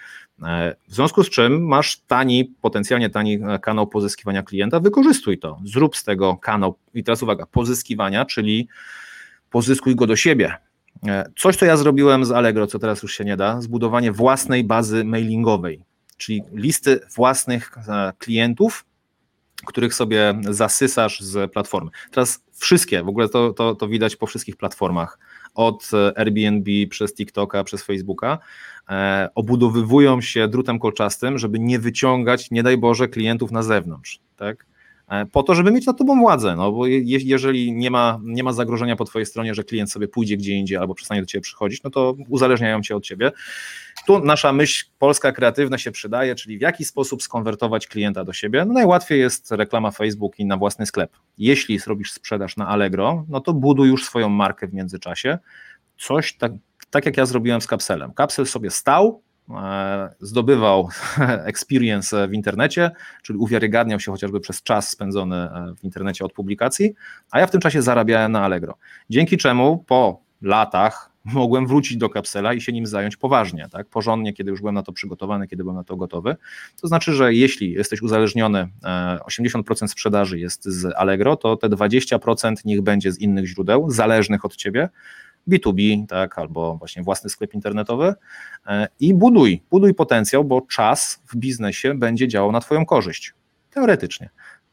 E, 0.42 0.76
w 0.88 0.94
związku 0.94 1.24
z 1.24 1.30
czym 1.30 1.66
masz 1.66 2.00
tani, 2.00 2.44
potencjalnie 2.44 3.10
tani 3.10 3.34
e, 3.34 3.58
kanał 3.58 3.86
pozyskiwania 3.86 4.42
klienta, 4.42 4.80
wykorzystuj 4.80 5.38
to. 5.38 5.58
Zrób 5.64 5.96
z 5.96 6.04
tego 6.04 6.36
kanał, 6.36 6.78
i 6.94 7.04
teraz 7.04 7.22
uwaga, 7.22 7.46
pozyskiwania, 7.46 8.24
czyli 8.24 8.68
pozyskuj 9.50 9.96
go 9.96 10.06
do 10.06 10.16
siebie. 10.16 10.56
Coś, 11.36 11.56
co 11.56 11.66
ja 11.66 11.76
zrobiłem 11.76 12.24
z 12.24 12.30
Allegro, 12.30 12.66
co 12.66 12.78
teraz 12.78 13.02
już 13.02 13.14
się 13.14 13.24
nie 13.24 13.36
da, 13.36 13.60
zbudowanie 13.60 14.12
własnej 14.12 14.64
bazy 14.64 15.04
mailingowej, 15.04 15.84
czyli 16.16 16.42
listy 16.52 17.00
własnych 17.16 17.72
klientów, 18.18 18.84
których 19.66 19.94
sobie 19.94 20.34
zasysasz 20.50 21.20
z 21.20 21.52
platformy. 21.52 21.90
Teraz 22.10 22.44
wszystkie, 22.52 23.02
w 23.02 23.08
ogóle 23.08 23.28
to, 23.28 23.52
to, 23.52 23.74
to 23.74 23.88
widać 23.88 24.16
po 24.16 24.26
wszystkich 24.26 24.56
platformach, 24.56 25.18
od 25.58 25.90
Airbnb 26.16 26.70
przez 26.90 27.14
TikToka, 27.14 27.64
przez 27.64 27.82
Facebooka, 27.82 28.38
e, 28.88 29.28
obudowywują 29.34 30.20
się 30.20 30.48
drutem 30.48 30.78
kolczastym, 30.78 31.38
żeby 31.38 31.58
nie 31.58 31.78
wyciągać, 31.78 32.50
nie 32.50 32.62
daj 32.62 32.78
Boże, 32.78 33.08
klientów 33.08 33.52
na 33.52 33.62
zewnątrz. 33.62 34.20
Tak? 34.36 34.66
E, 35.08 35.26
po 35.26 35.42
to, 35.42 35.54
żeby 35.54 35.70
mieć 35.70 35.86
nad 35.86 35.98
tobą 35.98 36.20
władzę, 36.20 36.56
no 36.56 36.72
bo 36.72 36.86
je, 36.86 37.00
jeżeli 37.02 37.72
nie 37.72 37.90
ma, 37.90 38.20
nie 38.22 38.44
ma 38.44 38.52
zagrożenia 38.52 38.96
po 38.96 39.04
twojej 39.04 39.26
stronie, 39.26 39.54
że 39.54 39.64
klient 39.64 39.92
sobie 39.92 40.08
pójdzie 40.08 40.36
gdzie 40.36 40.52
indziej 40.52 40.78
albo 40.78 40.94
przestanie 40.94 41.20
do 41.20 41.26
ciebie 41.26 41.42
przychodzić, 41.42 41.82
no 41.82 41.90
to 41.90 42.16
uzależniają 42.28 42.82
cię 42.82 42.96
od 42.96 43.04
ciebie. 43.04 43.32
Tu 44.06 44.24
nasza 44.24 44.52
myśl 44.52 44.86
polska 44.98 45.32
kreatywna 45.32 45.78
się 45.78 45.90
przydaje, 45.90 46.34
czyli 46.34 46.58
w 46.58 46.60
jaki 46.60 46.84
sposób 46.84 47.22
skonwertować 47.22 47.86
klienta 47.86 48.24
do 48.24 48.32
siebie. 48.32 48.64
No 48.64 48.72
najłatwiej 48.72 49.20
jest 49.20 49.52
reklama 49.52 49.90
Facebook 49.90 50.38
i 50.38 50.46
na 50.46 50.56
własny 50.56 50.86
sklep. 50.86 51.16
Jeśli 51.38 51.78
zrobisz 51.78 52.12
sprzedaż 52.12 52.56
na 52.56 52.68
Allegro, 52.68 53.24
no 53.28 53.40
to 53.40 53.52
buduj 53.52 53.88
już 53.88 54.04
swoją 54.04 54.28
markę 54.28 54.68
w 54.68 54.74
międzyczasie. 54.74 55.38
Coś 55.98 56.36
tak, 56.36 56.52
tak 56.90 57.06
jak 57.06 57.16
ja 57.16 57.26
zrobiłem 57.26 57.60
z 57.60 57.66
kapselem. 57.66 58.12
Kapsel 58.14 58.46
sobie 58.46 58.70
stał, 58.70 59.22
E, 59.50 60.14
zdobywał 60.20 60.88
experience 61.50 62.28
w 62.28 62.32
internecie, 62.32 62.90
czyli 63.22 63.38
uwiarygadniał 63.38 64.00
się 64.00 64.12
chociażby 64.12 64.40
przez 64.40 64.62
czas 64.62 64.88
spędzony 64.88 65.36
e, 65.36 65.74
w 65.80 65.84
internecie 65.84 66.24
od 66.24 66.32
publikacji, 66.32 66.94
a 67.30 67.40
ja 67.40 67.46
w 67.46 67.50
tym 67.50 67.60
czasie 67.60 67.82
zarabiałem 67.82 68.32
na 68.32 68.44
Allegro. 68.44 68.74
Dzięki 69.10 69.36
czemu 69.36 69.84
po 69.86 70.20
latach 70.42 71.10
mogłem 71.24 71.66
wrócić 71.66 71.96
do 71.96 72.08
kapsela 72.08 72.54
i 72.54 72.60
się 72.60 72.72
nim 72.72 72.86
zająć 72.86 73.16
poważnie, 73.16 73.66
tak? 73.70 73.88
porządnie, 73.88 74.32
kiedy 74.32 74.50
już 74.50 74.60
byłem 74.60 74.74
na 74.74 74.82
to 74.82 74.92
przygotowany, 74.92 75.48
kiedy 75.48 75.62
byłem 75.62 75.76
na 75.76 75.84
to 75.84 75.96
gotowy. 75.96 76.36
To 76.80 76.88
znaczy, 76.88 77.12
że 77.12 77.34
jeśli 77.34 77.72
jesteś 77.72 78.02
uzależniony, 78.02 78.68
80% 78.84 79.84
e, 79.84 79.88
sprzedaży 79.88 80.38
jest 80.38 80.64
z 80.64 80.94
Allegro, 80.96 81.36
to 81.36 81.56
te 81.56 81.68
20% 81.68 82.54
niech 82.64 82.80
będzie 82.80 83.12
z 83.12 83.18
innych 83.18 83.46
źródeł, 83.46 83.90
zależnych 83.90 84.44
od 84.44 84.56
ciebie, 84.56 84.88
B2B, 85.48 86.06
tak, 86.06 86.38
albo 86.38 86.76
właśnie 86.76 87.02
własny 87.02 87.30
sklep 87.30 87.54
internetowy 87.54 88.14
e, 88.66 88.88
i 89.00 89.14
buduj, 89.14 89.62
buduj 89.70 89.94
potencjał, 89.94 90.44
bo 90.44 90.60
czas 90.60 91.22
w 91.26 91.36
biznesie 91.36 91.94
będzie 91.94 92.28
działał 92.28 92.52
na 92.52 92.60
Twoją 92.60 92.86
korzyść. 92.86 93.34
Teoretycznie. 93.70 94.30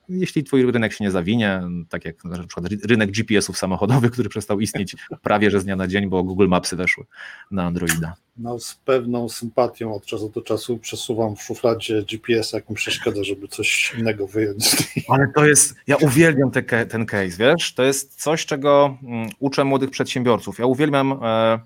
Jeśli 0.10 0.44
twój 0.44 0.72
rynek 0.72 0.94
się 0.94 1.03
nie 1.03 1.11
zawinie, 1.11 1.61
tak 1.90 2.06
jak 2.06 2.23
na 2.23 2.48
przykład 2.48 2.68
rynek 2.84 3.11
GPS-ów 3.11 3.57
samochodowych, 3.57 4.11
który 4.11 4.30
przestał 4.30 4.60
istnieć 4.60 4.95
prawie 5.22 5.52
że 5.52 5.61
z 5.61 5.64
dnia 5.64 5.76
na 5.76 5.88
dzień, 5.88 6.10
bo 6.10 6.23
Google 6.23 6.48
Mapsy 6.48 6.76
weszły 6.76 7.06
na 7.52 7.64
Androida. 7.64 8.15
No, 8.38 8.60
z 8.60 8.76
pewną 8.76 9.30
sympatią 9.30 9.94
od 9.94 10.06
czasu 10.06 10.30
do 10.30 10.41
czasu 10.41 10.77
przesuwam 10.77 11.36
w 11.36 11.41
szufladzie 11.41 12.03
GPS, 12.03 12.53
jak 12.53 12.69
mi 12.69 12.76
przeszkadza, 12.76 13.23
żeby 13.23 13.48
coś 13.48 13.95
innego 13.98 14.27
wyjąć. 14.27 14.76
Ale 15.10 15.27
to 15.36 15.45
jest, 15.45 15.76
ja 15.88 15.95
uwielbiam 15.95 16.52
te, 16.52 16.86
ten 16.86 17.06
case, 17.06 17.38
wiesz, 17.38 17.73
to 17.73 17.84
jest 17.84 18.22
coś, 18.22 18.45
czego 18.45 18.98
mm, 19.03 19.30
uczę 19.40 19.64
młodych 19.64 19.90
przedsiębiorców. 19.90 20.60
Ja 20.60 20.65
uwielbiam 20.65 21.19
e, 21.23 21.60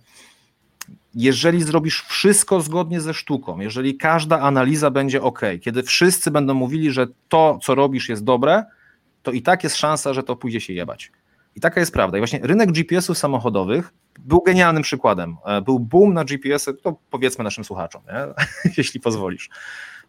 jeżeli 1.23 1.63
zrobisz 1.63 2.01
wszystko 2.01 2.61
zgodnie 2.61 3.01
ze 3.01 3.13
sztuką, 3.13 3.59
jeżeli 3.59 3.97
każda 3.97 4.39
analiza 4.39 4.91
będzie 4.91 5.21
ok, 5.21 5.41
kiedy 5.61 5.83
wszyscy 5.83 6.31
będą 6.31 6.53
mówili, 6.53 6.91
że 6.91 7.07
to, 7.29 7.59
co 7.63 7.75
robisz, 7.75 8.09
jest 8.09 8.23
dobre, 8.23 8.63
to 9.23 9.31
i 9.31 9.41
tak 9.41 9.63
jest 9.63 9.75
szansa, 9.75 10.13
że 10.13 10.23
to 10.23 10.35
pójdzie 10.35 10.61
się 10.61 10.73
jebać. 10.73 11.11
I 11.55 11.59
taka 11.59 11.79
jest 11.79 11.93
prawda. 11.93 12.17
I 12.17 12.21
właśnie 12.21 12.39
rynek 12.43 12.71
GPS-ów 12.71 13.17
samochodowych 13.17 13.93
był 14.19 14.41
genialnym 14.41 14.83
przykładem. 14.83 15.37
E, 15.45 15.61
był 15.61 15.79
boom 15.79 16.13
na 16.13 16.23
GPS-y, 16.23 16.73
to 16.73 16.95
powiedzmy 17.09 17.43
naszym 17.43 17.63
słuchaczom, 17.63 18.01
jeśli 18.77 18.99
pozwolisz. 18.99 19.49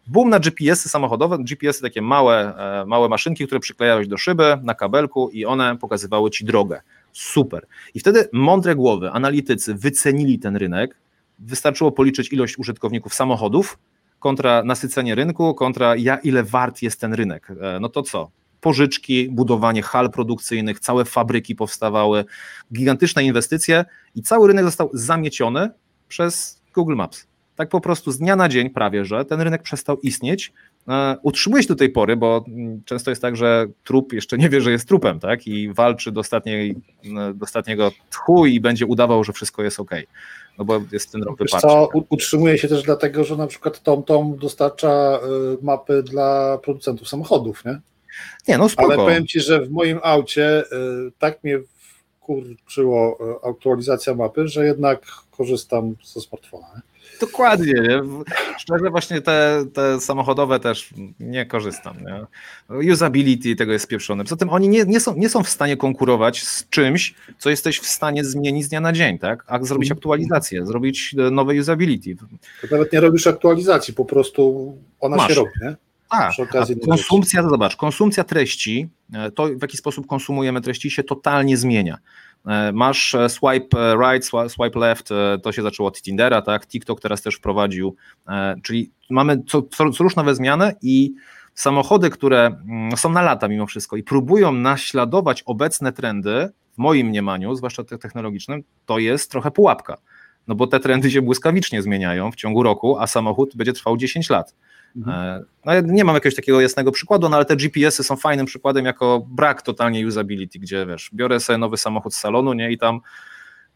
Boom 0.07 0.29
na 0.29 0.39
GPS-y 0.39 0.89
samochodowe, 0.89 1.37
GPS-y 1.39 1.81
takie 1.81 2.01
małe, 2.01 2.55
e, 2.81 2.85
małe 2.85 3.09
maszynki, 3.09 3.45
które 3.45 3.59
przyklejałeś 3.59 4.07
do 4.07 4.17
szyby 4.17 4.57
na 4.63 4.75
kabelku 4.75 5.29
i 5.29 5.45
one 5.45 5.77
pokazywały 5.77 6.31
ci 6.31 6.45
drogę. 6.45 6.81
Super. 7.13 7.67
I 7.93 7.99
wtedy 7.99 8.29
mądre 8.31 8.75
głowy, 8.75 9.11
analitycy 9.11 9.75
wycenili 9.75 10.39
ten 10.39 10.55
rynek. 10.55 11.00
Wystarczyło 11.41 11.91
policzyć 11.91 12.33
ilość 12.33 12.57
użytkowników 12.57 13.13
samochodów 13.13 13.77
kontra 14.19 14.63
nasycenie 14.63 15.15
rynku, 15.15 15.53
kontra 15.53 15.95
ja, 15.95 16.17
ile 16.17 16.43
wart 16.43 16.81
jest 16.81 17.01
ten 17.01 17.13
rynek. 17.13 17.47
E, 17.61 17.79
no 17.79 17.89
to 17.89 18.03
co? 18.03 18.31
Pożyczki, 18.61 19.29
budowanie 19.29 19.81
hal 19.81 20.11
produkcyjnych, 20.11 20.79
całe 20.79 21.05
fabryki 21.05 21.55
powstawały, 21.55 22.25
gigantyczne 22.73 23.23
inwestycje 23.23 23.85
i 24.15 24.21
cały 24.21 24.47
rynek 24.47 24.65
został 24.65 24.89
zamieciony 24.93 25.69
przez 26.07 26.61
Google 26.73 26.95
Maps. 26.95 27.27
Tak 27.55 27.69
po 27.69 27.81
prostu 27.81 28.11
z 28.11 28.17
dnia 28.17 28.35
na 28.35 28.49
dzień 28.49 28.69
prawie, 28.69 29.05
że 29.05 29.25
ten 29.25 29.41
rynek 29.41 29.63
przestał 29.63 29.99
istnieć, 29.99 30.53
E, 30.87 31.17
utrzymuje 31.21 31.63
się 31.63 31.69
do 31.69 31.75
tej 31.75 31.89
pory, 31.89 32.17
bo 32.17 32.45
mm, 32.47 32.81
często 32.85 33.11
jest 33.11 33.21
tak, 33.21 33.35
że 33.35 33.67
trup 33.83 34.13
jeszcze 34.13 34.37
nie 34.37 34.49
wie, 34.49 34.61
że 34.61 34.71
jest 34.71 34.87
trupem, 34.87 35.19
tak? 35.19 35.47
I 35.47 35.73
walczy 35.73 36.11
do, 36.11 36.19
ostatniej, 36.21 36.75
do 37.33 37.43
ostatniego 37.43 37.91
tchu 38.09 38.45
i 38.45 38.59
będzie 38.59 38.85
udawał, 38.85 39.23
że 39.23 39.33
wszystko 39.33 39.63
jest 39.63 39.79
ok. 39.79 39.91
No 40.57 40.65
bo 40.65 40.81
jest 40.91 41.11
ten 41.11 41.23
rok 41.23 41.39
wypadczy. 41.39 41.67
Co 41.67 41.89
utrzymuje 42.09 42.57
się 42.57 42.67
też 42.67 42.83
dlatego, 42.83 43.23
że 43.23 43.37
na 43.37 43.47
przykład 43.47 43.83
TomTom 43.83 44.37
dostarcza 44.37 45.19
y, 45.53 45.63
mapy 45.65 46.03
dla 46.03 46.57
producentów 46.57 47.07
samochodów, 47.07 47.65
nie? 47.65 47.79
Nie, 48.47 48.57
no 48.57 48.69
spoko. 48.69 48.93
Ale 48.93 48.95
powiem 48.95 49.27
Ci, 49.27 49.39
że 49.39 49.61
w 49.61 49.71
moim 49.71 49.99
aucie 50.03 50.63
y, 50.63 50.65
tak 51.19 51.43
mnie 51.43 51.59
kurczyło 52.19 53.17
y, 53.45 53.49
aktualizacja 53.49 54.15
mapy, 54.15 54.47
że 54.47 54.65
jednak 54.65 55.05
korzystam 55.31 55.95
ze 56.03 56.21
smartfona. 56.21 56.67
Nie? 56.75 56.90
Dokładnie. 57.21 57.73
Nie? 57.73 58.01
Szczerze 58.59 58.89
właśnie 58.89 59.21
te, 59.21 59.65
te 59.73 59.99
samochodowe 59.99 60.59
też 60.59 60.89
nie 61.19 61.45
korzystam. 61.45 61.97
Nie? 62.05 62.91
Usability 62.93 63.55
tego 63.55 63.71
jest 63.71 63.85
spieprzone. 63.85 64.23
Poza 64.23 64.35
tym 64.35 64.49
oni 64.49 64.69
nie, 64.69 64.85
nie, 64.85 64.99
są, 64.99 65.15
nie 65.15 65.29
są 65.29 65.43
w 65.43 65.49
stanie 65.49 65.77
konkurować 65.77 66.43
z 66.43 66.69
czymś, 66.69 67.15
co 67.37 67.49
jesteś 67.49 67.79
w 67.79 67.87
stanie 67.87 68.25
zmienić 68.25 68.65
z 68.65 68.69
dnia 68.69 68.81
na 68.81 68.93
dzień, 68.93 69.19
tak? 69.19 69.43
A 69.47 69.63
zrobić 69.63 69.91
mhm. 69.91 69.97
aktualizację, 69.97 70.65
zrobić 70.65 71.15
nowe 71.31 71.53
usability. 71.53 72.15
To 72.15 72.25
nawet 72.71 72.93
nie 72.93 72.99
robisz 72.99 73.27
aktualizacji, 73.27 73.93
po 73.93 74.05
prostu 74.05 74.75
ona 74.99 75.17
Masz. 75.17 75.27
się 75.27 75.33
robi, 75.33 75.51
nie? 75.61 75.75
Tak, 76.11 76.33
konsumpcja, 76.85 77.43
to 77.43 77.49
zobacz, 77.49 77.75
konsumpcja 77.75 78.23
treści, 78.23 78.89
e, 79.13 79.31
to 79.31 79.45
w 79.45 79.61
jaki 79.61 79.77
sposób 79.77 80.07
konsumujemy 80.07 80.61
treści 80.61 80.91
się 80.91 81.03
totalnie 81.03 81.57
zmienia. 81.57 81.97
E, 82.47 82.71
masz 82.71 83.15
e, 83.15 83.29
swipe 83.29 83.77
e, 83.77 83.95
right, 83.95 84.31
swipe 84.47 84.79
left, 84.79 85.09
to 85.43 85.51
się 85.51 85.61
zaczęło 85.61 85.89
od 85.89 86.01
Tindera, 86.01 86.41
tak? 86.41 86.67
TikTok 86.67 87.01
teraz 87.01 87.21
też 87.21 87.35
wprowadził, 87.35 87.95
czyli 88.63 88.91
mamy 89.09 89.43
co, 89.47 89.61
co, 89.61 89.89
co 89.89 90.03
rusz 90.03 90.15
nowe 90.15 90.35
zmiany 90.35 90.73
i 90.81 91.13
samochody, 91.53 92.09
które 92.09 92.45
mm, 92.45 92.97
są 92.97 93.09
na 93.09 93.21
lata 93.21 93.47
mimo 93.47 93.67
wszystko 93.67 93.97
i 93.97 94.03
próbują 94.03 94.51
naśladować 94.51 95.43
obecne 95.43 95.91
trendy, 95.91 96.49
w 96.73 96.77
moim 96.77 97.07
mniemaniu, 97.07 97.55
zwłaszcza 97.55 97.83
te 97.83 97.97
technologicznym, 97.97 98.63
to 98.85 98.99
jest 98.99 99.31
trochę 99.31 99.51
pułapka. 99.51 99.97
No 100.47 100.55
bo 100.55 100.67
te 100.67 100.79
trendy 100.79 101.11
się 101.11 101.21
błyskawicznie 101.21 101.81
zmieniają 101.81 102.31
w 102.31 102.35
ciągu 102.35 102.63
roku, 102.63 102.97
a 102.99 103.07
samochód 103.07 103.55
będzie 103.55 103.73
trwał 103.73 103.97
10 103.97 104.29
lat. 104.29 104.55
Mhm. 104.95 105.41
E, 105.41 105.43
no, 105.65 105.73
ja 105.73 105.81
nie 105.81 106.03
mam 106.03 106.15
jakiegoś 106.15 106.35
takiego 106.35 106.61
jasnego 106.61 106.91
przykładu, 106.91 107.29
no 107.29 107.35
ale 107.35 107.45
te 107.45 107.55
GPS-y 107.55 108.03
są 108.03 108.15
fajnym 108.15 108.45
przykładem 108.45 108.85
jako 108.85 109.27
brak 109.29 109.61
totalnie 109.61 110.07
usability, 110.07 110.59
gdzie 110.59 110.85
wiesz, 110.85 111.09
biorę 111.13 111.39
sobie 111.39 111.57
nowy 111.57 111.77
samochód 111.77 112.13
z 112.13 112.17
salonu, 112.17 112.53
nie 112.53 112.71
i 112.71 112.77
tam 112.77 113.01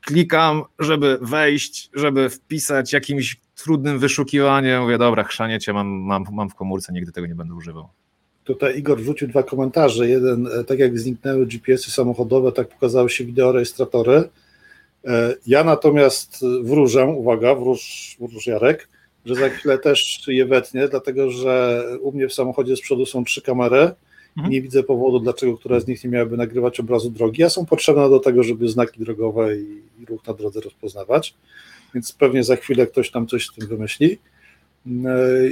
klikam, 0.02 0.64
żeby 0.80 1.18
wejść, 1.22 1.90
żeby 1.94 2.30
wpisać 2.30 2.94
jakimś 2.94 3.38
trudnym 3.56 4.00
wyszukiwaniem, 4.00 4.82
mówię, 4.82 4.98
dobra, 4.98 5.24
chrzanie 5.24 5.60
cię 5.60 5.74
mam, 5.74 5.88
mam, 5.88 6.26
mam 6.32 6.50
w 6.50 6.56
komórce, 6.56 6.94
nigdy 6.94 7.12
tego 7.12 7.28
nie 7.28 7.36
będę 7.36 7.54
używał. 7.54 7.90
Tutaj 8.44 8.78
Igor 8.78 9.00
wrzucił 9.00 9.28
dwa 9.28 9.44
komentarze. 9.44 10.10
Jeden, 10.10 10.48
e, 10.48 10.64
tak 10.64 10.80
jak 10.80 11.00
zniknęły 11.00 11.46
GPS-y 11.46 11.92
samochodowe, 11.92 12.52
tak 12.52 12.68
pokazały 12.68 13.10
się 13.10 13.26
wideorejestratory. 13.26 14.30
E, 15.06 15.34
ja 15.48 15.64
natomiast 15.64 16.46
wróżę, 16.64 17.06
uwaga, 17.06 17.56
wróż, 17.56 18.16
wróż 18.20 18.48
Jarek, 18.48 18.90
że 19.26 19.36
za 19.36 19.50
chwilę 19.50 19.78
też 19.78 20.24
je 20.28 20.46
wetnie, 20.46 20.88
dlatego 20.88 21.32
że 21.32 21.84
u 22.02 22.12
mnie 22.12 22.28
w 22.28 22.34
samochodzie 22.34 22.76
z 22.76 22.82
przodu 22.82 23.06
są 23.06 23.24
trzy 23.24 23.42
kamery. 23.42 23.92
Mhm. 24.38 24.54
Nie 24.54 24.62
widzę 24.62 24.84
powodu, 24.84 25.20
dlaczego 25.20 25.58
która 25.58 25.80
z 25.80 25.88
nich 25.88 26.04
nie 26.04 26.10
miałaby 26.10 26.38
nagrywać 26.38 26.80
obrazu 26.80 27.10
drogi, 27.10 27.44
a 27.44 27.50
są 27.50 27.66
potrzebne 27.66 28.10
do 28.10 28.20
tego, 28.20 28.44
żeby 28.44 28.70
znaki 28.70 29.00
drogowe 29.00 29.58
i, 29.58 29.82
i 30.00 30.06
ruch 30.06 30.28
na 30.28 30.34
drodze 30.34 30.62
rozpoznawać. 30.62 31.36
Więc 31.94 32.12
pewnie 32.12 32.44
za 32.44 32.56
chwilę 32.56 32.88
ktoś 32.88 33.12
tam 33.12 33.28
coś 33.28 33.48
z 33.48 33.54
tym 33.54 33.68
wymyśli. 33.68 34.18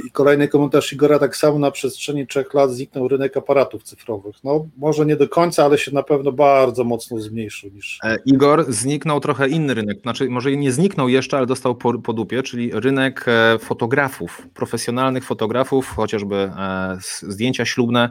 I 0.06 0.12
kolejny 0.12 0.48
komentarz 0.48 0.94
Igora, 0.94 1.20
tak 1.20 1.38
samo 1.38 1.60
na 1.60 1.72
przestrzeni 1.72 2.28
trzech 2.28 2.54
lat 2.54 2.72
zniknął 2.72 3.08
rynek 3.08 3.38
aparatów 3.38 3.84
cyfrowych. 3.84 4.36
No 4.44 4.66
może 4.78 5.06
nie 5.06 5.16
do 5.16 5.30
końca, 5.30 5.66
ale 5.66 5.78
się 5.78 5.92
na 5.92 6.04
pewno 6.04 6.32
bardzo 6.32 6.84
mocno 6.84 7.20
zmniejszył 7.20 7.70
niż... 7.70 8.00
E, 8.04 8.18
Igor, 8.26 8.66
zniknął 8.74 9.20
trochę 9.20 9.50
inny 9.50 9.74
rynek, 9.74 10.02
znaczy 10.02 10.30
może 10.30 10.52
nie 10.52 10.72
zniknął 10.72 11.10
jeszcze, 11.10 11.38
ale 11.38 11.46
dostał 11.46 11.76
po, 11.76 12.00
po 12.00 12.14
dupie, 12.14 12.44
czyli 12.44 12.72
rynek 12.74 13.26
e, 13.28 13.60
fotografów, 13.60 14.48
profesjonalnych 14.54 15.26
fotografów, 15.26 15.88
chociażby 15.88 16.36
e, 16.36 16.98
zdjęcia 17.22 17.66
ślubne, 17.66 18.10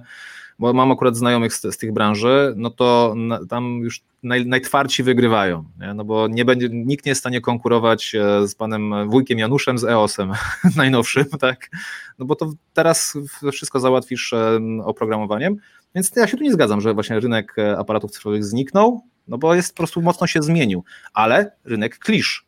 bo 0.62 0.72
mam 0.72 0.92
akurat 0.92 1.16
znajomych 1.16 1.54
z, 1.54 1.62
z 1.62 1.78
tych 1.78 1.92
branży, 1.92 2.54
no 2.56 2.70
to 2.70 3.14
na, 3.16 3.46
tam 3.46 3.80
już 3.80 4.00
naj, 4.22 4.46
najtwardsi 4.46 5.02
wygrywają, 5.02 5.64
nie? 5.80 5.94
no 5.94 6.04
bo 6.04 6.28
nie 6.28 6.44
będzie, 6.44 6.68
nikt 6.70 7.06
nie 7.06 7.10
jest 7.10 7.18
w 7.18 7.22
stanie 7.22 7.40
konkurować 7.40 8.14
e, 8.14 8.48
z 8.48 8.54
panem 8.54 9.10
wujkiem 9.10 9.38
Januszem, 9.38 9.78
z 9.78 9.84
EOS-em 9.84 10.32
najnowszym, 10.76 11.24
tak, 11.40 11.70
no 12.18 12.26
bo 12.26 12.36
to 12.36 12.52
teraz 12.74 13.18
wszystko 13.52 13.80
załatwisz 13.80 14.34
oprogramowaniem, 14.84 15.56
więc 15.94 16.12
ja 16.16 16.26
się 16.26 16.36
tu 16.36 16.44
nie 16.44 16.52
zgadzam, 16.52 16.80
że 16.80 16.94
właśnie 16.94 17.20
rynek 17.20 17.58
e, 17.58 17.78
aparatów 17.78 18.10
cyfrowych 18.10 18.44
zniknął, 18.44 19.02
no 19.28 19.38
bo 19.38 19.54
jest 19.54 19.72
po 19.72 19.76
prostu 19.76 20.02
mocno 20.02 20.26
się 20.26 20.42
zmienił, 20.42 20.84
ale 21.14 21.52
rynek 21.64 21.98
klisz, 21.98 22.46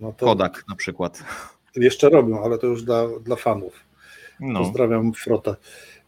no 0.00 0.12
Kodak 0.12 0.64
na 0.68 0.76
przykład. 0.76 1.24
Jeszcze 1.76 2.08
robią, 2.08 2.44
ale 2.44 2.58
to 2.58 2.66
już 2.66 2.82
dla, 2.82 3.06
dla 3.24 3.36
fanów. 3.36 3.72
No. 4.40 4.60
Pozdrawiam 4.60 5.12
Frotę. 5.12 5.56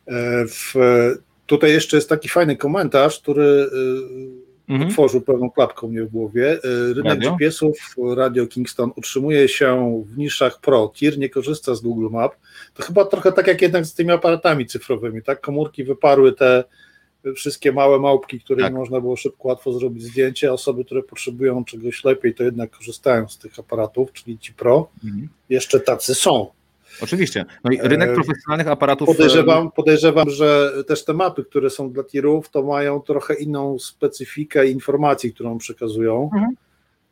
E, 0.06 0.46
w, 0.46 0.74
tutaj 1.46 1.72
jeszcze 1.72 1.96
jest 1.96 2.08
taki 2.08 2.28
fajny 2.28 2.56
komentarz, 2.56 3.20
który 3.20 3.70
e, 4.68 4.72
mhm. 4.72 4.90
otworzył 4.90 5.20
pewną 5.20 5.50
klapką 5.50 5.88
mnie 5.88 6.04
w 6.04 6.10
głowie. 6.10 6.52
E, 6.52 6.94
rynek 6.94 7.04
radio? 7.04 7.32
GPS-ów 7.32 7.78
Radio 8.16 8.46
Kingston 8.46 8.90
utrzymuje 8.96 9.48
się 9.48 10.02
w 10.06 10.18
niszach 10.18 10.60
Pro. 10.60 10.92
TIR 10.94 11.18
nie 11.18 11.28
korzysta 11.28 11.74
z 11.74 11.80
Google 11.80 12.08
Map. 12.10 12.36
To 12.74 12.82
chyba 12.82 13.04
trochę 13.04 13.32
tak 13.32 13.46
jak 13.46 13.62
jednak 13.62 13.86
z 13.86 13.94
tymi 13.94 14.10
aparatami 14.10 14.66
cyfrowymi, 14.66 15.22
tak? 15.22 15.40
Komórki 15.40 15.84
wyparły 15.84 16.32
te 16.32 16.64
wszystkie 17.34 17.72
małe 17.72 17.98
małpki, 17.98 18.40
które 18.40 18.62
tak. 18.62 18.74
można 18.74 19.00
było 19.00 19.16
szybko, 19.16 19.48
łatwo 19.48 19.72
zrobić 19.72 20.02
zdjęcie. 20.02 20.52
Osoby, 20.52 20.84
które 20.84 21.02
potrzebują 21.02 21.64
czegoś 21.64 22.04
lepiej, 22.04 22.34
to 22.34 22.44
jednak 22.44 22.70
korzystają 22.70 23.28
z 23.28 23.38
tych 23.38 23.58
aparatów, 23.58 24.12
czyli 24.12 24.38
ci 24.38 24.54
Pro. 24.54 24.88
Mhm. 25.04 25.28
Jeszcze 25.48 25.80
tacy 25.80 26.14
są. 26.14 26.46
Oczywiście. 27.00 27.44
No 27.64 27.70
i 27.70 27.78
rynek 27.82 28.10
e, 28.10 28.14
profesjonalnych 28.14 28.68
aparatów. 28.68 29.06
Podejrzewam, 29.06 29.70
podejrzewam, 29.70 30.30
że 30.30 30.72
też 30.86 31.04
te 31.04 31.14
mapy, 31.14 31.44
które 31.44 31.70
są 31.70 31.92
dla 31.92 32.04
tirów, 32.04 32.50
to 32.50 32.62
mają 32.62 33.00
trochę 33.00 33.34
inną 33.34 33.78
specyfikę 33.78 34.66
informacji, 34.66 35.34
którą 35.34 35.58
przekazują. 35.58 36.30
Mhm. 36.34 36.54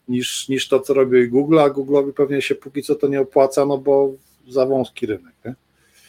Niż, 0.09 0.49
niż 0.49 0.69
to, 0.69 0.81
co 0.81 0.95
robi 0.95 1.29
Google, 1.29 1.59
a 1.59 1.71
Google'owi 1.71 2.13
pewnie 2.13 2.43
się 2.43 2.55
póki 2.55 2.83
co 2.83 2.95
to 2.95 3.09
nie 3.09 3.21
opłaca, 3.21 3.67
no 3.67 3.79
bo 3.79 4.13
za 4.49 4.67
wąski 4.67 5.07
rynek. 5.07 5.35
Nie? 5.45 5.55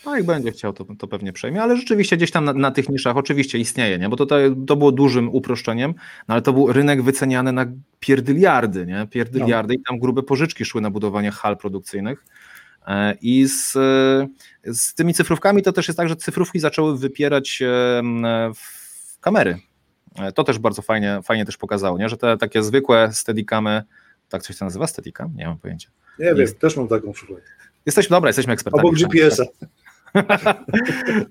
No 0.06 0.16
jak 0.16 0.26
będzie 0.26 0.52
chciał, 0.52 0.74
to, 0.74 0.86
to 0.98 1.08
pewnie 1.08 1.34
przejmie, 1.34 1.62
ale 1.62 1.78
rzeczywiście 1.78 2.18
gdzieś 2.18 2.32
tam 2.32 2.46
na, 2.46 2.54
na 2.54 2.72
tych 2.72 2.90
niszach 2.90 3.18
oczywiście 3.18 3.58
istnieje, 3.58 3.98
nie? 3.98 4.10
bo 4.10 4.16
to, 4.16 4.26
to, 4.26 4.36
to 4.68 4.76
było 4.76 4.92
dużym 4.92 5.30
uproszczeniem, 5.30 5.94
no 6.28 6.34
ale 6.34 6.42
to 6.42 6.54
był 6.54 6.74
rynek 6.74 7.04
wyceniany 7.04 7.52
na 7.52 7.66
pierdyliardy, 8.00 8.86
nie? 8.86 9.08
pierdyliardy 9.10 9.74
no. 9.74 9.80
i 9.80 9.84
tam 9.84 10.00
grube 10.00 10.24
pożyczki 10.24 10.66
szły 10.66 10.82
na 10.82 10.90
budowanie 10.90 11.32
hal 11.32 11.58
produkcyjnych. 11.58 12.26
E, 12.88 13.16
I 13.22 13.48
z, 13.48 13.72
z 14.66 14.96
tymi 14.96 15.14
cyfrówkami 15.14 15.64
to 15.64 15.72
też 15.74 15.88
jest 15.88 15.98
tak, 15.98 16.10
że 16.10 16.16
cyfrówki 16.16 16.60
zaczęły 16.60 16.98
wypierać 16.98 17.60
w 18.56 19.20
kamery. 19.20 19.60
E, 20.16 20.32
to 20.32 20.44
też 20.44 20.60
bardzo 20.60 20.82
fajnie, 20.82 21.20
fajnie 21.24 21.46
też 21.46 21.58
pokazało, 21.58 21.98
nie? 21.98 22.10
że 22.10 22.18
te 22.18 22.38
takie 22.38 22.64
zwykłe 22.64 23.10
steadicamy, 23.14 23.84
tak 24.30 24.44
coś 24.44 24.58
się 24.58 24.66
nazywa 24.66 24.88
steadicam? 24.88 25.36
Nie 25.36 25.48
mam 25.48 25.58
pojęcia. 25.58 25.90
Nie 26.20 26.26
wiem, 26.26 26.38
jest. 26.38 26.60
też 26.60 26.78
mam 26.78 26.88
taką 26.88 27.12
przykład. 27.12 27.40
Jesteśmy, 27.86 28.16
dobra, 28.16 28.30
jesteśmy 28.30 28.54
ekspertami. 28.54 28.88
Obok 28.88 29.00
GPS-a. 29.00 29.44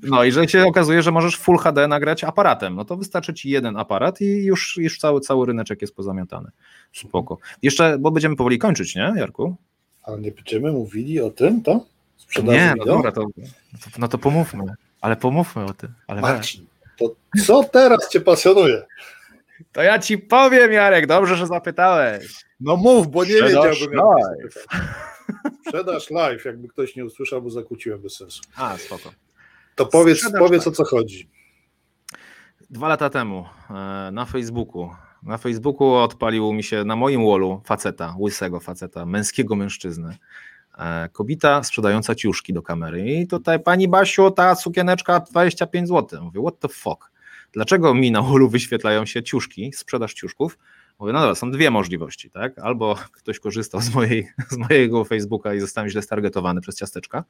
No 0.03 0.25
i 0.25 0.33
że 0.33 0.49
się 0.49 0.67
okazuje, 0.67 1.03
że 1.03 1.11
możesz 1.11 1.37
Full 1.37 1.59
HD 1.59 1.89
nagrać 1.89 2.25
aparatem, 2.25 2.75
no 2.75 2.85
to 2.85 2.97
wystarczy 2.97 3.35
ci 3.35 3.51
jeden 3.51 3.77
aparat 3.77 4.21
i 4.21 4.45
już, 4.45 4.77
już 4.77 4.99
cały, 4.99 5.21
cały 5.21 5.47
ryneczek 5.47 5.83
jest 5.83 5.95
pozamiatany. 5.95 6.51
Spoko. 6.93 7.39
Jeszcze, 7.63 7.99
bo 7.99 8.11
będziemy 8.11 8.37
powoli 8.37 8.59
kończyć, 8.59 8.97
nie, 8.97 9.13
Jarku? 9.17 9.57
Ale 10.03 10.21
nie 10.21 10.31
będziemy 10.31 10.73
mówili 10.73 11.21
o 11.21 11.31
tym, 11.31 11.63
to? 11.63 11.85
Sprzedaży 12.17 12.59
nie, 12.59 12.75
no 12.79 12.85
dobra, 12.85 13.13
to, 13.13 13.27
no 13.99 14.09
to 14.09 14.19
pomówmy, 14.19 14.65
ale 15.01 15.17
pomówmy 15.17 15.65
o 15.65 15.75
tym. 15.75 15.93
Ale 16.07 16.21
Marcin, 16.21 16.67
to 16.99 17.15
co 17.47 17.65
teraz 17.65 18.09
cię 18.09 18.21
pasjonuje? 18.21 18.83
To 19.73 19.83
ja 19.83 19.99
ci 19.99 20.19
powiem, 20.19 20.73
Jarek, 20.73 21.07
dobrze, 21.07 21.37
że 21.37 21.47
zapytałeś. 21.47 22.45
No 22.61 22.77
mów, 22.77 23.11
bo 23.11 23.25
nie 23.25 23.43
wiedziałbym. 23.43 23.73
Jak 23.73 24.65
Sprzedaż 25.67 26.11
live, 26.11 26.45
jakby 26.45 26.69
ktoś 26.69 26.97
nie 26.97 27.05
usłyszał, 27.05 27.43
bo 27.43 27.51
zakłóciłem 27.51 28.01
bez 28.01 28.17
sensu. 28.17 28.43
A, 28.57 28.77
spoko. 28.79 29.13
To 29.75 29.87
powiedz, 29.87 30.19
Sprzedaż 30.19 30.39
powiedz 30.39 30.67
o 30.67 30.71
co 30.71 30.85
chodzi. 30.85 31.29
Dwa 32.71 32.89
lata 32.89 33.11
temu 33.11 33.45
e, 33.71 34.11
na 34.13 34.27
Facebooku 34.27 34.91
na 35.23 35.39
Facebooku 35.39 35.95
odpalił 35.95 36.53
mi 36.53 36.63
się 36.63 36.85
na 36.85 36.97
moim 36.97 37.27
wallu 37.27 37.61
faceta, 37.65 38.15
łysego 38.19 38.61
faceta, 38.61 39.07
męskiego 39.07 39.57
mężczyzny. 39.57 40.17
E, 40.79 41.09
kobieta 41.13 41.63
sprzedająca 41.63 42.15
ciuszki 42.15 42.53
do 42.53 42.63
kamery. 42.63 43.11
I 43.11 43.27
tutaj 43.27 43.61
pani 43.61 43.89
Basiu, 43.89 44.31
ta 44.31 44.55
sukieneczka 44.55 45.21
25 45.21 45.89
zł. 45.89 46.25
Mówię, 46.25 46.41
what 46.41 46.59
the 46.59 46.69
fuck? 46.69 47.11
Dlaczego 47.53 47.95
mi 47.95 48.11
na 48.11 48.23
wallu 48.23 48.49
wyświetlają 48.49 49.07
się 49.07 49.23
ciuszki, 49.23 49.73
sprzedaż 49.73 50.15
ciuszków? 50.15 50.59
Mówię, 50.99 51.13
no 51.13 51.21
dobra, 51.21 51.35
są 51.35 51.51
dwie 51.51 51.71
możliwości, 51.71 52.31
tak? 52.31 52.59
Albo 52.59 52.97
ktoś 53.13 53.41
korzystał 53.41 53.81
z, 53.81 53.95
mojej, 53.95 54.29
z 54.51 54.57
mojego 54.57 55.05
Facebooka 55.05 55.55
i 55.55 55.61
zostałem 55.61 55.91
źle 55.91 56.03
stargetowany 56.03 56.61
przez 56.61 56.77
ciasteczka, 56.77 57.25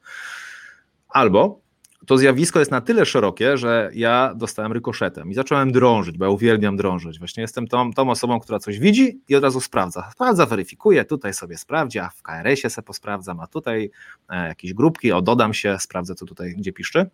albo 1.09 1.59
to 2.05 2.17
zjawisko 2.17 2.59
jest 2.59 2.71
na 2.71 2.81
tyle 2.81 3.05
szerokie, 3.05 3.57
że 3.57 3.91
ja 3.93 4.33
dostałem 4.35 4.71
rykoszetem 4.71 5.31
i 5.31 5.33
zacząłem 5.33 5.71
drążyć, 5.71 6.17
bo 6.17 6.25
ja 6.25 6.31
uwielbiam 6.31 6.77
drążyć. 6.77 7.19
Właśnie 7.19 7.41
jestem 7.41 7.67
tą, 7.67 7.93
tą 7.93 8.09
osobą, 8.09 8.39
która 8.39 8.59
coś 8.59 8.79
widzi 8.79 9.21
i 9.27 9.35
od 9.35 9.43
razu 9.43 9.61
sprawdza. 9.61 10.09
Sprawdza, 10.11 10.45
weryfikuje, 10.45 11.05
tutaj 11.05 11.33
sobie 11.33 11.57
sprawdzi, 11.57 11.99
a 11.99 12.09
w 12.09 12.21
KRS-ie 12.21 12.69
sobie 12.69 12.85
posprawdzam, 12.85 13.39
a 13.39 13.47
tutaj 13.47 13.91
e, 14.29 14.47
jakieś 14.47 14.73
grupki, 14.73 15.11
o 15.11 15.21
dodam 15.21 15.53
się, 15.53 15.77
sprawdzę, 15.79 16.15
co 16.15 16.25
tutaj 16.25 16.55
gdzie 16.55 16.73
piszczy. 16.73 17.09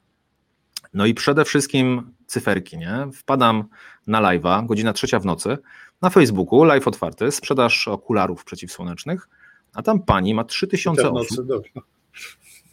No 0.94 1.06
i 1.06 1.14
przede 1.14 1.46
wszystkim 1.46 2.14
cyferki, 2.28 2.78
nie? 2.78 3.08
Wpadam 3.14 3.64
na 4.08 4.22
live'a, 4.22 4.66
godzina 4.66 4.94
trzecia 4.94 5.20
w 5.20 5.26
nocy, 5.26 5.58
na 6.02 6.10
Facebooku, 6.10 6.64
live 6.64 6.88
otwarty, 6.88 7.32
sprzedaż 7.32 7.88
okularów 7.88 8.46
przeciwsłonecznych, 8.46 9.30
a 9.74 9.82
tam 9.82 10.02
pani 10.02 10.34
ma 10.34 10.44
3000 10.44 11.12
osób. 11.12 11.48
Nocy, 11.48 11.62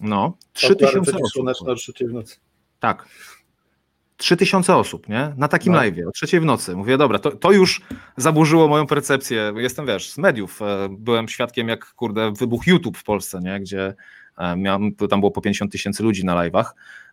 no, 0.00 0.36
3000 0.52 1.12
osób. 1.22 1.46
Tak. 2.80 3.08
3000 4.16 4.76
osób, 4.76 5.08
nie? 5.08 5.32
Na 5.36 5.48
takim 5.48 5.72
no. 5.72 5.78
live 5.78 6.08
o 6.08 6.10
trzeciej 6.10 6.40
w 6.40 6.44
nocy. 6.44 6.76
Mówię, 6.76 6.98
dobra, 6.98 7.18
to, 7.18 7.30
to 7.30 7.52
już 7.52 7.80
zaburzyło 8.16 8.68
moją 8.68 8.86
percepcję. 8.86 9.52
Jestem, 9.56 9.86
wiesz, 9.86 10.10
z 10.10 10.18
mediów. 10.18 10.62
E, 10.62 10.88
byłem 10.90 11.28
świadkiem, 11.28 11.68
jak, 11.68 11.94
kurde, 11.94 12.32
wybuch 12.32 12.66
YouTube 12.66 12.98
w 12.98 13.04
Polsce, 13.04 13.40
nie? 13.40 13.60
Gdzie 13.60 13.94
e, 14.38 14.56
miałem, 14.56 14.94
tam 14.94 15.20
było 15.20 15.30
po 15.30 15.40
50 15.40 15.72
tysięcy 15.72 16.02
ludzi 16.02 16.24
na 16.24 16.34
live'ach, 16.34 16.64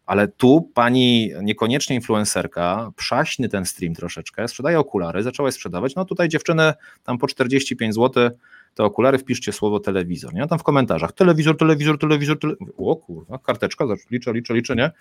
ale 0.05 0.27
tu 0.27 0.61
pani 0.73 1.31
niekoniecznie 1.41 1.95
influencerka, 1.95 2.91
przaśny 2.95 3.49
ten 3.49 3.65
stream 3.65 3.93
troszeczkę, 3.93 4.47
sprzedaje 4.47 4.79
okulary, 4.79 5.23
zaczęła 5.23 5.47
je 5.47 5.51
sprzedawać, 5.51 5.95
no 5.95 6.05
tutaj 6.05 6.29
dziewczyny 6.29 6.73
tam 7.03 7.17
po 7.17 7.27
45 7.27 7.95
zł 7.95 8.29
te 8.75 8.83
okulary, 8.83 9.17
wpiszcie 9.17 9.51
słowo 9.51 9.79
telewizor, 9.79 10.33
nie? 10.33 10.47
Tam 10.47 10.59
w 10.59 10.63
komentarzach 10.63 11.11
telewizor, 11.11 11.57
telewizor, 11.57 11.97
telewizor, 11.97 12.39
telewizor. 12.39 12.67
o 12.77 12.95
kurwa, 12.95 13.37
karteczka, 13.37 13.85
liczę, 14.11 14.33
liczę, 14.33 14.53
liczę, 14.53 14.75
nie? 14.75 14.91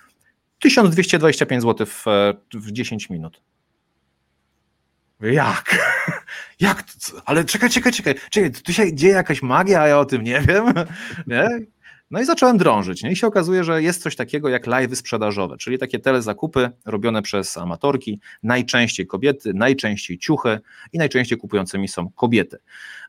1225 0.59 1.63
zł 1.63 1.87
w, 1.87 2.05
w 2.55 2.73
10 2.73 3.11
minut. 3.11 3.43
Jak? 5.21 5.77
Jak? 6.61 6.85
Ale 7.25 7.45
czekaj, 7.45 7.71
czekaj, 7.71 7.93
czekaj, 7.93 8.15
czekaj, 8.31 8.51
tu 8.51 8.73
się 8.73 8.95
dzieje 8.95 9.15
jakaś 9.15 9.43
magia, 9.43 9.81
a 9.81 9.89
ja 9.89 9.99
o 9.99 10.05
tym 10.05 10.23
nie 10.23 10.41
wiem, 10.41 10.67
nie? 11.27 11.49
No 12.11 12.21
i 12.21 12.25
zacząłem 12.25 12.59
drążyć. 12.59 13.03
Nie? 13.03 13.13
I 13.13 13.17
się 13.17 13.27
okazuje, 13.27 13.65
że 13.65 13.83
jest 13.83 14.03
coś 14.03 14.17
takiego 14.17 14.49
jak 14.49 14.67
live 14.67 14.99
sprzedażowe, 14.99 15.57
czyli 15.57 15.79
takie 15.79 15.99
telezakupy 15.99 16.71
robione 16.87 17.23
przez 17.23 17.59
amatorki, 17.59 18.21
najczęściej 18.43 19.07
kobiety, 19.07 19.55
najczęściej 19.55 20.19
ciuchy 20.19 20.61
i 20.93 20.99
najczęściej 20.99 21.39
kupującymi 21.39 21.89
są 21.89 22.11
kobiety. 22.11 22.59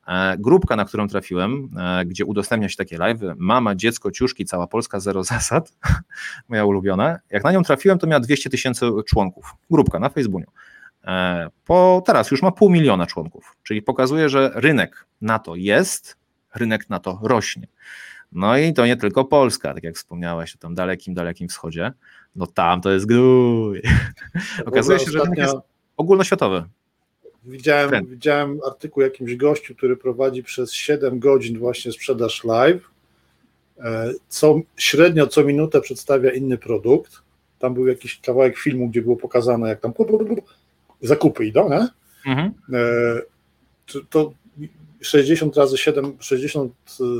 E, 0.08 0.38
grupka, 0.38 0.76
na 0.76 0.86
którą 0.86 1.08
trafiłem, 1.08 1.70
e, 1.78 2.06
gdzie 2.06 2.26
udostępnia 2.26 2.70
się 2.70 2.76
takie 2.76 2.98
live, 2.98 3.20
mama, 3.38 3.76
dziecko, 3.76 4.12
ciuszki, 4.12 4.46
cała 4.46 4.68
Polska, 4.68 5.00
zero 5.00 5.24
zasad, 5.24 5.74
moja 6.50 6.66
ulubiona. 6.66 7.20
Jak 7.30 7.44
na 7.44 7.52
nią 7.52 7.64
trafiłem, 7.64 8.00
to 8.00 8.08
miała 8.08 8.20
200 8.20 8.50
tysięcy 8.50 8.86
członków. 9.08 9.56
Grupka 9.72 10.00
na 10.00 10.10
Facebooku. 10.10 10.52
E, 11.04 11.48
po, 11.66 12.04
teraz 12.06 12.32
już 12.32 12.42
ma 12.42 12.52
pół 12.52 12.70
miliona 12.70 13.08
członków, 13.08 13.58
czyli 13.64 13.82
pokazuje, 13.82 14.30
że 14.30 14.52
rynek 14.56 15.06
na 15.22 15.40
to 15.40 15.56
jest, 15.56 16.18
rynek 16.56 16.90
na 16.90 17.00
to 17.00 17.20
rośnie. 17.24 17.68
No 18.32 18.58
i 18.58 18.74
to 18.74 18.86
nie 18.86 18.98
tylko 18.98 19.26
Polska, 19.26 19.74
tak 19.74 19.84
jak 19.84 19.96
wspomniałeś 19.96 20.56
o 20.56 20.58
tym 20.58 20.76
dalekim, 20.76 21.14
dalekim 21.14 21.48
wschodzie. 21.48 21.92
No 22.36 22.48
tam 22.48 22.82
to 22.82 22.92
jest 22.92 23.06
gnój. 23.06 23.82
Okazuje 24.66 25.00
się, 25.00 25.12
że 25.12 25.20
rynek 25.20 25.38
jest 25.38 25.56
ogólnoświatowy. 25.98 26.64
Widziałem, 27.44 28.06
widziałem 28.06 28.60
artykuł 28.68 29.04
jakimś 29.04 29.36
gościu, 29.36 29.76
który 29.76 29.98
prowadzi 29.98 30.44
przez 30.44 30.74
7 30.74 31.20
godzin 31.20 31.60
właśnie 31.60 31.92
sprzedaż 31.92 32.44
live. 32.44 32.90
E, 33.80 34.14
co, 34.28 34.60
średnio 34.78 35.28
co 35.28 35.44
minutę 35.44 35.82
przedstawia 35.82 36.32
inny 36.32 36.58
produkt. 36.58 37.22
Tam 37.60 37.74
był 37.74 37.88
jakiś 37.88 38.20
kawałek 38.20 38.58
filmu, 38.58 38.90
gdzie 38.90 39.02
było 39.02 39.16
pokazane, 39.16 39.70
jak 39.70 39.80
tam 39.80 39.94
zakupy 41.02 41.46
idą, 41.46 41.70
nie? 41.70 41.88
Mhm. 42.26 42.54
E, 42.74 44.02
to 44.10 44.34
60 45.02 45.58
razy 45.58 45.78
7, 45.78 46.18
60 46.20 46.74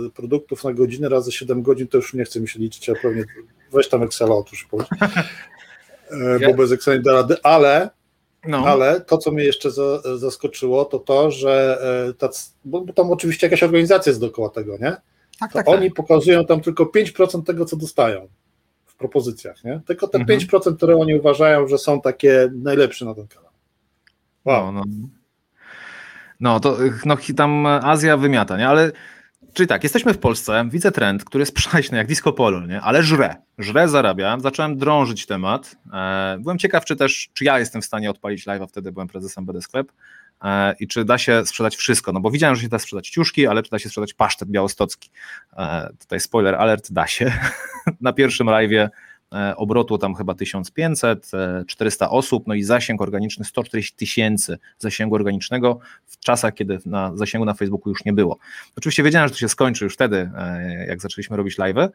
y, 0.08 0.10
produktów 0.10 0.64
na 0.64 0.74
godzinę 0.74 1.10
razy 1.10 1.32
7 1.32 1.62
godzin, 1.62 1.88
to 1.88 1.98
już 1.98 2.14
nie 2.14 2.26
chce 2.26 2.40
mi 2.40 2.48
się 2.48 2.60
liczyć, 2.60 2.90
a 2.90 2.94
pewnie 3.02 3.24
weź 3.74 3.90
tam 3.90 4.04
Excela, 4.04 4.36
otóż 4.36 4.68
bo 6.48 6.54
bez 6.54 6.72
Excela 6.72 6.98
nie 6.98 7.04
da 7.04 7.14
rady, 7.14 7.36
ale 7.44 7.90
no. 8.48 8.66
Ale 8.66 9.02
to, 9.02 9.18
co 9.18 9.32
mnie 9.32 9.44
jeszcze 9.44 9.72
za, 9.72 10.02
zaskoczyło, 10.18 10.86
to 10.86 11.00
to, 11.00 11.32
że 11.32 11.82
tacy, 12.18 12.52
bo 12.66 12.94
tam 12.94 13.12
oczywiście 13.12 13.48
jakaś 13.48 13.64
organizacja 13.64 14.10
jest 14.10 14.20
dookoła 14.20 14.50
tego, 14.50 14.78
nie? 14.78 14.96
Tak, 15.40 15.54
tak, 15.54 15.68
oni 15.68 15.88
tak. 15.88 15.96
pokazują 15.96 16.46
tam 16.46 16.62
tylko 16.62 16.86
5% 16.86 17.44
tego, 17.44 17.66
co 17.66 17.76
dostają 17.76 18.28
w 18.86 18.96
propozycjach, 18.96 19.64
nie? 19.64 19.82
Tylko 19.86 20.08
te 20.08 20.18
mhm. 20.18 20.40
5%, 20.40 20.78
które 20.78 20.96
oni 20.96 21.16
uważają, 21.16 21.68
że 21.68 21.78
są 21.78 22.02
takie 22.02 22.52
najlepsze 22.56 23.06
na 23.06 23.16
ten 23.16 23.28
kanał. 23.28 23.52
Wow. 24.46 24.72
No, 24.72 24.84
no. 24.88 25.08
No 26.42 26.60
to 26.60 26.78
no, 27.06 27.18
tam 27.36 27.66
Azja 27.66 28.18
wymiata, 28.18 28.58
nie? 28.58 28.68
Ale 28.68 28.92
Czyli 29.54 29.68
tak, 29.68 29.84
jesteśmy 29.84 30.14
w 30.14 30.18
Polsce, 30.18 30.66
widzę 30.70 30.92
trend, 30.92 31.24
który 31.24 31.42
jest 31.42 31.56
przaśny 31.62 31.98
jak 31.98 32.08
disco 32.08 32.34
polo, 32.34 32.66
nie? 32.66 32.82
ale 32.82 33.04
żre, 33.04 33.36
żre 33.58 33.90
zarabia. 33.90 34.40
Zacząłem 34.40 34.78
drążyć 34.78 35.26
temat. 35.26 35.76
E, 35.94 36.38
byłem 36.40 36.58
ciekaw, 36.58 36.86
czy 36.86 36.96
też, 36.96 37.30
czy 37.34 37.46
ja 37.46 37.60
jestem 37.60 37.82
w 37.82 37.86
stanie 37.86 38.10
odpalić 38.10 38.48
live'a, 38.48 38.68
wtedy 38.68 38.92
byłem 38.92 39.08
prezesem 39.08 39.46
BD 39.46 39.62
Sklep 39.62 39.92
e, 40.44 40.76
i 40.80 40.88
czy 40.88 41.06
da 41.06 41.18
się 41.18 41.46
sprzedać 41.46 41.76
wszystko, 41.76 42.12
no 42.12 42.20
bo 42.20 42.32
widziałem, 42.32 42.56
że 42.56 42.62
się 42.62 42.70
da 42.70 42.80
sprzedać 42.80 43.10
ciuszki, 43.10 43.48
ale 43.48 43.64
czy 43.64 43.72
da 43.72 43.80
się 43.80 43.90
sprzedać 43.90 44.14
pasztet 44.14 44.50
białostocki. 44.50 45.10
E, 45.58 45.90
tutaj 46.00 46.20
spoiler 46.20 46.56
alert, 46.56 46.92
da 46.92 47.08
się. 47.08 47.34
Na 48.02 48.14
pierwszym 48.14 48.48
live'ie 48.48 48.84
E, 48.84 48.90
obrotu 49.56 49.98
tam 49.98 50.16
chyba 50.16 50.36
1500, 50.36 51.32
400 51.68 52.06
e, 52.06 52.10
osób, 52.10 52.48
no 52.48 52.54
i 52.54 52.64
zasięg 52.64 53.02
organiczny 53.02 53.46
140 53.46 53.96
tysięcy 53.96 54.58
zasięgu 54.80 55.16
organicznego 55.16 55.80
w 56.06 56.20
czasach, 56.20 56.54
kiedy 56.54 56.80
na 56.86 57.18
zasięgu 57.18 57.46
na 57.46 57.54
Facebooku 57.54 57.90
już 57.90 58.06
nie 58.06 58.14
było. 58.14 58.38
Oczywiście 58.78 59.04
wiedziałem, 59.04 59.28
że 59.28 59.34
to 59.34 59.40
się 59.40 59.50
skończy 59.50 59.84
już 59.84 59.94
wtedy, 59.94 60.32
e, 60.38 60.86
jak 60.88 61.02
zaczęliśmy 61.02 61.38
robić 61.38 61.58
live'y, 61.58 61.90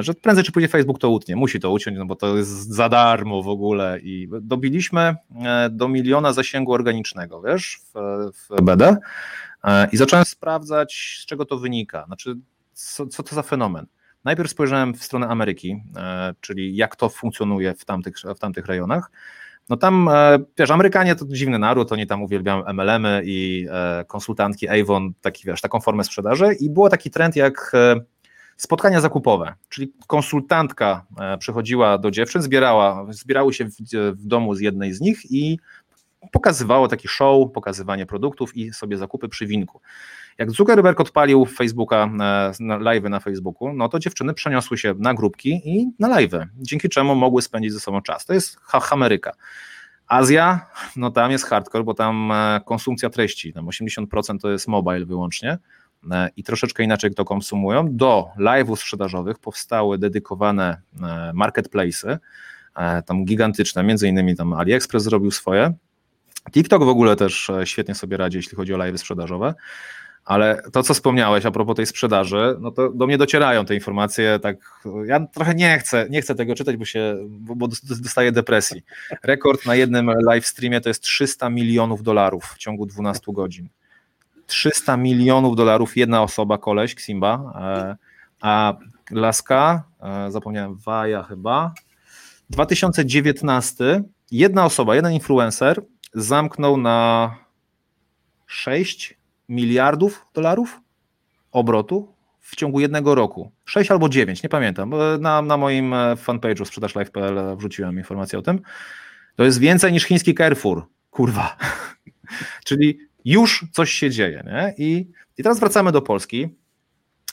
że 0.00 0.14
prędzej 0.14 0.44
czy 0.44 0.52
później 0.52 0.68
Facebook 0.68 0.98
to 0.98 1.10
utnie, 1.10 1.36
musi 1.36 1.60
to 1.60 1.70
uciąć, 1.70 1.98
no 1.98 2.06
bo 2.06 2.16
to 2.16 2.36
jest 2.36 2.50
za 2.50 2.88
darmo 2.88 3.42
w 3.42 3.48
ogóle 3.48 4.00
i 4.02 4.28
dobiliśmy 4.40 5.16
do 5.70 5.88
miliona 5.88 6.32
zasięgu 6.32 6.72
organicznego, 6.72 7.42
wiesz, 7.42 7.80
w, 7.94 8.30
w 8.32 8.62
BD 8.62 8.96
i 9.92 9.96
zacząłem 9.96 10.24
sprawdzać, 10.24 11.18
z 11.22 11.26
czego 11.26 11.44
to 11.44 11.58
wynika, 11.58 12.04
znaczy 12.06 12.36
co, 12.72 13.06
co 13.06 13.22
to 13.22 13.34
za 13.34 13.42
fenomen. 13.42 13.86
Najpierw 14.24 14.50
spojrzałem 14.50 14.94
w 14.94 15.04
stronę 15.04 15.28
Ameryki, 15.28 15.82
e, 15.96 16.34
czyli 16.40 16.76
jak 16.76 16.96
to 16.96 17.08
funkcjonuje 17.08 17.74
w 17.74 17.84
tamtych, 17.84 18.14
w 18.36 18.38
tamtych 18.38 18.66
rejonach. 18.66 19.10
No 19.68 19.76
tam, 19.76 20.08
e, 20.08 20.38
wiesz, 20.58 20.70
Amerykanie 20.70 21.16
to 21.16 21.24
dziwny 21.28 21.58
naród, 21.58 21.92
oni 21.92 22.06
tam 22.06 22.22
uwielbiają 22.22 22.64
MLM-y 22.64 23.22
i 23.24 23.66
e, 23.70 24.04
konsultantki 24.08 24.68
Avon, 24.68 25.12
taki, 25.20 25.46
wiesz, 25.46 25.60
taką 25.60 25.80
formę 25.80 26.04
sprzedaży 26.04 26.54
i 26.60 26.70
było 26.70 26.88
taki 26.88 27.10
trend 27.10 27.36
jak 27.36 27.72
spotkania 28.56 29.00
zakupowe, 29.00 29.54
czyli 29.68 29.92
konsultantka 30.06 31.06
przychodziła 31.38 31.98
do 31.98 32.10
dziewczyn, 32.10 32.42
zbierała, 32.42 33.06
zbierały 33.10 33.52
się 33.52 33.64
w, 33.64 33.70
w 33.92 34.26
domu 34.26 34.54
z 34.54 34.60
jednej 34.60 34.92
z 34.92 35.00
nich 35.00 35.30
i 35.30 35.58
pokazywało 36.32 36.88
taki 36.88 37.08
show, 37.08 37.52
pokazywanie 37.52 38.06
produktów 38.06 38.56
i 38.56 38.72
sobie 38.72 38.98
zakupy 38.98 39.28
przy 39.28 39.46
winku. 39.46 39.80
Jak 40.38 40.50
Zuckerberg 40.50 41.00
odpalił 41.00 41.44
Facebooka, 41.44 42.10
e, 42.60 42.78
live 42.78 43.04
na 43.04 43.20
Facebooku, 43.20 43.72
no 43.72 43.88
to 43.88 43.98
dziewczyny 43.98 44.34
przeniosły 44.34 44.78
się 44.78 44.94
na 44.98 45.14
grupki 45.14 45.60
i 45.64 45.90
na 45.98 46.08
live, 46.08 46.32
dzięki 46.56 46.88
czemu 46.88 47.14
mogły 47.14 47.42
spędzić 47.42 47.72
ze 47.72 47.80
sobą 47.80 48.02
czas. 48.02 48.26
To 48.26 48.34
jest 48.34 48.58
Ameryka. 48.90 49.32
Azja, 50.06 50.66
no 50.96 51.10
tam 51.10 51.30
jest 51.30 51.44
hardcore, 51.44 51.84
bo 51.84 51.94
tam 51.94 52.32
e, 52.32 52.60
konsumpcja 52.66 53.10
treści, 53.10 53.52
tam 53.52 53.66
80% 53.66 54.38
to 54.40 54.50
jest 54.50 54.68
mobile 54.68 55.06
wyłącznie 55.06 55.58
e, 56.10 56.28
i 56.36 56.44
troszeczkę 56.44 56.82
inaczej 56.82 57.14
to 57.14 57.24
konsumują. 57.24 57.96
Do 57.96 58.28
live'ów 58.38 58.76
sprzedażowych 58.76 59.38
powstały 59.38 59.98
dedykowane 59.98 60.80
marketplace'y, 61.34 62.18
tam 63.06 63.24
gigantyczne, 63.24 63.82
między 63.82 64.08
innymi 64.08 64.36
tam 64.36 64.52
AliExpress 64.52 65.02
zrobił 65.02 65.30
swoje. 65.30 65.74
TikTok 66.50 66.84
w 66.84 66.88
ogóle 66.88 67.16
też 67.16 67.50
świetnie 67.64 67.94
sobie 67.94 68.16
radzi, 68.16 68.36
jeśli 68.36 68.56
chodzi 68.56 68.74
o 68.74 68.78
live'y 68.78 68.98
sprzedażowe. 68.98 69.54
Ale 70.24 70.62
to, 70.72 70.82
co 70.82 70.94
wspomniałeś 70.94 71.46
a 71.46 71.50
propos 71.50 71.76
tej 71.76 71.86
sprzedaży, 71.86 72.56
no 72.60 72.70
to 72.70 72.90
do 72.90 73.06
mnie 73.06 73.18
docierają 73.18 73.64
te 73.64 73.74
informacje, 73.74 74.38
tak, 74.42 74.56
ja 75.06 75.26
trochę 75.26 75.54
nie 75.54 75.78
chcę, 75.78 76.06
nie 76.10 76.22
chcę 76.22 76.34
tego 76.34 76.54
czytać, 76.54 76.76
bo 76.76 76.84
się, 76.84 77.16
bo 77.28 77.68
dostaję 78.02 78.32
depresji. 78.32 78.82
Rekord 79.22 79.66
na 79.66 79.74
jednym 79.74 80.10
live 80.26 80.46
streamie 80.46 80.80
to 80.80 80.88
jest 80.88 81.02
300 81.02 81.50
milionów 81.50 82.02
dolarów 82.02 82.44
w 82.44 82.58
ciągu 82.58 82.86
12 82.86 83.22
godzin. 83.28 83.68
300 84.46 84.96
milionów 84.96 85.56
dolarów 85.56 85.96
jedna 85.96 86.22
osoba, 86.22 86.58
koleś, 86.58 86.92
Ximba, 86.92 87.52
e, 87.60 87.96
a 88.40 88.76
Laska, 89.10 89.84
e, 90.02 90.30
zapomniałem, 90.30 90.76
Waja 90.76 91.22
chyba, 91.22 91.74
2019 92.50 94.02
jedna 94.30 94.64
osoba, 94.64 94.94
jeden 94.94 95.12
influencer 95.12 95.82
zamknął 96.14 96.76
na 96.76 97.30
6 98.46 99.18
miliardów 99.48 100.26
dolarów 100.34 100.80
obrotu 101.52 102.14
w 102.40 102.56
ciągu 102.56 102.80
jednego 102.80 103.14
roku. 103.14 103.52
6 103.64 103.90
albo 103.90 104.08
9, 104.08 104.42
nie 104.42 104.48
pamiętam. 104.48 104.94
Na, 105.20 105.42
na 105.42 105.56
moim 105.56 105.94
e, 105.94 106.14
fanpage'u 106.16 106.64
sprzedażlive.pl 106.64 107.56
wrzuciłem 107.56 107.98
informację 107.98 108.38
o 108.38 108.42
tym. 108.42 108.60
To 109.36 109.44
jest 109.44 109.58
więcej 109.58 109.92
niż 109.92 110.04
chiński 110.04 110.34
Carrefour. 110.34 110.86
Kurwa. 111.10 111.56
Czyli 112.66 112.98
już 113.24 113.66
coś 113.72 113.90
się 113.90 114.10
dzieje. 114.10 114.44
Nie? 114.46 114.74
I, 114.78 115.10
I 115.38 115.42
teraz 115.42 115.60
wracamy 115.60 115.92
do 115.92 116.02
Polski. 116.02 116.48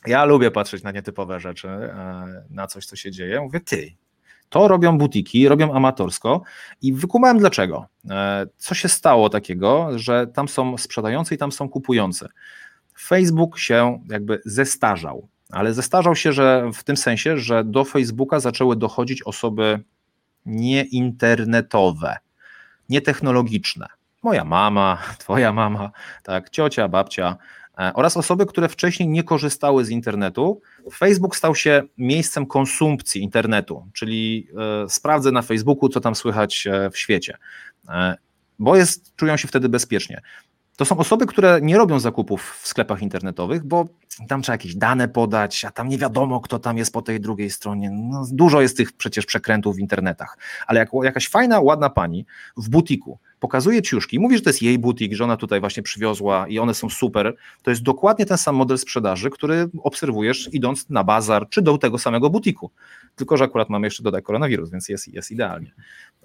Ja 0.08 0.26
lubię 0.26 0.52
patrzeć 0.52 0.84
na 0.84 0.92
nietypowe 0.92 1.40
rzeczy, 1.40 1.68
e, 1.70 2.44
na 2.50 2.68
coś, 2.68 2.86
co 2.86 2.96
się 2.96 3.12
dzieje. 3.12 3.42
Mówię, 3.42 3.60
ty, 3.60 3.92
to 4.52 4.68
robią 4.68 4.98
butiki, 4.98 5.48
robią 5.48 5.74
amatorsko 5.74 6.42
i 6.82 6.94
wykumałem 6.94 7.38
dlaczego. 7.38 7.86
E, 8.10 8.48
co 8.58 8.76
się 8.76 8.90
stało 8.90 9.30
takiego, 9.30 9.90
że 9.96 10.28
tam 10.28 10.48
są 10.48 10.78
sprzedający 10.78 11.36
i 11.36 11.38
tam 11.38 11.52
są 11.52 11.70
kupujący. 11.70 12.28
Facebook 13.00 13.60
się 13.60 14.04
jakby 14.10 14.42
zestarzał, 14.46 15.28
ale 15.50 15.74
zestarzał 15.74 16.16
się, 16.16 16.34
że 16.34 16.72
w 16.74 16.84
tym 16.84 16.98
sensie, 16.98 17.38
że 17.38 17.64
do 17.64 17.84
Facebooka 17.84 18.40
zaczęły 18.40 18.76
dochodzić 18.76 19.24
osoby 19.24 19.84
nieinternetowe, 20.46 22.18
nietechnologiczne. 22.90 23.88
Moja 24.24 24.46
mama, 24.46 24.98
twoja 25.20 25.54
mama, 25.54 25.92
tak, 26.24 26.50
ciocia, 26.50 26.88
babcia, 26.88 27.38
oraz 27.94 28.18
osoby, 28.18 28.46
które 28.46 28.70
wcześniej 28.70 29.10
nie 29.10 29.24
korzystały 29.24 29.86
z 29.86 29.90
internetu. 29.90 30.62
Facebook 30.94 31.36
stał 31.36 31.56
się 31.56 31.84
miejscem 31.98 32.46
konsumpcji 32.46 33.22
internetu, 33.22 33.88
czyli 33.94 34.48
e, 34.84 34.90
sprawdzę 34.90 35.32
na 35.32 35.42
Facebooku, 35.42 35.90
co 35.90 36.02
tam 36.02 36.16
słychać 36.16 36.68
e, 36.68 36.90
w 36.90 36.98
świecie, 36.98 37.38
bo 38.60 38.76
jest, 38.76 39.16
czują 39.16 39.38
się 39.38 39.48
wtedy 39.48 39.70
bezpiecznie. 39.70 40.22
To 40.78 40.86
są 40.86 40.98
osoby, 40.98 41.26
które 41.26 41.60
nie 41.62 41.78
robią 41.78 42.00
zakupów 42.00 42.58
w 42.62 42.68
sklepach 42.68 43.02
internetowych, 43.02 43.64
bo 43.64 43.86
tam 44.28 44.42
trzeba 44.42 44.54
jakieś 44.54 44.76
dane 44.76 45.08
podać, 45.08 45.66
a 45.66 45.72
tam 45.72 45.88
nie 45.88 45.98
wiadomo, 45.98 46.40
kto 46.40 46.60
tam 46.60 46.78
jest 46.78 46.94
po 46.94 47.02
tej 47.02 47.20
drugiej 47.20 47.50
stronie. 47.50 47.90
No, 47.92 48.26
dużo 48.32 48.62
jest 48.62 48.78
tych 48.78 48.92
przecież 48.92 49.26
przekrętów 49.26 49.76
w 49.76 49.80
internetach. 49.80 50.38
Ale 50.68 50.80
jak 50.80 50.90
jakaś 51.04 51.30
fajna, 51.30 51.60
ładna 51.60 51.90
pani 51.90 52.26
w 52.58 52.70
butiku 52.70 53.20
pokazuje 53.42 53.82
ciuszki, 53.82 54.20
mówi, 54.20 54.36
że 54.38 54.42
to 54.42 54.50
jest 54.50 54.62
jej 54.62 54.80
butik, 54.80 55.14
że 55.14 55.24
ona 55.24 55.38
tutaj 55.38 55.60
właśnie 55.60 55.84
przywiozła 55.84 56.48
i 56.48 56.60
one 56.60 56.74
są 56.74 56.90
super, 56.90 57.36
to 57.64 57.72
jest 57.72 57.84
dokładnie 57.84 58.26
ten 58.26 58.38
sam 58.38 58.56
model 58.56 58.78
sprzedaży, 58.78 59.30
który 59.30 59.70
obserwujesz 59.84 60.50
idąc 60.54 60.90
na 60.90 61.04
bazar 61.04 61.50
czy 61.50 61.62
do 61.62 61.78
tego 61.78 61.98
samego 61.98 62.30
butiku. 62.30 62.72
Tylko, 63.16 63.38
że 63.38 63.44
akurat 63.44 63.70
mamy 63.70 63.88
jeszcze 63.88 64.04
dodać 64.04 64.24
koronawirus, 64.24 64.72
więc 64.72 64.90
jest, 64.90 65.08
jest 65.08 65.32
idealnie. 65.32 65.74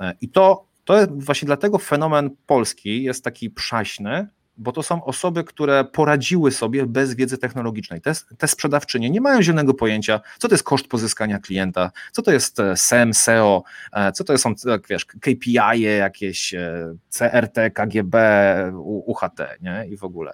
E, 0.01 0.15
I 0.21 0.29
to, 0.29 0.65
to 0.85 0.95
właśnie 1.11 1.47
dlatego 1.47 1.79
fenomen 1.79 2.31
polski 2.47 3.03
jest 3.03 3.25
taki 3.25 3.51
przaśny, 3.51 4.29
bo 4.59 4.73
to 4.73 4.83
są 4.83 5.05
osoby, 5.05 5.45
które 5.45 5.85
poradziły 5.85 6.53
sobie 6.53 6.87
bez 6.87 7.15
wiedzy 7.15 7.39
technologicznej. 7.39 8.01
Te, 8.01 8.13
te 8.39 8.49
sprzedawczynie 8.49 9.11
nie 9.11 9.21
mają 9.21 9.43
zielonego 9.43 9.75
pojęcia, 9.75 10.21
co 10.39 10.49
to 10.49 10.55
jest 10.55 10.65
koszt 10.65 10.89
pozyskania 10.89 11.39
klienta, 11.39 11.91
co 12.13 12.23
to 12.23 12.33
jest 12.33 12.61
e, 12.61 12.77
SEM, 12.77 13.15
SEO, 13.15 13.63
e, 13.93 14.13
co 14.13 14.25
to 14.25 14.39
są, 14.39 14.55
tak 14.55 14.89
wiesz, 14.89 15.05
KPI, 15.05 15.81
jakieś 15.99 16.55
e, 16.55 16.95
CRT, 17.09 17.71
KGB, 17.75 18.17
UHT, 18.83 19.41
nie? 19.61 19.87
I 19.89 19.97
w 19.97 20.05
ogóle. 20.05 20.33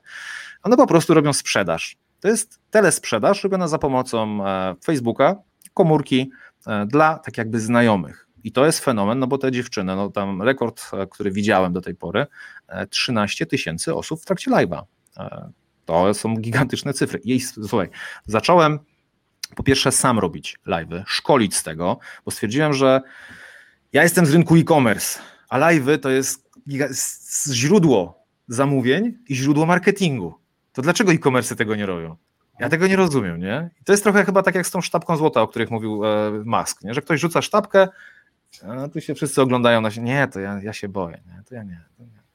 One 0.63 0.77
po 0.77 0.87
prostu 0.87 1.15
robią 1.15 1.33
sprzedaż. 1.33 1.97
To 2.21 2.29
jest 2.29 2.61
telesprzedaż 2.71 3.45
robiona 3.45 3.69
za 3.69 3.79
pomocą 3.79 4.39
Facebooka, 4.85 5.37
komórki 5.75 6.31
dla 6.87 7.19
tak 7.19 7.39
jakby 7.39 7.61
znajomych. 7.61 8.22
I 8.45 8.53
to 8.53 8.67
jest 8.67 8.85
fenomen, 8.85 9.19
no 9.19 9.27
bo 9.27 9.39
te 9.39 9.53
dziewczyny, 9.53 9.97
no 9.97 10.11
tam 10.11 10.43
rekord, 10.43 10.83
e, 10.93 11.07
który 11.07 11.31
widziałem 11.31 11.73
do 11.73 11.81
tej 11.81 11.95
pory, 11.95 12.27
13 12.91 13.45
e, 13.45 13.47
tysięcy 13.47 13.95
osób 13.95 14.23
w 14.23 14.25
trakcie 14.25 14.51
live'a. 14.51 14.83
E, 15.17 15.51
to 15.85 16.15
są 16.15 16.37
gigantyczne 16.37 16.93
cyfry. 16.93 17.21
I 17.25 17.41
słuchaj, 17.41 17.89
zacząłem 18.27 18.79
po 19.57 19.63
pierwsze 19.63 19.93
sam 19.93 20.19
robić 20.19 20.59
live'y, 20.67 21.03
szkolić 21.07 21.57
z 21.57 21.63
tego, 21.63 21.99
bo 22.25 22.31
stwierdziłem, 22.31 22.75
że 22.75 23.01
ja 23.93 24.03
jestem 24.03 24.27
z 24.27 24.33
rynku 24.33 24.57
e-commerce, 24.57 25.19
a 25.49 25.59
live'y 25.59 25.99
to 25.99 26.11
jest 26.11 26.51
źródło 27.53 28.25
zamówień 28.49 29.19
i 29.29 29.35
źródło 29.35 29.67
marketingu. 29.67 30.35
To 30.73 30.83
dlaczego 30.83 31.13
e-commerce 31.13 31.57
tego 31.57 31.77
nie 31.77 31.87
robią? 31.87 32.17
Ja 32.61 32.69
tego 32.69 32.87
nie 32.87 32.97
rozumiem, 32.97 33.41
nie? 33.41 33.71
To 33.85 33.93
jest 33.93 34.03
trochę 34.03 34.25
chyba 34.25 34.43
tak 34.43 34.55
jak 34.55 34.67
z 34.67 34.71
tą 34.71 34.81
sztabką 34.81 35.17
złota, 35.17 35.43
o 35.43 35.49
których 35.49 35.71
mówił 35.71 36.03
Musk, 36.45 36.85
nie? 36.85 36.95
że 36.95 37.03
ktoś 37.03 37.21
rzuca 37.21 37.43
sztabkę, 37.43 37.89
A 38.69 38.89
tu 38.89 39.01
się 39.01 39.15
wszyscy 39.15 39.43
oglądają 39.43 39.81
na 39.81 39.91
się, 39.91 40.01
nie, 40.01 40.29
to 40.29 40.41
ja, 40.41 40.61
ja 40.63 40.73
się 40.73 40.89
boję, 40.89 41.21
nie, 41.27 41.43
to 41.49 41.55
ja 41.55 41.63
nie. 41.63 41.81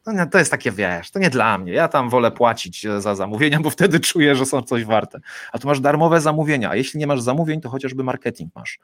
To 0.04 0.12
nie. 0.12 0.28
To, 0.28 0.38
jest 0.38 0.52
takie, 0.52 0.72
wiesz, 0.72 1.12
to 1.12 1.20
nie 1.20 1.30
dla 1.30 1.58
mnie. 1.58 1.74
Ja 1.74 1.88
tam 1.88 2.10
wolę 2.10 2.32
płacić 2.32 2.88
za 2.98 3.16
zamówienia, 3.16 3.60
bo 3.60 3.70
wtedy 3.70 4.00
czuję, 4.00 4.36
że 4.36 4.46
są 4.46 4.62
coś 4.62 4.86
warte. 4.86 5.20
A 5.52 5.60
tu 5.60 5.68
masz 5.68 5.80
darmowe 5.80 6.22
zamówienia, 6.22 6.70
a 6.70 6.76
jeśli 6.76 7.00
nie 7.00 7.08
masz 7.08 7.22
zamówień, 7.22 7.62
to 7.62 7.70
chociażby 7.70 8.04
marketing 8.04 8.56
masz. 8.56 8.80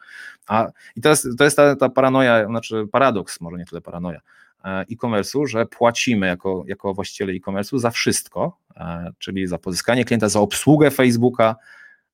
A, 0.47 0.67
I 0.95 1.01
to 1.01 1.09
jest, 1.09 1.27
to 1.37 1.43
jest 1.43 1.57
ta, 1.57 1.75
ta 1.75 1.89
paranoja, 1.89 2.45
znaczy 2.45 2.87
paradoks, 2.91 3.41
może 3.41 3.57
nie 3.57 3.65
tyle 3.65 3.81
paranoja, 3.81 4.21
e, 4.65 4.69
e-commerce'u, 4.69 5.47
że 5.47 5.65
płacimy 5.65 6.27
jako, 6.27 6.63
jako 6.67 6.93
właściciele 6.93 7.33
e-commerce'u 7.33 7.79
za 7.79 7.91
wszystko, 7.91 8.57
e, 8.75 9.11
czyli 9.17 9.47
za 9.47 9.57
pozyskanie 9.57 10.05
klienta, 10.05 10.29
za 10.29 10.39
obsługę 10.39 10.91
Facebooka, 10.91 11.55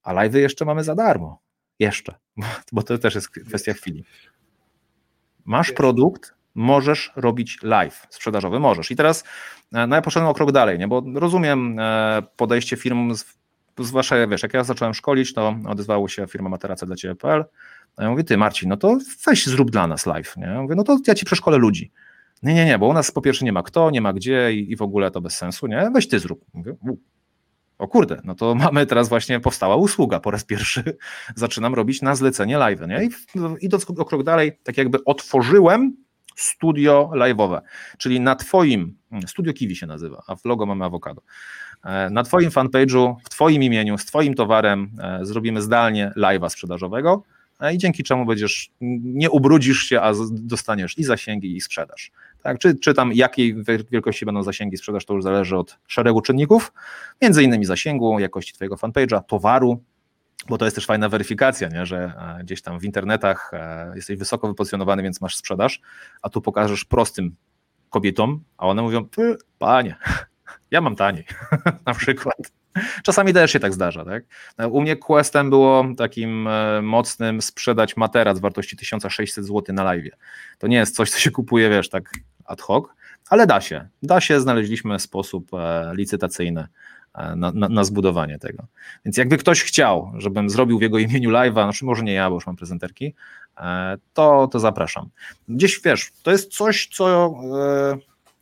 a 0.03 0.13
live'y 0.13 0.37
jeszcze 0.37 0.65
mamy 0.65 0.83
za 0.83 0.95
darmo. 0.95 1.41
Jeszcze, 1.79 2.15
bo 2.71 2.83
to 2.83 2.97
też 2.97 3.15
jest 3.15 3.29
kwestia 3.29 3.73
chwili. 3.73 4.03
Masz 5.49 5.71
produkt, 5.71 6.33
możesz 6.55 7.11
robić 7.15 7.57
live 7.63 8.07
sprzedażowy, 8.09 8.59
możesz. 8.59 8.91
I 8.91 8.95
teraz 8.95 9.23
e, 9.73 9.87
no 9.87 9.95
ja 9.95 10.01
poszedłem 10.01 10.29
o 10.29 10.33
krok 10.33 10.51
dalej, 10.51 10.79
nie? 10.79 10.87
bo 10.87 11.03
rozumiem 11.15 11.79
e, 11.79 12.21
podejście 12.37 12.77
firm, 12.77 13.13
zwłaszcza 13.79 14.27
wiesz, 14.27 14.43
jak 14.43 14.53
ja 14.53 14.63
zacząłem 14.63 14.93
szkolić, 14.93 15.33
to 15.33 15.55
odezwało 15.67 16.07
się 16.07 16.27
firma 16.27 16.49
Materace 16.49 16.85
dla 16.85 16.95
Ciebie.pl. 16.95 17.45
Ja 17.99 18.09
mówię, 18.09 18.23
ty 18.23 18.37
Marcin, 18.37 18.69
no 18.69 18.77
to 18.77 18.97
weź 19.25 19.47
zrób 19.47 19.71
dla 19.71 19.87
nas 19.87 20.05
live. 20.05 20.37
Nie? 20.37 20.45
Ja 20.45 20.61
mówię, 20.61 20.75
no 20.75 20.83
to 20.83 20.97
ja 21.07 21.15
ci 21.15 21.25
przeszkolę 21.25 21.57
ludzi. 21.57 21.91
Nie, 22.43 22.53
nie, 22.53 22.65
nie, 22.65 22.79
bo 22.79 22.87
u 22.87 22.93
nas 22.93 23.11
po 23.11 23.21
pierwsze 23.21 23.45
nie 23.45 23.51
ma 23.51 23.63
kto, 23.63 23.91
nie 23.91 24.01
ma 24.01 24.13
gdzie 24.13 24.53
i, 24.53 24.71
i 24.71 24.75
w 24.75 24.81
ogóle 24.81 25.11
to 25.11 25.21
bez 25.21 25.37
sensu, 25.37 25.67
nie? 25.67 25.91
Weź 25.93 26.07
ty 26.07 26.19
zrób. 26.19 26.45
Mówię, 26.53 26.75
o 27.79 27.87
kurde, 27.87 28.21
no 28.23 28.35
to 28.35 28.55
mamy 28.55 28.85
teraz 28.85 29.09
właśnie 29.09 29.39
powstała 29.39 29.75
usługa. 29.75 30.19
Po 30.19 30.31
raz 30.31 30.43
pierwszy 30.43 30.83
zaczynam 31.35 31.73
robić 31.73 32.01
na 32.01 32.15
zlecenie 32.15 32.57
live. 32.57 32.81
Nie? 32.87 33.03
I 33.03 33.09
idąc 33.61 33.89
o 33.89 34.05
krok 34.05 34.23
dalej, 34.23 34.59
tak 34.63 34.77
jakby 34.77 35.03
otworzyłem 35.05 35.93
studio 36.35 37.11
live'owe, 37.13 37.61
czyli 37.97 38.19
na 38.19 38.35
Twoim, 38.35 38.97
hmm, 39.09 39.27
Studio 39.27 39.53
Kiwi 39.53 39.75
się 39.75 39.87
nazywa, 39.87 40.23
a 40.27 40.35
w 40.35 40.45
logo 40.45 40.65
mamy 40.65 40.85
awokado. 40.85 41.21
E, 41.83 42.09
na 42.09 42.23
Twoim 42.23 42.49
fanpage'u, 42.49 43.15
w 43.23 43.29
Twoim 43.29 43.63
imieniu, 43.63 43.97
z 43.97 44.05
Twoim 44.05 44.33
towarem 44.33 44.91
e, 44.99 45.25
zrobimy 45.25 45.61
zdalnie 45.61 46.11
live'a 46.17 46.49
sprzedażowego 46.49 47.23
e, 47.59 47.73
i 47.73 47.77
dzięki 47.77 48.03
czemu 48.03 48.25
będziesz, 48.25 48.69
nie 49.01 49.29
ubrudzisz 49.29 49.83
się, 49.83 50.01
a 50.01 50.13
dostaniesz 50.31 50.97
i 50.97 51.03
zasięgi, 51.03 51.55
i 51.57 51.61
sprzedaż. 51.61 52.11
Tak, 52.43 52.59
czy, 52.59 52.75
czy 52.75 52.93
tam 52.93 53.13
jakiej 53.13 53.55
wielkości 53.91 54.25
będą 54.25 54.43
zasięgi 54.43 54.77
sprzedaż, 54.77 55.05
to 55.05 55.13
już 55.13 55.23
zależy 55.23 55.57
od 55.57 55.77
szeregu 55.87 56.21
czynników, 56.21 56.73
między 57.21 57.43
innymi 57.43 57.65
zasięgu, 57.65 58.19
jakości 58.19 58.53
Twojego 58.53 58.75
fanpage'a, 58.75 59.23
towaru, 59.23 59.83
bo 60.49 60.57
to 60.57 60.65
jest 60.65 60.75
też 60.75 60.85
fajna 60.85 61.09
weryfikacja, 61.09 61.67
nie? 61.67 61.85
że 61.85 62.13
e, 62.39 62.43
gdzieś 62.43 62.61
tam 62.61 62.79
w 62.79 62.83
internetach 62.83 63.51
e, 63.53 63.91
jesteś 63.95 64.17
wysoko 64.17 64.47
wypozycjonowany, 64.47 65.03
więc 65.03 65.21
masz 65.21 65.35
sprzedaż, 65.35 65.81
a 66.21 66.29
tu 66.29 66.41
pokażesz 66.41 66.85
prostym 66.85 67.35
kobietom, 67.89 68.43
a 68.57 68.67
one 68.67 68.81
mówią, 68.81 69.07
panie, 69.59 69.95
ja 70.71 70.81
mam 70.81 70.95
taniej, 70.95 71.25
na 71.85 71.93
przykład. 71.93 72.58
Czasami 73.03 73.33
też 73.33 73.51
się 73.51 73.59
tak 73.59 73.73
zdarza. 73.73 74.05
Tak? 74.05 74.23
U 74.69 74.81
mnie 74.81 74.95
questem 74.95 75.49
było 75.49 75.85
takim 75.97 76.47
e, 76.47 76.81
mocnym 76.81 77.41
sprzedać 77.41 77.97
materac 77.97 78.39
wartości 78.39 78.77
1600 78.77 79.45
zł 79.45 79.75
na 79.75 79.83
live. 79.83 80.13
To 80.59 80.67
nie 80.67 80.77
jest 80.77 80.95
coś, 80.95 81.09
co 81.09 81.19
się 81.19 81.31
kupuje, 81.31 81.69
wiesz, 81.69 81.89
tak 81.89 82.09
ad 82.45 82.61
hoc, 82.61 82.85
ale 83.29 83.47
da 83.47 83.61
się. 83.61 83.87
Da 84.03 84.21
się, 84.21 84.41
znaleźliśmy 84.41 84.99
sposób 84.99 85.51
licytacyjny 85.93 86.67
E, 87.13 87.35
na, 87.35 87.51
na, 87.51 87.69
na, 87.69 87.83
zbudowanie 87.83 88.39
tego. 88.39 88.63
Więc 89.05 89.17
jakby 89.17 89.37
ktoś 89.37 89.63
chciał, 89.63 90.11
żebym 90.17 90.49
zrobił 90.49 90.79
w 90.79 90.81
jego 90.81 90.99
imieniu 90.99 91.31
live'a, 91.31 91.53
znaczy 91.53 91.85
może 91.85 92.03
nie 92.03 92.13
ja, 92.13 92.29
bo 92.29 92.35
już 92.35 92.47
mam 92.47 92.55
prezenterki, 92.55 93.13
e, 93.57 93.97
to, 94.13 94.47
to 94.51 94.59
zapraszam. 94.59 95.09
Gdzieś 95.47 95.81
wiesz, 95.85 96.11
to 96.23 96.31
jest 96.31 96.53
coś, 96.53 96.89
co 96.93 97.33
e, 97.61 97.97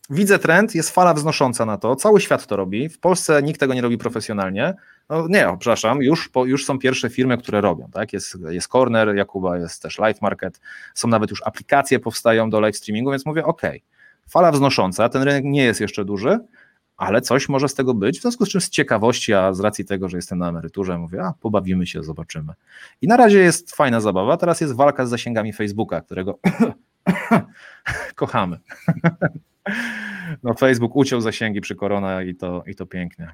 widzę 0.10 0.40
trend, 0.40 0.76
jest 0.76 0.90
fala 0.90 1.14
wznosząca 1.14 1.66
na 1.66 1.78
to, 1.78 1.96
cały 1.96 2.22
świat 2.22 2.48
to 2.48 2.56
robi, 2.56 2.90
w 2.90 3.00
Polsce 3.00 3.44
nikt 3.44 3.60
tego 3.60 3.74
nie 3.74 3.82
robi 3.82 3.98
profesjonalnie, 3.98 4.74
no 5.10 5.28
nie, 5.28 5.48
przepraszam, 5.60 6.02
już, 6.02 6.30
po, 6.30 6.46
już 6.46 6.66
są 6.66 6.80
pierwsze 6.80 7.10
firmy, 7.10 7.38
które 7.38 7.62
robią, 7.62 7.90
tak, 7.94 8.14
jest, 8.14 8.38
jest 8.50 8.68
Corner, 8.68 9.16
Jakuba, 9.16 9.58
jest 9.58 9.82
też 9.82 10.00
Live 10.00 10.22
Market, 10.22 10.60
są 10.94 11.08
nawet 11.08 11.30
już 11.30 11.42
aplikacje 11.46 12.00
powstają 12.00 12.50
do 12.50 12.60
live 12.60 12.78
streamingu, 12.78 13.12
więc 13.12 13.26
mówię, 13.26 13.46
ok, 13.46 13.62
fala 14.30 14.52
wznosząca, 14.52 15.10
ten 15.10 15.24
rynek 15.24 15.44
nie 15.46 15.64
jest 15.64 15.82
jeszcze 15.82 16.06
duży, 16.06 16.40
ale 16.98 17.22
coś 17.22 17.50
może 17.50 17.70
z 17.70 17.74
tego 17.74 17.94
być, 17.94 18.20
w 18.20 18.22
związku 18.22 18.46
z 18.46 18.50
czym 18.50 18.62
z 18.62 18.70
ciekawości, 18.70 19.34
a 19.34 19.54
z 19.54 19.60
racji 19.60 19.86
tego, 19.86 20.10
że 20.10 20.18
jestem 20.18 20.40
na 20.40 20.50
emeryturze, 20.50 20.98
mówię, 20.98 21.24
a 21.24 21.34
pobawimy 21.42 21.88
się, 21.88 22.04
zobaczymy. 22.04 22.54
I 23.02 23.08
na 23.08 23.18
razie 23.18 23.40
jest 23.40 23.76
fajna 23.76 24.02
zabawa, 24.02 24.38
teraz 24.38 24.62
jest 24.62 24.76
walka 24.76 25.06
z 25.06 25.10
zasięgami 25.10 25.54
Facebooka, 25.54 26.02
którego 26.02 26.40
kochamy. 28.16 28.60
No 30.44 30.54
Facebook 30.54 30.96
uciął 30.96 31.22
zasięgi 31.22 31.62
przy 31.62 31.76
korona 31.76 32.24
i 32.24 32.36
to, 32.36 32.64
i 32.68 32.76
to 32.76 32.86
pięknie. 32.86 33.32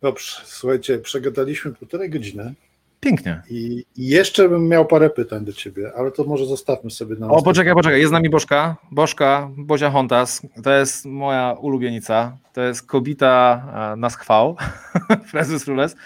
Dobrze, 0.00 0.40
słuchajcie, 0.44 0.98
przegadaliśmy 0.98 1.72
półtorej 1.72 2.10
godziny. 2.10 2.54
Pięknie. 3.00 3.42
I 3.50 3.84
jeszcze 3.96 4.48
bym 4.48 4.68
miał 4.68 4.86
parę 4.86 5.10
pytań 5.10 5.44
do 5.44 5.52
ciebie, 5.52 5.92
ale 5.96 6.12
to 6.12 6.24
może 6.24 6.46
zostawmy 6.46 6.90
sobie 6.90 7.16
na. 7.16 7.28
O, 7.28 7.42
poczekaj, 7.42 7.74
poczekaj, 7.74 8.00
jest 8.00 8.08
z 8.08 8.12
nami 8.12 8.30
Bożka. 8.30 8.76
Bożka, 8.90 9.50
Bozia 9.56 9.90
Hontas. 9.90 10.42
To 10.62 10.72
jest 10.72 11.04
moja 11.04 11.52
ulubienica. 11.52 12.36
To 12.52 12.62
jest 12.62 12.86
kobita 12.86 13.62
e, 13.92 13.96
na 13.96 14.10
schwał, 14.10 14.56
Prezes 15.32 15.66
Rules. 15.66 15.96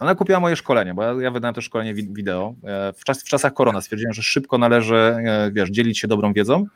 Ona 0.00 0.14
kupiła 0.14 0.40
moje 0.40 0.56
szkolenie, 0.56 0.94
bo 0.94 1.02
ja, 1.02 1.14
ja 1.22 1.30
wydałem 1.30 1.54
to 1.54 1.60
szkolenie 1.60 1.94
wideo. 1.94 2.54
E, 2.64 2.92
w, 2.92 3.04
czas, 3.04 3.22
w 3.22 3.24
czasach 3.24 3.54
korona 3.54 3.80
stwierdziłem, 3.80 4.12
że 4.12 4.22
szybko 4.22 4.58
należy, 4.58 4.96
e, 4.96 5.50
wiesz, 5.52 5.70
dzielić 5.70 5.98
się 5.98 6.08
dobrą 6.08 6.32
wiedzą. 6.32 6.66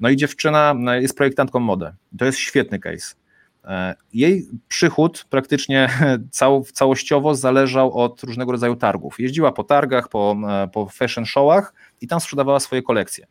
No 0.00 0.08
i 0.08 0.16
dziewczyna 0.16 0.74
jest 1.00 1.16
projektantką 1.16 1.60
mody. 1.60 1.92
To 2.18 2.24
jest 2.24 2.38
świetny 2.38 2.78
case. 2.78 3.14
E, 3.64 3.94
jej 4.12 4.48
przychód 4.68 5.26
praktycznie 5.30 5.88
cał, 6.30 6.64
całościowo 6.72 7.34
zależał 7.34 7.92
od 7.98 8.22
różnego 8.22 8.52
rodzaju 8.52 8.76
targów. 8.76 9.20
Jeździła 9.20 9.52
po 9.52 9.64
targach, 9.64 10.08
po, 10.08 10.36
po 10.72 10.86
fashion 10.88 11.26
showach 11.26 11.74
i 12.00 12.06
tam 12.06 12.20
sprzedawała 12.20 12.60
swoje 12.60 12.82
kolekcje. 12.82 13.26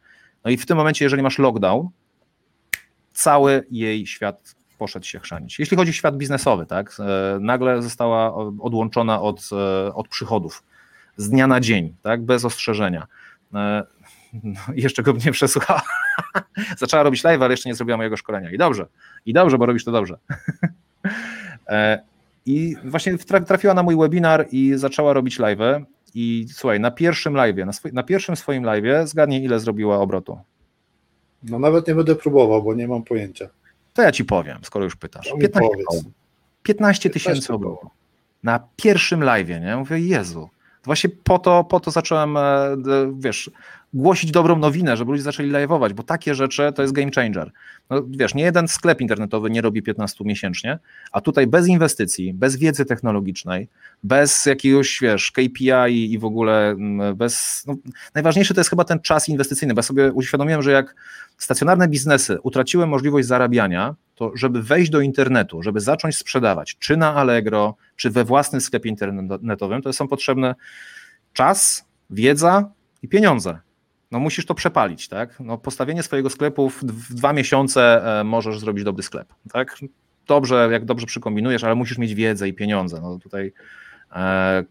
No 0.46 0.52
i 0.52 0.58
w 0.58 0.66
tym 0.66 0.78
momencie, 0.78 1.06
jeżeli 1.06 1.24
masz 1.24 1.40
lockdown, 1.40 1.90
cały 3.14 3.66
jej 3.72 4.08
świat 4.08 4.55
poszedł 4.78 5.06
się 5.06 5.20
chrzanić. 5.20 5.60
Jeśli 5.60 5.78
chodzi 5.78 5.90
o 5.90 5.94
świat 5.94 6.18
biznesowy, 6.18 6.66
tak, 6.66 6.98
e, 7.00 7.40
nagle 7.40 7.82
została 7.82 8.36
odłączona 8.60 9.22
od, 9.22 9.50
od 9.94 10.08
przychodów 10.08 10.64
z 11.18 11.30
dnia 11.30 11.48
na 11.48 11.60
dzień, 11.60 11.96
tak, 12.02 12.22
bez 12.22 12.46
ostrzeżenia. 12.46 13.08
No, 13.52 13.60
jeszcze 14.76 15.04
go 15.04 15.14
nie 15.26 15.32
przesłuchała. 15.32 15.82
Zaczęła 16.78 17.04
robić 17.04 17.24
live, 17.24 17.42
ale 17.42 17.54
jeszcze 17.54 17.70
nie 17.70 17.76
zrobiła 17.76 17.98
mojego 17.98 18.18
szkolenia. 18.18 18.52
I 18.52 18.58
dobrze, 18.58 18.86
i 19.26 19.34
dobrze, 19.34 19.58
bo 19.58 19.66
robisz 19.66 19.86
to 19.86 19.92
dobrze. 19.92 20.18
E, 21.68 22.00
I 22.46 22.76
właśnie 22.84 23.18
trafiła 23.18 23.74
na 23.74 23.84
mój 23.84 23.96
webinar 23.96 24.48
i 24.52 24.74
zaczęła 24.76 25.14
robić 25.14 25.40
live. 25.40 25.60
I 26.16 26.46
słuchaj, 26.52 26.80
na 26.80 26.92
pierwszym 26.92 27.34
live, 27.34 27.66
na, 27.66 27.74
swój, 27.74 27.94
na 27.94 28.04
pierwszym 28.04 28.36
swoim 28.36 28.64
live, 28.64 29.08
zgadnij 29.10 29.44
ile 29.44 29.60
zrobiła 29.60 29.98
obrotu. 30.00 30.40
No 31.44 31.60
nawet 31.60 31.88
nie 31.88 31.96
będę 31.96 32.16
próbował, 32.16 32.64
bo 32.64 32.74
nie 32.74 32.88
mam 32.88 33.04
pojęcia. 33.04 33.50
To 33.96 34.02
ja 34.02 34.12
ci 34.12 34.26
powiem, 34.26 34.60
skoro 34.64 34.86
już 34.86 34.96
pytasz. 34.96 35.34
15, 35.40 35.70
15 36.64 37.10
tysięcy 37.10 37.54
obrotu. 37.54 37.90
Na 38.44 38.68
pierwszym 38.76 39.24
live, 39.24 39.50
nie? 39.50 39.78
Mówię, 39.78 40.00
Jezu. 40.00 40.50
Właśnie 40.86 41.10
po 41.24 41.40
to, 41.40 41.64
po 41.64 41.80
to 41.80 41.92
zacząłem, 41.92 42.38
e, 42.38 42.76
wiesz, 43.20 43.52
głosić 43.94 44.32
dobrą 44.32 44.56
nowinę, 44.60 44.98
żeby 44.98 45.12
ludzie 45.12 45.24
zaczęli 45.24 45.52
live'ować, 45.52 45.94
bo 45.94 46.04
takie 46.04 46.36
rzeczy 46.36 46.72
to 46.76 46.82
jest 46.82 46.94
game 46.94 47.12
changer. 47.16 47.52
No, 47.90 48.04
wiesz, 48.10 48.36
nie 48.36 48.44
jeden 48.44 48.68
sklep 48.68 49.02
internetowy 49.02 49.50
nie 49.50 49.62
robi 49.62 49.82
15 49.82 50.24
miesięcznie, 50.24 50.80
a 51.12 51.22
tutaj 51.22 51.48
bez 51.48 51.68
inwestycji, 51.68 52.34
bez 52.34 52.56
wiedzy 52.56 52.86
technologicznej, 52.86 53.68
bez 54.04 54.46
jakiegoś, 54.46 55.00
wiesz, 55.02 55.32
KPI 55.32 56.14
i 56.14 56.20
w 56.20 56.26
ogóle 56.26 56.76
bez... 57.16 57.64
No, 57.68 57.76
najważniejszy 58.16 58.54
to 58.54 58.60
jest 58.60 58.70
chyba 58.70 58.84
ten 58.84 59.00
czas 59.00 59.30
inwestycyjny, 59.30 59.74
bo 59.74 59.80
ja 59.80 59.84
sobie 59.84 60.14
uświadomiłem, 60.14 60.62
że 60.62 60.72
jak 60.72 60.96
stacjonarne 61.38 61.88
biznesy 61.88 62.38
utraciły 62.42 62.88
możliwość 62.88 63.28
zarabiania, 63.28 63.96
to 64.16 64.32
żeby 64.36 64.64
wejść 64.64 64.92
do 64.92 65.02
internetu, 65.02 65.64
żeby 65.64 65.80
zacząć 65.80 66.18
sprzedawać, 66.18 66.76
czy 66.80 66.98
na 66.98 67.16
Allegro, 67.16 67.76
czy 67.96 68.10
we 68.10 68.24
własnym 68.24 68.62
sklepie 68.62 68.90
internetowym, 68.90 69.82
to 69.82 69.94
są 69.94 70.08
potrzebne 70.08 70.56
czas, 71.34 71.86
wiedza 72.10 72.72
i 73.02 73.08
pieniądze 73.08 73.60
no 74.12 74.20
musisz 74.20 74.46
to 74.46 74.56
przepalić, 74.56 75.08
tak? 75.08 75.40
No 75.40 75.58
postawienie 75.58 76.04
swojego 76.04 76.30
sklepu 76.30 76.70
w, 76.70 76.84
dwa 77.16 77.34
miesiące 77.34 78.02
e, 78.20 78.24
możesz 78.24 78.60
zrobić 78.60 78.84
dobry 78.84 79.04
sklep, 79.04 79.34
tak? 79.52 79.78
Dobrze, 80.28 80.70
jak 80.72 80.86
dobrze 80.86 81.06
przykombinujesz, 81.06 81.64
ale 81.64 81.76
musisz 81.76 81.98
mieć 81.98 82.16
wiedzę 82.16 82.48
i 82.48 82.54
pieniądze. 82.54 83.02
No 83.02 83.20
tutaj 83.20 83.54
e, 84.12 84.64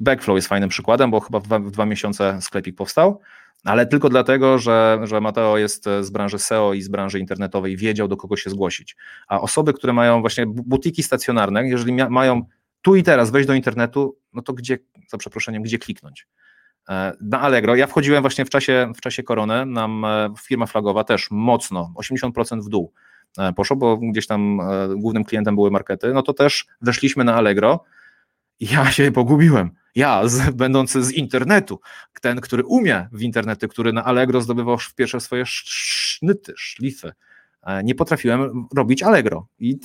Backflow 0.00 0.36
jest 0.36 0.48
fajnym 0.48 0.68
przykładem, 0.68 1.10
bo 1.10 1.20
chyba 1.20 1.40
w 1.40 1.42
dwa, 1.42 1.58
w 1.58 1.70
dwa 1.70 1.86
miesiące 1.86 2.38
sklepik 2.42 2.76
powstał, 2.76 3.20
ale 3.64 3.86
tylko 3.86 4.08
dlatego, 4.08 4.58
że, 4.58 5.00
że 5.02 5.20
Mateo 5.20 5.58
jest 5.58 5.84
z 6.00 6.10
branży 6.10 6.38
SEO 6.38 6.74
i 6.74 6.82
z 6.82 6.88
branży 6.88 7.18
internetowej, 7.18 7.76
wiedział 7.76 8.08
do 8.08 8.16
kogo 8.16 8.36
się 8.36 8.50
zgłosić. 8.50 8.96
A 9.28 9.40
osoby, 9.40 9.72
które 9.72 9.92
mają 9.92 10.20
właśnie 10.20 10.46
butiki 10.46 11.02
stacjonarne, 11.02 11.68
jeżeli 11.68 11.92
mają 11.92 12.42
tu 12.82 12.96
i 12.96 13.02
teraz 13.02 13.30
wejść 13.30 13.46
do 13.46 13.54
internetu, 13.54 14.18
no 14.32 14.42
to 14.42 14.52
gdzie, 14.52 14.78
za 15.08 15.18
przeproszeniem, 15.18 15.62
gdzie 15.62 15.78
kliknąć? 15.78 16.26
E, 16.88 17.12
na 17.20 17.40
Allegro. 17.40 17.74
Ja 17.76 17.86
wchodziłem 17.86 18.22
właśnie 18.22 18.44
w 18.44 18.50
czasie, 18.50 18.92
w 18.96 19.00
czasie 19.00 19.22
korony, 19.22 19.66
nam 19.66 20.04
e, 20.04 20.34
firma 20.40 20.66
flagowa 20.66 21.04
też 21.04 21.28
mocno, 21.30 21.92
80% 21.96 22.60
w 22.60 22.68
dół 22.68 22.92
e, 23.38 23.52
poszło, 23.52 23.76
bo 23.76 23.96
gdzieś 23.96 24.26
tam 24.26 24.60
głównym 24.96 25.24
klientem 25.24 25.54
były 25.54 25.70
markety, 25.70 26.14
no 26.14 26.22
to 26.22 26.32
też 26.32 26.66
weszliśmy 26.80 27.24
na 27.24 27.34
Allegro 27.34 27.84
i 28.60 28.66
ja 28.66 28.90
się 28.90 29.12
pogubiłem. 29.12 29.70
Ja, 29.94 30.28
z, 30.28 30.50
będący 30.50 31.04
z 31.04 31.12
internetu, 31.12 31.80
ten, 32.20 32.40
który 32.40 32.64
umie 32.64 33.08
w 33.12 33.22
internety, 33.22 33.68
który 33.68 33.92
na 33.92 34.04
Allegro 34.04 34.40
zdobywał 34.40 34.78
w 34.78 34.94
pierwsze 34.94 35.20
swoje 35.20 35.42
sznyty, 35.46 36.52
szlify, 36.56 37.12
E, 37.62 37.84
nie 37.84 37.94
potrafiłem 37.94 38.66
robić 38.76 39.02
Allegro 39.02 39.46
i 39.58 39.78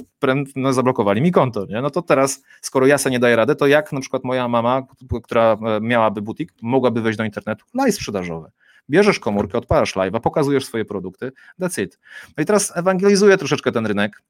no, 0.56 0.74
zablokowali 0.74 1.22
mi 1.22 1.32
konto. 1.32 1.66
Nie? 1.66 1.82
No 1.82 1.90
to 1.90 2.02
teraz, 2.02 2.44
skoro 2.62 2.88
ja 2.88 2.98
sobie 2.98 3.12
nie 3.12 3.20
daję 3.20 3.36
rady, 3.36 3.56
to 3.56 3.68
jak 3.68 3.94
na 3.94 4.02
przykład 4.02 4.24
moja 4.24 4.48
mama, 4.48 4.84
która 5.24 5.54
e, 5.54 5.82
miałaby 5.82 6.22
butik, 6.22 6.54
mogłaby 6.62 7.02
wejść 7.02 7.18
do 7.18 7.24
internetu, 7.24 7.66
live 7.74 7.96
sprzedażowy. 7.96 8.52
Bierzesz 8.90 9.20
komórkę, 9.20 9.58
odpalasz 9.58 9.96
live'a, 9.96 10.20
pokazujesz 10.20 10.66
swoje 10.66 10.86
produkty, 10.86 11.32
that's 11.62 11.82
it. 11.82 12.00
No 12.38 12.44
i 12.44 12.46
teraz 12.46 12.78
ewangelizuję 12.78 13.38
troszeczkę 13.38 13.72
ten 13.72 13.86
rynek, 13.86 14.24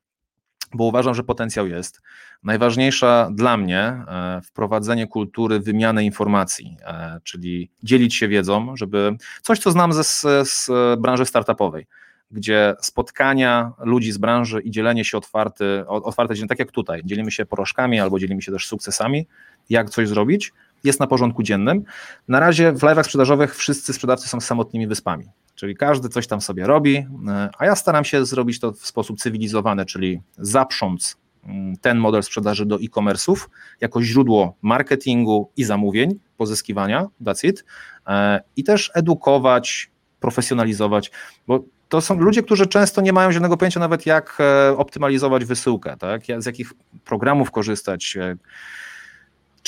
bo 0.73 0.83
uważam, 0.83 1.15
że 1.15 1.23
potencjał 1.23 1.67
jest. 1.67 2.01
Najważniejsza 2.43 3.29
dla 3.33 3.57
mnie 3.57 3.79
e, 3.79 4.41
wprowadzenie 4.43 5.07
kultury 5.07 5.59
wymiany 5.59 6.05
informacji, 6.05 6.77
czyli 7.23 7.69
dzielić 7.83 8.15
się 8.15 8.27
wiedzą, 8.27 8.75
żeby 8.75 9.17
coś, 9.41 9.59
co 9.59 9.71
znam 9.71 9.93
ze, 9.93 10.03
z 10.45 10.69
branży 10.97 11.25
startupowej 11.25 11.87
gdzie 12.31 12.75
spotkania 12.81 13.71
ludzi 13.79 14.11
z 14.11 14.17
branży 14.17 14.61
i 14.61 14.71
dzielenie 14.71 15.05
się 15.05 15.17
otwarty, 15.17 15.83
otwarte 15.87 16.35
dzień, 16.35 16.47
tak 16.47 16.59
jak 16.59 16.71
tutaj, 16.71 17.01
dzielimy 17.05 17.31
się 17.31 17.45
porażkami 17.45 17.99
albo 17.99 18.19
dzielimy 18.19 18.41
się 18.41 18.51
też 18.51 18.67
sukcesami, 18.67 19.27
jak 19.69 19.89
coś 19.89 20.07
zrobić, 20.07 20.53
jest 20.83 20.99
na 20.99 21.07
porządku 21.07 21.43
dziennym. 21.43 21.83
Na 22.27 22.39
razie 22.39 22.71
w 22.71 22.79
live'ach 22.79 23.03
sprzedażowych 23.03 23.55
wszyscy 23.55 23.93
sprzedawcy 23.93 24.29
są 24.29 24.41
samotnymi 24.41 24.87
wyspami, 24.87 25.25
czyli 25.57 25.75
każdy 25.75 26.09
coś 26.09 26.27
tam 26.27 26.41
sobie 26.41 26.67
robi, 26.67 26.97
e, 26.97 27.49
a 27.57 27.65
ja 27.65 27.75
staram 27.75 28.03
się 28.03 28.25
zrobić 28.25 28.59
to 28.59 28.71
w 28.71 28.87
sposób 28.87 29.19
cywilizowany, 29.19 29.85
czyli 29.85 30.21
zaprząc 30.37 31.17
mm, 31.43 31.77
ten 31.77 31.97
model 31.97 32.23
sprzedaży 32.23 32.65
do 32.65 32.75
e-commerce'ów 32.75 33.49
jako 33.81 34.01
źródło 34.01 34.57
marketingu 34.61 35.51
i 35.57 35.63
zamówień, 35.63 36.19
pozyskiwania, 36.37 37.07
that's 37.21 37.47
it, 37.47 37.65
e, 38.07 38.41
i 38.55 38.63
też 38.63 38.91
edukować, 38.93 39.91
profesjonalizować, 40.19 41.11
bo 41.47 41.63
to 41.89 42.01
są 42.01 42.19
ludzie, 42.19 42.43
którzy 42.43 42.67
często 42.67 43.01
nie 43.01 43.13
mają 43.13 43.31
żadnego 43.31 43.57
pojęcia 43.57 43.79
nawet 43.79 44.05
jak 44.05 44.37
e, 44.39 44.77
optymalizować 44.77 45.45
wysyłkę, 45.45 45.97
tak? 45.97 46.21
z 46.37 46.45
jakich 46.45 46.73
programów 47.05 47.51
korzystać. 47.51 48.17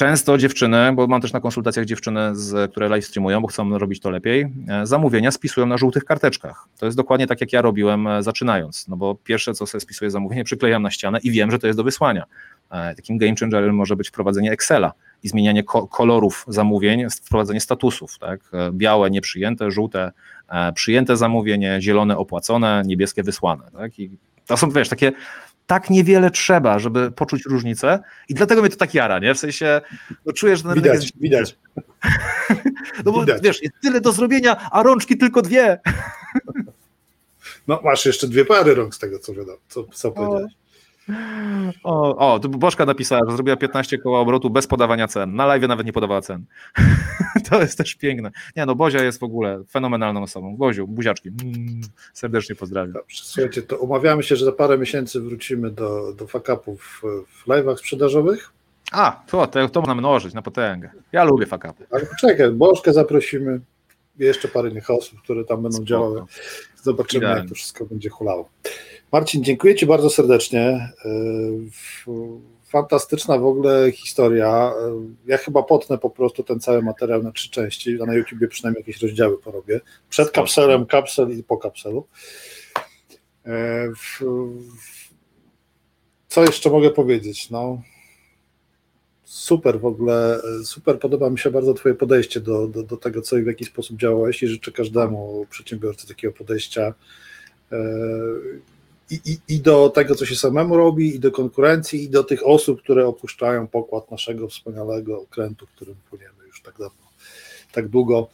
E. 0.01 0.05
Często 0.05 0.37
dziewczyny, 0.37 0.93
bo 0.93 1.07
mam 1.07 1.21
też 1.21 1.33
na 1.33 1.39
konsultacjach 1.39 1.85
dziewczyny, 1.85 2.35
z, 2.35 2.71
które 2.71 2.89
live 2.89 3.05
streamują, 3.05 3.41
bo 3.41 3.47
chcą 3.47 3.77
robić 3.77 3.99
to 3.99 4.09
lepiej, 4.09 4.47
e, 4.67 4.85
zamówienia 4.85 5.31
spisują 5.31 5.67
na 5.67 5.77
żółtych 5.77 6.05
karteczkach. 6.05 6.67
To 6.79 6.85
jest 6.85 6.97
dokładnie 6.97 7.27
tak, 7.27 7.41
jak 7.41 7.53
ja 7.53 7.61
robiłem 7.61 8.07
zaczynając, 8.19 8.87
no 8.87 8.97
bo 8.97 9.15
pierwsze, 9.15 9.53
co 9.53 9.67
sobie 9.67 9.81
spisuję 9.81 10.11
zamówienie, 10.11 10.43
przyklejam 10.43 10.83
na 10.83 10.91
ścianę 10.91 11.19
i 11.23 11.31
wiem, 11.31 11.51
że 11.51 11.59
to 11.59 11.67
jest 11.67 11.79
do 11.79 11.83
wysłania. 11.83 12.25
Takim 12.69 13.17
game 13.17 13.35
changerem 13.39 13.75
może 13.75 13.95
być 13.95 14.09
wprowadzenie 14.09 14.51
Excela 14.51 14.93
i 15.23 15.29
zmienianie 15.29 15.63
kolorów 15.89 16.45
zamówień, 16.47 17.05
wprowadzenie 17.09 17.61
statusów, 17.61 18.19
tak? 18.19 18.51
białe 18.71 19.09
nieprzyjęte, 19.09 19.71
żółte 19.71 20.11
E, 20.49 20.73
przyjęte 20.73 21.17
zamówienie, 21.17 21.77
zielone 21.81 22.17
opłacone, 22.17 22.83
niebieskie 22.85 23.23
wysłane. 23.23 23.63
Tak? 23.71 23.99
I 23.99 24.11
to 24.45 24.57
są, 24.57 24.69
wiesz, 24.69 24.89
takie 24.89 25.11
tak 25.69 25.89
niewiele 25.89 26.31
trzeba, 26.31 26.79
żeby 26.79 27.11
poczuć 27.11 27.45
różnicę 27.45 27.99
i 28.29 28.33
dlatego 28.33 28.61
mnie 28.61 28.69
to 28.69 28.77
tak 28.77 28.93
jara, 28.93 29.19
nie? 29.19 29.33
W 29.33 29.39
sensie, 29.39 29.81
no 30.25 30.33
czujesz, 30.33 30.59
że 30.59 30.63
ten 30.63 30.73
widać, 30.73 31.03
jest... 31.03 31.19
widać. 31.19 31.57
No 33.05 33.11
bo 33.11 33.19
widać. 33.19 33.41
wiesz, 33.43 33.61
jest 33.61 33.75
tyle 33.81 34.01
do 34.01 34.11
zrobienia, 34.11 34.69
a 34.71 34.83
rączki 34.83 35.17
tylko 35.17 35.41
dwie. 35.41 35.79
No 37.67 37.81
masz 37.83 38.05
jeszcze 38.05 38.27
dwie 38.27 38.45
pary 38.45 38.75
rąk 38.75 38.95
z 38.95 38.99
tego, 38.99 39.19
co 39.19 39.33
wiadomo, 39.33 39.57
co, 39.69 39.83
co 39.83 40.11
powiedziałeś. 40.11 40.53
O, 41.83 42.17
o, 42.17 42.39
Bożka 42.39 42.85
napisała, 42.85 43.21
że 43.29 43.35
zrobiła 43.35 43.57
15 43.57 43.97
koła 43.97 44.19
obrotu 44.19 44.49
bez 44.49 44.67
podawania 44.67 45.07
cen. 45.07 45.35
Na 45.35 45.45
live 45.45 45.67
nawet 45.67 45.85
nie 45.85 45.93
podawała 45.93 46.21
cen. 46.21 46.45
to 47.49 47.61
jest 47.61 47.77
też 47.77 47.95
piękne. 47.95 48.31
Nie 48.55 48.65
no, 48.65 48.75
Bozia 48.75 49.03
jest 49.03 49.19
w 49.19 49.23
ogóle 49.23 49.63
fenomenalną 49.69 50.23
osobą. 50.23 50.57
Boziu, 50.57 50.87
buziaczki. 50.87 51.29
Mm, 51.29 51.81
serdecznie 52.13 52.55
pozdrawiam. 52.55 52.91
Dobrze, 52.91 53.23
słuchajcie, 53.23 53.61
to 53.61 53.77
umawiamy 53.77 54.23
się, 54.23 54.35
że 54.35 54.45
za 54.45 54.51
parę 54.51 54.77
miesięcy 54.77 55.21
wrócimy 55.21 55.71
do, 55.71 56.13
do 56.13 56.27
fakapów 56.27 57.01
w 57.27 57.47
live'ach 57.47 57.77
sprzedażowych. 57.77 58.51
A, 58.91 59.23
to, 59.27 59.47
to, 59.47 59.69
to 59.69 59.81
można 59.81 59.95
mnożyć 59.95 60.33
na 60.33 60.41
potęgę. 60.41 60.89
Ja 61.11 61.23
lubię 61.23 61.45
fakapy. 61.45 61.87
Ale 61.91 62.07
czekaj, 62.19 62.51
Bożkę 62.51 62.93
zaprosimy. 62.93 63.61
Jeszcze 64.17 64.47
parę 64.47 64.69
innych 64.69 64.89
osób, 64.89 65.21
które 65.21 65.45
tam 65.45 65.61
będą 65.61 65.75
Spoko. 65.75 65.85
działały. 65.87 66.23
Zobaczymy, 66.83 67.19
Idealnie. 67.19 67.39
jak 67.41 67.49
to 67.49 67.55
wszystko 67.55 67.85
będzie 67.85 68.09
hulało. 68.09 68.49
Marcin, 69.11 69.43
dziękuję 69.43 69.75
Ci 69.75 69.85
bardzo 69.85 70.09
serdecznie. 70.09 70.59
E, 70.59 71.11
fantastyczna 72.65 73.37
w 73.37 73.45
ogóle 73.45 73.91
historia. 73.91 74.47
E, 74.47 75.01
ja 75.25 75.37
chyba 75.37 75.63
potnę 75.63 75.97
po 75.97 76.09
prostu 76.09 76.43
ten 76.43 76.59
cały 76.59 76.81
materiał 76.81 77.23
na 77.23 77.31
trzy 77.31 77.49
części, 77.49 78.01
a 78.01 78.05
na 78.05 78.13
YouTubie 78.13 78.47
przynajmniej 78.47 78.81
jakieś 78.81 79.01
rozdziały 79.01 79.37
porobię. 79.37 79.81
Przed 80.09 80.31
kapselem, 80.31 80.85
kapsel 80.85 81.39
i 81.39 81.43
po 81.43 81.57
kapselu. 81.57 82.07
E, 83.45 83.89
co 86.27 86.43
jeszcze 86.43 86.69
mogę 86.69 86.89
powiedzieć? 86.89 87.49
No, 87.49 87.81
super 89.23 89.79
w 89.79 89.85
ogóle, 89.85 90.41
super 90.63 90.99
podoba 90.99 91.29
mi 91.29 91.39
się 91.39 91.51
bardzo 91.51 91.73
Twoje 91.73 91.95
podejście 91.95 92.39
do, 92.39 92.67
do, 92.67 92.83
do 92.83 92.97
tego, 92.97 93.21
co 93.21 93.37
i 93.37 93.43
w 93.43 93.47
jaki 93.47 93.65
sposób 93.65 93.97
działałeś 93.97 94.43
i 94.43 94.47
życzę 94.47 94.71
każdemu 94.71 95.45
przedsiębiorcy 95.49 96.07
takiego 96.07 96.33
podejścia 96.33 96.93
i, 99.09 99.19
i, 99.25 99.55
i 99.55 99.59
do 99.59 99.89
tego, 99.89 100.15
co 100.15 100.25
się 100.25 100.35
samemu 100.35 100.77
robi, 100.77 101.15
i 101.15 101.19
do 101.19 101.31
konkurencji, 101.31 102.03
i 102.03 102.09
do 102.09 102.23
tych 102.23 102.47
osób, 102.47 102.81
które 102.81 103.07
opuszczają 103.07 103.67
pokład 103.67 104.11
naszego 104.11 104.47
wspaniałego 104.47 105.21
okrętu, 105.21 105.67
którym 105.75 105.95
płyniemy 106.09 106.47
już 106.47 106.61
tak 106.61 106.73
dawno, 106.73 107.07
tak 107.71 107.87
długo. 107.87 108.29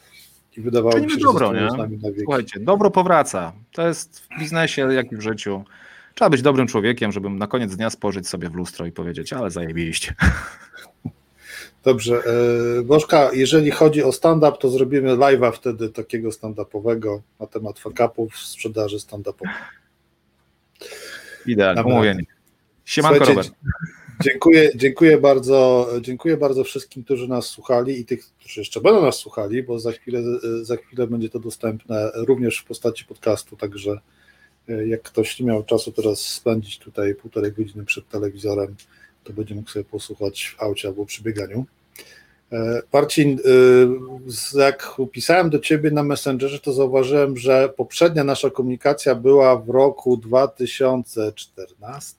I 0.58 0.62
wydawało 0.62 0.98
mi 0.98 1.12
się, 1.12 1.18
dobro, 1.18 1.54
że 1.54 1.62
nie? 1.62 1.70
z 1.70 1.74
nami 1.74 1.98
na 1.98 2.10
wieki. 2.10 2.22
Słuchajcie, 2.24 2.60
dobro 2.60 2.92
powraca. 2.92 3.54
To 3.72 3.88
jest 3.88 4.20
w 4.20 4.40
biznesie, 4.40 4.94
jak 4.94 5.12
i 5.12 5.16
w 5.16 5.22
życiu. 5.22 5.64
Trzeba 6.14 6.30
być 6.30 6.42
dobrym 6.42 6.68
człowiekiem, 6.68 7.12
żeby 7.12 7.30
na 7.30 7.48
koniec 7.48 7.76
dnia 7.76 7.90
spojrzeć 7.90 8.28
sobie 8.28 8.50
w 8.50 8.56
lustro 8.56 8.86
i 8.86 8.92
powiedzieć, 8.92 9.34
ale 9.34 9.52
zajebiliście. 9.52 10.14
Dobrze. 11.84 12.22
E, 12.80 12.84
Bożka, 12.84 13.30
jeżeli 13.34 13.72
chodzi 13.72 14.04
o 14.04 14.12
stand-up, 14.12 14.58
to 14.60 14.70
zrobimy 14.70 15.12
live'a 15.12 15.52
wtedy 15.52 15.90
takiego 15.90 16.30
stand-upowego 16.30 17.20
na 17.40 17.48
temat 17.48 17.80
fuck-upów 17.80 18.38
sprzedaży 18.38 18.98
stand-upowej. 18.98 19.50
Idealnie, 21.46 21.84
umówienie. 21.84 22.24
Siemanko 22.86 23.26
Robert. 23.26 23.52
Dziękuję, 24.24 24.72
dziękuję, 24.76 25.18
bardzo, 25.18 25.90
dziękuję 26.02 26.38
bardzo 26.38 26.64
wszystkim, 26.64 27.04
którzy 27.04 27.28
nas 27.28 27.46
słuchali 27.46 28.00
i 28.00 28.06
tych, 28.06 28.26
którzy 28.40 28.62
jeszcze 28.62 28.82
będą 28.82 29.02
nas 29.02 29.16
słuchali, 29.16 29.64
bo 29.64 29.80
za 29.80 29.92
chwilę, 29.92 30.22
za 30.62 30.76
chwilę 30.78 31.08
będzie 31.08 31.30
to 31.30 31.40
dostępne 31.40 32.12
również 32.14 32.60
w 32.60 32.66
postaci 32.66 33.06
podcastu, 33.06 33.56
także 33.56 34.00
e, 34.70 34.88
jak 34.88 35.02
ktoś 35.02 35.40
nie 35.40 35.46
miał 35.46 35.64
czasu 35.64 35.92
teraz 35.92 36.20
spędzić 36.20 36.80
tutaj 36.80 37.16
półtorej 37.16 37.52
godziny 37.52 37.86
przed 37.86 38.10
telewizorem, 38.10 38.76
to 39.24 39.34
będzie 39.34 39.56
mógł 39.56 39.70
sobie 39.70 39.86
posłuchać 39.86 40.56
w 40.58 40.62
aucie 40.62 40.88
albo 40.88 41.06
przy 41.06 41.24
bieganiu. 41.24 41.66
E, 42.52 42.82
Marcin, 42.94 43.40
e, 44.56 44.60
jak 44.60 44.96
pisałem 45.12 45.50
do 45.50 45.60
Ciebie 45.60 45.92
na 45.92 46.04
Messengerze, 46.04 46.60
to 46.60 46.74
zauważyłem, 46.74 47.38
że 47.38 47.70
poprzednia 47.78 48.24
nasza 48.24 48.50
komunikacja 48.50 49.16
była 49.16 49.58
w 49.58 49.70
roku 49.70 50.18
2014. 50.18 52.16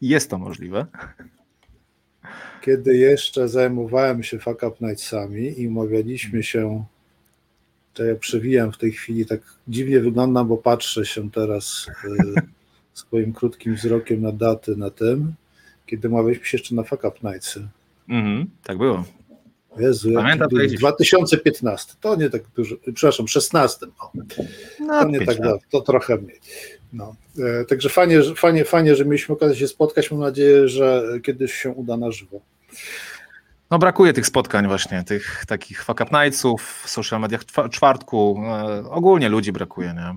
Jest 0.00 0.30
to 0.30 0.38
możliwe. 0.38 0.86
Kiedy 2.62 2.96
jeszcze 2.96 3.48
zajmowałem 3.48 4.22
się 4.22 4.38
Fuck 4.38 4.62
Up 4.62 4.76
Nightsami 4.80 5.60
i 5.60 5.68
umawialiśmy 5.68 6.42
się, 6.42 6.84
to 7.94 8.04
ja 8.04 8.14
przewijam 8.14 8.72
w 8.72 8.78
tej 8.78 8.92
chwili, 8.92 9.26
tak 9.26 9.40
dziwnie 9.68 10.00
wyglądam, 10.00 10.48
bo 10.48 10.56
patrzę 10.56 11.06
się 11.06 11.30
teraz 11.30 11.86
e, 12.04 12.42
swoim 12.94 13.32
krótkim 13.32 13.74
wzrokiem 13.74 14.22
na 14.22 14.32
daty 14.32 14.76
na 14.76 14.90
tym, 14.90 15.34
kiedy 15.86 16.08
umawialiśmy 16.08 16.44
się 16.46 16.56
jeszcze 16.56 16.74
na 16.74 16.82
Fuck 16.82 17.04
Up 17.04 17.18
Nightsy. 17.22 17.68
Mhm, 18.08 18.50
tak 18.62 18.78
było. 18.78 19.04
Jezu, 19.78 20.10
Pamiętam, 20.14 20.48
2015, 20.78 21.94
to 22.00 22.16
nie 22.16 22.30
tak 22.30 22.42
dużo, 22.56 22.76
przepraszam, 22.94 23.28
16. 23.28 23.86
O. 24.00 24.10
No, 24.80 25.02
to 25.02 25.08
nie 25.08 25.26
tak 25.26 25.38
dawno, 25.38 25.58
to 25.70 25.80
trochę 25.80 26.16
mniej. 26.16 26.40
No. 26.92 27.16
E, 27.38 27.64
także 27.64 27.88
fajnie, 27.88 28.22
fajnie, 28.36 28.64
fajnie, 28.64 28.96
że 28.96 29.04
mieliśmy 29.04 29.34
okazję 29.34 29.56
się 29.56 29.68
spotkać. 29.68 30.10
Mam 30.10 30.20
nadzieję, 30.20 30.68
że 30.68 31.04
kiedyś 31.22 31.54
się 31.54 31.70
uda 31.70 31.96
na 31.96 32.10
żywo. 32.10 32.40
No 33.70 33.78
brakuje 33.78 34.12
tych 34.12 34.26
spotkań 34.26 34.66
właśnie, 34.66 35.04
tych 35.04 35.44
takich 35.46 35.84
fuck 35.84 36.00
up 36.00 36.24
nightsów 36.24 36.82
w 36.84 36.90
social 36.90 37.20
mediach 37.20 37.44
czwartku. 37.70 38.42
E, 38.46 38.90
ogólnie 38.90 39.28
ludzi 39.28 39.52
brakuje, 39.52 39.94
nie? 39.94 40.14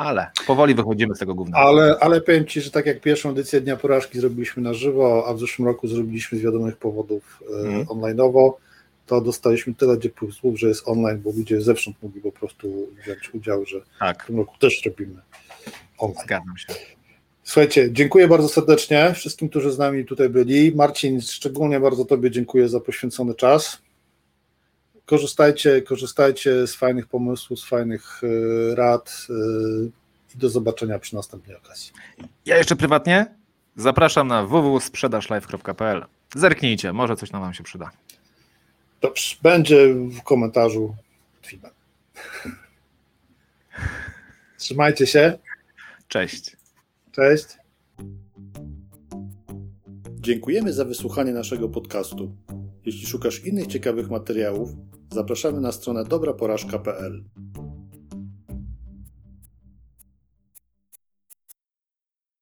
Ale 0.00 0.30
powoli 0.46 0.74
wychodzimy 0.74 1.14
z 1.14 1.18
tego 1.18 1.34
głównego. 1.34 1.58
Ale, 1.58 1.96
ale 2.00 2.20
powiem 2.20 2.46
Ci, 2.46 2.60
że 2.60 2.70
tak 2.70 2.86
jak 2.86 3.00
pierwszą 3.00 3.30
edycję 3.30 3.60
Dnia 3.60 3.76
Porażki 3.76 4.20
zrobiliśmy 4.20 4.62
na 4.62 4.74
żywo, 4.74 5.24
a 5.28 5.34
w 5.34 5.40
zeszłym 5.40 5.68
roku 5.68 5.88
zrobiliśmy 5.88 6.38
z 6.38 6.42
wiadomych 6.42 6.76
powodów 6.76 7.42
mm. 7.64 7.84
online'owo, 7.84 8.52
to 9.06 9.20
dostaliśmy 9.20 9.74
tyle 9.74 9.98
ciepłych 9.98 10.34
słów, 10.34 10.58
że 10.58 10.68
jest 10.68 10.88
online, 10.88 11.20
bo 11.24 11.30
ludzie 11.30 11.60
zewsząd 11.60 11.96
mogli 12.02 12.20
po 12.20 12.32
prostu 12.32 12.88
wziąć 13.02 13.34
udział, 13.34 13.66
że 13.66 13.80
Tak, 13.98 14.24
w 14.24 14.26
tym 14.26 14.36
roku 14.36 14.58
też 14.58 14.82
robimy 14.86 15.16
online. 15.98 16.24
zgadzam 16.24 16.58
się. 16.58 16.66
Słuchajcie, 17.44 17.88
dziękuję 17.92 18.28
bardzo 18.28 18.48
serdecznie 18.48 19.12
wszystkim, 19.14 19.48
którzy 19.48 19.72
z 19.72 19.78
nami 19.78 20.04
tutaj 20.04 20.28
byli. 20.28 20.72
Marcin, 20.74 21.20
szczególnie 21.20 21.80
bardzo 21.80 22.04
Tobie 22.04 22.30
dziękuję 22.30 22.68
za 22.68 22.80
poświęcony 22.80 23.34
czas. 23.34 23.82
Korzystajcie, 25.10 25.82
korzystajcie 25.82 26.66
z 26.66 26.74
fajnych 26.74 27.06
pomysłów, 27.06 27.60
z 27.60 27.64
fajnych 27.64 28.20
e, 28.22 28.74
rad 28.74 29.26
e, 29.30 29.34
i 30.34 30.38
do 30.38 30.48
zobaczenia 30.48 30.98
przy 30.98 31.14
następnej 31.14 31.56
okazji. 31.56 31.92
Ja 32.46 32.56
jeszcze 32.56 32.76
prywatnie 32.76 33.26
zapraszam 33.76 34.28
na 34.28 34.46
www.sprzedażlive.pl. 34.46 36.04
Zerknijcie, 36.36 36.92
może 36.92 37.16
coś 37.16 37.32
nam 37.32 37.42
wam 37.42 37.54
się 37.54 37.64
przyda. 37.64 37.90
Dobrze, 39.00 39.36
będzie 39.42 39.94
w 39.94 40.22
komentarzu 40.22 40.96
feedback. 41.46 41.74
Trzymajcie 44.58 45.06
się. 45.06 45.38
Cześć. 46.08 46.56
Cześć. 47.12 47.46
Dziękujemy 50.20 50.72
za 50.72 50.84
wysłuchanie 50.84 51.32
naszego 51.32 51.68
podcastu. 51.68 52.32
Jeśli 52.90 53.06
szukasz 53.06 53.44
innych 53.44 53.66
ciekawych 53.66 54.10
materiałów, 54.10 54.70
zapraszamy 55.12 55.60
na 55.60 55.72
stronę 55.72 56.04
dobraporażka.pl. 56.04 57.24